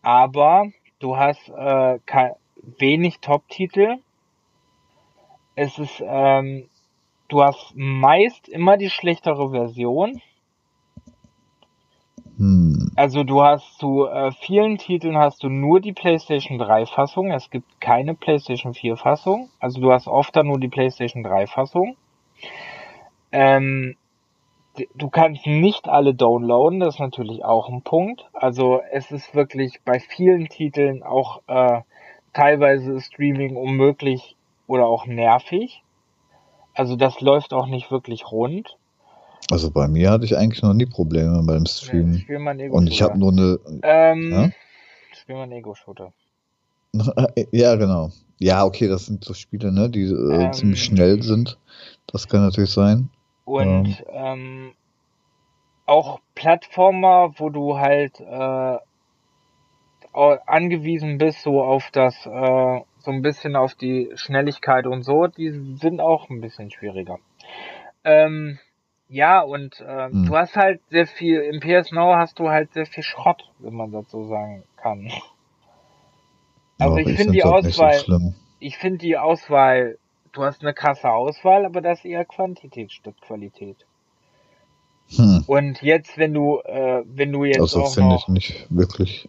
aber 0.08 0.70
du 1.00 1.16
hast 1.16 1.48
äh, 1.50 1.98
wenig 2.78 3.20
Top-Titel. 3.20 3.96
Es 5.54 5.78
ist, 5.78 6.02
ähm, 6.02 6.68
du 7.28 7.42
hast 7.42 7.72
meist 7.74 8.48
immer 8.48 8.76
die 8.76 8.90
schlechtere 8.90 9.50
Version. 9.50 10.20
Hm. 12.36 12.77
Also 12.98 13.22
du 13.22 13.44
hast 13.44 13.78
zu 13.78 14.08
äh, 14.08 14.32
vielen 14.32 14.76
Titeln 14.76 15.16
hast 15.16 15.44
du 15.44 15.48
nur 15.48 15.78
die 15.78 15.92
PlayStation 15.92 16.58
3 16.58 16.84
Fassung. 16.84 17.30
Es 17.30 17.48
gibt 17.48 17.80
keine 17.80 18.16
PlayStation 18.16 18.74
4 18.74 18.96
Fassung. 18.96 19.50
Also 19.60 19.80
du 19.80 19.92
hast 19.92 20.08
oft 20.08 20.34
dann 20.34 20.48
nur 20.48 20.58
die 20.58 20.66
PlayStation 20.66 21.22
3 21.22 21.46
Fassung. 21.46 21.96
Ähm, 23.30 23.94
du 24.96 25.10
kannst 25.10 25.46
nicht 25.46 25.88
alle 25.88 26.12
downloaden, 26.12 26.80
das 26.80 26.96
ist 26.96 27.00
natürlich 27.00 27.44
auch 27.44 27.68
ein 27.68 27.82
Punkt. 27.82 28.26
Also 28.32 28.80
es 28.90 29.12
ist 29.12 29.32
wirklich 29.32 29.80
bei 29.84 30.00
vielen 30.00 30.48
Titeln 30.48 31.04
auch 31.04 31.42
äh, 31.46 31.82
teilweise 32.32 33.00
Streaming 33.00 33.54
unmöglich 33.54 34.34
oder 34.66 34.88
auch 34.88 35.06
nervig. 35.06 35.84
Also 36.74 36.96
das 36.96 37.20
läuft 37.20 37.54
auch 37.54 37.68
nicht 37.68 37.92
wirklich 37.92 38.32
rund. 38.32 38.76
Also 39.50 39.70
bei 39.70 39.88
mir 39.88 40.10
hatte 40.10 40.24
ich 40.24 40.36
eigentlich 40.36 40.62
noch 40.62 40.74
nie 40.74 40.86
Probleme 40.86 41.42
beim 41.42 41.64
Streamen. 41.64 42.18
Spiel 42.18 42.38
mal 42.38 42.50
einen 42.50 42.70
Und 42.70 42.86
ich 42.88 43.00
habe 43.02 43.18
nur 43.18 43.32
eine. 43.32 43.58
Ähm, 43.82 44.30
Ja? 44.30 44.50
Spiel 45.12 45.36
mal 45.36 45.44
einen 45.44 45.52
Ego-Shooter. 45.52 46.12
Ja, 47.52 47.76
genau. 47.76 48.10
Ja, 48.38 48.64
okay, 48.64 48.88
das 48.88 49.06
sind 49.06 49.24
so 49.24 49.34
Spiele, 49.34 49.72
ne, 49.72 49.90
die 49.90 50.04
äh, 50.04 50.44
Ähm. 50.44 50.52
ziemlich 50.52 50.82
schnell 50.82 51.22
sind. 51.22 51.58
Das 52.06 52.28
kann 52.28 52.42
natürlich 52.42 52.70
sein. 52.70 53.10
Und 53.44 54.04
ähm, 54.10 54.72
auch 55.86 56.20
Plattformer, 56.34 57.32
wo 57.38 57.48
du 57.48 57.78
halt 57.78 58.20
äh, 58.20 58.78
angewiesen 60.12 61.18
bist, 61.18 61.42
so 61.42 61.62
auf 61.62 61.90
das, 61.92 62.26
äh, 62.26 62.80
so 62.98 63.10
ein 63.10 63.22
bisschen 63.22 63.56
auf 63.56 63.74
die 63.74 64.10
Schnelligkeit 64.14 64.86
und 64.86 65.02
so, 65.02 65.26
die 65.26 65.50
sind 65.80 66.00
auch 66.00 66.28
ein 66.28 66.40
bisschen 66.40 66.70
schwieriger. 66.70 67.18
Ähm, 68.04 68.58
ja, 69.08 69.40
und 69.40 69.82
ähm, 69.86 70.12
Hm. 70.12 70.26
du 70.26 70.36
hast 70.36 70.56
halt 70.56 70.80
sehr 70.90 71.06
viel, 71.06 71.40
im 71.40 71.60
PS 71.60 71.92
Now 71.92 72.14
hast 72.14 72.38
du 72.38 72.48
halt 72.48 72.72
sehr 72.74 72.86
viel 72.86 73.02
Schrott, 73.02 73.50
wenn 73.58 73.74
man 73.74 73.90
das 73.90 74.10
so 74.10 74.24
sagen 74.28 74.64
kann. 74.76 75.10
Also 76.78 76.92
Aber 76.92 77.00
ich 77.00 77.16
finde 77.16 77.32
die 77.32 77.42
halt 77.42 77.66
Auswahl, 77.66 77.98
so 77.98 78.32
ich 78.60 78.76
finde 78.76 78.98
die 78.98 79.16
Auswahl, 79.16 79.98
du 80.32 80.44
hast 80.44 80.62
eine 80.62 80.74
krasse 80.74 81.10
Auswahl, 81.10 81.64
aber 81.64 81.80
das 81.80 82.00
ist 82.00 82.04
eher 82.04 82.24
Quantität 82.24 82.92
statt 82.92 83.14
Qualität. 83.20 83.76
Hm. 85.16 85.42
Und 85.46 85.80
jetzt, 85.80 86.18
wenn 86.18 86.34
du, 86.34 86.60
äh, 86.60 87.02
wenn 87.06 87.32
du 87.32 87.44
jetzt 87.44 87.60
Also 87.60 87.80
auch 87.80 87.94
finde 87.94 88.16
ich 88.16 88.28
nicht 88.28 88.66
wirklich. 88.68 89.28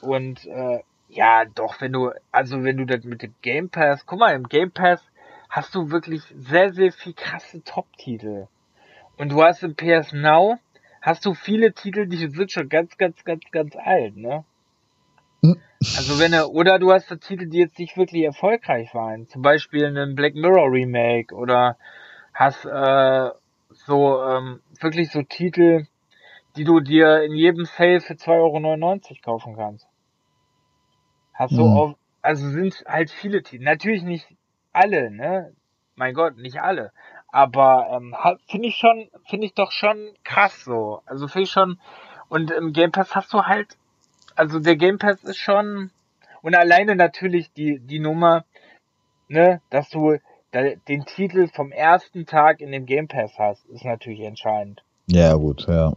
und 0.00 0.46
äh, 0.46 0.80
ja, 1.08 1.44
doch, 1.44 1.80
wenn 1.80 1.92
du, 1.92 2.12
also 2.30 2.62
wenn 2.62 2.76
du 2.76 2.86
das 2.86 3.04
mit 3.04 3.22
dem 3.22 3.34
Game 3.42 3.68
Pass, 3.68 4.06
guck 4.06 4.20
mal, 4.20 4.34
im 4.34 4.48
Game 4.48 4.70
Pass 4.70 5.02
hast 5.48 5.74
du 5.74 5.90
wirklich 5.90 6.22
sehr, 6.38 6.72
sehr 6.72 6.92
viel 6.92 7.12
krasse 7.12 7.62
Top-Titel. 7.64 8.46
Und 9.20 9.28
du 9.32 9.42
hast 9.42 9.62
im 9.62 9.74
PS 9.76 10.14
Now, 10.14 10.56
hast 11.02 11.26
du 11.26 11.34
viele 11.34 11.74
Titel, 11.74 12.06
die 12.06 12.16
sind 12.16 12.50
schon 12.50 12.70
ganz, 12.70 12.96
ganz, 12.96 13.22
ganz, 13.22 13.44
ganz 13.52 13.76
alt, 13.76 14.16
ne? 14.16 14.46
Hm. 15.42 15.60
Also 15.94 16.18
wenn 16.18 16.32
er, 16.32 16.48
oder 16.48 16.78
du 16.78 16.90
hast 16.90 17.08
so 17.08 17.16
Titel, 17.16 17.46
die 17.46 17.58
jetzt 17.58 17.78
nicht 17.78 17.98
wirklich 17.98 18.24
erfolgreich 18.24 18.94
waren. 18.94 19.26
Zum 19.26 19.42
Beispiel 19.42 19.84
einen 19.84 20.14
Black 20.14 20.36
Mirror 20.36 20.72
Remake 20.72 21.34
oder 21.34 21.76
hast 22.32 22.64
äh, 22.64 23.30
so 23.68 24.22
ähm, 24.22 24.60
wirklich 24.80 25.10
so 25.10 25.20
Titel, 25.20 25.84
die 26.56 26.64
du 26.64 26.80
dir 26.80 27.22
in 27.22 27.34
jedem 27.34 27.66
Sale 27.66 28.00
für 28.00 28.14
2,99 28.14 28.30
Euro 28.40 29.20
kaufen 29.22 29.54
kannst. 29.54 29.86
Hast 31.34 31.58
du 31.58 31.64
Hm. 31.64 31.76
auf, 31.76 31.94
also 32.22 32.48
sind 32.48 32.82
halt 32.88 33.10
viele 33.10 33.42
Titel. 33.42 33.64
Natürlich 33.64 34.02
nicht 34.02 34.26
alle, 34.72 35.10
ne? 35.10 35.52
Mein 35.94 36.14
Gott, 36.14 36.38
nicht 36.38 36.62
alle. 36.62 36.92
Aber 37.32 37.88
ähm, 37.92 38.14
finde 38.48 38.68
ich 38.68 38.76
schon, 38.76 39.08
finde 39.28 39.46
ich 39.46 39.54
doch 39.54 39.72
schon 39.72 40.10
krass 40.24 40.64
so. 40.64 41.02
Also 41.06 41.28
finde 41.28 41.44
ich 41.44 41.50
schon. 41.50 41.78
Und 42.28 42.50
im 42.50 42.72
Game 42.72 42.92
Pass 42.92 43.14
hast 43.14 43.32
du 43.32 43.44
halt, 43.44 43.76
also 44.36 44.58
der 44.58 44.76
Game 44.76 44.98
Pass 44.98 45.22
ist 45.24 45.38
schon 45.38 45.90
und 46.42 46.54
alleine 46.54 46.96
natürlich 46.96 47.52
die 47.52 47.78
die 47.80 47.98
Nummer, 47.98 48.44
ne, 49.28 49.60
dass 49.70 49.90
du 49.90 50.16
da, 50.52 50.62
den 50.88 51.04
Titel 51.04 51.48
vom 51.48 51.72
ersten 51.72 52.26
Tag 52.26 52.60
in 52.60 52.72
dem 52.72 52.86
Game 52.86 53.08
Pass 53.08 53.38
hast, 53.38 53.64
ist 53.66 53.84
natürlich 53.84 54.20
entscheidend. 54.20 54.82
Ja, 55.06 55.34
gut, 55.34 55.66
ja. 55.68 55.92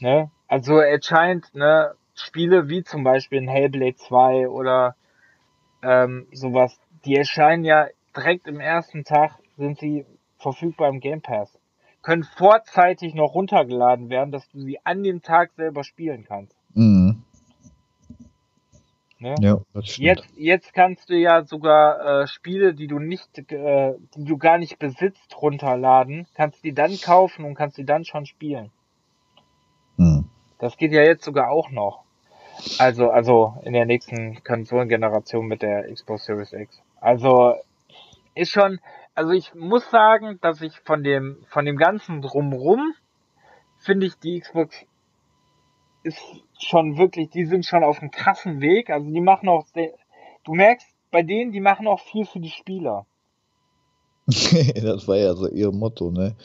Ne? 0.00 0.30
Also 0.48 0.78
entscheidend, 0.78 1.54
ne, 1.54 1.94
Spiele 2.14 2.68
wie 2.68 2.82
zum 2.84 3.04
Beispiel 3.04 3.38
in 3.38 3.48
Hellblade 3.48 3.96
2 3.96 4.48
oder 4.48 4.96
ähm, 5.82 6.26
sowas, 6.32 6.78
die 7.04 7.16
erscheinen 7.16 7.64
ja 7.64 7.88
direkt 8.16 8.46
im 8.46 8.60
ersten 8.60 9.04
Tag, 9.04 9.32
sind 9.56 9.78
sie 9.78 10.06
verfügbar 10.44 10.88
im 10.90 11.00
Game 11.00 11.22
Pass. 11.22 11.58
Können 12.02 12.22
vorzeitig 12.22 13.14
noch 13.14 13.34
runtergeladen 13.34 14.10
werden, 14.10 14.30
dass 14.30 14.48
du 14.50 14.60
sie 14.60 14.78
an 14.84 15.02
dem 15.02 15.22
Tag 15.22 15.52
selber 15.56 15.82
spielen 15.84 16.24
kannst. 16.24 16.54
Mhm. 16.74 17.22
Ne? 19.18 19.34
Ja, 19.40 19.60
das 19.72 19.88
stimmt. 19.88 20.06
Jetzt, 20.06 20.28
jetzt 20.36 20.74
kannst 20.74 21.08
du 21.08 21.14
ja 21.14 21.44
sogar 21.44 22.22
äh, 22.22 22.26
Spiele, 22.26 22.74
die 22.74 22.88
du 22.88 22.98
nicht, 22.98 23.38
äh, 23.50 23.94
die 24.16 24.24
du 24.24 24.36
gar 24.36 24.58
nicht 24.58 24.78
besitzt, 24.78 25.40
runterladen, 25.40 26.26
kannst 26.34 26.62
die 26.62 26.74
dann 26.74 27.00
kaufen 27.00 27.46
und 27.46 27.54
kannst 27.54 27.78
die 27.78 27.86
dann 27.86 28.04
schon 28.04 28.26
spielen. 28.26 28.70
Hm. 29.96 30.26
Das 30.58 30.76
geht 30.76 30.92
ja 30.92 31.02
jetzt 31.02 31.24
sogar 31.24 31.50
auch 31.50 31.70
noch. 31.70 32.04
Also, 32.78 33.10
also 33.10 33.54
in 33.62 33.72
der 33.72 33.86
nächsten 33.86 34.44
Konsolengeneration 34.44 35.46
mit 35.46 35.62
der 35.62 35.90
Xbox 35.90 36.26
Series 36.26 36.52
X. 36.52 36.82
Also 37.00 37.54
ist 38.34 38.50
schon, 38.50 38.80
also 39.14 39.32
ich 39.32 39.54
muss 39.54 39.88
sagen, 39.90 40.38
dass 40.40 40.60
ich 40.60 40.78
von 40.80 41.02
dem, 41.02 41.44
von 41.48 41.64
dem 41.64 41.76
ganzen 41.76 42.22
drumrum 42.22 42.94
finde 43.78 44.06
ich 44.06 44.18
die 44.18 44.40
Xbox 44.40 44.84
ist 46.02 46.20
schon 46.58 46.98
wirklich, 46.98 47.30
die 47.30 47.46
sind 47.46 47.64
schon 47.64 47.82
auf 47.82 48.00
einem 48.00 48.10
krassen 48.10 48.60
Weg. 48.60 48.90
Also 48.90 49.10
die 49.10 49.20
machen 49.20 49.48
auch, 49.48 49.66
sehr, 49.66 49.92
du 50.44 50.54
merkst 50.54 50.86
bei 51.10 51.22
denen, 51.22 51.52
die 51.52 51.60
machen 51.60 51.86
auch 51.86 52.00
viel 52.00 52.26
für 52.26 52.40
die 52.40 52.50
Spieler. 52.50 53.06
das 54.26 55.08
war 55.08 55.16
ja 55.16 55.34
so 55.34 55.48
ihr 55.48 55.70
Motto, 55.70 56.10
ne? 56.10 56.36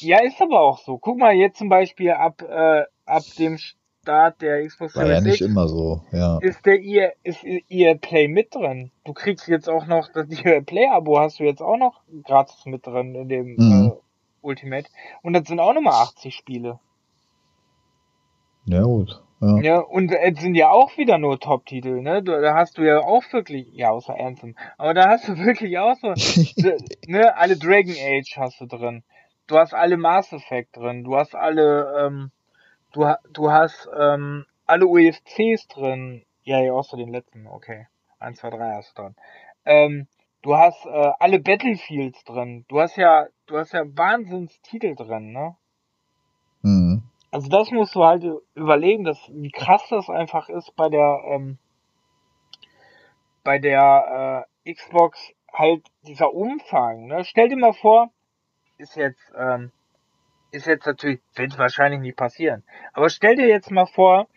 Ja, 0.00 0.22
ist 0.22 0.40
aber 0.40 0.60
auch 0.60 0.78
so. 0.78 0.98
Guck 0.98 1.18
mal 1.18 1.34
jetzt 1.34 1.58
zum 1.58 1.68
Beispiel 1.68 2.12
ab, 2.12 2.42
äh, 2.42 2.84
ab 3.04 3.22
dem 3.38 3.58
Start 4.02 4.40
der 4.40 4.66
Xbox 4.66 4.96
War 4.96 5.06
ja 5.06 5.20
nicht 5.20 5.40
X 5.42 5.50
immer 5.50 5.68
so, 5.68 6.02
ja. 6.10 6.38
ist 6.38 6.64
der 6.64 6.80
EA, 6.80 7.10
ist 7.22 7.44
EA 7.44 7.94
Play 7.94 8.28
mit 8.28 8.54
drin. 8.54 8.90
Du 9.04 9.12
kriegst 9.12 9.46
jetzt 9.46 9.68
auch 9.68 9.86
noch 9.86 10.08
das 10.12 10.26
EA 10.30 10.62
Play 10.62 10.86
Abo 10.88 11.18
hast 11.18 11.38
du 11.38 11.44
jetzt 11.44 11.60
auch 11.60 11.76
noch 11.76 12.00
gratis 12.24 12.64
mit 12.64 12.86
drin 12.86 13.14
in 13.14 13.28
dem 13.28 13.56
Mhm. 13.58 13.92
äh, 13.92 13.96
Ultimate. 14.40 14.88
Und 15.22 15.34
das 15.34 15.46
sind 15.46 15.60
auch 15.60 15.74
nochmal 15.74 16.02
80 16.02 16.34
Spiele. 16.34 16.78
Ja, 18.64 18.82
gut. 18.82 19.22
Ja. 19.42 19.58
Ja, 19.60 19.78
und 19.80 20.10
es 20.12 20.40
sind 20.40 20.54
ja 20.54 20.70
auch 20.70 20.96
wieder 20.96 21.18
nur 21.18 21.38
Top-Titel, 21.38 22.00
ne? 22.00 22.22
Da 22.22 22.40
da 22.40 22.54
hast 22.54 22.78
du 22.78 22.82
ja 22.82 23.00
auch 23.00 23.22
wirklich, 23.32 23.68
ja, 23.72 23.90
außer 23.90 24.14
Anthem, 24.18 24.54
aber 24.78 24.94
da 24.94 25.08
hast 25.10 25.28
du 25.28 25.36
wirklich 25.38 25.78
auch 25.78 25.94
so, 25.96 26.08
ne, 27.06 27.36
alle 27.36 27.56
Dragon 27.58 27.94
Age 27.94 28.36
hast 28.38 28.60
du 28.60 28.66
drin. 28.66 29.02
Du 29.46 29.56
hast 29.58 29.74
alle 29.74 29.96
Mass 29.98 30.32
Effect 30.32 30.76
drin, 30.76 31.04
du 31.04 31.16
hast 31.16 31.34
alle, 31.34 32.06
ähm, 32.06 32.30
du, 32.92 33.14
du 33.32 33.50
hast, 33.50 33.88
ähm, 33.98 34.46
alle 34.66 34.86
UFCs 34.86 35.68
drin. 35.68 36.24
Ja, 36.42 36.60
ja, 36.60 36.72
außer 36.72 36.96
den 36.96 37.10
letzten, 37.10 37.46
okay. 37.46 37.86
1, 38.18 38.38
2, 38.38 38.50
3 38.50 38.74
hast 38.74 38.96
du 38.96 39.02
drin. 39.02 39.16
Ähm, 39.64 40.06
du 40.42 40.56
hast 40.56 40.86
äh, 40.86 41.12
alle 41.18 41.40
Battlefields 41.40 42.24
drin. 42.24 42.64
Du 42.68 42.80
hast 42.80 42.96
ja, 42.96 43.26
du 43.46 43.58
hast 43.58 43.72
ja 43.72 43.84
Wahnsinnstitel 43.84 44.94
drin, 44.94 45.32
ne? 45.32 45.56
Mhm. 46.62 47.02
Also 47.30 47.48
das 47.48 47.70
musst 47.70 47.94
du 47.94 48.04
halt 48.04 48.24
überlegen, 48.54 49.04
dass, 49.04 49.18
wie 49.32 49.50
krass 49.50 49.86
das 49.90 50.08
einfach 50.08 50.48
ist 50.48 50.74
bei 50.76 50.88
der 50.88 51.22
ähm, 51.26 51.58
bei 53.44 53.58
der 53.58 54.46
äh, 54.64 54.72
Xbox 54.72 55.32
halt 55.52 55.86
dieser 56.02 56.32
Umfang. 56.32 57.06
Ne? 57.06 57.24
Stell 57.24 57.48
dir 57.48 57.56
mal 57.56 57.72
vor, 57.72 58.10
ist 58.78 58.96
jetzt 58.96 59.32
ähm, 59.36 59.72
ist 60.52 60.66
jetzt 60.66 60.86
natürlich 60.86 61.20
wird 61.34 61.58
wahrscheinlich 61.58 62.00
nicht 62.00 62.16
passieren, 62.16 62.62
aber 62.92 63.08
stell 63.08 63.36
dir 63.36 63.48
jetzt 63.48 63.70
mal 63.70 63.86
vor, 63.86 64.28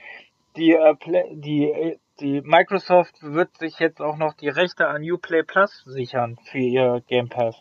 die 0.56 0.72
äh, 0.72 0.96
die 1.34 1.66
äh, 1.66 1.98
die 2.20 2.42
Microsoft 2.42 3.16
wird 3.22 3.58
sich 3.58 3.80
jetzt 3.80 4.00
auch 4.00 4.18
noch 4.18 4.34
die 4.34 4.50
Rechte 4.50 4.88
an 4.88 5.04
Uplay 5.04 5.44
Plus 5.44 5.84
sichern 5.86 6.38
für 6.52 6.60
ihr 6.60 7.02
Game 7.08 7.30
Pass. 7.30 7.56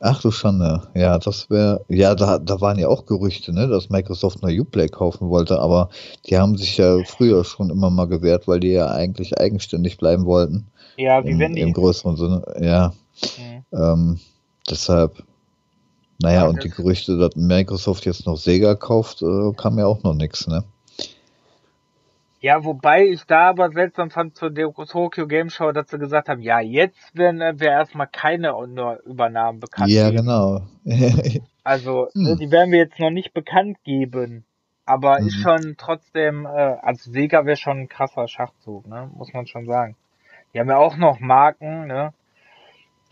Ach 0.00 0.20
du 0.20 0.30
Schande. 0.30 0.88
Ja, 0.94 1.18
das 1.18 1.48
wäre. 1.50 1.84
Ja, 1.88 2.14
da, 2.14 2.38
da 2.38 2.60
waren 2.60 2.78
ja 2.78 2.88
auch 2.88 3.06
Gerüchte, 3.06 3.52
ne, 3.52 3.68
dass 3.68 3.90
Microsoft 3.90 4.42
eine 4.42 4.60
Uplay 4.60 4.88
kaufen 4.88 5.28
wollte, 5.28 5.60
aber 5.60 5.90
die 6.26 6.36
haben 6.36 6.56
sich 6.56 6.78
ja 6.78 6.98
früher 7.04 7.44
schon 7.44 7.70
immer 7.70 7.90
mal 7.90 8.08
gewehrt, 8.08 8.48
weil 8.48 8.60
die 8.60 8.72
ja 8.72 8.90
eigentlich 8.90 9.38
eigenständig 9.38 9.98
bleiben 9.98 10.26
wollten. 10.26 10.66
Ja, 10.96 11.24
wie 11.24 11.30
Im, 11.30 11.38
wenn 11.38 11.54
die. 11.54 11.60
Im 11.60 11.72
größeren 11.72 12.16
Sinne. 12.16 12.42
Ja. 12.60 12.92
Mhm. 13.38 13.64
Ähm, 13.72 14.20
deshalb, 14.68 15.22
Naja, 16.22 16.46
und 16.46 16.62
die 16.62 16.70
Gerüchte, 16.70 17.18
dass 17.18 17.34
Microsoft 17.34 18.06
jetzt 18.06 18.26
noch 18.26 18.36
Sega 18.36 18.76
kauft, 18.76 19.22
äh, 19.22 19.52
kam 19.56 19.78
ja 19.78 19.86
auch 19.86 20.02
noch 20.04 20.14
nichts, 20.14 20.46
ne? 20.46 20.64
Ja, 22.40 22.64
wobei 22.64 23.06
ich 23.06 23.24
da 23.24 23.50
aber 23.50 23.70
seltsam 23.70 24.10
fand 24.10 24.36
zu 24.36 24.50
der 24.50 24.72
Tokyo 24.72 25.28
Game 25.28 25.48
Show, 25.48 25.70
dass 25.70 25.90
sie 25.90 25.98
gesagt 25.98 26.28
haben, 26.28 26.40
ja, 26.40 26.58
jetzt 26.60 27.16
werden 27.16 27.38
wir 27.60 27.68
erstmal 27.68 28.08
keine 28.08 28.54
Übernahmen 29.04 29.60
bekannt 29.60 29.90
Ja, 29.90 30.10
geben. 30.10 30.22
genau. 30.24 30.62
also, 31.64 32.08
hm. 32.12 32.22
Ne, 32.22 32.36
die 32.36 32.50
werden 32.50 32.72
wir 32.72 32.80
jetzt 32.80 32.98
noch 32.98 33.10
nicht 33.10 33.32
bekannt 33.32 33.78
geben. 33.84 34.44
Aber 34.84 35.20
mhm. 35.20 35.28
ist 35.28 35.36
schon 35.36 35.76
trotzdem, 35.78 36.44
äh, 36.46 36.48
also 36.48 37.12
Sega 37.12 37.46
wäre 37.46 37.56
schon 37.56 37.82
ein 37.82 37.88
krasser 37.88 38.26
Schachzug, 38.26 38.88
ne? 38.88 39.08
Muss 39.14 39.32
man 39.32 39.46
schon 39.46 39.66
sagen. 39.66 39.94
Die 40.52 40.58
haben 40.58 40.68
ja 40.68 40.78
auch 40.78 40.96
noch 40.96 41.20
Marken, 41.20 41.86
ne? 41.86 42.12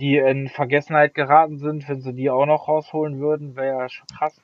Die 0.01 0.17
in 0.17 0.49
Vergessenheit 0.49 1.15
geraten 1.15 1.59
sind, 1.59 1.89
wenn 1.89 2.01
sie 2.01 2.15
die 2.15 2.31
auch 2.31 2.47
noch 2.47 2.69
rausholen 2.69 3.21
würden, 3.21 3.55
wäre 3.55 3.79
ja 3.79 3.89
schon 3.89 4.07
krass. 4.07 4.41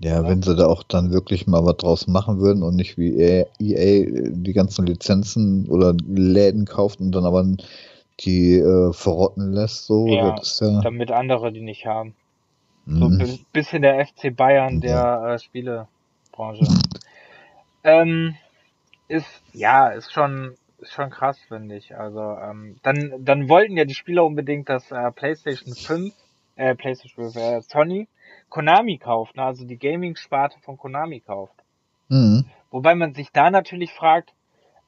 Ja, 0.00 0.22
ja, 0.22 0.28
wenn 0.28 0.42
sie 0.42 0.56
da 0.56 0.66
auch 0.66 0.82
dann 0.82 1.12
wirklich 1.12 1.46
mal 1.46 1.64
was 1.64 1.76
draus 1.76 2.06
machen 2.08 2.40
würden 2.40 2.62
und 2.62 2.74
nicht 2.74 2.98
wie 2.98 3.16
EA, 3.16 3.46
EA 3.60 4.30
die 4.30 4.52
ganzen 4.52 4.86
Lizenzen 4.86 5.68
oder 5.68 5.94
Läden 6.06 6.64
kauft 6.64 7.00
und 7.00 7.12
dann 7.12 7.24
aber 7.24 7.46
die 8.20 8.56
äh, 8.56 8.92
verrotten 8.92 9.52
lässt, 9.52 9.86
so. 9.86 10.06
Ja, 10.08 10.34
ja, 10.60 10.80
damit 10.82 11.10
andere 11.10 11.52
die 11.52 11.62
nicht 11.62 11.86
haben. 11.86 12.14
Mhm. 12.86 12.98
So 12.98 13.06
ein 13.06 13.38
bisschen 13.52 13.82
der 13.82 14.04
FC 14.04 14.34
Bayern 14.34 14.80
der 14.80 15.34
äh, 15.34 15.38
Spielebranche. 15.38 16.66
ähm, 17.84 18.34
ist, 19.08 19.26
ja, 19.52 19.88
ist 19.88 20.12
schon, 20.12 20.54
ist 20.84 20.92
schon 20.92 21.10
krass, 21.10 21.38
finde 21.48 21.76
ich. 21.76 21.96
Also, 21.96 22.20
ähm, 22.20 22.76
dann, 22.82 23.24
dann 23.24 23.48
wollten 23.48 23.76
ja 23.76 23.84
die 23.84 23.94
Spieler 23.94 24.24
unbedingt 24.24 24.68
das 24.68 24.90
äh, 24.90 25.10
PlayStation 25.12 25.74
5, 25.74 26.14
äh, 26.56 26.74
PlayStation 26.74 27.30
5, 27.32 27.36
äh, 27.36 27.60
Sony 27.62 28.08
Konami 28.48 28.98
kauft, 28.98 29.36
ne? 29.36 29.44
also 29.44 29.64
die 29.66 29.78
Gaming-Sparte 29.78 30.60
von 30.60 30.76
Konami 30.76 31.20
kauft. 31.20 31.54
Mhm. 32.08 32.44
Wobei 32.70 32.94
man 32.94 33.14
sich 33.14 33.32
da 33.32 33.50
natürlich 33.50 33.92
fragt, 33.92 34.32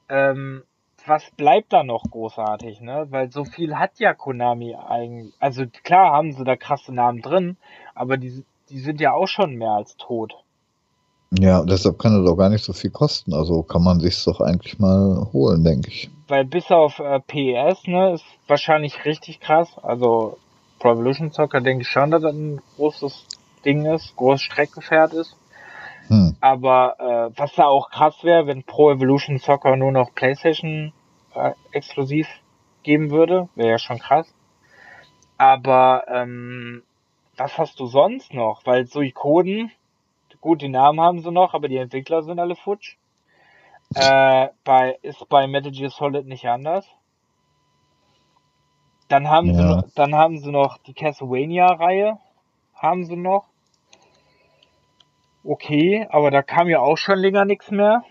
ähm, 0.09 0.63
was 1.05 1.29
bleibt 1.31 1.73
da 1.73 1.83
noch 1.83 2.03
großartig, 2.09 2.81
ne? 2.81 3.07
Weil 3.09 3.31
so 3.31 3.45
viel 3.45 3.77
hat 3.77 3.99
ja 3.99 4.13
Konami 4.13 4.75
eigentlich. 4.75 5.33
Also 5.39 5.65
klar 5.83 6.11
haben 6.11 6.33
sie 6.33 6.43
da 6.43 6.55
krasse 6.55 6.93
Namen 6.93 7.21
drin, 7.21 7.57
aber 7.93 8.17
die, 8.17 8.43
die 8.69 8.79
sind 8.79 8.99
ja 8.99 9.13
auch 9.13 9.27
schon 9.27 9.55
mehr 9.55 9.71
als 9.71 9.95
tot. 9.97 10.43
Ja, 11.31 11.63
deshalb 11.63 11.99
kann 11.99 12.23
es 12.23 12.29
auch 12.29 12.37
gar 12.37 12.49
nicht 12.49 12.63
so 12.63 12.73
viel 12.73 12.89
kosten. 12.89 13.33
Also 13.33 13.63
kann 13.63 13.83
man 13.83 13.99
sich 13.99 14.23
doch 14.23 14.39
eigentlich 14.39 14.79
mal 14.79 15.27
holen, 15.33 15.63
denke 15.63 15.89
ich. 15.89 16.09
Weil 16.27 16.45
bis 16.45 16.71
auf 16.71 16.99
äh, 16.99 17.19
PES, 17.19 17.87
ne, 17.87 18.13
ist 18.13 18.25
wahrscheinlich 18.47 19.05
richtig 19.05 19.39
krass. 19.39 19.69
Also 19.81 20.37
Pro 20.79 20.93
Evolution 20.93 21.31
Soccer 21.31 21.61
denke 21.61 21.81
ich 21.81 21.89
schon, 21.89 22.11
dass 22.11 22.21
das 22.21 22.33
ein 22.33 22.61
großes 22.75 23.25
Ding 23.65 23.85
ist, 23.85 24.15
großes 24.15 24.41
Streckenpferd 24.41 25.13
ist. 25.13 25.35
Hm. 26.07 26.35
Aber 26.39 26.95
äh, 26.99 27.37
was 27.37 27.53
da 27.55 27.65
auch 27.65 27.89
krass 27.89 28.15
wäre, 28.23 28.47
wenn 28.47 28.63
Pro 28.63 28.91
Evolution 28.91 29.39
Soccer 29.39 29.75
nur 29.75 29.91
noch 29.91 30.13
PlayStation 30.15 30.93
äh, 31.35 31.51
exklusiv 31.71 32.27
geben 32.83 33.11
würde, 33.11 33.49
wäre 33.55 33.71
ja 33.71 33.79
schon 33.79 33.99
krass. 33.99 34.27
Aber 35.37 36.05
ähm, 36.07 36.83
was 37.35 37.57
hast 37.57 37.79
du 37.79 37.85
sonst 37.85 38.33
noch? 38.33 38.65
Weil 38.65 38.87
so 38.87 39.01
Ikonen, 39.01 39.71
gut, 40.47 40.61
die 40.61 40.69
Namen 40.69 41.01
haben 41.01 41.19
sie 41.19 41.29
noch, 41.29 41.53
aber 41.53 41.67
die 41.67 41.75
Entwickler 41.75 42.23
sind 42.23 42.39
alle 42.39 42.55
futsch. 42.55 42.95
Äh, 43.95 44.47
bei, 44.63 44.97
ist 45.01 45.27
bei 45.27 45.45
Metal 45.45 45.73
Gear 45.73 45.89
Solid 45.89 46.25
nicht 46.25 46.47
anders. 46.47 46.85
Dann 49.09 49.27
haben 49.29 49.47
ja. 49.47 49.81
sie, 49.81 49.91
dann 49.95 50.15
haben 50.15 50.39
sie 50.39 50.49
noch 50.49 50.77
die 50.77 50.93
Castlevania-Reihe, 50.93 52.17
haben 52.75 53.03
sie 53.03 53.17
noch 53.17 53.49
okay, 55.43 56.07
aber 56.09 56.31
da 56.31 56.41
kam 56.41 56.69
ja 56.69 56.79
auch 56.79 56.97
schon 56.97 57.19
länger 57.19 57.43
nichts 57.43 57.69
mehr 57.69 58.05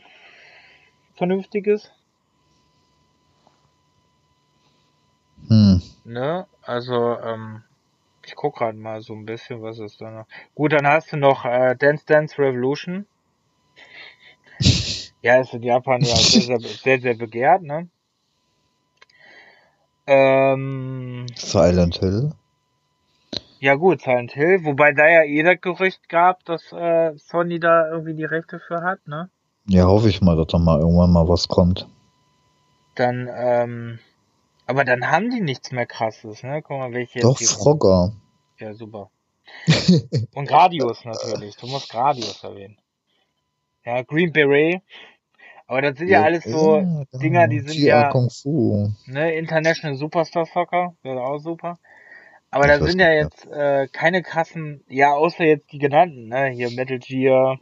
Vernünftiges. 1.15 1.91
Hm. 5.49 5.81
Ne? 6.05 6.47
Also, 6.63 7.19
ähm, 7.19 7.63
ich 8.27 8.35
guck 8.35 8.57
gerade 8.57 8.77
mal 8.77 9.01
so 9.01 9.15
ein 9.15 9.25
bisschen, 9.25 9.63
was 9.63 9.79
ist 9.79 10.01
da 10.01 10.11
noch. 10.11 10.27
Gut, 10.55 10.73
dann 10.73 10.87
hast 10.87 11.13
du 11.13 11.17
noch 11.17 11.45
äh, 11.45 11.77
Dance 11.77 12.05
Dance 12.07 12.37
Revolution. 12.39 13.07
ja, 15.23 15.41
ist 15.41 15.55
in 15.55 15.63
Japan 15.63 16.03
ja 16.03 16.17
sehr, 16.17 16.59
sehr, 16.59 16.61
sehr, 16.61 17.01
sehr 17.01 17.15
begehrt, 17.15 17.63
ne? 17.63 17.89
Ähm, 20.09 21.27
Silent 21.37 21.99
Hill. 21.99 22.33
Ja 23.59 23.75
gut, 23.75 24.03
Silent 24.03 24.33
Hill, 24.33 24.65
wobei 24.65 24.93
da 24.93 25.09
ja 25.09 25.23
eh 25.23 25.43
das 25.43 25.61
Gerücht 25.61 26.09
gab, 26.09 26.45
dass 26.45 26.73
äh, 26.73 27.17
Sony 27.17 27.59
da 27.59 27.91
irgendwie 27.91 28.15
die 28.15 28.25
Rechte 28.25 28.61
für 28.61 28.83
hat, 28.83 29.07
ne? 29.07 29.31
Ja, 29.69 29.87
hoffe 29.87 30.09
ich 30.09 30.21
mal, 30.21 30.37
dass 30.37 30.49
da 30.49 30.59
mal 30.59 30.81
irgendwann 30.81 31.13
mal 31.13 31.29
was 31.29 31.49
kommt. 31.49 31.89
Dann, 32.95 33.29
ähm, 33.35 33.99
aber 34.67 34.85
dann 34.85 35.11
haben 35.11 35.31
die 35.31 35.41
nichts 35.41 35.71
mehr 35.73 35.87
krasses, 35.87 36.43
ne? 36.43 36.61
Guck 36.63 36.79
mal, 36.79 36.93
welche 36.93 37.21
Doch, 37.21 37.41
Frogger. 37.41 38.13
Ja, 38.59 38.75
super. 38.75 39.11
Und 40.35 40.49
Gradius 40.49 41.05
natürlich. 41.05 41.57
Du 41.57 41.69
musst 41.69 41.89
Gradius 41.89 42.43
erwähnen. 42.43 42.77
Ja, 43.85 44.03
Green 44.03 44.33
Beret. 44.33 44.83
Aber 45.69 45.83
das 45.83 45.99
sind 45.99 46.09
ja, 46.09 46.21
ja 46.21 46.25
alles 46.25 46.45
so 46.45 46.77
ja, 46.77 46.83
genau. 46.83 47.05
Dinger, 47.13 47.49
die 47.49 47.61
sind 47.61 47.77
GR 47.77 47.87
ja. 47.87 48.09
Kung 48.11 48.31
Fu. 48.31 48.93
Ne, 49.07 49.35
International 49.35 49.97
Superstar 49.97 50.47
Soccer, 50.47 50.95
wäre 51.03 51.21
auch 51.21 51.39
super. 51.39 51.79
Aber 52.51 52.67
da 52.69 52.81
sind 52.81 53.01
ja 53.01 53.13
jetzt 53.13 53.47
äh, 53.47 53.89
keine 53.89 54.23
krassen, 54.23 54.85
ja, 54.89 55.13
außer 55.13 55.45
jetzt 55.45 55.73
die 55.73 55.79
genannten, 55.79 56.29
ne? 56.29 56.47
Hier 56.47 56.71
Metal 56.71 56.99
Gear, 56.99 57.59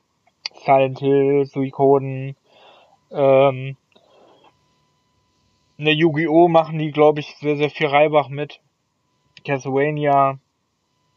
Silent 0.65 0.99
Hill, 1.01 1.47
Suikoden, 1.47 2.37
ähm, 3.11 3.77
ne 5.77 5.91
Yu-Gi-Oh! 5.91 6.49
machen 6.49 6.79
die, 6.79 6.91
glaube 6.91 7.21
ich, 7.21 7.37
sehr, 7.41 7.57
sehr 7.57 7.71
viel 7.71 7.87
Reibach 7.87 8.29
mit. 8.29 8.61
Castlevania, 9.45 10.39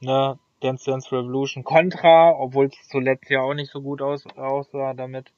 ne, 0.02 0.38
Dance 0.62 0.86
Dance 0.86 1.12
Revolution, 1.12 1.64
Contra, 1.64 2.32
obwohl 2.32 2.68
es 2.68 2.88
zuletzt 2.90 3.30
ja 3.30 3.42
auch 3.42 3.54
nicht 3.54 3.72
so 3.72 3.82
gut 3.82 4.02
aus, 4.02 4.26
aussah 4.36 4.94
damit. 4.94 5.32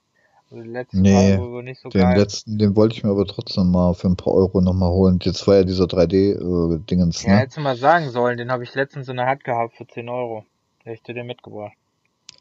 Also 0.50 0.64
den 0.64 0.74
letzten 0.74 1.02
nee, 1.02 1.38
Mal 1.38 1.64
nicht 1.64 1.80
so 1.80 1.90
den 1.90 2.02
geil. 2.02 2.18
letzten, 2.18 2.58
den 2.58 2.76
wollte 2.76 2.96
ich 2.96 3.04
mir 3.04 3.12
aber 3.12 3.26
trotzdem 3.26 3.70
mal 3.70 3.94
für 3.94 4.08
ein 4.08 4.16
paar 4.16 4.34
Euro 4.34 4.62
nochmal 4.62 4.90
holen. 4.90 5.20
Jetzt 5.22 5.48
war 5.48 5.58
ja 5.58 5.64
dieser 5.64 5.86
3D-Dingens. 5.86 7.24
Äh, 7.24 7.28
ja, 7.28 7.34
ne? 7.34 7.40
hättest 7.42 7.58
du 7.58 7.62
mal 7.62 7.76
sagen 7.76 8.10
sollen, 8.10 8.38
den 8.38 8.52
habe 8.52 8.64
ich 8.64 8.74
letztens 8.74 9.08
in 9.10 9.18
der 9.18 9.28
Hand 9.28 9.44
gehabt 9.44 9.76
für 9.76 9.86
10 9.86 10.10
Euro. 10.10 10.46
Hätte 10.84 10.96
ich 10.96 11.04
dir 11.04 11.14
den 11.14 11.28
mitgebracht. 11.28 11.74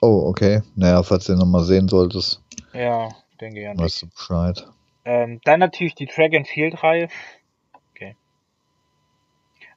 Oh, 0.00 0.24
okay. 0.26 0.62
Naja, 0.74 1.02
falls 1.02 1.26
du 1.26 1.32
den 1.32 1.40
nochmal 1.40 1.64
sehen 1.64 1.88
solltest. 1.88 2.40
Ja, 2.72 3.08
denke 3.40 3.60
ja 3.60 3.74
nicht. 3.74 3.82
Weißt 3.82 4.02
du 4.02 4.06
Bescheid. 4.06 4.66
Ähm, 5.08 5.40
dann 5.44 5.58
natürlich 5.58 5.94
die 5.94 6.04
Track 6.04 6.34
and 6.34 6.46
Field 6.46 6.82
Reihe. 6.82 7.08
Okay. 7.92 8.14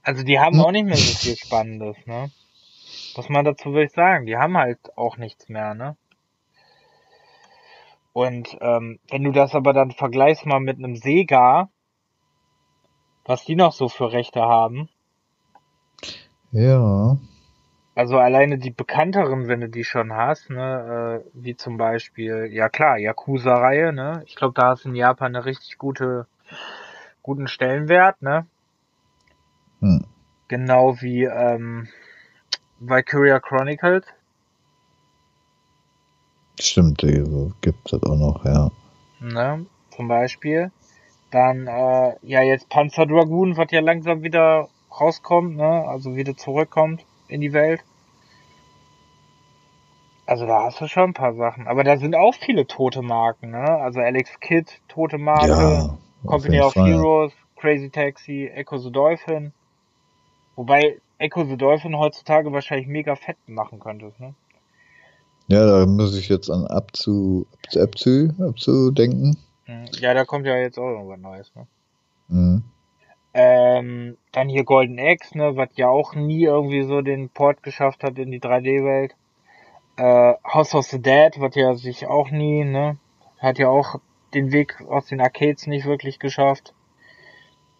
Also 0.03 0.23
die 0.23 0.37
haben 0.39 0.59
auch 0.59 0.71
nicht 0.71 0.83
mehr 0.83 0.97
so 0.97 1.17
viel 1.19 1.37
Spannendes, 1.37 1.95
ne? 2.05 2.29
Was 3.15 3.29
man 3.29 3.45
dazu 3.45 3.71
will 3.73 3.85
ich 3.85 3.93
sagen, 3.93 4.25
die 4.25 4.35
haben 4.35 4.57
halt 4.57 4.79
auch 4.97 5.15
nichts 5.15 5.47
mehr, 5.47 5.73
ne? 5.73 5.95
Und 8.11 8.57
ähm, 8.59 8.99
wenn 9.09 9.23
du 9.23 9.31
das 9.31 9.55
aber 9.55 9.71
dann 9.71 9.91
vergleichst 9.91 10.45
mal 10.45 10.59
mit 10.59 10.79
einem 10.79 10.97
Sega, 10.97 11.69
was 13.23 13.45
die 13.45 13.55
noch 13.55 13.71
so 13.71 13.87
für 13.87 14.11
Rechte 14.11 14.41
haben. 14.41 14.89
Ja. 16.51 17.17
Also 18.01 18.17
alleine 18.17 18.57
die 18.57 18.71
bekannteren, 18.71 19.47
wenn 19.47 19.61
du 19.61 19.69
die 19.69 19.83
schon 19.83 20.11
hast, 20.11 20.49
ne, 20.49 21.21
äh, 21.23 21.29
wie 21.35 21.55
zum 21.55 21.77
Beispiel, 21.77 22.49
ja 22.51 22.67
klar, 22.67 22.97
Yakuza-Reihe, 22.97 23.93
ne? 23.93 24.23
Ich 24.25 24.35
glaube, 24.35 24.55
da 24.55 24.69
hast 24.69 24.85
du 24.85 24.89
in 24.89 24.95
Japan 24.95 25.35
eine 25.35 25.45
richtig 25.45 25.77
gute, 25.77 26.25
guten 27.21 27.47
Stellenwert, 27.47 28.19
ne? 28.23 28.47
Hm. 29.81 30.03
Genau 30.47 30.99
wie 30.99 31.25
ähm, 31.25 31.89
Valkyria 32.79 33.39
Chronicles. 33.39 34.05
Stimmt, 36.59 37.03
die 37.03 37.23
gibt 37.61 37.93
es 37.93 38.01
auch 38.01 38.17
noch, 38.17 38.43
ja. 38.45 38.71
Ne, 39.19 39.67
zum 39.95 40.07
Beispiel. 40.07 40.71
Dann, 41.29 41.67
äh, 41.67 42.15
ja, 42.23 42.41
jetzt 42.41 42.67
Panzer 42.67 43.05
Dragoon, 43.05 43.57
was 43.57 43.69
ja 43.69 43.81
langsam 43.81 44.23
wieder 44.23 44.69
rauskommt, 44.99 45.55
ne, 45.55 45.85
also 45.87 46.15
wieder 46.15 46.35
zurückkommt 46.35 47.05
in 47.27 47.41
die 47.41 47.53
Welt. 47.53 47.83
Also 50.25 50.45
da 50.45 50.63
hast 50.63 50.79
du 50.79 50.87
schon 50.87 51.09
ein 51.09 51.13
paar 51.13 51.33
Sachen. 51.33 51.67
Aber 51.67 51.83
da 51.83 51.97
sind 51.97 52.15
auch 52.15 52.33
viele 52.35 52.67
tote 52.67 53.01
Marken, 53.01 53.51
ne? 53.51 53.63
Also 53.63 53.99
Alex 53.99 54.39
Kidd, 54.39 54.71
tote 54.87 55.17
Marke, 55.17 55.47
ja, 55.47 55.97
Company 56.25 56.61
of 56.61 56.73
Fall. 56.73 56.87
Heroes, 56.87 57.33
Crazy 57.57 57.89
Taxi, 57.89 58.47
Echo 58.47 58.77
the 58.77 58.91
Dolphin. 58.91 59.51
Wobei 60.55 60.99
Echo 61.17 61.43
the 61.43 61.57
Dolphin 61.57 61.97
heutzutage 61.97 62.51
wahrscheinlich 62.51 62.87
mega 62.87 63.15
fett 63.15 63.37
machen 63.47 63.79
könntest, 63.79 64.19
ne? 64.19 64.33
Ja, 65.47 65.65
da 65.65 65.85
muss 65.85 66.17
ich 66.17 66.29
jetzt 66.29 66.49
an 66.49 66.65
Abzu, 66.65 67.45
Abzu, 67.75 68.29
Abzu 68.39 68.91
denken. 68.91 69.37
Hm, 69.65 69.85
ja, 69.99 70.13
da 70.13 70.23
kommt 70.23 70.45
ja 70.45 70.55
jetzt 70.55 70.77
auch 70.77 70.89
irgendwas 70.89 71.19
Neues. 71.19 71.51
Ne? 71.55 71.67
Mhm. 72.29 72.63
Ähm, 73.33 74.17
dann 74.31 74.49
hier 74.49 74.63
Golden 74.63 74.99
Axe, 74.99 75.37
ne, 75.37 75.55
was 75.55 75.69
ja 75.75 75.89
auch 75.89 76.15
nie 76.15 76.43
irgendwie 76.43 76.83
so 76.83 77.01
den 77.01 77.29
Port 77.29 77.63
geschafft 77.63 78.03
hat 78.03 78.17
in 78.17 78.31
die 78.31 78.39
3D-Welt. 78.39 79.15
Äh, 79.97 80.33
House 80.43 80.73
of 80.75 80.85
the 80.85 81.01
Dead, 81.01 81.39
was 81.39 81.55
ja 81.55 81.75
sich 81.75 82.07
auch 82.07 82.29
nie, 82.31 82.63
ne, 82.63 82.97
hat 83.39 83.57
ja 83.59 83.69
auch 83.69 83.99
den 84.33 84.51
Weg 84.51 84.81
aus 84.87 85.07
den 85.07 85.21
Arcades 85.21 85.67
nicht 85.67 85.85
wirklich 85.85 86.19
geschafft. 86.19 86.73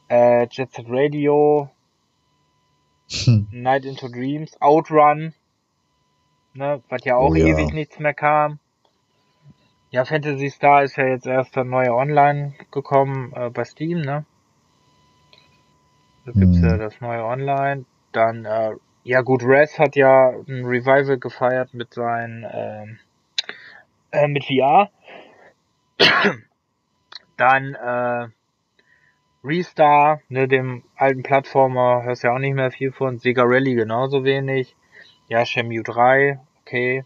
Äh, 0.10 0.48
Jet 0.52 0.72
Set 0.74 0.86
Radio, 0.90 1.70
Hm. 3.10 3.48
Night 3.52 3.86
into 3.86 4.08
Dreams, 4.08 4.56
Outrun, 4.62 5.34
ne, 6.54 6.82
was 6.90 7.04
ja 7.06 7.16
auch 7.18 7.32
Oh 7.32 7.36
ja. 7.36 7.46
ewig 7.48 7.74
nichts 7.74 8.00
mehr 8.00 8.14
kam. 8.14 8.60
Ja, 9.90 10.06
Fantasy 10.06 10.50
Star 10.50 10.84
ist 10.84 10.96
ja 10.98 11.06
jetzt 11.06 11.26
erst 11.28 11.56
dann 11.58 11.70
neu 11.70 11.92
online 11.92 12.54
gekommen 12.72 13.34
äh, 13.36 13.50
bei 13.50 13.66
Steam, 13.66 14.02
ne? 14.02 14.26
Da 16.26 16.32
gibt's 16.32 16.58
Hm. 16.58 16.64
ja 16.64 16.78
das 16.78 17.02
neue 17.02 17.24
online. 17.26 17.86
Dann, 18.14 18.46
äh, 18.46 18.76
ja 19.04 19.22
gut, 19.22 19.44
Res 19.44 19.78
hat 19.80 19.96
ja 19.96 20.30
ein 20.30 20.66
Revival 20.66 21.18
gefeiert 21.18 21.74
mit 21.74 21.94
seinen, 21.94 22.46
ähm, 22.52 23.00
äh, 24.12 24.28
mit 24.28 24.46
VR. 24.46 24.90
Dann, 27.38 27.74
äh, 27.76 28.28
Restar, 29.44 30.22
ne, 30.30 30.48
dem 30.48 30.84
alten 30.96 31.24
Plattformer, 31.24 32.04
hörst 32.04 32.24
ja 32.24 32.34
auch 32.34 32.40
nicht 32.40 32.54
mehr 32.54 32.72
viel 32.72 32.92
von. 32.92 33.18
Sega 33.18 33.44
Rally 33.44 33.74
genauso 33.74 34.24
wenig. 34.24 34.76
Ja, 35.28 35.46
Shenmue 35.46 35.84
3, 35.84 36.40
okay. 36.62 37.06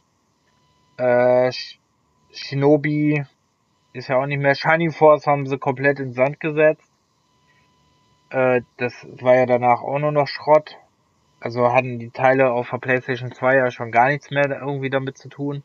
Äh, 0.97 1.49
Sh- 1.49 1.77
Shinobi 2.31 3.23
ist 3.93 4.09
ja 4.09 4.17
auch 4.17 4.25
nicht 4.25 4.39
mehr. 4.39 4.55
Shining 4.55 4.91
Force 4.91 5.27
haben 5.27 5.45
sie 5.45 5.57
komplett 5.57 5.99
in 5.99 6.11
Sand 6.13 6.39
gesetzt. 6.41 6.91
Äh, 8.29 8.61
das 8.77 8.93
war 9.21 9.35
ja 9.35 9.45
danach 9.45 9.81
auch 9.81 9.99
nur 9.99 10.11
noch 10.11 10.27
Schrott. 10.27 10.77
Also 11.45 11.71
hatten 11.71 11.99
die 11.99 12.09
Teile 12.09 12.49
auf 12.49 12.71
der 12.71 12.79
PlayStation 12.79 13.31
2 13.31 13.57
ja 13.57 13.69
schon 13.69 13.91
gar 13.91 14.07
nichts 14.07 14.31
mehr 14.31 14.49
irgendwie 14.49 14.89
damit 14.89 15.15
zu 15.15 15.29
tun. 15.29 15.61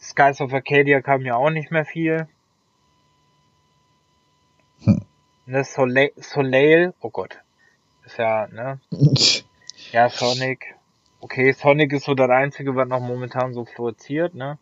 Skies 0.00 0.40
of 0.40 0.54
Arcadia 0.54 1.02
kam 1.02 1.20
ja 1.26 1.36
auch 1.36 1.50
nicht 1.50 1.70
mehr 1.70 1.84
viel. 1.84 2.26
Hm. 4.84 5.02
Ne, 5.44 5.62
Soleil, 5.64 6.10
Soleil, 6.16 6.94
oh 7.02 7.10
Gott. 7.10 7.38
Ist 8.06 8.16
ja, 8.16 8.46
ne? 8.46 8.80
Ja, 9.92 10.08
Sonic. 10.08 10.74
Okay, 11.20 11.52
Sonic 11.52 11.92
ist 11.92 12.06
so 12.06 12.14
das 12.14 12.30
einzige, 12.30 12.74
was 12.74 12.88
noch 12.88 13.00
momentan 13.00 13.52
so 13.52 13.66
floriert, 13.66 14.34
ne? 14.34 14.56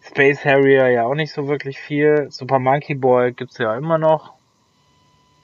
Space 0.00 0.42
Harrier 0.46 0.88
ja 0.88 1.04
auch 1.04 1.14
nicht 1.14 1.34
so 1.34 1.48
wirklich 1.48 1.78
viel. 1.78 2.28
Super 2.30 2.60
Monkey 2.60 2.94
Boy 2.94 3.32
gibt's 3.32 3.58
ja 3.58 3.76
immer 3.76 3.98
noch. 3.98 4.32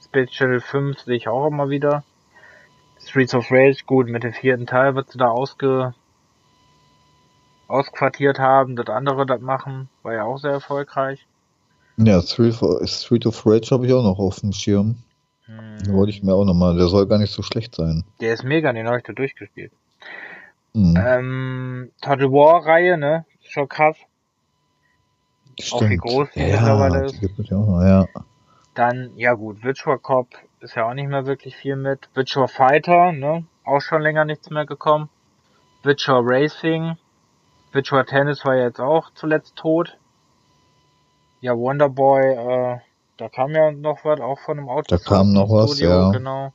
Space 0.03 0.31
Channel 0.31 0.59
5 0.59 1.01
sehe 1.01 1.17
ich 1.17 1.27
auch 1.27 1.45
immer 1.45 1.69
wieder. 1.69 2.03
Streets 3.07 3.33
of 3.33 3.51
Rage, 3.51 3.83
gut, 3.85 4.07
mit 4.07 4.23
dem 4.23 4.33
vierten 4.33 4.65
Teil, 4.65 4.95
was 4.95 5.05
sie 5.09 5.17
da 5.17 5.29
ausge 5.29 5.93
ausquartiert 7.67 8.39
haben, 8.39 8.75
das 8.75 8.87
andere 8.87 9.25
das 9.25 9.41
machen, 9.41 9.89
war 10.03 10.13
ja 10.13 10.23
auch 10.23 10.37
sehr 10.37 10.51
erfolgreich. 10.51 11.25
Ja, 11.97 12.21
Street 12.21 12.61
of, 12.61 12.87
Street 12.87 13.25
of 13.25 13.45
Rage 13.45 13.71
habe 13.71 13.85
ich 13.87 13.93
auch 13.93 14.03
noch 14.03 14.19
auf 14.19 14.39
dem 14.39 14.53
Schirm. 14.53 14.97
Hm, 15.45 15.83
Den 15.83 15.93
wollte 15.93 16.11
ich 16.11 16.23
mir 16.23 16.33
auch 16.33 16.45
nochmal. 16.45 16.77
Der 16.77 16.87
soll 16.87 17.07
gar 17.07 17.17
nicht 17.17 17.33
so 17.33 17.41
schlecht 17.41 17.75
sein. 17.75 18.03
Der 18.21 18.33
ist 18.33 18.43
mega, 18.43 18.71
den 18.71 18.87
habe 18.87 18.97
ich 18.97 19.03
da 19.03 19.13
durchgespielt. 19.13 19.71
Mhm. 20.73 20.95
Ähm, 20.97 21.91
Total 22.01 22.31
War 22.31 22.65
Reihe, 22.65 22.97
ne? 22.97 23.25
Ist 23.41 23.51
Schon 23.51 23.67
krass. 23.67 23.97
auch 25.71 25.89
wie 25.89 25.97
groß 25.97 26.29
die 26.35 26.39
ja, 26.41 26.47
mittlerweile 26.59 26.99
die 27.07 27.15
ist. 27.15 27.19
gibt 27.19 27.39
es 27.39 27.49
ja 27.49 27.57
auch 27.57 27.65
noch, 27.65 27.81
ja. 27.81 28.05
Dann, 28.75 29.11
ja 29.15 29.33
gut, 29.33 29.63
Virtual 29.63 29.97
Cop 29.97 30.27
ist 30.59 30.75
ja 30.75 30.89
auch 30.89 30.93
nicht 30.93 31.07
mehr 31.07 31.25
wirklich 31.25 31.55
viel 31.55 31.75
mit. 31.75 32.09
Virtual 32.13 32.47
Fighter, 32.47 33.11
ne? 33.11 33.45
Auch 33.63 33.81
schon 33.81 34.01
länger 34.01 34.25
nichts 34.25 34.49
mehr 34.49 34.65
gekommen. 34.65 35.09
Virtual 35.83 36.21
Racing. 36.23 36.97
Virtual 37.71 38.05
Tennis 38.05 38.43
war 38.45 38.55
ja 38.55 38.65
jetzt 38.65 38.79
auch 38.79 39.11
zuletzt 39.13 39.55
tot. 39.55 39.97
Ja, 41.41 41.55
Wonderboy, 41.55 42.21
äh, 42.21 42.79
da 43.17 43.29
kam 43.29 43.51
ja 43.51 43.71
noch 43.71 44.03
was, 44.03 44.19
auch 44.19 44.39
von 44.39 44.57
einem 44.57 44.69
Auto. 44.69 44.95
Da 44.95 44.97
kam 44.97 45.33
noch 45.33 45.49
was, 45.49 45.79
ja. 45.79 46.09
Genau. 46.11 46.53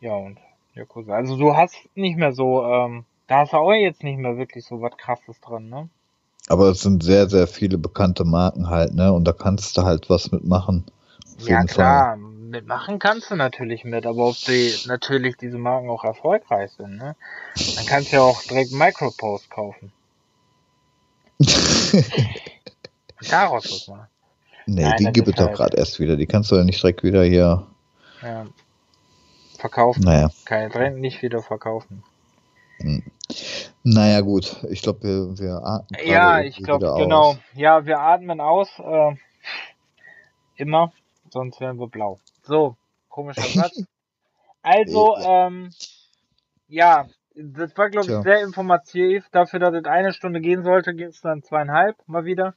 Ja, 0.00 0.14
und 0.14 0.38
Yakuza. 0.74 1.12
Also 1.12 1.36
du 1.36 1.56
hast 1.56 1.76
nicht 1.94 2.16
mehr 2.16 2.32
so, 2.32 2.64
ähm, 2.64 3.04
da 3.26 3.40
hast 3.40 3.52
du 3.52 3.58
auch 3.58 3.72
jetzt 3.72 4.02
nicht 4.02 4.18
mehr 4.18 4.36
wirklich 4.36 4.64
so 4.64 4.80
was 4.80 4.96
krasses 4.96 5.40
dran, 5.40 5.68
ne? 5.68 5.88
Aber 6.48 6.68
es 6.68 6.82
sind 6.82 7.02
sehr, 7.02 7.28
sehr 7.28 7.46
viele 7.46 7.78
bekannte 7.78 8.24
Marken 8.24 8.68
halt, 8.68 8.94
ne? 8.94 9.12
Und 9.12 9.24
da 9.24 9.32
kannst 9.32 9.76
du 9.76 9.82
halt 9.82 10.10
was 10.10 10.30
mitmachen. 10.30 10.84
Auf 11.38 11.48
Ja 11.48 11.64
klar, 11.64 12.18
mitmachen 12.54 12.98
kannst 13.00 13.30
du 13.30 13.36
natürlich 13.36 13.84
mit, 13.84 14.06
aber 14.06 14.28
ob 14.28 14.36
die 14.36 14.72
natürlich 14.86 15.36
diese 15.36 15.58
Marken 15.58 15.90
auch 15.90 16.04
erfolgreich 16.04 16.70
sind, 16.72 16.96
ne? 16.96 17.16
Dann 17.76 17.86
kannst 17.86 18.12
du 18.12 18.16
ja 18.16 18.22
auch 18.22 18.40
direkt 18.42 18.72
Micropost 18.72 19.50
kaufen. 19.50 19.92
Daraus 23.28 23.64
was 23.70 23.88
machen. 23.88 24.06
nee, 24.66 24.82
Nein, 24.82 24.96
die 24.98 25.12
gibt 25.12 25.28
es 25.28 25.34
doch 25.34 25.46
halt- 25.46 25.56
gerade 25.56 25.76
erst 25.76 25.98
wieder. 25.98 26.16
Die 26.16 26.26
kannst 26.26 26.50
du 26.50 26.56
ja 26.56 26.64
nicht 26.64 26.80
direkt 26.82 27.02
wieder 27.02 27.24
hier. 27.24 27.66
Ja. 28.22 28.46
Verkaufen. 29.58 30.02
Naja. 30.04 30.28
Ich 30.28 30.44
direkt 30.44 30.98
nicht 30.98 31.22
wieder 31.22 31.42
verkaufen. 31.42 32.02
Naja, 33.82 34.20
gut. 34.20 34.56
Ich 34.70 34.82
glaube, 34.82 35.02
wir, 35.02 35.38
wir 35.38 35.64
atmen 35.64 35.98
Ja, 36.04 36.40
ich 36.40 36.56
glaube, 36.62 36.94
genau. 36.98 37.30
aus. 37.30 37.36
Ja, 37.54 37.84
wir 37.86 37.98
atmen 38.00 38.40
aus. 38.40 38.68
Äh, 38.78 39.16
immer, 40.56 40.92
sonst 41.30 41.60
wären 41.60 41.78
wir 41.78 41.88
blau. 41.88 42.20
So, 42.44 42.76
komischer 43.08 43.42
Satz. 43.42 43.84
Also, 44.66 45.14
ähm, 45.18 45.68
ja, 46.68 47.06
das 47.34 47.76
war, 47.76 47.90
glaube 47.90 48.06
ich, 48.06 48.12
Tja. 48.12 48.22
sehr 48.22 48.42
informativ. 48.42 49.26
Dafür, 49.30 49.60
dass 49.60 49.74
es 49.74 49.84
eine 49.84 50.14
Stunde 50.14 50.40
gehen 50.40 50.62
sollte, 50.62 50.94
ging 50.94 51.08
es 51.08 51.20
dann 51.20 51.42
zweieinhalb 51.42 51.96
mal 52.06 52.24
wieder. 52.24 52.54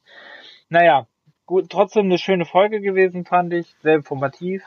Naja, 0.70 1.06
gut, 1.44 1.68
trotzdem 1.68 2.06
eine 2.06 2.16
schöne 2.16 2.46
Folge 2.46 2.80
gewesen, 2.80 3.26
fand 3.26 3.52
ich. 3.52 3.74
Sehr 3.82 3.96
informativ. 3.96 4.62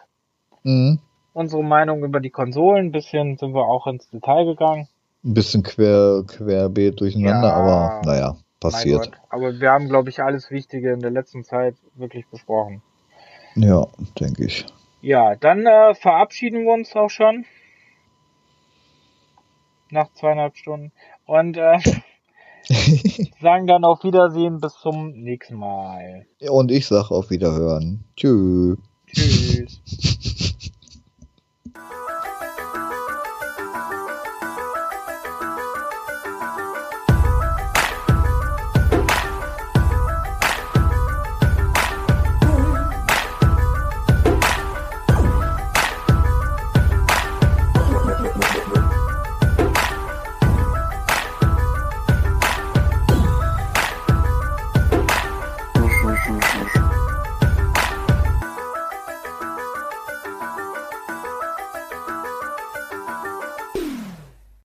Mhm. 0.61 0.99
Unsere 1.33 1.63
Meinung 1.63 2.03
über 2.03 2.19
die 2.19 2.29
Konsolen. 2.29 2.87
Ein 2.87 2.91
bisschen 2.91 3.37
sind 3.37 3.55
wir 3.55 3.65
auch 3.65 3.87
ins 3.87 4.07
Detail 4.09 4.45
gegangen. 4.45 4.87
Ein 5.23 5.33
bisschen 5.33 5.63
quer, 5.63 6.23
querbeet 6.27 6.99
durcheinander, 6.99 7.47
Ja, 7.47 7.53
aber 7.55 8.01
naja, 8.05 8.37
passiert. 8.59 9.13
Gott. 9.13 9.21
Aber 9.29 9.59
wir 9.59 9.71
haben, 9.71 9.87
glaube 9.87 10.09
ich, 10.09 10.21
alles 10.21 10.51
Wichtige 10.51 10.91
in 10.91 10.99
der 10.99 11.11
letzten 11.11 11.43
Zeit 11.43 11.75
wirklich 11.95 12.27
besprochen. 12.27 12.83
Ja, 13.55 13.87
denke 14.19 14.45
ich. 14.45 14.65
Ja, 15.01 15.35
dann 15.35 15.65
äh, 15.65 15.95
verabschieden 15.95 16.63
wir 16.63 16.73
uns 16.73 16.95
auch 16.95 17.09
schon. 17.09 17.45
Nach 19.89 20.13
zweieinhalb 20.13 20.55
Stunden. 20.55 20.91
Und 21.25 21.57
äh, 21.57 21.79
sagen 23.41 23.67
dann 23.67 23.83
auf 23.83 24.03
Wiedersehen 24.03 24.61
bis 24.61 24.73
zum 24.73 25.11
nächsten 25.11 25.55
Mal. 25.55 26.27
Und 26.47 26.71
ich 26.71 26.85
sag 26.85 27.09
auf 27.09 27.31
Wiederhören. 27.31 28.03
Tschüss. 28.15 28.77
Tschüss. 29.07 30.57